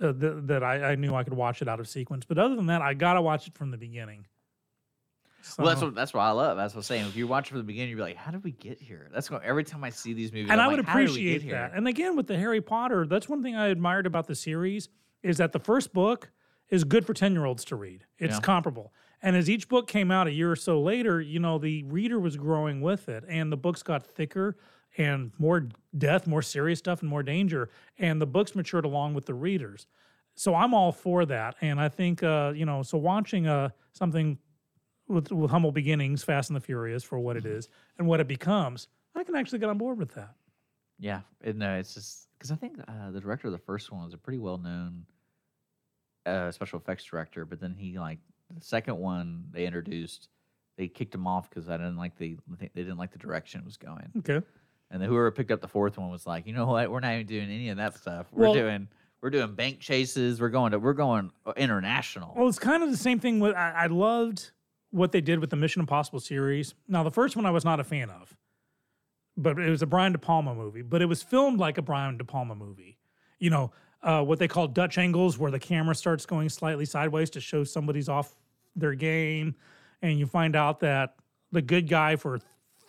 uh, 0.00 0.12
th- 0.12 0.34
that 0.44 0.62
I, 0.62 0.92
I 0.92 0.94
knew 0.94 1.14
I 1.14 1.22
could 1.22 1.34
watch 1.34 1.60
it 1.60 1.68
out 1.68 1.80
of 1.80 1.88
sequence. 1.88 2.24
But 2.24 2.38
other 2.38 2.56
than 2.56 2.66
that, 2.66 2.80
I 2.80 2.94
gotta 2.94 3.20
watch 3.20 3.46
it 3.46 3.54
from 3.54 3.70
the 3.70 3.76
beginning. 3.76 4.26
Well, 5.56 5.68
that's 5.68 5.80
what 5.80 5.94
that's 5.94 6.12
what 6.12 6.22
I 6.22 6.30
love. 6.30 6.56
That's 6.56 6.74
what 6.74 6.80
I'm 6.80 6.84
saying. 6.84 7.06
If 7.06 7.16
you 7.16 7.26
watch 7.26 7.48
from 7.48 7.58
the 7.58 7.64
beginning, 7.64 7.90
you're 7.90 8.00
like, 8.00 8.16
how 8.16 8.30
did 8.30 8.42
we 8.42 8.52
get 8.52 8.80
here? 8.80 9.08
That's 9.12 9.30
what 9.30 9.42
every 9.42 9.64
time 9.64 9.84
I 9.84 9.90
see 9.90 10.12
these 10.12 10.32
movies, 10.32 10.50
and 10.50 10.60
I'm 10.60 10.68
I 10.68 10.70
would 10.70 10.78
like, 10.80 10.86
how 10.86 10.98
did 10.98 11.10
we 11.10 11.34
appreciate 11.34 11.50
that. 11.50 11.70
here? 11.70 11.72
And 11.74 11.86
again, 11.88 12.16
with 12.16 12.26
the 12.26 12.36
Harry 12.36 12.60
Potter, 12.60 13.06
that's 13.06 13.28
one 13.28 13.42
thing 13.42 13.54
I 13.54 13.68
admired 13.68 14.06
about 14.06 14.26
the 14.26 14.34
series 14.34 14.88
is 15.22 15.38
that 15.38 15.52
the 15.52 15.58
first 15.58 15.92
book 15.92 16.30
is 16.70 16.84
good 16.84 17.06
for 17.06 17.14
ten 17.14 17.32
year 17.32 17.44
olds 17.44 17.64
to 17.66 17.76
read. 17.76 18.04
It's 18.18 18.36
Yeah. 18.36 18.40
comparable. 18.40 18.92
And 19.22 19.34
as 19.36 19.50
each 19.50 19.68
book 19.68 19.86
came 19.88 20.10
out 20.10 20.26
a 20.28 20.32
year 20.32 20.52
or 20.52 20.56
so 20.56 20.80
later, 20.80 21.20
you 21.20 21.40
know, 21.40 21.58
the 21.58 21.82
reader 21.84 22.20
was 22.20 22.36
growing 22.36 22.80
with 22.80 23.08
it, 23.08 23.24
and 23.28 23.50
the 23.50 23.56
books 23.56 23.82
got 23.82 24.04
thicker 24.06 24.56
and 24.96 25.32
more 25.38 25.68
death, 25.96 26.26
more 26.26 26.42
serious 26.42 26.78
stuff, 26.78 27.00
and 27.00 27.10
more 27.10 27.22
danger. 27.22 27.68
And 27.98 28.20
the 28.20 28.26
books 28.26 28.54
matured 28.54 28.84
along 28.84 29.14
with 29.14 29.26
the 29.26 29.34
readers. 29.34 29.86
So 30.34 30.54
I'm 30.54 30.72
all 30.72 30.92
for 30.92 31.26
that. 31.26 31.56
And 31.60 31.80
I 31.80 31.88
think, 31.88 32.22
uh, 32.22 32.52
you 32.54 32.64
know, 32.64 32.82
so 32.82 32.96
watching 32.96 33.46
uh, 33.48 33.70
something 33.92 34.38
with, 35.08 35.32
with 35.32 35.50
humble 35.50 35.72
beginnings, 35.72 36.22
Fast 36.22 36.50
and 36.50 36.56
the 36.56 36.60
Furious, 36.60 37.02
for 37.02 37.18
what 37.18 37.36
it 37.36 37.44
Mm-hmm. 37.44 37.70
and 37.98 38.06
what 38.08 38.20
it 38.20 38.28
becomes, 38.28 38.88
I 39.16 39.24
can 39.24 39.34
actually 39.34 39.58
get 39.58 39.68
on 39.68 39.78
board 39.78 39.98
with 39.98 40.14
that. 40.14 40.34
Yeah, 41.00 41.20
no, 41.44 41.74
it's 41.76 41.94
just 41.94 42.28
because 42.38 42.50
I 42.52 42.56
think 42.56 42.78
uh, 42.86 43.10
the 43.10 43.20
director 43.20 43.48
of 43.48 43.52
the 43.52 43.58
first 43.58 43.90
one 43.92 44.04
was 44.04 44.14
a 44.14 44.18
pretty 44.18 44.38
well 44.38 44.58
known 44.58 45.06
uh, 46.26 46.50
special 46.52 46.78
effects 46.78 47.04
director, 47.04 47.44
but 47.44 47.60
then 47.60 47.74
he 47.76 47.98
like 47.98 48.18
the 48.54 48.60
second 48.60 48.96
one 48.98 49.44
they 49.52 49.66
introduced, 49.66 50.28
they 50.76 50.88
kicked 50.88 51.14
him 51.14 51.26
off 51.26 51.48
because 51.50 51.68
I 51.68 51.76
didn't 51.76 51.96
like 51.96 52.16
the 52.16 52.36
they 52.58 52.68
didn't 52.74 52.98
like 52.98 53.12
the 53.12 53.18
direction 53.18 53.60
it 53.60 53.64
was 53.64 53.76
going. 53.76 54.10
Okay. 54.18 54.40
And 54.90 55.02
then 55.02 55.08
whoever 55.08 55.30
picked 55.30 55.50
up 55.50 55.60
the 55.60 55.68
fourth 55.68 55.98
one 55.98 56.10
was 56.10 56.26
like, 56.26 56.46
you 56.46 56.54
know 56.54 56.66
what, 56.66 56.90
we're 56.90 57.00
not 57.00 57.12
even 57.14 57.26
doing 57.26 57.50
any 57.50 57.68
of 57.68 57.76
that 57.76 57.96
stuff. 57.96 58.26
We're 58.32 58.44
Well- 58.44 58.54
doing 58.54 58.88
we're 59.20 59.30
doing 59.30 59.54
bank 59.56 59.80
chases. 59.80 60.40
We're 60.40 60.48
going 60.48 60.70
to 60.72 60.78
we're 60.78 60.92
going 60.92 61.32
uh, 61.44 61.52
international. 61.56 62.34
Well, 62.36 62.48
it's 62.48 62.58
kind 62.60 62.82
of 62.84 62.90
the 62.90 62.96
same 62.96 63.18
thing 63.18 63.40
with 63.40 63.54
I, 63.54 63.72
I 63.72 63.86
loved 63.86 64.52
what 64.90 65.10
they 65.12 65.20
did 65.20 65.40
with 65.40 65.50
the 65.50 65.56
Mission 65.56 65.80
Impossible 65.80 66.20
series. 66.20 66.74
Now, 66.86 67.02
the 67.02 67.10
first 67.10 67.36
one 67.36 67.44
I 67.44 67.50
was 67.50 67.64
not 67.64 67.80
a 67.80 67.84
fan 67.84 68.10
of, 68.10 68.36
but 69.36 69.58
it 69.58 69.68
was 69.70 69.82
a 69.82 69.86
Brian 69.86 70.12
De 70.12 70.18
Palma 70.18 70.54
movie, 70.54 70.82
but 70.82 71.02
it 71.02 71.06
was 71.06 71.22
filmed 71.22 71.58
like 71.58 71.78
a 71.78 71.82
Brian 71.82 72.16
De 72.16 72.24
Palma 72.24 72.54
movie. 72.54 72.96
You 73.38 73.50
know, 73.50 73.72
uh, 74.02 74.22
what 74.22 74.38
they 74.38 74.48
call 74.48 74.68
Dutch 74.68 74.98
angles, 74.98 75.38
where 75.38 75.50
the 75.50 75.58
camera 75.58 75.94
starts 75.94 76.26
going 76.26 76.48
slightly 76.48 76.84
sideways 76.84 77.30
to 77.30 77.40
show 77.40 77.64
somebody's 77.64 78.08
off 78.08 78.34
their 78.76 78.94
game, 78.94 79.54
and 80.02 80.18
you 80.18 80.26
find 80.26 80.54
out 80.54 80.80
that 80.80 81.16
the 81.50 81.62
good 81.62 81.88
guy 81.88 82.16
for 82.16 82.40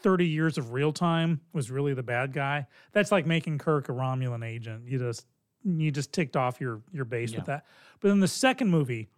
30 0.02 0.28
years 0.28 0.58
of 0.58 0.72
real 0.72 0.94
time 0.94 1.42
was 1.54 1.72
really 1.72 1.94
the 1.94 2.04
bad 2.04 2.34
guy. 2.34 2.68
That's 2.92 3.12
like 3.12 3.26
making 3.26 3.58
Kirk 3.58 3.90
a 3.90 3.92
Romulan 3.92 4.46
agent. 4.46 4.88
You 4.88 5.00
just 5.00 5.26
you 5.64 5.92
just 5.92 6.14
ticked 6.14 6.38
off 6.38 6.62
your 6.62 6.82
your 6.92 7.06
base 7.06 7.36
with 7.36 7.46
that. 7.46 7.66
But 8.00 8.10
then 8.10 8.20
the 8.20 8.28
second 8.28 8.70
movie 8.70 9.10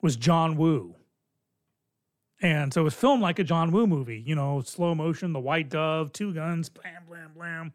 was 0.00 0.16
John 0.16 0.56
Woo. 0.56 0.96
And 2.40 2.74
so 2.74 2.80
it 2.80 2.84
was 2.84 2.94
filmed 2.94 3.22
like 3.22 3.38
a 3.38 3.44
John 3.44 3.70
Woo 3.70 3.86
movie, 3.86 4.20
you 4.20 4.34
know, 4.34 4.62
slow 4.62 4.96
motion, 4.96 5.32
the 5.32 5.38
white 5.38 5.68
dove, 5.68 6.12
two 6.12 6.34
guns, 6.34 6.68
blam, 6.68 7.04
blam, 7.06 7.30
blam. 7.36 7.72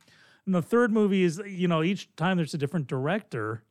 And 0.47 0.55
the 0.55 0.61
third 0.61 0.93
movie 0.93 1.23
is, 1.23 1.41
you 1.45 1.67
know, 1.67 1.83
each 1.83 2.09
time 2.15 2.37
there's 2.37 2.53
a 2.53 2.57
different 2.57 2.87
director. 2.87 3.63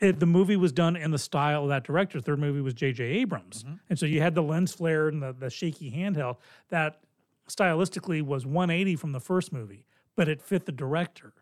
It, 0.00 0.18
the 0.18 0.26
movie 0.26 0.56
was 0.56 0.72
done 0.72 0.96
in 0.96 1.10
the 1.10 1.18
style 1.18 1.64
of 1.64 1.68
that 1.68 1.84
director. 1.84 2.18
The 2.18 2.24
third 2.24 2.38
movie 2.38 2.62
was 2.62 2.72
J.J. 2.72 3.04
Abrams. 3.04 3.62
Mm-hmm. 3.62 3.74
And 3.90 3.98
so 3.98 4.06
you 4.06 4.22
had 4.22 4.34
the 4.34 4.42
lens 4.42 4.72
flare 4.72 5.06
and 5.08 5.22
the, 5.22 5.34
the 5.38 5.50
shaky 5.50 5.92
handheld 5.92 6.38
that 6.70 7.00
stylistically 7.46 8.22
was 8.22 8.46
180 8.46 8.96
from 8.96 9.12
the 9.12 9.20
first 9.20 9.52
movie, 9.52 9.84
but 10.16 10.28
it 10.28 10.40
fit 10.40 10.64
the 10.64 10.72
director. 10.72 11.34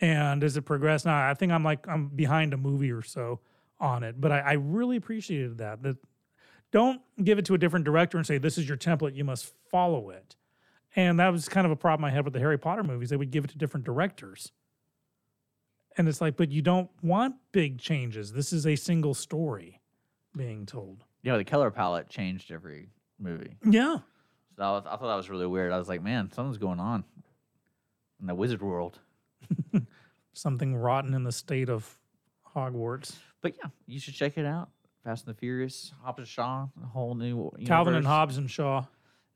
And 0.00 0.44
as 0.44 0.56
it 0.56 0.62
progressed, 0.62 1.04
now 1.04 1.28
I 1.28 1.34
think 1.34 1.50
I'm 1.50 1.64
like 1.64 1.88
I'm 1.88 2.08
behind 2.08 2.54
a 2.54 2.56
movie 2.56 2.92
or 2.92 3.02
so 3.02 3.40
on 3.80 4.04
it, 4.04 4.20
but 4.20 4.30
I, 4.30 4.38
I 4.38 4.52
really 4.52 4.96
appreciated 4.96 5.58
that. 5.58 5.82
That 5.82 5.96
don't 6.70 7.00
give 7.24 7.38
it 7.38 7.44
to 7.46 7.54
a 7.54 7.58
different 7.58 7.84
director 7.84 8.18
and 8.18 8.26
say 8.26 8.38
this 8.38 8.56
is 8.56 8.68
your 8.68 8.76
template, 8.76 9.16
you 9.16 9.24
must 9.24 9.52
follow 9.68 10.10
it. 10.10 10.36
And 10.96 11.20
that 11.20 11.30
was 11.30 11.48
kind 11.48 11.66
of 11.66 11.70
a 11.70 11.76
problem 11.76 12.06
I 12.06 12.10
had 12.10 12.24
with 12.24 12.32
the 12.32 12.40
Harry 12.40 12.58
Potter 12.58 12.82
movies. 12.82 13.10
They 13.10 13.16
would 13.16 13.30
give 13.30 13.44
it 13.44 13.50
to 13.50 13.58
different 13.58 13.84
directors. 13.84 14.50
And 15.98 16.08
it's 16.08 16.20
like, 16.20 16.36
but 16.36 16.50
you 16.50 16.62
don't 16.62 16.90
want 17.02 17.36
big 17.52 17.78
changes. 17.78 18.32
This 18.32 18.52
is 18.52 18.66
a 18.66 18.76
single 18.76 19.14
story 19.14 19.80
being 20.36 20.66
told. 20.66 21.04
Yeah, 21.22 21.36
the 21.36 21.44
color 21.44 21.70
palette 21.70 22.08
changed 22.08 22.50
every 22.50 22.88
movie. 23.18 23.56
Yeah. 23.64 23.98
So 24.56 24.62
that 24.62 24.68
was, 24.68 24.84
I 24.86 24.90
thought 24.96 25.08
that 25.08 25.16
was 25.16 25.28
really 25.30 25.46
weird. 25.46 25.72
I 25.72 25.78
was 25.78 25.88
like, 25.88 26.02
man, 26.02 26.30
something's 26.32 26.58
going 26.58 26.80
on 26.80 27.04
in 28.20 28.26
the 28.26 28.34
wizard 28.34 28.62
world. 28.62 28.98
Something 30.32 30.76
rotten 30.76 31.14
in 31.14 31.24
the 31.24 31.32
state 31.32 31.68
of 31.68 31.98
Hogwarts. 32.54 33.14
But 33.42 33.54
yeah, 33.62 33.70
you 33.86 34.00
should 34.00 34.14
check 34.14 34.36
it 34.36 34.46
out. 34.46 34.70
Fast 35.04 35.26
and 35.26 35.34
the 35.34 35.38
Furious, 35.38 35.92
Hobbs 36.02 36.18
and 36.18 36.28
Shaw, 36.28 36.66
a 36.82 36.86
whole 36.86 37.14
new 37.14 37.50
Calvin 37.64 37.94
and 37.94 38.02
universe. 38.02 38.06
Hobbes 38.06 38.36
and 38.38 38.50
Shaw. 38.50 38.84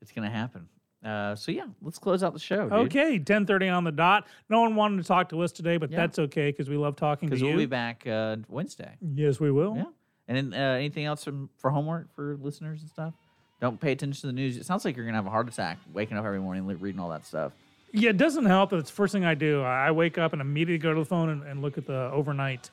It's 0.01 0.11
gonna 0.11 0.29
happen. 0.29 0.67
Uh, 1.03 1.35
so 1.35 1.51
yeah, 1.51 1.65
let's 1.81 1.97
close 1.97 2.21
out 2.21 2.33
the 2.33 2.39
show. 2.39 2.63
dude. 2.63 2.73
Okay, 2.87 3.17
ten 3.17 3.45
thirty 3.45 3.67
on 3.69 3.83
the 3.83 3.91
dot. 3.91 4.27
No 4.49 4.61
one 4.61 4.75
wanted 4.75 4.97
to 5.01 5.03
talk 5.07 5.29
to 5.29 5.41
us 5.41 5.51
today, 5.51 5.77
but 5.77 5.89
Yeah. 5.89 5.97
that's 5.97 6.19
okay 6.19 6.49
because 6.51 6.69
we 6.69 6.77
love 6.77 6.95
talking 6.95 7.27
to 7.27 7.31
because 7.31 7.41
you. 7.41 7.47
we'll 7.47 7.57
be 7.57 7.65
back 7.65 8.05
uh, 8.05 8.37
Wednesday. 8.47 8.95
Yes, 9.01 9.39
we 9.39 9.49
will. 9.51 9.75
Yeah. 9.77 9.85
And 10.27 10.37
then 10.37 10.53
uh, 10.61 10.75
anything 10.75 11.05
else 11.05 11.23
from, 11.23 11.49
for 11.57 11.71
homework 11.71 12.13
for 12.15 12.37
listeners 12.39 12.81
and 12.81 12.89
stuff? 12.89 13.13
Don't 13.59 13.79
pay 13.79 13.91
attention 13.91 14.21
to 14.21 14.27
the 14.27 14.33
news. 14.33 14.57
It 14.57 14.65
sounds 14.65 14.85
like 14.85 14.95
you're 14.95 15.05
gonna 15.05 15.17
have 15.17 15.25
a 15.25 15.31
heart 15.31 15.47
attack 15.47 15.79
waking 15.93 16.17
up 16.17 16.25
every 16.25 16.39
morning 16.39 16.65
reading 16.79 16.99
all 17.01 17.09
that 17.09 17.25
stuff. 17.25 17.51
Yeah, 17.93 18.11
it 18.11 18.17
doesn't 18.17 18.45
help 18.45 18.69
that 18.69 18.77
it's 18.77 18.89
the 18.89 18.95
first 18.95 19.11
thing 19.11 19.25
I 19.25 19.33
do. 19.33 19.61
I 19.63 19.91
wake 19.91 20.17
up 20.17 20.33
and 20.33 20.41
immediately 20.41 20.77
go 20.77 20.93
to 20.93 20.99
the 20.99 21.05
phone 21.05 21.29
and, 21.29 21.43
and 21.43 21.61
look 21.61 21.77
at 21.77 21.85
the 21.87 22.09
overnight 22.11 22.69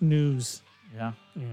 news. 0.00 0.62
Yeah. 0.94 1.12
Yeah. 1.34 1.46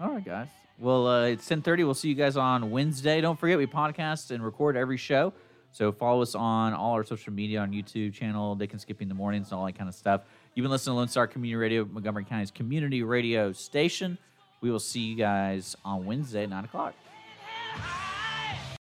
All 0.00 0.10
right, 0.12 0.24
guys. 0.24 0.48
Well, 0.78 1.06
uh, 1.06 1.24
it's 1.26 1.48
10:30. 1.48 1.78
We'll 1.84 1.94
see 1.94 2.08
you 2.10 2.14
guys 2.14 2.36
on 2.36 2.70
Wednesday. 2.70 3.20
Don't 3.20 3.38
forget 3.38 3.56
we 3.58 3.66
podcast 3.66 4.30
and 4.30 4.44
record 4.44 4.76
every 4.76 4.98
show. 4.98 5.32
So 5.76 5.92
follow 5.92 6.22
us 6.22 6.34
on 6.34 6.72
all 6.72 6.92
our 6.92 7.04
social 7.04 7.34
media 7.34 7.60
on 7.60 7.70
YouTube 7.70 8.14
channel, 8.14 8.54
Dick 8.54 8.72
and 8.72 8.80
Skippy 8.80 9.02
in 9.02 9.10
the 9.10 9.14
mornings, 9.14 9.50
and 9.50 9.58
all 9.58 9.66
that 9.66 9.76
kind 9.76 9.90
of 9.90 9.94
stuff. 9.94 10.22
You've 10.54 10.64
been 10.64 10.70
listening 10.70 10.94
to 10.94 10.96
Lone 11.00 11.08
Star 11.08 11.26
Community 11.26 11.54
Radio, 11.54 11.84
Montgomery 11.84 12.24
County's 12.24 12.50
community 12.50 13.02
radio 13.02 13.52
station. 13.52 14.16
We 14.62 14.70
will 14.70 14.80
see 14.80 15.00
you 15.00 15.16
guys 15.16 15.76
on 15.84 16.06
Wednesday 16.06 16.44
at 16.44 16.48
nine 16.48 16.64
o'clock. 16.64 16.94